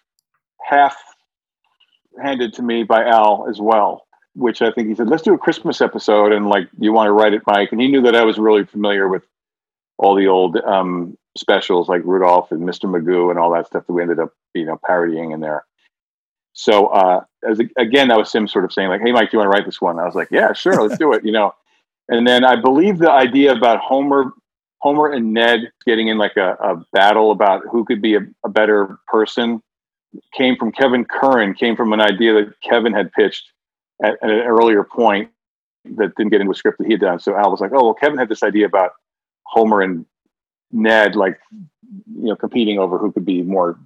half 0.63 0.97
handed 2.23 2.53
to 2.55 2.63
me 2.63 2.83
by 2.83 3.05
Al 3.05 3.47
as 3.49 3.61
well 3.61 4.07
which 4.37 4.61
I 4.61 4.71
think 4.71 4.89
he 4.89 4.95
said, 4.95 5.09
let's 5.09 5.23
do 5.23 5.33
a 5.33 5.39
Christmas 5.39 5.81
episode. 5.81 6.31
And 6.31 6.47
like, 6.47 6.69
you 6.79 6.93
want 6.93 7.09
to 7.09 7.13
write 7.13 7.33
it, 7.33 7.43
Mike? 7.47 7.73
And 7.73 7.81
he 7.81 7.89
knew 7.89 8.03
that 8.03 8.15
I 8.15 8.23
was 8.23 8.39
really 8.39 8.65
familiar 8.65 9.09
with 9.09 9.23
all 9.97 10.15
the 10.15 10.27
old 10.27 10.59
um, 10.59 11.17
specials 11.37 11.89
like 11.89 12.03
Rudolph 12.05 12.51
and 12.51 12.63
Mr. 12.63 12.85
Magoo 12.85 13.31
and 13.31 13.39
all 13.39 13.53
that 13.53 13.67
stuff 13.67 13.87
that 13.87 13.93
we 13.93 14.03
ended 14.03 14.19
up, 14.19 14.33
you 14.55 14.65
know, 14.65 14.79
parodying 14.83 15.33
in 15.33 15.41
there. 15.41 15.65
So 16.57 16.87
uh, 16.87 17.23
as 17.49 17.61
again, 17.77 18.09
that 18.09 18.19
was 18.19 18.31
Sim 18.31 18.49
sort 18.49 18.65
of 18.65 18.73
saying 18.73 18.89
like, 18.89 19.03
"Hey, 19.03 19.13
Mike, 19.13 19.31
do 19.31 19.37
you 19.37 19.39
want 19.41 19.53
to 19.53 19.57
write 19.57 19.67
this 19.67 19.81
one?" 19.81 19.99
I 19.99 20.05
was 20.05 20.15
like, 20.15 20.29
"Yeah, 20.31 20.55
sure, 20.55 20.83
let's 20.83 20.99
do 20.99 21.13
it." 21.13 21.25
You 21.25 21.33
know, 21.33 21.55
and 22.09 22.27
then 22.27 22.45
I 22.45 22.57
believe 22.57 22.99
the 22.99 23.11
idea 23.11 23.53
about 23.53 23.81
Homer, 23.81 24.33
Homer 24.79 25.13
and 25.13 25.35
Ned 25.35 25.71
getting 25.85 26.09
in 26.09 26.17
like 26.17 26.37
a, 26.39 26.55
a 26.55 26.83
battle 26.93 27.31
about 27.31 27.63
who 27.71 27.85
could 27.85 28.01
be 28.01 28.15
a, 28.15 28.21
a, 28.43 28.49
better 28.49 28.99
person 29.07 29.61
came 30.33 30.57
from 30.57 30.73
Kevin 30.73 31.05
Curran. 31.05 31.53
Came 31.55 31.77
from 31.77 31.93
an 31.93 32.01
idea 32.01 32.33
that 32.33 32.55
Kevin 32.63 32.95
had 32.95 33.13
pitched 33.13 33.53
at, 34.03 34.15
at 34.23 34.31
an 34.31 34.41
earlier 34.41 34.83
point 34.83 35.31
that 35.85 36.15
didn't 36.17 36.31
get 36.31 36.41
into 36.41 36.53
a 36.53 36.55
script 36.55 36.79
that 36.79 36.87
he 36.87 36.95
had 36.95 37.01
done. 37.01 37.21
So 37.21 37.37
Al 37.37 37.51
was 37.51 37.61
like, 37.61 37.73
"Oh, 37.75 37.85
well, 37.85 37.95
Kevin 37.95 38.19
had 38.19 38.31
this 38.31 38.43
idea 38.43 38.65
about 38.65 38.93
Homer 39.45 39.83
and 39.83 40.07
Ned 40.73 41.17
like 41.17 41.39
you 41.53 42.29
know 42.29 42.37
competing 42.37 42.79
over 42.79 42.99
who 42.99 43.13
could 43.13 43.25
be 43.25 43.43
more 43.43 43.79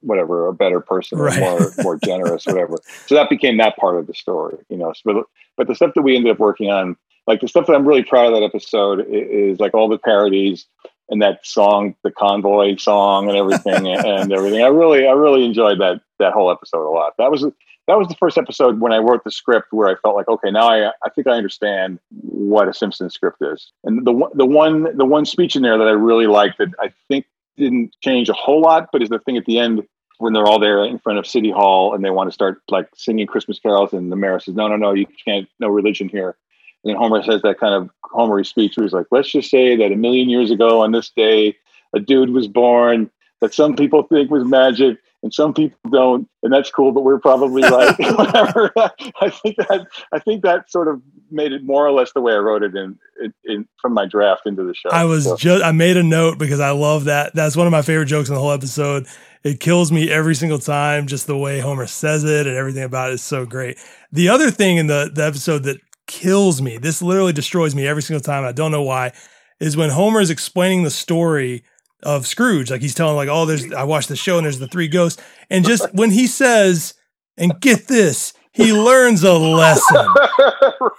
whatever 0.00 0.46
a 0.46 0.52
better 0.52 0.80
person 0.80 1.18
right. 1.18 1.38
or 1.38 1.40
more 1.40 1.72
more 1.78 1.98
generous 2.04 2.46
whatever. 2.46 2.76
So 3.06 3.14
that 3.14 3.30
became 3.30 3.56
that 3.58 3.76
part 3.76 3.96
of 3.96 4.06
the 4.06 4.14
story 4.14 4.58
you 4.68 4.76
know. 4.76 4.92
But, 5.04 5.24
but 5.56 5.66
the 5.66 5.74
stuff 5.74 5.94
that 5.94 6.02
we 6.02 6.16
ended 6.16 6.32
up 6.32 6.38
working 6.38 6.70
on 6.70 6.96
like 7.26 7.40
the 7.40 7.48
stuff 7.48 7.66
that 7.66 7.74
i'm 7.74 7.86
really 7.86 8.04
proud 8.04 8.26
of 8.26 8.34
that 8.34 8.44
episode 8.44 9.00
is, 9.08 9.54
is 9.54 9.60
like 9.60 9.74
all 9.74 9.88
the 9.88 9.98
parodies 9.98 10.66
and 11.08 11.22
that 11.22 11.44
song 11.46 11.94
the 12.02 12.10
convoy 12.10 12.76
song 12.76 13.28
and 13.28 13.36
everything 13.36 13.86
and 14.06 14.32
everything. 14.32 14.62
I 14.62 14.68
really 14.68 15.06
i 15.06 15.12
really 15.12 15.44
enjoyed 15.44 15.80
that 15.80 16.00
that 16.18 16.32
whole 16.32 16.50
episode 16.50 16.86
a 16.86 16.90
lot. 16.90 17.14
That 17.18 17.30
was 17.30 17.44
that 17.86 17.98
was 17.98 18.08
the 18.08 18.16
first 18.16 18.36
episode 18.36 18.80
when 18.80 18.92
I 18.92 18.98
wrote 18.98 19.22
the 19.24 19.30
script 19.30 19.68
where 19.72 19.88
I 19.88 19.94
felt 19.96 20.16
like, 20.16 20.28
okay, 20.28 20.50
now 20.50 20.68
I 20.68 20.88
I 21.04 21.10
think 21.14 21.26
I 21.26 21.32
understand 21.32 21.98
what 22.10 22.68
a 22.68 22.74
Simpsons 22.74 23.14
script 23.14 23.38
is. 23.40 23.72
And 23.84 24.06
the 24.06 24.28
the 24.34 24.46
one 24.46 24.96
the 24.96 25.04
one 25.04 25.24
speech 25.24 25.56
in 25.56 25.62
there 25.62 25.78
that 25.78 25.86
I 25.86 25.92
really 25.92 26.26
liked 26.26 26.58
that 26.58 26.68
I 26.80 26.92
think 27.08 27.26
didn't 27.56 27.94
change 28.02 28.28
a 28.28 28.34
whole 28.34 28.60
lot, 28.60 28.88
but 28.92 29.02
is 29.02 29.08
the 29.08 29.18
thing 29.20 29.36
at 29.36 29.46
the 29.46 29.58
end 29.58 29.82
when 30.18 30.32
they're 30.32 30.46
all 30.46 30.58
there 30.58 30.84
in 30.84 30.98
front 30.98 31.18
of 31.18 31.26
City 31.26 31.50
Hall 31.50 31.94
and 31.94 32.04
they 32.04 32.10
want 32.10 32.28
to 32.28 32.32
start 32.32 32.60
like 32.70 32.88
singing 32.94 33.26
Christmas 33.26 33.58
carols, 33.58 33.92
and 33.92 34.10
the 34.10 34.16
mayor 34.16 34.40
says, 34.40 34.54
"No, 34.54 34.68
no, 34.68 34.76
no, 34.76 34.92
you 34.92 35.06
can't. 35.24 35.48
No 35.60 35.68
religion 35.68 36.08
here." 36.08 36.36
And 36.84 36.90
then 36.90 36.96
Homer 36.96 37.22
says 37.22 37.42
that 37.42 37.58
kind 37.58 37.74
of 37.74 37.90
Homery 38.04 38.46
speech 38.46 38.76
where 38.76 38.84
he's 38.84 38.92
like, 38.92 39.06
"Let's 39.10 39.30
just 39.30 39.50
say 39.50 39.76
that 39.76 39.92
a 39.92 39.96
million 39.96 40.28
years 40.28 40.50
ago 40.50 40.82
on 40.82 40.92
this 40.92 41.10
day, 41.10 41.56
a 41.94 42.00
dude 42.00 42.30
was 42.30 42.48
born 42.48 43.10
that 43.40 43.54
some 43.54 43.76
people 43.76 44.02
think 44.04 44.30
was 44.30 44.44
magic, 44.44 44.98
and 45.22 45.32
some 45.32 45.54
people 45.54 45.78
don't, 45.90 46.28
and 46.42 46.52
that's 46.52 46.70
cool. 46.70 46.92
But 46.92 47.02
we're 47.04 47.18
probably 47.18 47.62
right. 47.62 47.94
Whatever. 48.16 48.72
I 49.20 49.30
think 49.30 49.56
that 49.56 49.86
I 50.12 50.18
think 50.18 50.42
that 50.42 50.70
sort 50.70 50.88
of 50.88 51.00
made 51.30 51.52
it 51.52 51.62
more 51.64 51.86
or 51.86 51.92
less 51.92 52.12
the 52.12 52.20
way 52.20 52.32
I 52.32 52.36
wrote 52.36 52.62
it 52.62 52.74
in, 52.76 52.98
in, 53.20 53.34
in 53.44 53.68
from 53.80 53.94
my 53.94 54.06
draft 54.06 54.42
into 54.46 54.62
the 54.62 54.74
show. 54.74 54.90
I 54.90 55.04
was 55.04 55.24
So, 55.24 55.36
just 55.36 55.64
I 55.64 55.72
made 55.72 55.96
a 55.96 56.02
note 56.02 56.38
because 56.38 56.60
I 56.60 56.70
love 56.70 57.04
that. 57.04 57.34
That's 57.34 57.56
one 57.56 57.66
of 57.66 57.70
my 57.72 57.82
favorite 57.82 58.06
jokes 58.06 58.28
in 58.28 58.34
the 58.34 58.40
whole 58.40 58.52
episode. 58.52 59.06
It 59.42 59.60
kills 59.60 59.92
me 59.92 60.10
every 60.10 60.34
single 60.34 60.58
time, 60.58 61.06
just 61.06 61.26
the 61.26 61.36
way 61.36 61.60
Homer 61.60 61.86
says 61.86 62.24
it 62.24 62.46
and 62.46 62.56
everything 62.56 62.82
about 62.82 63.10
it 63.10 63.14
is 63.14 63.22
so 63.22 63.46
great. 63.46 63.78
The 64.12 64.28
other 64.28 64.50
thing 64.50 64.76
in 64.76 64.86
the, 64.88 65.10
the 65.12 65.24
episode 65.24 65.62
that 65.64 65.80
kills 66.06 66.60
me, 66.60 66.78
this 66.78 67.00
literally 67.00 67.32
destroys 67.32 67.74
me 67.74 67.86
every 67.86 68.02
single 68.02 68.20
time. 68.20 68.44
I 68.44 68.52
don't 68.52 68.72
know 68.72 68.82
why, 68.82 69.12
is 69.60 69.76
when 69.76 69.90
Homer 69.90 70.20
is 70.20 70.30
explaining 70.30 70.82
the 70.82 70.90
story 70.90 71.62
of 72.06 72.26
Scrooge. 72.26 72.70
Like 72.70 72.80
he's 72.80 72.94
telling, 72.94 73.16
like, 73.16 73.28
oh, 73.28 73.44
there's 73.44 73.72
I 73.72 73.82
watched 73.84 74.08
the 74.08 74.16
show 74.16 74.36
and 74.38 74.44
there's 74.44 74.60
the 74.60 74.68
three 74.68 74.88
ghosts. 74.88 75.20
And 75.50 75.64
just 75.64 75.92
when 75.92 76.10
he 76.12 76.26
says, 76.26 76.94
and 77.36 77.60
get 77.60 77.88
this, 77.88 78.32
he 78.52 78.72
learns 78.72 79.22
a 79.24 79.34
lesson. 79.34 80.06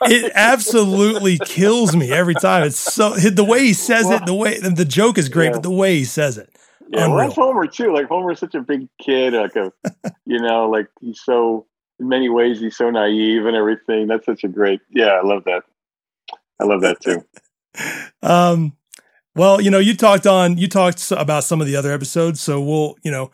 It 0.09 0.31
absolutely 0.35 1.39
kills 1.39 1.95
me 1.95 2.11
every 2.11 2.35
time. 2.35 2.63
It's 2.63 2.77
so 2.77 3.15
the 3.15 3.43
way 3.43 3.61
he 3.61 3.73
says 3.73 4.09
it, 4.09 4.25
the 4.27 4.33
way 4.33 4.59
the 4.59 4.85
joke 4.85 5.17
is 5.17 5.27
great, 5.27 5.47
Yeah. 5.47 5.53
but 5.53 5.63
the 5.63 5.71
way 5.71 5.95
he 5.97 6.05
says 6.05 6.37
it. 6.37 6.55
yeah, 6.89 7.07
well, 7.07 7.17
that's 7.17 7.35
Homer 7.35 7.65
too. 7.65 7.91
Like 7.93 8.07
Homer's 8.07 8.39
such 8.39 8.53
a 8.53 8.61
big 8.61 8.87
kid. 9.01 9.33
Like 9.33 9.55
a, 9.55 9.73
you 10.25 10.39
know, 10.39 10.69
like 10.69 10.87
he's 11.01 11.19
so 11.21 11.65
in 11.99 12.07
many 12.07 12.29
ways 12.29 12.59
he's 12.59 12.77
so 12.77 12.89
naive 12.91 13.45
and 13.47 13.55
everything. 13.55 14.05
That's 14.07 14.25
such 14.25 14.43
a 14.43 14.47
great. 14.47 14.81
Yeah, 14.91 15.07
I 15.07 15.23
love 15.23 15.43
that. 15.45 15.63
I 16.61 16.65
love 16.65 16.81
that 16.81 17.01
too. 17.01 17.25
Um, 18.23 18.73
well, 19.37 19.61
you 19.61 19.69
know, 19.69 19.77
you 19.77 19.95
talked 19.95 20.25
on 20.25 20.57
you 20.57 20.67
talked 20.67 21.11
about 21.11 21.43
some 21.43 21.61
of 21.61 21.67
the 21.67 21.75
other 21.75 21.93
episodes, 21.93 22.41
so 22.41 22.59
we'll, 22.59 22.95
you 23.03 23.11
know, 23.11 23.31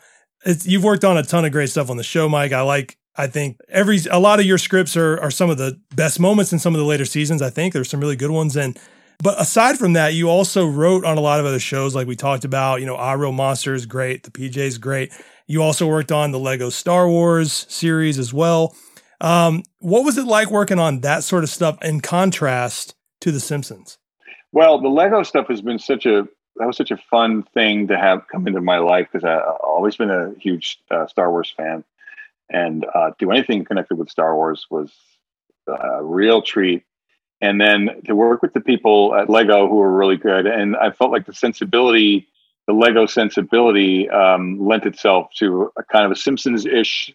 you've 0.64 0.84
worked 0.84 1.06
on 1.06 1.18
a 1.18 1.24
ton 1.24 1.46
of 1.46 1.52
great 1.52 1.70
stuff 1.70 1.90
on 1.90 1.98
the 1.98 2.04
show, 2.04 2.28
Mike. 2.30 2.52
I 2.52 2.62
like. 2.62 2.98
I 3.16 3.28
think 3.28 3.58
every 3.70 4.00
a 4.10 4.20
lot 4.20 4.40
of 4.40 4.46
your 4.46 4.58
scripts 4.58 4.98
are 4.98 5.20
are 5.22 5.32
some 5.32 5.50
of 5.50 5.58
the 5.58 5.80
best 5.96 6.20
moments 6.20 6.52
in 6.52 6.60
some 6.60 6.74
of 6.74 6.80
the 6.80 6.86
later 6.86 7.06
seasons. 7.06 7.42
I 7.42 7.50
think 7.50 7.74
there's 7.74 7.90
some 7.90 8.02
really 8.02 8.16
good 8.16 8.32
ones, 8.32 8.58
and 8.58 8.78
but 9.24 9.40
aside 9.40 9.78
from 9.78 9.94
that, 9.94 10.14
you 10.14 10.30
also 10.30 10.66
wrote 10.68 11.06
on 11.06 11.18
a 11.18 11.22
lot 11.22 11.40
of 11.40 11.46
other 11.46 11.60
shows, 11.60 11.96
like 11.96 12.08
we 12.08 12.16
talked 12.16 12.44
about. 12.44 12.82
You 12.82 12.86
know, 12.86 12.98
Aaahh!!! 12.98 13.20
Real 13.20 13.32
Monsters, 13.32 13.86
great. 13.86 14.24
The 14.24 14.32
PJ's 14.32 14.78
great. 14.78 15.14
You 15.48 15.62
also 15.62 15.88
worked 15.88 16.12
on 16.12 16.32
the 16.32 16.40
Lego 16.40 16.70
Star 16.70 17.08
Wars 17.08 17.66
series 17.70 18.20
as 18.20 18.34
well. 18.34 18.76
Um, 19.22 19.64
what 19.80 20.04
was 20.04 20.18
it 20.18 20.26
like 20.26 20.52
working 20.52 20.80
on 20.80 21.00
that 21.02 21.24
sort 21.24 21.44
of 21.44 21.50
stuff 21.50 21.78
in 21.82 22.02
contrast 22.02 22.96
to 23.22 23.32
The 23.32 23.40
Simpsons? 23.40 23.98
Well, 24.54 24.80
the 24.80 24.88
Lego 24.88 25.24
stuff 25.24 25.48
has 25.48 25.62
been 25.62 25.80
such 25.80 26.06
a 26.06 26.28
that 26.58 26.68
was 26.68 26.78
such 26.78 26.92
a 26.92 26.98
fun 26.98 27.42
thing 27.56 27.88
to 27.88 27.98
have 27.98 28.28
come 28.32 28.48
into 28.48 28.62
my 28.62 28.78
life 28.78 29.08
because 29.12 29.26
I've 29.26 29.42
always 29.64 29.96
been 29.96 30.12
a 30.12 30.36
huge 30.40 30.78
uh, 30.92 31.08
Star 31.08 31.32
Wars 31.32 31.52
fan, 31.58 31.84
and 32.52 32.86
uh, 32.94 33.12
do 33.18 33.32
anything 33.32 33.66
connected 33.66 33.96
with 33.96 34.12
Star 34.12 34.36
Wars 34.36 34.68
was 34.70 34.92
a 35.68 36.04
real 36.04 36.44
treat. 36.44 36.84
And 37.42 37.60
then 37.60 38.04
to 38.06 38.16
work 38.16 38.44
with 38.44 38.54
the 38.54 38.62
people 38.62 39.16
at 39.16 39.28
Lego 39.28 39.68
who 39.68 39.76
were 39.76 39.92
really 39.92 40.18
good, 40.18 40.46
and 40.46 40.78
I 40.78 40.92
felt 40.92 41.12
like 41.12 41.26
the 41.26 41.34
sensibility, 41.34 42.28
the 42.68 42.74
Lego 42.74 43.08
sensibility, 43.08 44.08
um, 44.12 44.64
lent 44.64 44.86
itself 44.86 45.32
to 45.40 45.72
a 45.78 45.84
kind 45.84 46.06
of 46.06 46.12
a 46.12 46.16
Simpsons-ish 46.16 47.12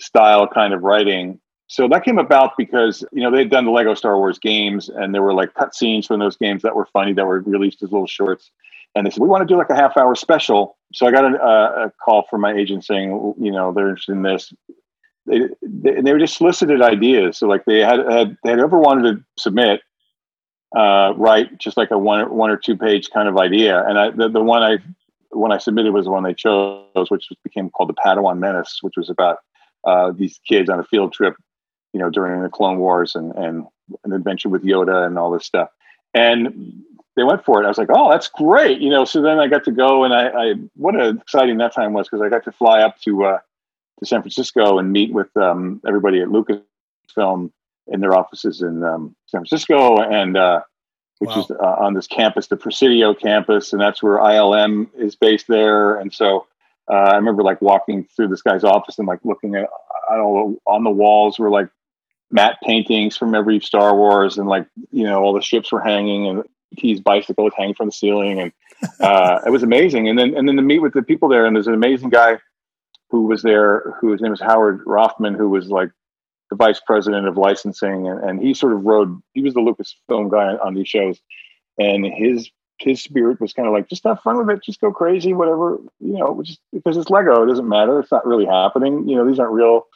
style 0.00 0.48
kind 0.48 0.72
of 0.72 0.82
writing 0.82 1.38
so 1.68 1.86
that 1.88 2.02
came 2.02 2.18
about 2.18 2.52
because 2.56 3.04
you 3.12 3.22
know 3.22 3.30
they'd 3.30 3.50
done 3.50 3.66
the 3.66 3.70
Lego 3.70 3.94
Star 3.94 4.16
Wars 4.16 4.38
games, 4.38 4.88
and 4.88 5.14
there 5.14 5.22
were 5.22 5.34
like 5.34 5.52
cut 5.52 5.74
scenes 5.74 6.06
from 6.06 6.18
those 6.18 6.36
games 6.36 6.62
that 6.62 6.74
were 6.74 6.86
funny 6.86 7.12
that 7.12 7.26
were 7.26 7.40
released 7.40 7.82
as 7.82 7.92
little 7.92 8.06
shorts. 8.06 8.50
And 8.94 9.06
they 9.06 9.10
said 9.10 9.20
we 9.20 9.28
want 9.28 9.46
to 9.46 9.54
do 9.54 9.58
like 9.58 9.68
a 9.68 9.76
half 9.76 9.96
hour 9.98 10.14
special. 10.14 10.78
So 10.94 11.06
I 11.06 11.10
got 11.10 11.24
a, 11.24 11.38
a, 11.38 11.86
a 11.86 11.92
call 12.02 12.24
from 12.30 12.40
my 12.40 12.54
agent 12.54 12.86
saying, 12.86 13.34
you 13.38 13.52
know, 13.52 13.70
they're 13.72 13.90
interested 13.90 14.12
in 14.12 14.22
this. 14.22 14.52
They, 15.26 15.40
they, 15.60 15.96
and 15.96 16.06
they 16.06 16.12
were 16.12 16.18
just 16.18 16.38
solicited 16.38 16.80
ideas. 16.80 17.36
So 17.36 17.46
like 17.46 17.66
they 17.66 17.80
had 17.80 17.98
had 18.10 18.38
they 18.42 18.50
had 18.50 18.60
ever 18.60 18.78
wanted 18.78 19.02
to 19.02 19.24
submit, 19.38 19.82
uh, 20.74 21.12
write 21.18 21.58
just 21.58 21.76
like 21.76 21.90
a 21.90 21.98
one 21.98 22.20
or, 22.20 22.32
one 22.32 22.50
or 22.50 22.56
two 22.56 22.78
page 22.78 23.10
kind 23.10 23.28
of 23.28 23.36
idea. 23.36 23.84
And 23.86 23.98
I 23.98 24.10
the, 24.10 24.30
the 24.30 24.42
one 24.42 24.62
I 24.62 24.78
when 25.32 25.52
I 25.52 25.58
submitted 25.58 25.92
was 25.92 26.06
the 26.06 26.12
one 26.12 26.22
they 26.22 26.32
chose, 26.32 27.10
which 27.10 27.28
became 27.44 27.68
called 27.68 27.90
the 27.90 27.94
Padawan 27.94 28.38
Menace, 28.38 28.78
which 28.80 28.96
was 28.96 29.10
about 29.10 29.40
uh, 29.84 30.12
these 30.12 30.40
kids 30.48 30.70
on 30.70 30.80
a 30.80 30.84
field 30.84 31.12
trip 31.12 31.34
you 31.92 32.00
know, 32.00 32.10
during 32.10 32.42
the 32.42 32.48
Clone 32.48 32.78
Wars 32.78 33.14
and, 33.14 33.32
and 33.34 33.66
an 34.04 34.12
adventure 34.12 34.48
with 34.48 34.62
Yoda 34.64 35.06
and 35.06 35.18
all 35.18 35.30
this 35.30 35.46
stuff. 35.46 35.70
And 36.14 36.82
they 37.16 37.24
went 37.24 37.44
for 37.44 37.60
it. 37.60 37.64
I 37.64 37.68
was 37.68 37.78
like, 37.78 37.88
oh, 37.90 38.10
that's 38.10 38.28
great. 38.28 38.80
You 38.80 38.90
know, 38.90 39.04
so 39.04 39.20
then 39.22 39.38
I 39.38 39.48
got 39.48 39.64
to 39.64 39.72
go 39.72 40.04
and 40.04 40.14
I, 40.14 40.28
I 40.28 40.54
what 40.76 40.94
an 40.94 41.18
exciting 41.18 41.58
that 41.58 41.74
time 41.74 41.92
was 41.92 42.08
because 42.08 42.22
I 42.22 42.28
got 42.28 42.44
to 42.44 42.52
fly 42.52 42.80
up 42.82 43.00
to, 43.02 43.24
uh, 43.24 43.38
to 43.98 44.06
San 44.06 44.22
Francisco 44.22 44.78
and 44.78 44.92
meet 44.92 45.12
with 45.12 45.34
um, 45.36 45.80
everybody 45.86 46.20
at 46.20 46.28
Lucasfilm 46.28 47.50
in 47.88 48.00
their 48.00 48.14
offices 48.14 48.62
in 48.62 48.84
um, 48.84 49.16
San 49.26 49.40
Francisco 49.40 49.98
and, 49.98 50.36
uh, 50.36 50.60
which 51.18 51.30
Wow. 51.30 51.40
is 51.40 51.50
uh, 51.50 51.76
on 51.80 51.94
this 51.94 52.06
campus, 52.06 52.46
the 52.46 52.56
Presidio 52.56 53.12
campus. 53.14 53.72
And 53.72 53.82
that's 53.82 54.00
where 54.02 54.18
ILM 54.18 54.88
is 54.96 55.16
based 55.16 55.48
there. 55.48 55.96
And 55.96 56.12
so 56.12 56.46
uh, 56.88 56.94
I 56.94 57.16
remember 57.16 57.42
like 57.42 57.60
walking 57.60 58.06
through 58.14 58.28
this 58.28 58.42
guy's 58.42 58.62
office 58.62 58.98
and 58.98 59.08
like 59.08 59.18
looking 59.24 59.56
at, 59.56 59.64
at 60.12 60.18
all 60.20 60.50
the, 60.52 60.70
on 60.70 60.84
the 60.84 60.90
walls 60.90 61.38
were 61.38 61.50
like 61.50 61.68
matte 62.30 62.58
paintings 62.62 63.16
from 63.16 63.34
every 63.34 63.60
Star 63.60 63.94
Wars, 63.94 64.38
and 64.38 64.48
like 64.48 64.66
you 64.90 65.04
know 65.04 65.22
all 65.22 65.32
the 65.32 65.42
ships 65.42 65.72
were 65.72 65.80
hanging, 65.80 66.26
and 66.26 66.44
T's 66.76 67.00
bicycle 67.00 67.44
was 67.44 67.54
hanging 67.56 67.74
from 67.74 67.86
the 67.86 67.92
ceiling, 67.92 68.40
and 68.40 68.52
uh, 69.00 69.40
it 69.46 69.50
was 69.50 69.62
amazing. 69.62 70.08
And 70.08 70.18
then 70.18 70.34
and 70.36 70.48
then 70.48 70.56
to 70.56 70.62
meet 70.62 70.80
with 70.80 70.94
the 70.94 71.02
people 71.02 71.28
there, 71.28 71.46
and 71.46 71.54
there's 71.54 71.66
an 71.66 71.74
amazing 71.74 72.10
guy 72.10 72.38
who 73.10 73.26
was 73.26 73.42
there, 73.42 73.94
whose 74.00 74.20
name 74.20 74.30
was 74.30 74.40
Howard 74.40 74.84
Roffman, 74.84 75.36
who 75.36 75.48
was 75.48 75.68
like 75.68 75.90
the 76.50 76.56
vice 76.56 76.80
president 76.86 77.26
of 77.26 77.36
licensing, 77.36 78.06
and, 78.06 78.20
and 78.22 78.40
he 78.40 78.54
sort 78.54 78.72
of 78.72 78.84
rode. 78.84 79.20
He 79.34 79.42
was 79.42 79.54
the 79.54 79.60
Lucasfilm 79.60 80.30
guy 80.30 80.56
on 80.62 80.74
these 80.74 80.88
shows, 80.88 81.20
and 81.78 82.04
his 82.04 82.50
his 82.80 83.02
spirit 83.02 83.40
was 83.40 83.52
kind 83.52 83.66
of 83.66 83.74
like 83.74 83.88
just 83.88 84.04
have 84.04 84.20
fun 84.20 84.38
with 84.38 84.50
it, 84.50 84.62
just 84.62 84.80
go 84.80 84.92
crazy, 84.92 85.32
whatever 85.32 85.78
you 85.98 86.18
know, 86.18 86.40
just 86.42 86.60
because 86.72 86.96
it's 86.96 87.10
Lego, 87.10 87.42
it 87.42 87.46
doesn't 87.46 87.68
matter. 87.68 87.98
It's 88.00 88.12
not 88.12 88.26
really 88.26 88.46
happening. 88.46 89.08
You 89.08 89.16
know, 89.16 89.26
these 89.26 89.38
aren't 89.38 89.52
real 89.52 89.86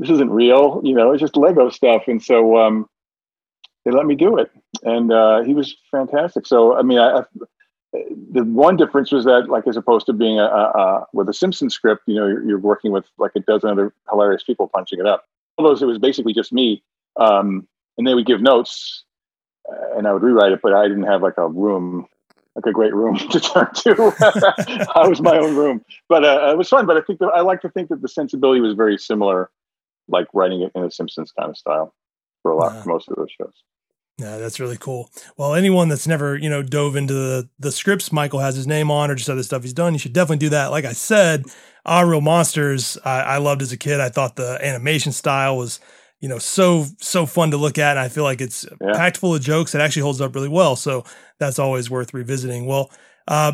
this 0.00 0.08
isn't 0.08 0.30
real, 0.30 0.80
you 0.82 0.94
know, 0.94 1.12
it's 1.12 1.20
just 1.20 1.36
Lego 1.36 1.68
stuff. 1.68 2.04
And 2.08 2.22
so 2.22 2.56
um, 2.56 2.88
they 3.84 3.90
let 3.90 4.06
me 4.06 4.14
do 4.14 4.38
it. 4.38 4.50
And 4.82 5.12
uh, 5.12 5.42
he 5.42 5.52
was 5.52 5.76
fantastic. 5.90 6.46
So, 6.46 6.74
I 6.74 6.80
mean, 6.80 6.98
I, 6.98 7.18
I, 7.18 7.22
the 8.32 8.44
one 8.44 8.78
difference 8.78 9.12
was 9.12 9.26
that, 9.26 9.50
like, 9.50 9.66
as 9.66 9.76
opposed 9.76 10.06
to 10.06 10.14
being 10.14 10.40
a, 10.40 10.44
a, 10.44 10.62
a 10.62 11.06
with 11.12 11.28
a 11.28 11.34
Simpson 11.34 11.68
script, 11.68 12.04
you 12.06 12.14
know, 12.14 12.26
you're, 12.26 12.48
you're, 12.48 12.58
working 12.58 12.92
with 12.92 13.04
like 13.18 13.32
a 13.36 13.40
dozen 13.40 13.68
other 13.68 13.92
hilarious 14.08 14.42
people 14.42 14.68
punching 14.68 14.98
it 14.98 15.06
up. 15.06 15.26
All 15.58 15.66
those, 15.66 15.82
it 15.82 15.86
was 15.86 15.98
basically 15.98 16.32
just 16.32 16.50
me. 16.50 16.82
Um, 17.16 17.68
and 17.98 18.06
they 18.06 18.14
would 18.14 18.26
give 18.26 18.40
notes 18.40 19.04
uh, 19.70 19.98
and 19.98 20.06
I 20.06 20.14
would 20.14 20.22
rewrite 20.22 20.52
it, 20.52 20.60
but 20.62 20.72
I 20.72 20.88
didn't 20.88 21.02
have 21.02 21.20
like 21.20 21.36
a 21.36 21.46
room 21.46 22.06
like 22.56 22.66
a 22.66 22.72
great 22.72 22.94
room 22.94 23.16
to 23.30 23.38
turn 23.38 23.68
to. 23.74 24.88
I 24.96 25.06
was 25.06 25.20
my 25.20 25.38
own 25.38 25.54
room, 25.56 25.84
but 26.08 26.24
uh, 26.24 26.50
it 26.50 26.56
was 26.56 26.68
fun. 26.68 26.86
But 26.86 26.96
I 26.96 27.00
think 27.02 27.18
that 27.18 27.28
I 27.28 27.42
like 27.42 27.60
to 27.62 27.68
think 27.68 27.90
that 27.90 28.02
the 28.02 28.08
sensibility 28.08 28.60
was 28.60 28.74
very 28.74 28.98
similar, 28.98 29.50
like 30.10 30.26
writing 30.34 30.62
it 30.62 30.72
in 30.74 30.84
a 30.84 30.90
Simpsons 30.90 31.32
kind 31.32 31.50
of 31.50 31.56
style 31.56 31.94
for 32.42 32.50
a 32.52 32.56
lot, 32.56 32.82
for 32.82 32.88
most 32.88 33.08
of 33.08 33.16
those 33.16 33.30
shows. 33.38 33.52
Yeah, 34.18 34.36
that's 34.36 34.60
really 34.60 34.76
cool. 34.76 35.08
Well, 35.38 35.54
anyone 35.54 35.88
that's 35.88 36.06
never, 36.06 36.36
you 36.36 36.50
know, 36.50 36.62
dove 36.62 36.94
into 36.94 37.14
the 37.14 37.48
the 37.58 37.72
scripts 37.72 38.12
Michael 38.12 38.40
has 38.40 38.54
his 38.54 38.66
name 38.66 38.90
on 38.90 39.10
or 39.10 39.14
just 39.14 39.30
other 39.30 39.42
stuff 39.42 39.62
he's 39.62 39.72
done, 39.72 39.94
you 39.94 39.98
should 39.98 40.12
definitely 40.12 40.38
do 40.38 40.50
that. 40.50 40.70
Like 40.70 40.84
I 40.84 40.92
said, 40.92 41.44
Aaahh!!! 41.86 42.08
Real 42.08 42.20
Monsters, 42.20 42.98
I, 43.04 43.20
I 43.22 43.36
loved 43.38 43.62
as 43.62 43.72
a 43.72 43.78
kid. 43.78 43.98
I 43.98 44.10
thought 44.10 44.36
the 44.36 44.58
animation 44.62 45.12
style 45.12 45.56
was, 45.56 45.80
you 46.20 46.28
know, 46.28 46.38
so 46.38 46.84
so 47.00 47.24
fun 47.24 47.50
to 47.52 47.56
look 47.56 47.78
at, 47.78 47.92
and 47.96 48.00
I 48.00 48.08
feel 48.08 48.24
like 48.24 48.42
it's 48.42 48.66
Yeah. 48.82 48.92
packed 48.92 49.16
full 49.16 49.34
of 49.34 49.40
jokes. 49.40 49.74
It 49.74 49.80
actually 49.80 50.02
holds 50.02 50.20
up 50.20 50.34
really 50.34 50.48
well, 50.48 50.76
so 50.76 51.04
that's 51.38 51.58
always 51.58 51.88
worth 51.88 52.12
revisiting. 52.12 52.66
Well, 52.66 52.90
uh, 53.26 53.52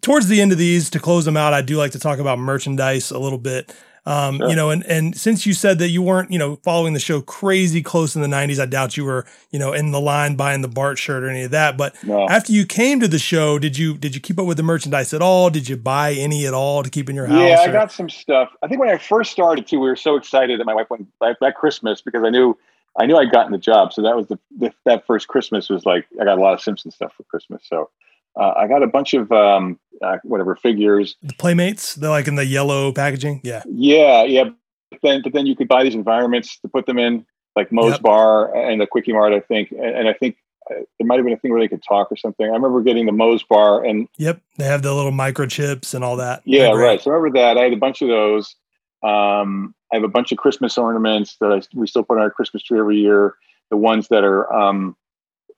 towards 0.00 0.26
the 0.26 0.40
end 0.40 0.50
of 0.50 0.58
these, 0.58 0.90
to 0.90 0.98
close 0.98 1.26
them 1.26 1.36
out, 1.36 1.54
I 1.54 1.62
do 1.62 1.76
like 1.76 1.92
to 1.92 1.98
talk 2.00 2.18
about 2.18 2.40
merchandise 2.40 3.12
a 3.12 3.18
little 3.20 3.38
bit. 3.38 3.72
Um, 4.08 4.38
Sure. 4.38 4.48
You 4.48 4.56
know, 4.56 4.70
and 4.70 4.84
and 4.86 5.14
since 5.16 5.44
you 5.44 5.52
said 5.52 5.78
that 5.80 5.88
you 5.88 6.00
weren't, 6.00 6.30
you 6.30 6.38
know, 6.38 6.56
following 6.56 6.94
the 6.94 7.00
show 7.00 7.20
crazy 7.20 7.82
close 7.82 8.16
in 8.16 8.22
the 8.22 8.28
'90s, 8.28 8.58
I 8.58 8.64
doubt 8.64 8.96
you 8.96 9.04
were, 9.04 9.26
you 9.50 9.58
know, 9.58 9.74
in 9.74 9.90
the 9.90 10.00
line 10.00 10.34
buying 10.34 10.62
the 10.62 10.68
Bart 10.68 10.98
shirt 10.98 11.22
or 11.22 11.28
any 11.28 11.42
of 11.42 11.50
that. 11.50 11.76
But 11.76 11.94
No, 12.02 12.26
after 12.28 12.52
you 12.52 12.64
came 12.64 13.00
to 13.00 13.08
the 13.08 13.18
show, 13.18 13.58
did 13.58 13.76
you 13.76 13.98
did 13.98 14.14
you 14.14 14.20
keep 14.20 14.38
up 14.38 14.46
with 14.46 14.56
the 14.56 14.62
merchandise 14.62 15.12
at 15.12 15.20
all? 15.20 15.50
Did 15.50 15.68
you 15.68 15.76
buy 15.76 16.12
any 16.12 16.46
at 16.46 16.54
all 16.54 16.82
to 16.82 16.88
keep 16.88 17.10
in 17.10 17.16
your 17.16 17.26
house? 17.26 17.48
yeah, 17.48 17.60
I 17.60 17.70
got 17.70 17.92
some 17.92 18.08
stuff. 18.08 18.48
I 18.62 18.68
think 18.68 18.80
when 18.80 18.88
I 18.88 18.96
first 18.96 19.30
started 19.30 19.66
too, 19.66 19.78
we 19.78 19.88
were 19.88 19.96
so 19.96 20.16
excited 20.16 20.58
that 20.58 20.64
my 20.64 20.74
wife 20.74 20.88
went 20.88 21.06
that, 21.20 21.36
that 21.42 21.56
Christmas 21.56 22.00
because 22.00 22.22
I 22.24 22.30
knew 22.30 22.56
I 22.98 23.04
knew 23.04 23.16
I'd 23.16 23.30
gotten 23.30 23.52
the 23.52 23.58
job. 23.58 23.92
So 23.92 24.00
that 24.02 24.16
was 24.16 24.28
the, 24.28 24.38
the 24.56 24.72
that 24.86 25.06
first 25.06 25.28
Christmas 25.28 25.68
was 25.68 25.84
like 25.84 26.06
I 26.18 26.24
got 26.24 26.38
a 26.38 26.40
lot 26.40 26.54
of 26.54 26.62
Simpson 26.62 26.90
stuff 26.90 27.12
for 27.14 27.24
Christmas. 27.24 27.62
So 27.66 27.90
uh, 28.38 28.52
I 28.56 28.66
got 28.68 28.82
a 28.82 28.86
bunch 28.86 29.14
of 29.14 29.30
um, 29.32 29.78
uh, 30.02 30.18
whatever 30.22 30.56
figures. 30.56 31.16
the 31.22 31.34
Playmates. 31.34 31.94
They're 31.96 32.10
like 32.10 32.28
in 32.28 32.36
the 32.36 32.46
yellow 32.46 32.92
packaging. 32.92 33.40
Yeah, 33.44 33.62
Yeah, 33.68 34.22
yeah. 34.24 34.44
But 34.90 35.00
then, 35.02 35.20
but 35.22 35.32
then 35.32 35.44
you 35.46 35.54
could 35.54 35.68
buy 35.68 35.84
these 35.84 35.94
environments 35.94 36.58
to 36.60 36.68
put 36.68 36.86
them 36.86 36.98
in, 36.98 37.26
like 37.56 37.70
Moe's 37.70 37.92
Yep. 37.92 38.02
Bar 38.02 38.56
and 38.56 38.80
the 38.80 38.86
Kwik-E-Mart, 38.86 39.32
I 39.34 39.40
think. 39.40 39.70
And, 39.72 39.80
and 39.84 40.08
I 40.08 40.14
think 40.14 40.36
it 40.70 41.06
might 41.06 41.16
have 41.16 41.24
been 41.24 41.34
a 41.34 41.38
thing 41.38 41.50
where 41.50 41.60
they 41.60 41.68
could 41.68 41.82
talk 41.86 42.10
or 42.10 42.16
something. 42.16 42.46
I 42.46 42.50
remember 42.54 42.82
getting 42.82 43.06
the 43.06 43.12
Moe's 43.12 43.42
bar 43.42 43.84
and 43.84 44.08
Yep, 44.16 44.40
they 44.56 44.64
have 44.64 44.82
the 44.82 44.94
little 44.94 45.12
microchips 45.12 45.94
and 45.94 46.04
all 46.04 46.16
that. 46.16 46.42
yeah, 46.44 46.70
right. 46.72 47.00
So 47.00 47.10
I 47.10 47.14
remember 47.14 47.38
that. 47.38 47.58
I 47.58 47.64
had 47.64 47.72
a 47.72 47.76
bunch 47.76 48.00
of 48.02 48.08
those. 48.08 48.54
Um, 49.02 49.74
I 49.92 49.96
have 49.96 50.04
a 50.04 50.08
bunch 50.08 50.32
of 50.32 50.38
Christmas 50.38 50.76
ornaments 50.78 51.36
that 51.40 51.52
I, 51.52 51.60
we 51.74 51.86
still 51.86 52.02
put 52.02 52.16
on 52.18 52.22
our 52.22 52.30
Christmas 52.30 52.62
tree 52.62 52.78
every 52.78 52.98
year. 52.98 53.34
The 53.70 53.76
ones 53.76 54.08
that 54.08 54.24
are 54.24 54.50
um, 54.52 54.96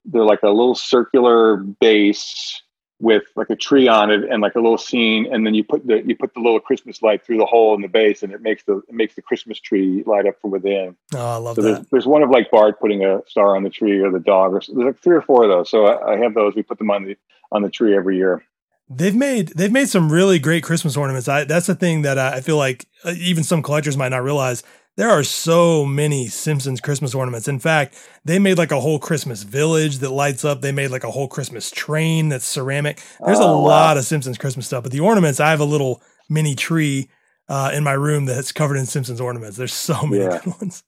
they're 0.04 0.24
like 0.24 0.42
a 0.42 0.48
little 0.48 0.74
circular 0.74 1.56
base 1.56 2.60
with 3.00 3.22
like 3.34 3.48
a 3.50 3.56
tree 3.56 3.88
on 3.88 4.10
it 4.10 4.24
and 4.30 4.42
like 4.42 4.54
a 4.54 4.60
little 4.60 4.78
scene, 4.78 5.26
and 5.32 5.46
then 5.46 5.54
you 5.54 5.64
put 5.64 5.86
the 5.86 6.02
you 6.06 6.14
put 6.14 6.34
the 6.34 6.40
little 6.40 6.60
Christmas 6.60 7.02
light 7.02 7.24
through 7.24 7.38
the 7.38 7.46
hole 7.46 7.74
in 7.74 7.80
the 7.80 7.88
base, 7.88 8.22
and 8.22 8.32
it 8.32 8.42
makes 8.42 8.62
the 8.64 8.76
it 8.88 8.94
makes 8.94 9.14
the 9.14 9.22
Christmas 9.22 9.58
tree 9.58 10.02
light 10.06 10.26
up 10.26 10.40
from 10.40 10.50
within. 10.50 10.96
Oh, 11.14 11.18
I 11.18 11.36
love 11.36 11.56
So 11.56 11.62
there's, 11.62 11.78
that. 11.78 11.90
there's 11.90 12.06
one 12.06 12.22
of 12.22 12.30
like 12.30 12.50
Bart 12.50 12.78
putting 12.78 13.04
a 13.04 13.22
star 13.26 13.56
on 13.56 13.62
the 13.62 13.70
tree 13.70 13.98
or 14.00 14.10
the 14.10 14.20
dog, 14.20 14.52
or 14.52 14.60
there's 14.60 14.68
like 14.68 15.00
three 15.00 15.16
or 15.16 15.22
four 15.22 15.44
of 15.44 15.50
those. 15.50 15.70
So 15.70 15.86
I, 15.86 16.12
I 16.12 16.16
have 16.18 16.34
those. 16.34 16.54
We 16.54 16.62
put 16.62 16.78
them 16.78 16.90
on 16.90 17.04
the 17.04 17.16
on 17.50 17.62
the 17.62 17.70
tree 17.70 17.96
every 17.96 18.16
year. 18.16 18.44
They've 18.88 19.14
made 19.14 19.48
they've 19.56 19.72
made 19.72 19.88
some 19.88 20.10
really 20.10 20.38
great 20.38 20.62
Christmas 20.62 20.96
ornaments. 20.96 21.28
I, 21.28 21.44
that's 21.44 21.66
the 21.68 21.74
thing 21.74 22.02
that 22.02 22.18
I, 22.18 22.36
I 22.36 22.40
feel 22.40 22.56
like 22.56 22.86
uh, 23.04 23.14
even 23.16 23.44
some 23.44 23.62
collectors 23.62 23.96
might 23.96 24.08
not 24.10 24.22
realize. 24.24 24.62
There 24.96 25.08
are 25.08 25.22
so 25.22 25.86
many 25.86 26.26
Simpsons 26.26 26.80
Christmas 26.80 27.14
ornaments. 27.14 27.48
In 27.48 27.58
fact, 27.58 27.96
they 28.24 28.38
made 28.38 28.58
like 28.58 28.72
a 28.72 28.80
whole 28.80 28.98
Christmas 28.98 29.44
village 29.44 29.98
that 29.98 30.10
lights 30.10 30.44
up. 30.44 30.60
They 30.60 30.72
made 30.72 30.88
like 30.88 31.04
a 31.04 31.10
whole 31.10 31.28
Christmas 31.28 31.70
train 31.70 32.28
that's 32.28 32.44
ceramic. 32.44 33.02
There's 33.24 33.38
a 33.38 33.44
Oh, 33.44 33.60
wow. 33.60 33.66
lot 33.66 33.96
of 33.96 34.04
Simpsons 34.04 34.36
Christmas 34.36 34.66
stuff. 34.66 34.82
But 34.82 34.92
the 34.92 35.00
ornaments, 35.00 35.40
I 35.40 35.50
have 35.50 35.60
a 35.60 35.64
little 35.64 36.02
mini 36.28 36.54
tree 36.54 37.08
uh, 37.48 37.70
in 37.72 37.82
my 37.82 37.92
room 37.92 38.26
that's 38.26 38.52
covered 38.52 38.76
in 38.76 38.84
Simpsons 38.86 39.20
ornaments. 39.20 39.56
There's 39.56 39.72
so 39.72 40.02
many 40.06 40.24
Yeah. 40.24 40.40
good 40.44 40.54
ones. 40.60 40.82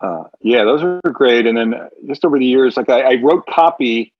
Uh, 0.00 0.24
yeah, 0.40 0.64
those 0.64 0.82
are 0.82 1.00
great. 1.12 1.46
And 1.46 1.56
then 1.56 1.74
uh, 1.74 1.88
just 2.08 2.24
over 2.24 2.38
the 2.38 2.46
years, 2.46 2.76
like 2.76 2.88
I, 2.88 3.12
I 3.12 3.14
wrote 3.22 3.46
copy 3.46 4.12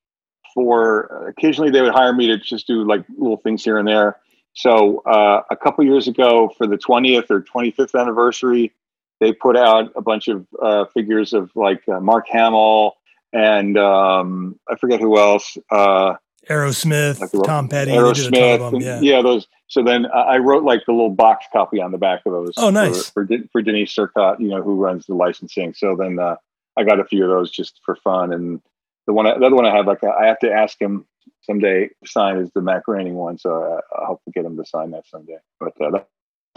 for. 0.55 1.27
Occasionally, 1.37 1.71
they 1.71 1.81
would 1.83 1.93
hire 1.93 2.13
me 2.13 2.29
to 2.29 2.37
just 2.39 2.69
do 2.69 2.87
like 2.87 3.05
little 3.19 3.39
things 3.39 3.65
here 3.65 3.79
and 3.79 3.89
there. 3.89 4.19
So 4.53 4.99
uh, 5.07 5.43
a 5.51 5.57
couple 5.57 5.83
years 5.85 6.07
ago, 6.07 6.53
for 6.57 6.67
the 6.69 6.77
20th 6.79 7.31
or 7.31 7.41
25th 7.43 7.99
anniversary, 8.01 8.71
they 9.23 9.33
put 9.33 9.57
out 9.57 9.93
a 9.95 10.03
bunch 10.03 10.27
of 10.27 10.45
uh, 10.61 10.85
figures 10.87 11.33
of 11.33 11.53
like 11.55 11.89
uh, 11.89 12.01
Mark 12.01 12.27
Hamill 12.29 12.97
and 13.33 13.79
um, 13.79 14.59
I 14.69 14.75
forget 14.77 15.01
who 15.01 15.17
else. 15.17 15.57
Uh, 15.71 16.15
Aerosmith, 16.51 17.21
Like 17.21 17.31
the- 17.31 17.43
Tom 17.45 17.69
Petty, 17.69 17.93
they 17.93 17.97
did 17.97 18.03
a 18.05 18.31
ton 18.31 18.33
Aerosmith. 18.33 18.55
of 18.55 18.73
them. 18.73 18.83
and- 18.83 19.05
Yeah. 19.05 19.23
those. 19.23 19.47
So 19.69 19.83
then 19.85 20.07
I 20.07 20.39
wrote 20.39 20.65
like 20.65 20.83
the 20.87 20.93
little 20.93 21.09
box 21.15 21.47
copy 21.53 21.81
on 21.81 21.93
the 21.93 21.99
back 21.99 22.23
of 22.27 22.33
those. 22.33 22.53
Oh, 22.57 22.71
nice. 22.71 23.09
For, 23.11 23.25
for, 23.27 23.37
for 23.53 23.63
Denise 23.63 23.95
Sirkot, 23.95 24.41
you 24.41 24.49
know, 24.49 24.61
who 24.61 24.75
runs 24.75 25.07
the 25.07 25.15
licensing. 25.15 25.73
So 25.73 25.95
then 25.97 26.19
uh, 26.19 26.35
I 26.77 26.83
got 26.83 26.99
a 27.01 27.05
few 27.05 27.23
of 27.25 27.31
those 27.31 27.51
just 27.51 27.81
for 27.85 27.95
fun. 27.95 28.33
And 28.33 28.61
the 29.07 29.13
one, 29.13 29.25
the 29.27 29.47
other 29.47 29.55
one 29.55 29.65
I 29.67 29.75
have, 29.75 29.87
like 29.87 30.03
I 30.05 30.27
have 30.27 30.41
to 30.41 30.53
ask 30.53 30.79
him 30.81 31.07
someday 31.43 31.89
sign 32.05 32.37
is 32.39 32.51
the 32.55 32.61
Mac 32.61 32.87
Raining 32.89 33.15
one. 33.15 33.39
So 33.39 33.81
I, 33.95 34.03
I 34.03 34.07
hope 34.07 34.21
to 34.25 34.33
get 34.33 34.45
him 34.45 34.57
to 34.57 34.65
sign 34.67 34.91
that 34.91 35.07
someday. 35.07 35.39
But 35.61 35.81
uh, 35.81 35.91
that's 35.93 36.07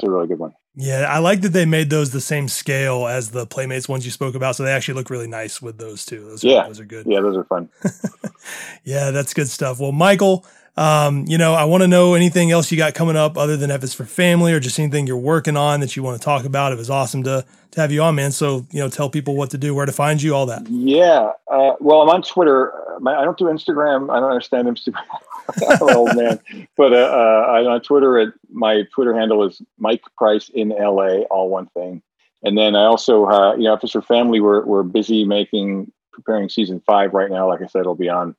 a 0.04 0.10
really 0.10 0.28
good 0.28 0.40
one. 0.40 0.54
Yeah, 0.78 1.06
I 1.10 1.20
like 1.20 1.42
that 1.42 1.50
they 1.54 1.66
made 1.66 1.90
those 1.90 2.12
the 2.12 2.20
same 2.22 2.48
scale 2.50 3.08
as 3.08 3.32
the 3.32 3.46
Playmates 3.46 3.88
ones 3.88 4.04
you 4.06 4.12
spoke 4.12 4.36
about, 4.36 4.56
so 4.58 4.64
they 4.64 4.72
actually 4.74 4.96
look 4.96 5.10
really 5.10 5.28
nice 5.28 5.62
with 5.62 5.78
those 5.78 6.06
too. 6.06 6.26
Those 6.28 6.44
are, 6.44 6.48
Yeah. 6.48 6.68
those 6.68 6.80
are 6.82 6.86
good. 6.86 7.06
Yeah, 7.08 7.22
those 7.22 7.38
are 7.38 7.46
fun. 7.46 7.70
Yeah, 8.84 9.12
that's 9.12 9.34
good 9.34 9.48
stuff. 9.50 9.80
Well, 9.80 9.92
Michael, 9.92 10.46
um, 10.78 11.26
you 11.28 11.38
know, 11.38 11.54
I 11.56 11.64
want 11.64 11.82
to 11.82 11.88
know 11.88 12.14
anything 12.14 12.52
else 12.52 12.72
you 12.72 12.78
got 12.78 12.94
coming 12.94 13.16
up 13.16 13.38
other 13.38 13.58
than 13.58 13.72
F 13.72 13.84
is 13.84 13.94
for 13.94 14.06
Family 14.06 14.54
or 14.54 14.60
just 14.60 14.78
anything 14.78 15.08
you're 15.08 15.18
working 15.18 15.58
on 15.58 15.80
that 15.80 15.96
you 15.96 16.04
want 16.04 16.20
to 16.22 16.24
talk 16.24 16.46
about. 16.46 16.72
It 16.74 16.78
was 16.78 16.90
awesome 16.90 17.24
to 17.24 17.46
to 17.72 17.82
have 17.82 17.92
you 17.92 18.04
on, 18.04 18.16
man. 18.16 18.32
So, 18.32 18.68
you 18.72 18.80
know, 18.80 18.88
tell 18.90 19.10
people 19.10 19.36
what 19.36 19.50
to 19.52 19.58
do, 19.58 19.74
where 19.74 19.86
to 19.86 19.92
find 19.92 20.22
you, 20.22 20.36
all 20.36 20.46
that. 20.46 20.68
Yeah. 20.70 21.32
Uh, 21.52 21.72
well, 21.80 22.02
I'm 22.02 22.10
on 22.10 22.22
Twitter. 22.22 22.74
I 23.06 23.24
don't 23.24 23.38
do 23.38 23.46
Instagram. 23.46 24.10
I 24.12 24.20
don't 24.20 24.30
understand 24.30 24.68
Instagram. 24.68 25.02
Old 25.82 26.16
man. 26.16 26.40
But 26.78 26.94
uh, 26.94 26.96
uh, 26.96 27.70
on 27.70 27.82
Twitter. 27.82 28.20
At 28.20 28.30
my 28.50 28.84
Twitter 28.94 29.14
handle 29.14 29.44
is 29.44 29.62
Mike 29.78 30.04
Price 30.18 30.50
in 30.50 30.70
LA, 30.70 31.22
all 31.30 31.50
one 31.50 31.68
thing. 31.68 32.02
And 32.44 32.58
then 32.58 32.76
I 32.76 32.86
also, 32.86 33.26
uh, 33.26 33.56
you 33.56 33.64
know, 33.64 33.78
for 33.78 34.02
family, 34.02 34.40
we're 34.40 34.66
we're 34.66 34.84
busy 34.84 35.26
making 35.26 35.92
preparing 36.12 36.50
season 36.50 36.82
five 36.86 37.14
right 37.14 37.30
now. 37.30 37.48
Like 37.48 37.62
I 37.62 37.68
said, 37.68 37.82
it'll 37.82 37.96
be 37.96 38.10
on 38.10 38.36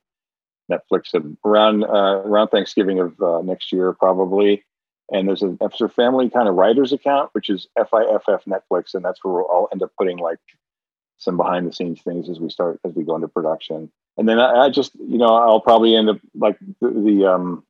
Netflix 0.71 1.13
around 1.45 1.83
uh, 1.83 2.21
around 2.25 2.49
Thanksgiving 2.49 2.99
of 2.99 3.19
uh, 3.21 3.41
next 3.41 3.71
year, 3.71 3.93
probably. 3.93 4.63
And 5.11 5.27
there's 5.27 5.41
an 5.41 5.57
for 5.77 5.87
Family 5.87 6.29
kind 6.29 6.49
of 6.49 6.55
writers 6.55 6.91
account, 6.91 7.29
which 7.31 7.49
is 7.49 7.67
FIFF 7.77 8.43
Netflix, 8.45 8.93
and 8.93 9.05
that's 9.05 9.23
where 9.23 9.35
we'll 9.35 9.43
all 9.43 9.69
end 9.71 9.81
up 9.81 9.91
putting 9.97 10.17
like 10.17 10.39
some 11.17 11.37
behind 11.37 11.67
the 11.67 11.73
scenes 11.73 12.01
things 12.01 12.29
as 12.29 12.39
we 12.39 12.49
start 12.49 12.79
as 12.85 12.93
we 12.93 13.03
go 13.03 13.15
into 13.15 13.27
production. 13.27 13.91
And 14.17 14.27
then 14.27 14.39
I, 14.39 14.65
I 14.65 14.69
just 14.69 14.95
you 14.95 15.17
know 15.17 15.35
I'll 15.35 15.61
probably 15.61 15.95
end 15.95 16.09
up 16.09 16.17
like 16.35 16.57
the, 16.81 16.89
the 16.89 17.31
um 17.31 17.63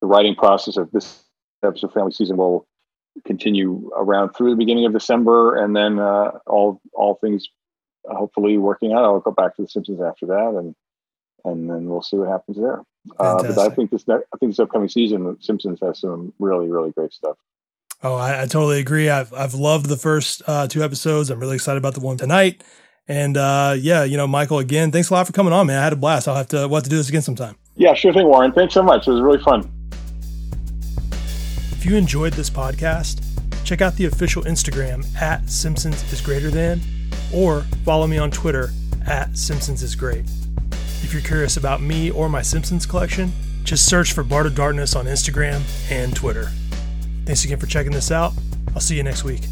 the 0.00 0.06
writing 0.06 0.34
process 0.34 0.76
of 0.76 0.90
this 0.90 1.22
episode 1.62 1.92
family 1.92 2.12
season 2.12 2.36
will 2.36 2.66
continue 3.24 3.90
around 3.96 4.30
through 4.30 4.50
the 4.50 4.56
beginning 4.56 4.86
of 4.86 4.92
December, 4.92 5.56
and 5.56 5.74
then 5.74 5.98
uh, 5.98 6.32
all 6.46 6.80
all 6.92 7.14
things 7.16 7.48
hopefully 8.08 8.58
working 8.58 8.92
out. 8.92 9.04
I'll 9.04 9.20
go 9.20 9.30
back 9.30 9.56
to 9.56 9.62
the 9.62 9.68
Simpsons 9.68 10.00
after 10.00 10.26
that, 10.26 10.54
and 10.58 10.74
and 11.44 11.70
then 11.70 11.88
we'll 11.88 12.02
see 12.02 12.16
what 12.16 12.28
happens 12.28 12.58
there. 12.58 12.82
Uh, 13.18 13.42
but 13.42 13.58
I 13.58 13.68
think 13.68 13.90
this 13.90 14.06
ne- 14.08 14.14
I 14.14 14.36
think 14.38 14.52
this 14.52 14.58
upcoming 14.58 14.88
season, 14.88 15.24
the 15.24 15.36
Simpsons 15.40 15.78
has 15.82 16.00
some 16.00 16.32
really 16.38 16.68
really 16.68 16.90
great 16.92 17.12
stuff. 17.12 17.36
Oh, 18.02 18.14
I, 18.14 18.42
I 18.42 18.46
totally 18.46 18.80
agree. 18.80 19.08
I've 19.08 19.32
I've 19.32 19.54
loved 19.54 19.86
the 19.86 19.96
first 19.96 20.42
uh, 20.46 20.66
two 20.66 20.82
episodes. 20.82 21.30
I'm 21.30 21.40
really 21.40 21.54
excited 21.54 21.78
about 21.78 21.94
the 21.94 22.00
one 22.00 22.16
tonight. 22.16 22.62
And 23.08 23.36
uh, 23.36 23.76
yeah, 23.78 24.04
you 24.04 24.16
know, 24.16 24.26
Michael, 24.26 24.58
again, 24.58 24.90
thanks 24.90 25.10
a 25.10 25.14
lot 25.14 25.26
for 25.26 25.32
coming 25.32 25.52
on, 25.52 25.66
man. 25.66 25.78
I 25.78 25.84
had 25.84 25.92
a 25.92 25.96
blast. 25.96 26.26
I'll 26.26 26.34
have 26.34 26.48
to 26.48 26.66
we'll 26.66 26.76
have 26.76 26.84
to 26.84 26.90
do 26.90 26.96
this 26.96 27.08
again 27.08 27.22
sometime. 27.22 27.56
Yeah, 27.76 27.94
sure 27.94 28.12
thing, 28.12 28.26
Warren. 28.26 28.52
Thanks 28.52 28.74
so 28.74 28.82
much. 28.82 29.06
It 29.06 29.12
was 29.12 29.20
really 29.22 29.42
fun. 29.42 29.70
If 31.72 31.84
you 31.84 31.96
enjoyed 31.96 32.32
this 32.32 32.50
podcast, 32.50 33.22
check 33.64 33.80
out 33.80 33.94
the 33.96 34.06
official 34.06 34.42
Instagram 34.42 35.04
at 35.20 35.48
Simpsons 35.48 36.12
is 36.12 36.20
greater 36.20 36.50
than, 36.50 36.80
or 37.32 37.62
follow 37.84 38.06
me 38.06 38.18
on 38.18 38.30
Twitter 38.30 38.70
at 39.06 39.36
Simpsons 39.36 39.82
is 39.82 39.94
great. 39.94 40.24
If 41.02 41.12
you're 41.12 41.22
curious 41.22 41.56
about 41.56 41.80
me 41.80 42.10
or 42.10 42.28
my 42.28 42.42
Simpsons 42.42 42.86
collection, 42.86 43.32
just 43.62 43.86
search 43.86 44.12
for 44.12 44.24
Bart 44.24 44.46
of 44.46 44.54
Darkness 44.54 44.96
on 44.96 45.04
Instagram 45.06 45.60
and 45.90 46.14
Twitter. 46.16 46.50
Thanks 47.24 47.44
again 47.44 47.58
for 47.58 47.66
checking 47.66 47.92
this 47.92 48.10
out. 48.10 48.32
I'll 48.74 48.80
see 48.80 48.96
you 48.96 49.02
next 49.02 49.22
week. 49.22 49.42